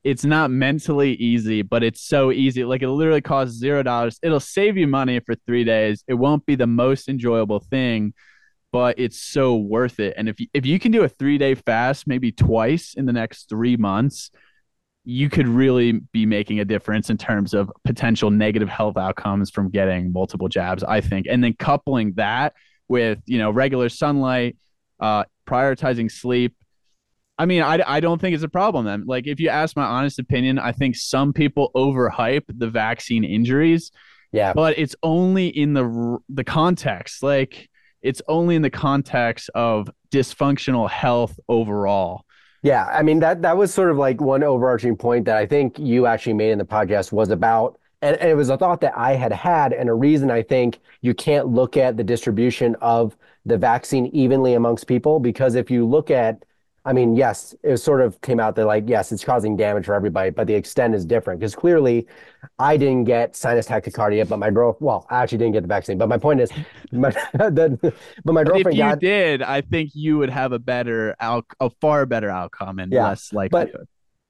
it's 0.04 0.24
not 0.24 0.50
mentally 0.50 1.14
easy, 1.14 1.62
but 1.62 1.82
it's 1.82 2.00
so 2.00 2.30
easy. 2.30 2.64
Like 2.64 2.82
it 2.82 2.88
literally 2.88 3.20
costs 3.20 3.56
zero 3.56 3.82
dollars. 3.82 4.18
It'll 4.22 4.40
save 4.40 4.76
you 4.76 4.86
money 4.86 5.20
for 5.20 5.34
three 5.34 5.64
days. 5.64 6.04
It 6.06 6.14
won't 6.14 6.46
be 6.46 6.54
the 6.54 6.66
most 6.66 7.08
enjoyable 7.08 7.60
thing, 7.60 8.14
but 8.72 8.98
it's 8.98 9.20
so 9.20 9.56
worth 9.56 9.98
it. 9.98 10.14
And 10.16 10.28
if 10.28 10.40
you, 10.40 10.46
if 10.54 10.64
you 10.64 10.78
can 10.78 10.92
do 10.92 11.02
a 11.02 11.08
three 11.08 11.38
day 11.38 11.54
fast, 11.54 12.06
maybe 12.06 12.30
twice 12.30 12.94
in 12.94 13.06
the 13.06 13.12
next 13.12 13.48
three 13.48 13.76
months, 13.76 14.30
you 15.04 15.28
could 15.30 15.48
really 15.48 15.92
be 16.12 16.26
making 16.26 16.60
a 16.60 16.64
difference 16.64 17.10
in 17.10 17.16
terms 17.16 17.54
of 17.54 17.70
potential 17.84 18.30
negative 18.30 18.68
health 18.68 18.96
outcomes 18.96 19.50
from 19.50 19.70
getting 19.70 20.12
multiple 20.12 20.48
jabs. 20.48 20.84
I 20.84 21.00
think, 21.00 21.26
and 21.28 21.42
then 21.42 21.54
coupling 21.58 22.12
that 22.16 22.54
with 22.88 23.18
you 23.26 23.38
know 23.38 23.50
regular 23.50 23.88
sunlight, 23.88 24.56
uh, 25.00 25.24
prioritizing 25.46 26.10
sleep 26.10 26.54
I 27.38 27.46
mean, 27.46 27.62
I, 27.62 27.80
I 27.86 28.00
don't 28.00 28.20
think 28.20 28.34
it's 28.34 28.44
a 28.44 28.48
problem 28.48 28.84
then. 28.84 29.04
Like, 29.06 29.26
if 29.26 29.38
you 29.38 29.48
ask 29.48 29.76
my 29.76 29.84
honest 29.84 30.18
opinion, 30.18 30.58
I 30.58 30.72
think 30.72 30.96
some 30.96 31.32
people 31.32 31.70
overhype 31.74 32.44
the 32.48 32.68
vaccine 32.68 33.24
injuries. 33.24 33.92
Yeah. 34.32 34.52
But 34.52 34.78
it's 34.78 34.96
only 35.02 35.48
in 35.48 35.72
the 35.72 36.18
the 36.28 36.44
context. 36.44 37.22
Like, 37.22 37.70
it's 38.02 38.20
only 38.28 38.56
in 38.56 38.62
the 38.62 38.70
context 38.70 39.50
of 39.54 39.90
dysfunctional 40.10 40.88
health 40.90 41.38
overall. 41.48 42.24
Yeah, 42.62 42.86
I 42.86 43.02
mean 43.02 43.20
that 43.20 43.42
that 43.42 43.56
was 43.56 43.72
sort 43.72 43.90
of 43.90 43.96
like 43.96 44.20
one 44.20 44.42
overarching 44.42 44.96
point 44.96 45.24
that 45.26 45.36
I 45.36 45.46
think 45.46 45.78
you 45.78 46.06
actually 46.06 46.34
made 46.34 46.50
in 46.50 46.58
the 46.58 46.64
podcast 46.64 47.12
was 47.12 47.30
about 47.30 47.78
and, 48.02 48.16
and, 48.16 48.30
it 48.30 48.34
was 48.34 48.48
a 48.48 48.56
thought 48.56 48.80
that 48.82 48.96
I 48.96 49.14
had 49.14 49.32
had, 49.32 49.72
and 49.72 49.88
a 49.88 49.94
reason 49.94 50.30
I 50.30 50.42
think 50.42 50.78
you 51.00 51.14
can't 51.14 51.48
look 51.48 51.76
at 51.76 51.96
the 51.96 52.04
distribution 52.04 52.76
of 52.80 53.16
the 53.44 53.58
vaccine 53.58 54.06
evenly 54.06 54.54
amongst 54.54 54.86
people 54.86 55.18
because 55.18 55.54
if 55.56 55.70
you 55.70 55.84
look 55.86 56.10
at 56.10 56.44
I 56.84 56.92
mean, 56.92 57.16
yes, 57.16 57.54
it 57.62 57.76
sort 57.78 58.00
of 58.00 58.20
came 58.20 58.40
out 58.40 58.54
that 58.56 58.66
like, 58.66 58.84
yes, 58.88 59.12
it's 59.12 59.24
causing 59.24 59.56
damage 59.56 59.86
for 59.86 59.94
everybody, 59.94 60.30
but 60.30 60.46
the 60.46 60.54
extent 60.54 60.94
is 60.94 61.04
different 61.04 61.40
because 61.40 61.54
clearly 61.54 62.06
I 62.58 62.76
didn't 62.76 63.04
get 63.04 63.36
sinus 63.36 63.66
tachycardia, 63.66 64.28
but 64.28 64.38
my 64.38 64.50
girl, 64.50 64.76
well, 64.80 65.06
I 65.10 65.22
actually 65.22 65.38
didn't 65.38 65.52
get 65.54 65.62
the 65.62 65.68
vaccine, 65.68 65.98
but 65.98 66.08
my 66.08 66.18
point 66.18 66.40
is, 66.40 66.50
my, 66.92 67.10
the, 67.32 67.94
but 68.24 68.32
my 68.32 68.44
girlfriend 68.44 68.68
if 68.68 68.74
you 68.74 68.82
got, 68.82 69.00
did, 69.00 69.42
I 69.42 69.60
think 69.60 69.90
you 69.94 70.18
would 70.18 70.30
have 70.30 70.52
a 70.52 70.58
better 70.58 71.14
out, 71.20 71.46
a 71.60 71.68
far 71.68 72.06
better 72.06 72.30
outcome 72.30 72.78
and 72.78 72.92
yeah, 72.92 73.08
less 73.08 73.32
likelihood. 73.32 73.70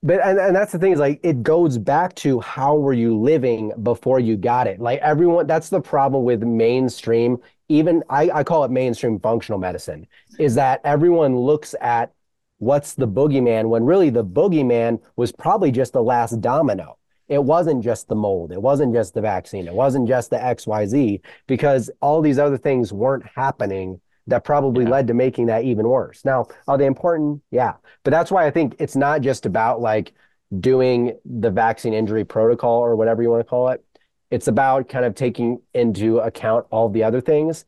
But, 0.02 0.18
but 0.18 0.26
and, 0.26 0.38
and 0.38 0.56
that's 0.56 0.72
the 0.72 0.78
thing 0.78 0.92
is 0.92 0.98
like 0.98 1.20
it 1.22 1.42
goes 1.42 1.76
back 1.76 2.14
to 2.16 2.40
how 2.40 2.76
were 2.76 2.92
you 2.92 3.18
living 3.18 3.72
before 3.82 4.20
you 4.20 4.36
got 4.36 4.66
it? 4.66 4.80
Like 4.80 5.00
everyone, 5.00 5.46
that's 5.46 5.68
the 5.68 5.80
problem 5.80 6.24
with 6.24 6.42
mainstream. 6.42 7.38
Even 7.68 8.02
I, 8.08 8.30
I 8.30 8.44
call 8.44 8.64
it 8.64 8.70
mainstream 8.70 9.20
functional 9.20 9.58
medicine, 9.58 10.06
is 10.38 10.54
that 10.54 10.80
everyone 10.84 11.36
looks 11.36 11.74
at 11.80 12.12
what's 12.59 12.94
the 12.94 13.09
boogeyman 13.09 13.68
when 13.68 13.85
really 13.85 14.10
the 14.10 14.24
boogeyman 14.24 15.01
was 15.16 15.32
probably 15.32 15.70
just 15.70 15.93
the 15.93 16.02
last 16.02 16.40
domino. 16.40 16.98
It 17.28 17.43
wasn't 17.43 17.85
just 17.85 18.09
the 18.09 18.14
mold. 18.14 18.52
It 18.52 18.60
wasn't 18.60 18.94
just 18.94 19.14
the 19.14 19.20
vaccine. 19.20 19.66
It 19.66 19.74
wasn't 19.74 20.09
just 20.09 20.30
the 20.30 20.39
XYZ 20.39 21.20
because 21.47 21.90
all 22.01 22.22
these 22.22 22.39
other 22.39 22.56
things 22.56 22.93
weren't 22.93 23.24
happening 23.35 24.01
that 24.26 24.44
probably 24.44 24.85
yeah. 24.85 24.90
led 24.90 25.06
to 25.09 25.14
making 25.14 25.47
that 25.47 25.64
even 25.64 25.89
worse. 25.89 26.24
Now, 26.24 26.47
are 26.66 26.78
they 26.78 26.86
important? 26.86 27.43
Yeah. 27.51 27.74
But 28.02 28.12
that's 28.12 28.30
why 28.30 28.47
I 28.47 28.51
think 28.51 28.76
it's 28.78 28.97
not 28.97 29.20
just 29.20 29.47
about 29.47 29.80
like 29.80 30.12
doing 30.60 31.18
the 31.24 31.51
vaccine 31.51 31.93
injury 31.93 32.24
protocol 32.24 32.80
or 32.80 32.97
whatever 32.97 33.22
you 33.22 33.30
want 33.30 33.40
to 33.40 33.48
call 33.48 33.68
it. 33.68 33.85
It's 34.30 34.48
about 34.48 34.89
kind 34.89 35.05
of 35.05 35.14
taking 35.14 35.60
into 35.74 36.18
account 36.18 36.66
all 36.70 36.89
the 36.89 37.05
other 37.05 37.20
things. 37.20 37.64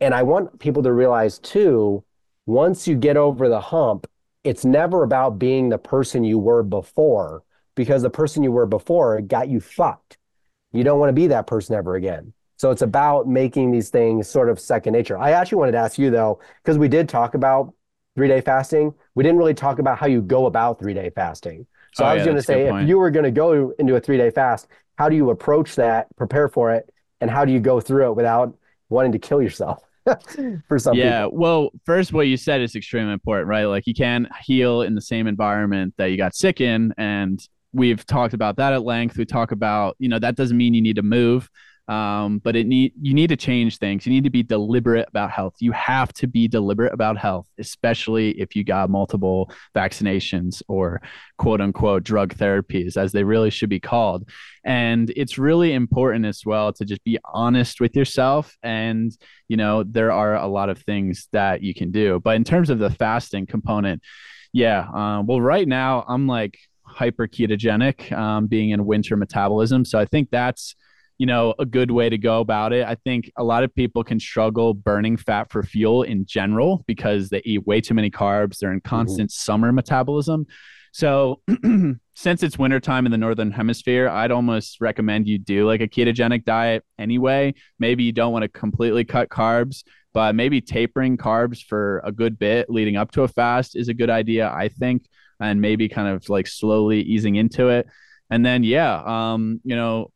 And 0.00 0.14
I 0.14 0.22
want 0.22 0.58
people 0.58 0.82
to 0.84 0.92
realize 0.92 1.38
too, 1.38 2.04
once 2.46 2.86
you 2.88 2.96
get 2.96 3.16
over 3.16 3.48
the 3.48 3.60
hump, 3.60 4.08
it's 4.44 4.64
never 4.64 5.02
about 5.02 5.38
being 5.38 5.68
the 5.68 5.78
person 5.78 6.24
you 6.24 6.38
were 6.38 6.62
before 6.62 7.42
because 7.74 8.02
the 8.02 8.10
person 8.10 8.42
you 8.42 8.52
were 8.52 8.66
before 8.66 9.20
got 9.20 9.48
you 9.48 9.60
fucked. 9.60 10.18
You 10.72 10.84
don't 10.84 10.98
want 10.98 11.10
to 11.10 11.14
be 11.14 11.28
that 11.28 11.46
person 11.46 11.74
ever 11.74 11.94
again. 11.96 12.32
So 12.56 12.70
it's 12.70 12.82
about 12.82 13.28
making 13.28 13.70
these 13.70 13.88
things 13.88 14.28
sort 14.28 14.48
of 14.48 14.58
second 14.58 14.92
nature. 14.92 15.16
I 15.16 15.30
actually 15.30 15.58
wanted 15.58 15.72
to 15.72 15.78
ask 15.78 15.98
you 15.98 16.10
though, 16.10 16.40
because 16.62 16.76
we 16.76 16.88
did 16.88 17.08
talk 17.08 17.34
about 17.34 17.72
three 18.16 18.28
day 18.28 18.40
fasting. 18.40 18.92
We 19.14 19.22
didn't 19.22 19.38
really 19.38 19.54
talk 19.54 19.78
about 19.78 19.98
how 19.98 20.06
you 20.06 20.20
go 20.20 20.46
about 20.46 20.78
three 20.78 20.94
day 20.94 21.10
fasting. 21.14 21.66
So 21.94 22.04
oh, 22.04 22.08
I 22.08 22.14
was 22.14 22.20
yeah, 22.20 22.24
going 22.24 22.36
to 22.36 22.42
say, 22.42 22.68
if 22.68 22.88
you 22.88 22.98
were 22.98 23.10
going 23.10 23.24
to 23.24 23.30
go 23.30 23.70
into 23.78 23.94
a 23.94 24.00
three 24.00 24.16
day 24.16 24.30
fast, 24.30 24.66
how 24.96 25.08
do 25.08 25.16
you 25.16 25.30
approach 25.30 25.76
that, 25.76 26.08
prepare 26.16 26.48
for 26.48 26.72
it, 26.72 26.92
and 27.20 27.30
how 27.30 27.44
do 27.44 27.52
you 27.52 27.60
go 27.60 27.80
through 27.80 28.10
it 28.10 28.14
without 28.14 28.56
wanting 28.88 29.12
to 29.12 29.18
kill 29.18 29.40
yourself? 29.40 29.82
for 30.68 30.78
some 30.78 30.94
yeah 30.94 31.24
people. 31.24 31.38
well 31.38 31.70
first 31.84 32.12
what 32.12 32.26
you 32.26 32.36
said 32.36 32.60
is 32.60 32.74
extremely 32.74 33.12
important 33.12 33.48
right? 33.48 33.64
Like 33.64 33.86
you 33.86 33.94
can 33.94 34.28
heal 34.42 34.82
in 34.82 34.94
the 34.94 35.02
same 35.02 35.26
environment 35.26 35.94
that 35.96 36.06
you 36.06 36.16
got 36.16 36.34
sick 36.34 36.60
in 36.60 36.94
and 36.98 37.40
we've 37.72 38.04
talked 38.06 38.34
about 38.34 38.56
that 38.56 38.72
at 38.72 38.82
length. 38.82 39.16
We 39.16 39.24
talk 39.24 39.52
about 39.52 39.96
you 39.98 40.08
know 40.08 40.18
that 40.18 40.36
doesn't 40.36 40.56
mean 40.56 40.74
you 40.74 40.82
need 40.82 40.96
to 40.96 41.02
move 41.02 41.48
um, 41.88 42.38
but 42.38 42.54
it 42.54 42.66
need 42.66 42.92
you 43.00 43.14
need 43.14 43.28
to 43.28 43.36
change 43.36 43.78
things. 43.78 44.06
You 44.06 44.12
need 44.12 44.24
to 44.24 44.30
be 44.30 44.42
deliberate 44.42 45.08
about 45.08 45.30
health. 45.30 45.54
You 45.60 45.72
have 45.72 46.12
to 46.14 46.26
be 46.26 46.46
deliberate 46.46 46.92
about 46.92 47.16
health, 47.16 47.46
especially 47.58 48.38
if 48.40 48.54
you 48.54 48.62
got 48.62 48.90
multiple 48.90 49.50
vaccinations 49.74 50.62
or 50.68 51.00
quote 51.38 51.62
unquote 51.62 52.04
drug 52.04 52.34
therapies, 52.34 52.98
as 52.98 53.12
they 53.12 53.24
really 53.24 53.50
should 53.50 53.70
be 53.70 53.80
called. 53.80 54.28
And 54.64 55.10
it's 55.16 55.38
really 55.38 55.72
important 55.72 56.26
as 56.26 56.42
well 56.44 56.72
to 56.74 56.84
just 56.84 57.02
be 57.04 57.18
honest 57.24 57.80
with 57.80 57.96
yourself. 57.96 58.54
And 58.62 59.10
you 59.48 59.56
know 59.56 59.82
there 59.82 60.12
are 60.12 60.36
a 60.36 60.46
lot 60.46 60.68
of 60.68 60.78
things 60.80 61.28
that 61.32 61.62
you 61.62 61.72
can 61.72 61.90
do. 61.90 62.20
But 62.22 62.36
in 62.36 62.44
terms 62.44 62.68
of 62.68 62.78
the 62.78 62.90
fasting 62.90 63.46
component, 63.46 64.02
yeah. 64.52 64.80
Uh, 64.80 65.22
well, 65.22 65.40
right 65.40 65.66
now 65.66 66.04
I'm 66.06 66.26
like 66.26 66.58
hyper 66.82 67.26
ketogenic, 67.26 68.12
um, 68.12 68.46
being 68.46 68.70
in 68.70 68.84
winter 68.84 69.16
metabolism. 69.16 69.84
So 69.84 69.98
I 69.98 70.04
think 70.04 70.30
that's 70.30 70.74
you 71.18 71.26
know, 71.26 71.54
a 71.58 71.66
good 71.66 71.90
way 71.90 72.08
to 72.08 72.16
go 72.16 72.40
about 72.40 72.72
it. 72.72 72.86
I 72.86 72.94
think 72.94 73.30
a 73.36 73.42
lot 73.42 73.64
of 73.64 73.74
people 73.74 74.04
can 74.04 74.20
struggle 74.20 74.72
burning 74.72 75.16
fat 75.16 75.50
for 75.50 75.64
fuel 75.64 76.04
in 76.04 76.24
general 76.24 76.84
because 76.86 77.28
they 77.28 77.42
eat 77.44 77.66
way 77.66 77.80
too 77.80 77.94
many 77.94 78.10
carbs. 78.10 78.58
They're 78.58 78.72
in 78.72 78.78
mm-hmm. 78.78 78.88
constant 78.88 79.30
mm-hmm. 79.30 79.44
summer 79.44 79.72
metabolism. 79.72 80.46
So, 80.92 81.42
since 82.14 82.42
it's 82.42 82.58
wintertime 82.58 83.04
in 83.04 83.12
the 83.12 83.18
northern 83.18 83.50
hemisphere, 83.50 84.08
I'd 84.08 84.30
almost 84.30 84.80
recommend 84.80 85.28
you 85.28 85.38
do 85.38 85.66
like 85.66 85.80
a 85.80 85.88
ketogenic 85.88 86.44
diet 86.44 86.84
anyway. 86.98 87.54
Maybe 87.78 88.04
you 88.04 88.12
don't 88.12 88.32
want 88.32 88.44
to 88.44 88.48
completely 88.48 89.04
cut 89.04 89.28
carbs, 89.28 89.84
but 90.14 90.34
maybe 90.34 90.60
tapering 90.60 91.16
carbs 91.16 91.62
for 91.62 92.00
a 92.04 92.12
good 92.12 92.38
bit 92.38 92.70
leading 92.70 92.96
up 92.96 93.10
to 93.12 93.22
a 93.22 93.28
fast 93.28 93.76
is 93.76 93.88
a 93.88 93.94
good 93.94 94.10
idea, 94.10 94.50
I 94.50 94.68
think, 94.68 95.06
and 95.40 95.60
maybe 95.60 95.88
kind 95.88 96.08
of 96.08 96.28
like 96.28 96.46
slowly 96.46 97.02
easing 97.02 97.36
into 97.36 97.68
it. 97.68 97.86
And 98.30 98.44
then, 98.44 98.64
yeah, 98.64 99.02
um, 99.04 99.60
you 99.64 99.76
know, 99.76 100.10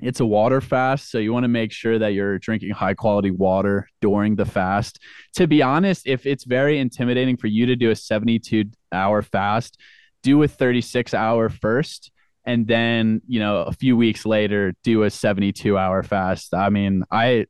it's 0.00 0.20
a 0.20 0.26
water 0.26 0.60
fast, 0.60 1.10
so 1.10 1.18
you 1.18 1.32
want 1.32 1.44
to 1.44 1.48
make 1.48 1.72
sure 1.72 1.98
that 1.98 2.14
you're 2.14 2.38
drinking 2.38 2.70
high 2.70 2.94
quality 2.94 3.30
water 3.30 3.88
during 4.00 4.36
the 4.36 4.44
fast. 4.44 4.98
To 5.34 5.46
be 5.46 5.62
honest, 5.62 6.06
if 6.06 6.26
it's 6.26 6.44
very 6.44 6.78
intimidating 6.78 7.36
for 7.36 7.46
you 7.46 7.66
to 7.66 7.76
do 7.76 7.90
a 7.90 7.96
72 7.96 8.64
hour 8.92 9.22
fast, 9.22 9.78
do 10.22 10.42
a 10.42 10.48
36 10.48 11.14
hour 11.14 11.48
first 11.48 12.10
and 12.46 12.66
then, 12.66 13.22
you 13.26 13.40
know, 13.40 13.62
a 13.62 13.72
few 13.72 13.96
weeks 13.96 14.26
later 14.26 14.74
do 14.82 15.04
a 15.04 15.10
72 15.10 15.78
hour 15.78 16.02
fast. 16.02 16.52
I 16.54 16.68
mean, 16.68 17.04
I 17.10 17.46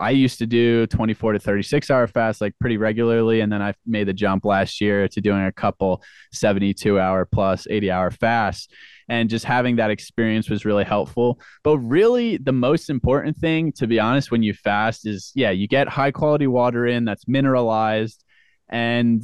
I 0.00 0.10
used 0.10 0.38
to 0.38 0.46
do 0.46 0.86
24 0.86 1.34
to 1.34 1.38
36 1.38 1.90
hour 1.90 2.06
fast 2.06 2.40
like 2.40 2.54
pretty 2.58 2.78
regularly. 2.78 3.40
And 3.40 3.52
then 3.52 3.62
I 3.62 3.74
made 3.86 4.08
the 4.08 4.12
jump 4.12 4.44
last 4.44 4.80
year 4.80 5.06
to 5.08 5.20
doing 5.20 5.44
a 5.44 5.52
couple 5.52 6.02
72 6.32 6.98
hour 6.98 7.26
plus 7.26 7.66
80 7.68 7.90
hour 7.90 8.10
fasts 8.10 8.68
and 9.10 9.28
just 9.28 9.44
having 9.44 9.76
that 9.76 9.90
experience 9.90 10.48
was 10.48 10.64
really 10.64 10.84
helpful. 10.84 11.40
But 11.64 11.78
really, 11.78 12.36
the 12.36 12.52
most 12.52 12.88
important 12.88 13.36
thing, 13.36 13.72
to 13.72 13.88
be 13.88 13.98
honest, 13.98 14.30
when 14.30 14.44
you 14.44 14.54
fast 14.54 15.04
is 15.04 15.32
yeah, 15.34 15.50
you 15.50 15.66
get 15.66 15.88
high 15.88 16.12
quality 16.12 16.46
water 16.46 16.86
in 16.86 17.04
that's 17.04 17.26
mineralized, 17.26 18.24
and 18.68 19.20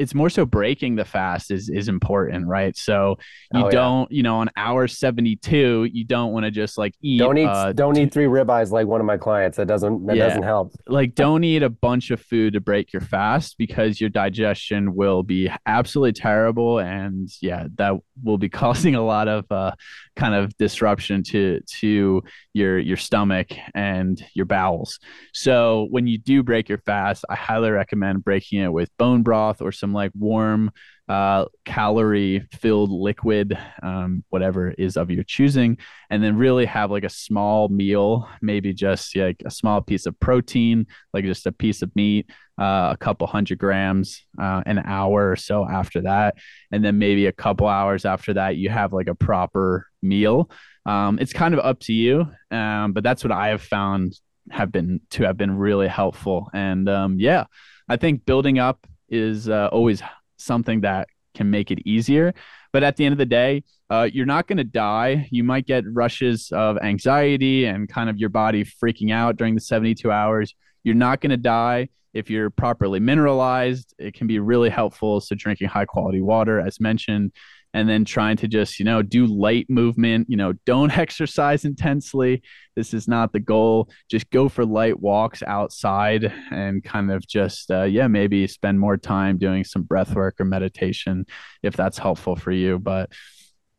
it's 0.00 0.14
more 0.14 0.30
so 0.30 0.46
breaking 0.46 0.96
the 0.96 1.04
fast 1.04 1.50
is 1.50 1.68
is 1.68 1.88
important, 1.88 2.46
right? 2.46 2.76
So 2.76 3.18
you 3.54 3.64
Oh, 3.66 3.70
don't, 3.70 4.10
you 4.10 4.22
know, 4.22 4.36
on 4.38 4.48
hour 4.56 4.88
72, 4.88 5.84
you 5.92 6.04
don't 6.04 6.32
want 6.32 6.44
to 6.44 6.50
just 6.50 6.78
like 6.78 6.94
eat 7.02 7.18
Don't 7.18 7.36
eat 7.38 7.46
uh, 7.46 7.72
don't 7.72 7.96
eat 7.98 8.12
three 8.12 8.24
ribeyes 8.24 8.70
like 8.70 8.86
one 8.86 9.00
of 9.00 9.06
my 9.06 9.16
clients. 9.18 9.56
That 9.58 9.66
doesn't 9.68 10.06
that 10.06 10.16
Yeah. 10.16 10.24
doesn't 10.28 10.42
help. 10.42 10.72
like 10.88 11.14
don't 11.14 11.44
eat 11.44 11.62
a 11.62 11.70
bunch 11.70 12.10
of 12.10 12.20
food 12.20 12.54
to 12.54 12.60
break 12.60 12.92
your 12.92 13.02
fast 13.02 13.56
because 13.58 14.00
your 14.00 14.10
digestion 14.10 14.94
will 14.94 15.22
be 15.22 15.50
absolutely 15.66 16.12
terrible 16.12 16.78
and 16.78 17.28
yeah 17.42 17.66
that 17.76 17.94
will 18.22 18.38
be 18.38 18.48
causing 18.62 18.94
a 18.94 19.04
lot 19.04 19.28
of 19.28 19.44
uh, 19.52 19.72
kind 20.20 20.34
of 20.34 20.56
disruption 20.58 21.22
to 21.22 21.60
to 21.80 22.22
your 22.52 22.78
your 22.78 22.96
stomach 22.98 23.48
and 23.74 24.22
your 24.34 24.46
bowels. 24.46 24.98
So 25.32 25.88
when 25.90 26.06
you 26.06 26.18
do 26.18 26.42
break 26.42 26.68
your 26.68 26.78
fast 26.78 27.24
i 27.28 27.34
highly 27.34 27.70
recommend 27.70 28.24
breaking 28.24 28.60
it 28.60 28.72
with 28.72 28.96
bone 28.98 29.22
broth 29.22 29.62
or 29.62 29.72
some 29.72 29.92
like 29.92 30.12
warm 30.18 30.70
uh, 31.08 31.44
calorie 31.64 32.46
filled 32.52 32.90
liquid 32.90 33.58
um, 33.82 34.22
whatever 34.28 34.70
is 34.70 34.96
of 34.96 35.10
your 35.10 35.24
choosing 35.24 35.76
and 36.08 36.22
then 36.22 36.36
really 36.36 36.64
have 36.64 36.90
like 36.90 37.02
a 37.02 37.08
small 37.08 37.68
meal 37.68 38.28
maybe 38.40 38.72
just 38.72 39.16
like 39.16 39.42
a 39.44 39.50
small 39.50 39.80
piece 39.80 40.06
of 40.06 40.18
protein 40.20 40.86
like 41.12 41.24
just 41.24 41.46
a 41.46 41.52
piece 41.52 41.82
of 41.82 41.94
meat 41.96 42.30
uh, 42.60 42.90
a 42.92 42.96
couple 43.00 43.26
hundred 43.26 43.58
grams 43.58 44.24
uh, 44.40 44.62
an 44.66 44.78
hour 44.84 45.32
or 45.32 45.36
so 45.36 45.66
after 45.68 46.02
that 46.02 46.36
and 46.70 46.84
then 46.84 46.98
maybe 46.98 47.26
a 47.26 47.32
couple 47.32 47.66
hours 47.66 48.04
after 48.04 48.34
that 48.34 48.56
you 48.56 48.68
have 48.68 48.92
like 48.92 49.08
a 49.08 49.14
proper 49.14 49.89
meal 50.02 50.50
um, 50.86 51.18
it's 51.18 51.32
kind 51.32 51.54
of 51.54 51.60
up 51.60 51.78
to 51.80 51.92
you 51.92 52.26
um, 52.50 52.92
but 52.92 53.02
that's 53.04 53.22
what 53.24 53.32
i 53.32 53.48
have 53.48 53.62
found 53.62 54.18
have 54.50 54.72
been 54.72 55.00
to 55.10 55.22
have 55.24 55.36
been 55.36 55.56
really 55.56 55.88
helpful 55.88 56.48
and 56.54 56.88
um, 56.88 57.16
yeah 57.18 57.44
i 57.88 57.96
think 57.96 58.24
building 58.24 58.58
up 58.58 58.86
is 59.08 59.48
uh, 59.48 59.68
always 59.72 60.02
something 60.38 60.80
that 60.80 61.08
can 61.34 61.50
make 61.50 61.70
it 61.70 61.78
easier 61.86 62.34
but 62.72 62.82
at 62.82 62.96
the 62.96 63.04
end 63.04 63.12
of 63.12 63.18
the 63.18 63.26
day 63.26 63.62
uh, 63.90 64.08
you're 64.12 64.26
not 64.26 64.46
going 64.46 64.56
to 64.56 64.64
die. 64.64 65.28
You 65.32 65.42
might 65.42 65.66
get 65.66 65.84
rushes 65.92 66.50
of 66.52 66.78
anxiety 66.78 67.64
and 67.64 67.88
kind 67.88 68.08
of 68.08 68.18
your 68.18 68.28
body 68.28 68.64
freaking 68.64 69.12
out 69.12 69.36
during 69.36 69.56
the 69.56 69.60
72 69.60 70.10
hours. 70.10 70.54
You're 70.84 70.94
not 70.94 71.20
going 71.20 71.30
to 71.30 71.36
die 71.36 71.88
if 72.14 72.30
you're 72.30 72.50
properly 72.50 73.00
mineralized. 73.00 73.92
It 73.98 74.14
can 74.14 74.28
be 74.28 74.38
really 74.38 74.70
helpful. 74.70 75.20
So, 75.20 75.34
drinking 75.34 75.68
high 75.68 75.86
quality 75.86 76.20
water, 76.20 76.60
as 76.60 76.78
mentioned, 76.78 77.32
and 77.72 77.88
then 77.88 78.04
trying 78.04 78.36
to 78.38 78.48
just, 78.48 78.78
you 78.78 78.84
know, 78.84 79.02
do 79.02 79.26
light 79.26 79.66
movement. 79.68 80.28
You 80.28 80.36
know, 80.36 80.54
don't 80.66 80.96
exercise 80.98 81.64
intensely. 81.64 82.42
This 82.76 82.94
is 82.94 83.06
not 83.06 83.32
the 83.32 83.40
goal. 83.40 83.90
Just 84.10 84.30
go 84.30 84.48
for 84.48 84.64
light 84.64 84.98
walks 84.98 85.42
outside 85.42 86.32
and 86.50 86.82
kind 86.82 87.12
of 87.12 87.26
just, 87.26 87.70
uh, 87.70 87.84
yeah, 87.84 88.08
maybe 88.08 88.46
spend 88.46 88.80
more 88.80 88.96
time 88.96 89.38
doing 89.38 89.64
some 89.64 89.82
breath 89.82 90.14
work 90.14 90.40
or 90.40 90.44
meditation 90.44 91.26
if 91.62 91.76
that's 91.76 91.98
helpful 91.98 92.36
for 92.36 92.52
you. 92.52 92.78
But, 92.78 93.12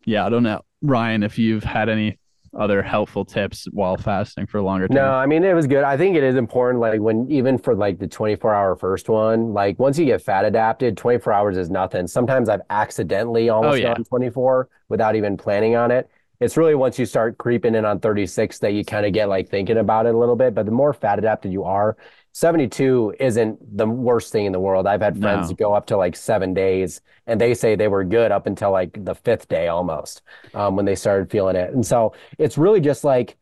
yeah, 0.06 0.26
I 0.26 0.30
don't 0.30 0.44
know, 0.44 0.62
Ryan, 0.82 1.24
if 1.24 1.38
you've 1.38 1.64
had 1.64 1.90
any 1.90 2.18
other 2.54 2.82
helpful 2.82 3.24
tips 3.24 3.68
while 3.72 3.96
fasting 3.98 4.46
for 4.46 4.62
longer 4.62 4.88
time. 4.88 4.96
No, 4.96 5.12
I 5.14 5.26
mean 5.26 5.44
it 5.44 5.54
was 5.54 5.68
good. 5.68 5.84
I 5.84 5.96
think 5.98 6.16
it 6.16 6.24
is 6.24 6.36
important, 6.36 6.82
like 6.82 7.00
when 7.00 7.30
even 7.30 7.58
for 7.58 7.76
like 7.76 8.00
the 8.00 8.08
24 8.08 8.54
hour 8.54 8.76
first 8.76 9.08
one, 9.10 9.54
like 9.54 9.80
once 9.80 9.98
you 9.98 10.06
get 10.06 10.22
fat 10.22 10.46
adapted, 10.46 10.98
24 10.98 11.32
hours 11.34 11.58
is 11.58 11.70
nothing. 11.70 12.08
Sometimes 12.08 12.50
I've 12.50 12.62
accidentally 12.70 13.50
oh, 13.50 13.56
almost 13.56 13.74
Oh, 13.74 13.76
yeah. 13.76 13.94
gone 13.94 14.04
24 14.04 14.70
without 14.90 15.16
even 15.16 15.38
planning 15.38 15.76
on 15.76 15.92
it. 15.92 16.10
It's 16.42 16.58
really 16.58 16.74
once 16.76 16.98
you 16.98 17.06
start 17.06 17.38
creeping 17.38 17.76
in 17.76 17.86
on 17.86 18.00
36 18.00 18.60
that 18.60 18.74
you 18.74 18.84
kind 18.84 19.06
of 19.06 19.14
get 19.14 19.30
like 19.30 19.48
thinking 19.48 19.78
about 19.78 20.08
it 20.08 20.16
a 20.16 20.18
little 20.18 20.36
bit. 20.36 20.54
But 20.56 20.66
the 20.66 20.72
more 20.72 20.92
fat 20.94 21.20
adapted 21.20 21.52
you 21.54 21.64
are, 21.64 21.96
72 22.34 23.16
isn't 23.20 23.78
the 23.78 23.86
worst 23.88 24.32
thing 24.32 24.46
in 24.46 24.52
the 24.54 24.60
world. 24.60 24.88
I've 24.88 25.02
had 25.02 25.20
friends 25.20 25.50
No. 25.50 25.56
go 25.56 25.74
up 25.74 25.86
to 25.88 25.98
like 25.98 26.16
seven 26.16 26.54
days 26.54 27.02
and 27.28 27.40
they 27.40 27.54
say 27.54 27.76
they 27.76 27.88
were 27.90 28.04
good 28.04 28.32
up 28.32 28.48
until 28.48 28.72
like 28.72 29.04
the 29.04 29.16
fifth 29.16 29.48
day 29.48 29.68
almost 29.68 30.22
um, 30.54 30.76
when 30.76 30.86
they 30.86 30.96
started 30.96 31.30
feeling 31.30 31.56
it. 31.56 31.74
And 31.74 31.86
so 31.86 32.14
it's 32.38 32.58
really 32.58 32.80
just 32.80 33.04
like 33.04 33.38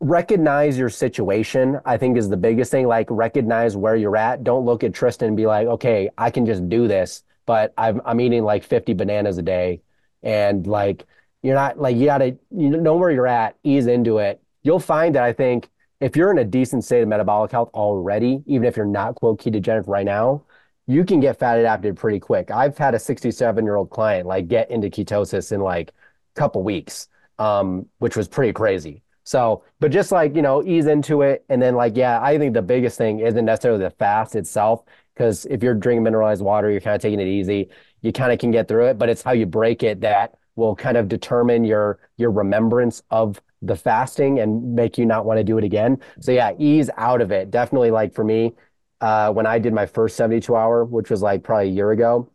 recognize 0.00 0.76
your 0.78 0.88
situation, 0.90 1.80
I 1.84 1.96
think 1.96 2.16
is 2.16 2.28
the 2.28 2.36
biggest 2.36 2.70
thing. 2.70 2.86
Like 2.86 3.06
recognize 3.10 3.76
where 3.76 3.96
you're 3.96 4.16
at. 4.16 4.44
Don't 4.44 4.64
look 4.64 4.84
at 4.84 4.92
Tristan 4.94 5.28
and 5.28 5.36
be 5.36 5.46
like, 5.46 5.66
okay, 5.66 6.10
I 6.18 6.30
can 6.30 6.46
just 6.46 6.68
do 6.68 6.86
this, 6.88 7.22
but 7.46 7.72
I'm 7.78 8.00
I'm 8.04 8.20
eating 8.20 8.44
like 8.44 8.64
50 8.64 8.94
bananas 8.94 9.38
a 9.38 9.42
day. 9.42 9.82
And 10.22 10.66
like 10.66 11.04
you're 11.42 11.54
not 11.54 11.78
like 11.78 11.96
you 11.96 12.06
gotta 12.06 12.36
you 12.50 12.70
know 12.70 12.96
where 12.96 13.10
you're 13.10 13.26
at, 13.26 13.56
ease 13.62 13.86
into 13.86 14.18
it. 14.18 14.40
You'll 14.62 14.80
find 14.80 15.14
that 15.14 15.22
I 15.24 15.32
think 15.32 15.68
if 16.04 16.16
you're 16.16 16.30
in 16.30 16.36
a 16.36 16.44
decent 16.44 16.84
state 16.84 17.00
of 17.00 17.08
metabolic 17.08 17.50
health 17.50 17.70
already, 17.72 18.42
even 18.44 18.66
if 18.66 18.76
you're 18.76 18.84
not 18.84 19.14
quote 19.14 19.40
ketogenic 19.40 19.88
right 19.88 20.04
now, 20.04 20.42
you 20.86 21.02
can 21.02 21.18
get 21.18 21.38
fat 21.38 21.58
adapted 21.58 21.96
pretty 21.96 22.20
quick. 22.20 22.50
I've 22.50 22.76
had 22.76 22.94
a 22.94 22.98
67 22.98 23.64
year 23.64 23.76
old 23.76 23.88
client 23.88 24.26
like 24.26 24.46
get 24.46 24.70
into 24.70 24.90
ketosis 24.90 25.50
in 25.50 25.62
like 25.62 25.88
a 25.88 26.38
couple 26.38 26.62
weeks, 26.62 27.08
um, 27.38 27.86
which 28.00 28.18
was 28.18 28.28
pretty 28.28 28.52
crazy. 28.52 29.02
So, 29.22 29.64
but 29.80 29.90
just 29.90 30.12
like, 30.12 30.36
you 30.36 30.42
know, 30.42 30.62
ease 30.62 30.84
into 30.84 31.22
it. 31.22 31.42
And 31.48 31.62
then, 31.62 31.74
like, 31.74 31.96
yeah, 31.96 32.20
I 32.20 32.36
think 32.36 32.52
the 32.52 32.60
biggest 32.60 32.98
thing 32.98 33.20
isn't 33.20 33.42
necessarily 33.42 33.82
the 33.82 33.88
fast 33.88 34.36
itself, 34.36 34.84
because 35.14 35.46
if 35.46 35.62
you're 35.62 35.72
drinking 35.72 36.02
mineralized 36.02 36.42
water, 36.42 36.70
you're 36.70 36.82
kind 36.82 36.94
of 36.96 37.00
taking 37.00 37.20
it 37.20 37.28
easy. 37.28 37.70
You 38.02 38.12
kind 38.12 38.30
of 38.30 38.38
can 38.38 38.50
get 38.50 38.68
through 38.68 38.88
it, 38.88 38.98
but 38.98 39.08
it's 39.08 39.22
how 39.22 39.32
you 39.32 39.46
break 39.46 39.82
it 39.82 40.02
that 40.02 40.34
will 40.56 40.76
kind 40.76 40.98
of 40.98 41.08
determine 41.08 41.64
your 41.64 41.98
your 42.18 42.30
remembrance 42.30 43.02
of 43.10 43.40
the 43.66 43.76
fasting 43.76 44.40
and 44.40 44.74
make 44.74 44.98
you 44.98 45.06
not 45.06 45.24
want 45.24 45.38
to 45.38 45.44
do 45.44 45.58
it 45.58 45.64
again. 45.64 45.98
So 46.20 46.32
yeah, 46.32 46.52
ease 46.58 46.90
out 46.96 47.20
of 47.22 47.32
it. 47.32 47.50
Definitely 47.50 47.90
like 47.90 48.14
for 48.14 48.24
me, 48.24 48.54
uh, 49.00 49.32
when 49.32 49.46
I 49.46 49.58
did 49.58 49.72
my 49.74 49.86
first 49.86 50.16
72 50.16 50.56
hour, 50.56 50.84
which 50.84 51.10
was 51.10 51.22
like 51.22 51.42
probably 51.42 51.68
a 51.68 51.72
year 51.72 51.90
ago, 51.92 52.28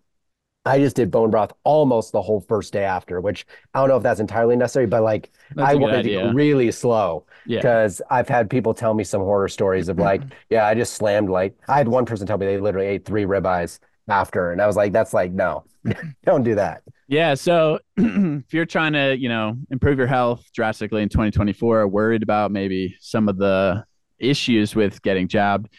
I 0.66 0.78
just 0.80 0.96
did 0.96 1.10
bone 1.12 1.32
broth 1.32 1.54
almost 1.64 2.12
the 2.12 2.22
whole 2.22 2.42
first 2.42 2.74
day 2.74 2.84
after, 2.84 3.22
which 3.22 3.46
I 3.74 3.80
don't 3.80 3.90
know 3.90 3.98
if 3.98 4.04
that's 4.04 4.20
entirely 4.20 4.56
necessary, 4.56 4.86
but 4.88 5.04
like 5.04 5.32
That's 5.52 5.74
I 5.74 5.76
wanted 5.76 6.04
to 6.04 6.10
idea. 6.10 6.10
go 6.10 6.26
really 6.26 6.72
slow 6.72 7.26
Yeah. 7.46 7.62
because 7.62 8.02
I've 8.10 8.28
had 8.30 8.50
people 8.50 8.74
tell 8.74 8.94
me 8.94 9.04
some 9.04 9.22
horror 9.22 9.48
stories 9.48 9.90
of 9.90 10.00
like, 10.00 10.28
yeah, 10.50 10.66
I 10.68 10.76
just 10.76 10.94
slammed 10.94 11.30
like 11.30 11.56
I 11.68 11.78
had 11.78 11.88
one 11.88 12.06
person 12.06 12.28
tell 12.28 12.38
me 12.38 12.46
they 12.46 12.60
literally 12.60 12.88
ate 12.88 13.06
three 13.06 13.24
ribeyes 13.26 13.80
after, 14.08 14.52
and 14.52 14.62
I 14.62 14.68
was 14.68 14.76
like, 14.76 14.92
that's 14.94 15.14
like 15.14 15.32
no, 15.32 15.66
don't 16.26 16.44
do 16.44 16.56
that. 16.56 16.84
Yeah. 17.10 17.34
So 17.34 17.80
if 17.98 18.54
you're 18.54 18.68
trying 18.68 18.94
to, 18.94 19.18
you 19.18 19.30
know, 19.30 19.58
improve 19.72 19.98
your 19.98 20.06
health 20.06 20.46
drastically 20.54 21.02
in 21.02 21.10
2024, 21.10 21.88
worried 21.88 22.22
about 22.22 22.52
maybe 22.52 22.96
some 23.00 23.28
of 23.28 23.38
the 23.40 23.84
issues 24.20 24.76
with 24.76 25.02
getting 25.02 25.28
jabbed, 25.28 25.74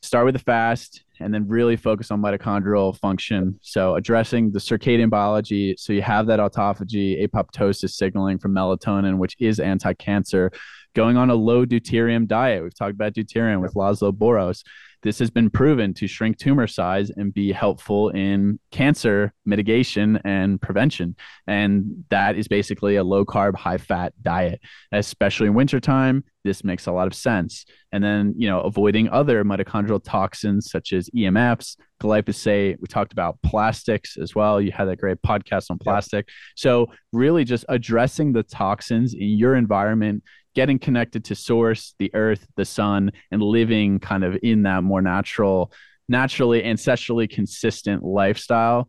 start 0.00 0.24
with 0.24 0.34
the 0.34 0.40
fast 0.40 1.04
and 1.20 1.34
then 1.34 1.46
really 1.46 1.76
focus 1.76 2.10
on 2.10 2.22
mitochondrial 2.22 2.96
function. 2.96 3.60
So 3.60 3.94
addressing 3.96 4.52
the 4.52 4.58
circadian 4.58 5.10
biology. 5.10 5.74
So 5.76 5.92
you 5.92 6.00
have 6.00 6.26
that 6.28 6.40
autophagy, 6.40 7.28
apoptosis 7.28 7.90
signaling 7.90 8.38
from 8.38 8.54
melatonin, 8.54 9.18
which 9.18 9.36
is 9.38 9.60
anti-cancer. 9.60 10.50
Going 10.94 11.18
on 11.18 11.28
a 11.28 11.34
low 11.34 11.66
deuterium 11.66 12.26
diet. 12.26 12.62
We've 12.62 12.74
talked 12.74 12.92
about 12.92 13.12
deuterium 13.12 13.60
with 13.60 13.74
Laszlo 13.74 14.12
Boros. 14.12 14.64
This 15.02 15.18
has 15.18 15.30
been 15.30 15.50
proven 15.50 15.94
to 15.94 16.06
shrink 16.06 16.38
tumor 16.38 16.66
size 16.66 17.10
and 17.10 17.32
be 17.32 17.52
helpful 17.52 18.10
in 18.10 18.58
cancer 18.70 19.32
mitigation 19.46 20.20
and 20.24 20.60
prevention. 20.60 21.16
And 21.46 22.04
that 22.10 22.36
is 22.36 22.48
basically 22.48 22.96
a 22.96 23.04
low 23.04 23.24
carb, 23.24 23.56
high 23.56 23.78
fat 23.78 24.12
diet, 24.22 24.60
especially 24.92 25.46
in 25.46 25.54
wintertime. 25.54 26.24
This 26.44 26.64
makes 26.64 26.86
a 26.86 26.92
lot 26.92 27.06
of 27.06 27.14
sense. 27.14 27.64
And 27.92 28.02
then, 28.02 28.34
you 28.36 28.48
know, 28.48 28.60
avoiding 28.60 29.08
other 29.08 29.44
mitochondrial 29.44 30.02
toxins 30.02 30.70
such 30.70 30.92
as 30.92 31.10
EMFs, 31.10 31.76
glyphosate. 32.00 32.76
We 32.80 32.86
talked 32.88 33.12
about 33.12 33.38
plastics 33.42 34.16
as 34.16 34.34
well. 34.34 34.60
You 34.60 34.72
had 34.72 34.86
that 34.86 34.98
great 34.98 35.20
podcast 35.22 35.70
on 35.70 35.78
plastic. 35.78 36.28
So, 36.56 36.88
really 37.12 37.44
just 37.44 37.64
addressing 37.68 38.32
the 38.32 38.42
toxins 38.42 39.14
in 39.14 39.28
your 39.28 39.54
environment 39.54 40.22
getting 40.54 40.78
connected 40.78 41.24
to 41.24 41.34
source 41.34 41.94
the 41.98 42.10
earth 42.14 42.46
the 42.56 42.64
sun 42.64 43.12
and 43.30 43.40
living 43.42 44.00
kind 44.00 44.24
of 44.24 44.36
in 44.42 44.64
that 44.64 44.82
more 44.82 45.00
natural 45.00 45.72
naturally 46.08 46.62
ancestrally 46.62 47.30
consistent 47.30 48.02
lifestyle 48.02 48.88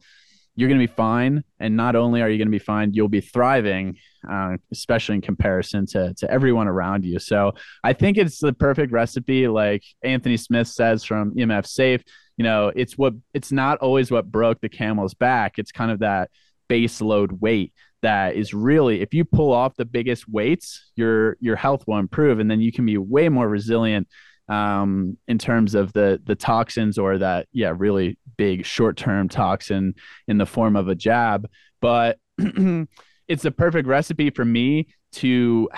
you're 0.61 0.69
going 0.69 0.79
to 0.79 0.87
be 0.87 0.93
fine 0.93 1.43
and 1.59 1.75
not 1.75 1.95
only 1.95 2.21
are 2.21 2.29
you 2.29 2.37
going 2.37 2.47
to 2.47 2.51
be 2.51 2.59
fine 2.59 2.93
you'll 2.93 3.09
be 3.09 3.21
thriving 3.21 3.97
uh, 4.29 4.55
especially 4.71 5.15
in 5.15 5.21
comparison 5.21 5.87
to, 5.87 6.13
to 6.13 6.29
everyone 6.29 6.67
around 6.67 7.03
you. 7.03 7.17
So 7.17 7.53
i 7.83 7.93
think 7.93 8.17
it's 8.17 8.39
the 8.39 8.53
perfect 8.53 8.91
recipe 8.91 9.47
like 9.47 9.83
anthony 10.03 10.37
smith 10.37 10.67
says 10.67 11.03
from 11.03 11.33
emf 11.35 11.65
safe 11.65 12.03
you 12.37 12.43
know 12.43 12.71
it's 12.75 12.97
what 12.97 13.13
it's 13.33 13.51
not 13.51 13.77
always 13.79 14.09
what 14.09 14.31
broke 14.31 14.61
the 14.61 14.69
camel's 14.69 15.13
back. 15.13 15.59
It's 15.59 15.71
kind 15.71 15.91
of 15.91 15.99
that 15.99 16.31
base 16.67 17.01
load 17.01 17.41
weight 17.41 17.73
that 18.01 18.35
is 18.35 18.53
really 18.53 19.01
if 19.01 19.13
you 19.13 19.25
pull 19.25 19.53
off 19.53 19.75
the 19.75 19.85
biggest 19.85 20.27
weights 20.27 20.91
your 20.95 21.37
your 21.39 21.55
health 21.55 21.83
will 21.85 21.99
improve 21.99 22.39
and 22.39 22.49
then 22.49 22.59
you 22.59 22.71
can 22.71 22.85
be 22.85 22.97
way 22.97 23.29
more 23.29 23.47
resilient 23.47 24.07
um, 24.51 25.17
in 25.27 25.37
terms 25.37 25.75
of 25.75 25.93
the 25.93 26.21
the 26.25 26.35
toxins 26.35 26.97
or 26.97 27.17
that 27.17 27.47
yeah 27.53 27.73
really 27.75 28.17
big 28.37 28.65
short 28.65 28.97
term 28.97 29.29
toxin 29.29 29.93
in 30.27 30.37
the 30.37 30.45
form 30.45 30.75
of 30.75 30.89
a 30.89 30.95
jab 30.95 31.49
but 31.79 32.17
it's 32.37 33.43
the 33.43 33.51
perfect 33.51 33.87
recipe 33.87 34.29
for 34.29 34.43
me 34.43 34.87
to 35.13 35.69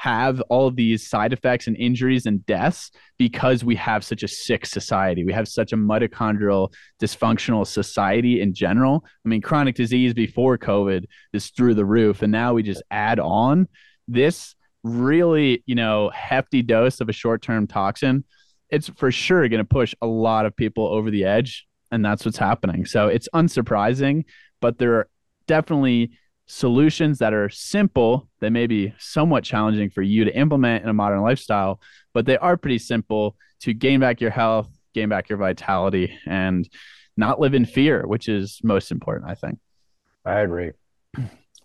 have 0.00 0.40
all 0.42 0.66
of 0.66 0.76
these 0.76 1.08
side 1.08 1.32
effects 1.32 1.66
and 1.66 1.76
injuries 1.76 2.26
and 2.26 2.44
deaths 2.46 2.90
because 3.18 3.64
we 3.64 3.74
have 3.74 4.04
such 4.04 4.22
a 4.22 4.28
sick 4.28 4.64
society. 4.64 5.24
We 5.24 5.32
have 5.32 5.48
such 5.48 5.72
a 5.72 5.76
mitochondrial 5.76 6.72
dysfunctional 7.02 7.66
society 7.66 8.40
in 8.40 8.54
general. 8.54 9.04
I 9.26 9.28
mean, 9.28 9.42
chronic 9.42 9.74
disease 9.74 10.14
before 10.14 10.56
COVID 10.56 11.04
is 11.32 11.48
through 11.48 11.74
the 11.74 11.84
roof. 11.84 12.22
And 12.22 12.30
now 12.30 12.54
we 12.54 12.62
just 12.62 12.82
add 12.92 13.18
on 13.18 13.66
this 14.06 14.54
really, 14.82 15.62
you 15.66 15.74
know, 15.74 16.10
hefty 16.10 16.62
dose 16.62 17.00
of 17.00 17.08
a 17.08 17.12
short 17.12 17.42
term 17.42 17.66
toxin. 17.66 18.24
It's 18.70 18.88
for 18.88 19.10
sure 19.10 19.48
going 19.48 19.58
to 19.58 19.64
push 19.64 19.94
a 20.02 20.06
lot 20.06 20.46
of 20.46 20.54
people 20.56 20.86
over 20.86 21.10
the 21.10 21.24
edge. 21.24 21.66
And 21.90 22.04
that's 22.04 22.24
what's 22.24 22.36
happening. 22.36 22.84
So 22.84 23.08
it's 23.08 23.28
unsurprising, 23.34 24.24
but 24.60 24.78
there 24.78 24.94
are 24.94 25.08
definitely 25.46 26.12
solutions 26.48 27.18
that 27.18 27.34
are 27.34 27.50
simple 27.50 28.28
that 28.40 28.50
may 28.50 28.66
be 28.66 28.92
somewhat 28.98 29.44
challenging 29.44 29.90
for 29.90 30.00
you 30.00 30.24
to 30.24 30.34
implement 30.34 30.82
in 30.82 30.88
a 30.88 30.94
modern 30.94 31.20
lifestyle 31.20 31.78
but 32.14 32.24
they 32.24 32.38
are 32.38 32.56
pretty 32.56 32.78
simple 32.78 33.36
to 33.60 33.74
gain 33.74 34.00
back 34.00 34.18
your 34.18 34.30
health 34.30 34.66
gain 34.94 35.10
back 35.10 35.28
your 35.28 35.36
vitality 35.36 36.18
and 36.26 36.66
not 37.18 37.38
live 37.38 37.52
in 37.52 37.66
fear 37.66 38.06
which 38.06 38.30
is 38.30 38.60
most 38.62 38.90
important 38.90 39.30
i 39.30 39.34
think 39.34 39.58
i 40.24 40.40
agree 40.40 40.70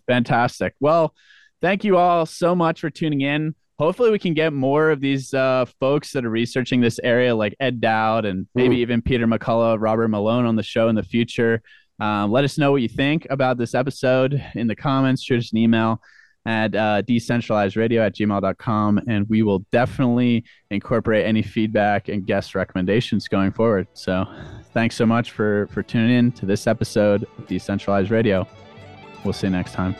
fantastic 0.06 0.74
well 0.80 1.14
thank 1.64 1.84
you 1.84 1.96
all 1.96 2.26
so 2.26 2.54
much 2.54 2.80
for 2.80 2.90
tuning 2.90 3.22
in 3.22 3.54
hopefully 3.78 4.10
we 4.10 4.18
can 4.18 4.34
get 4.34 4.52
more 4.52 4.90
of 4.90 5.00
these 5.00 5.34
uh, 5.34 5.64
folks 5.80 6.12
that 6.12 6.24
are 6.24 6.30
researching 6.30 6.80
this 6.80 7.00
area 7.02 7.34
like 7.34 7.54
ed 7.58 7.80
dowd 7.80 8.24
and 8.24 8.46
maybe 8.54 8.76
mm. 8.76 8.80
even 8.80 9.02
peter 9.02 9.26
mccullough 9.26 9.80
robert 9.80 10.08
malone 10.08 10.46
on 10.46 10.56
the 10.56 10.62
show 10.62 10.88
in 10.88 10.94
the 10.94 11.02
future 11.02 11.62
um, 12.00 12.30
let 12.30 12.44
us 12.44 12.58
know 12.58 12.72
what 12.72 12.82
you 12.82 12.88
think 12.88 13.26
about 13.30 13.58
this 13.58 13.74
episode 13.74 14.42
in 14.54 14.66
the 14.66 14.76
comments. 14.76 15.22
Shoot 15.22 15.38
us 15.38 15.52
an 15.52 15.58
email 15.58 16.00
at 16.46 16.74
uh, 16.74 17.02
decentralizedradio 17.02 18.04
at 18.04 18.14
gmail.com, 18.14 19.00
and 19.08 19.26
we 19.28 19.42
will 19.42 19.60
definitely 19.72 20.44
incorporate 20.70 21.24
any 21.24 21.42
feedback 21.42 22.08
and 22.08 22.26
guest 22.26 22.54
recommendations 22.54 23.28
going 23.28 23.50
forward. 23.50 23.86
So 23.94 24.26
thanks 24.72 24.96
so 24.96 25.06
much 25.06 25.30
for, 25.30 25.68
for 25.68 25.82
tuning 25.82 26.16
in 26.16 26.32
to 26.32 26.46
this 26.46 26.66
episode 26.66 27.26
of 27.38 27.46
Decentralized 27.46 28.10
Radio. 28.10 28.46
We'll 29.24 29.32
see 29.32 29.46
you 29.46 29.52
next 29.52 29.72
time. 29.72 29.94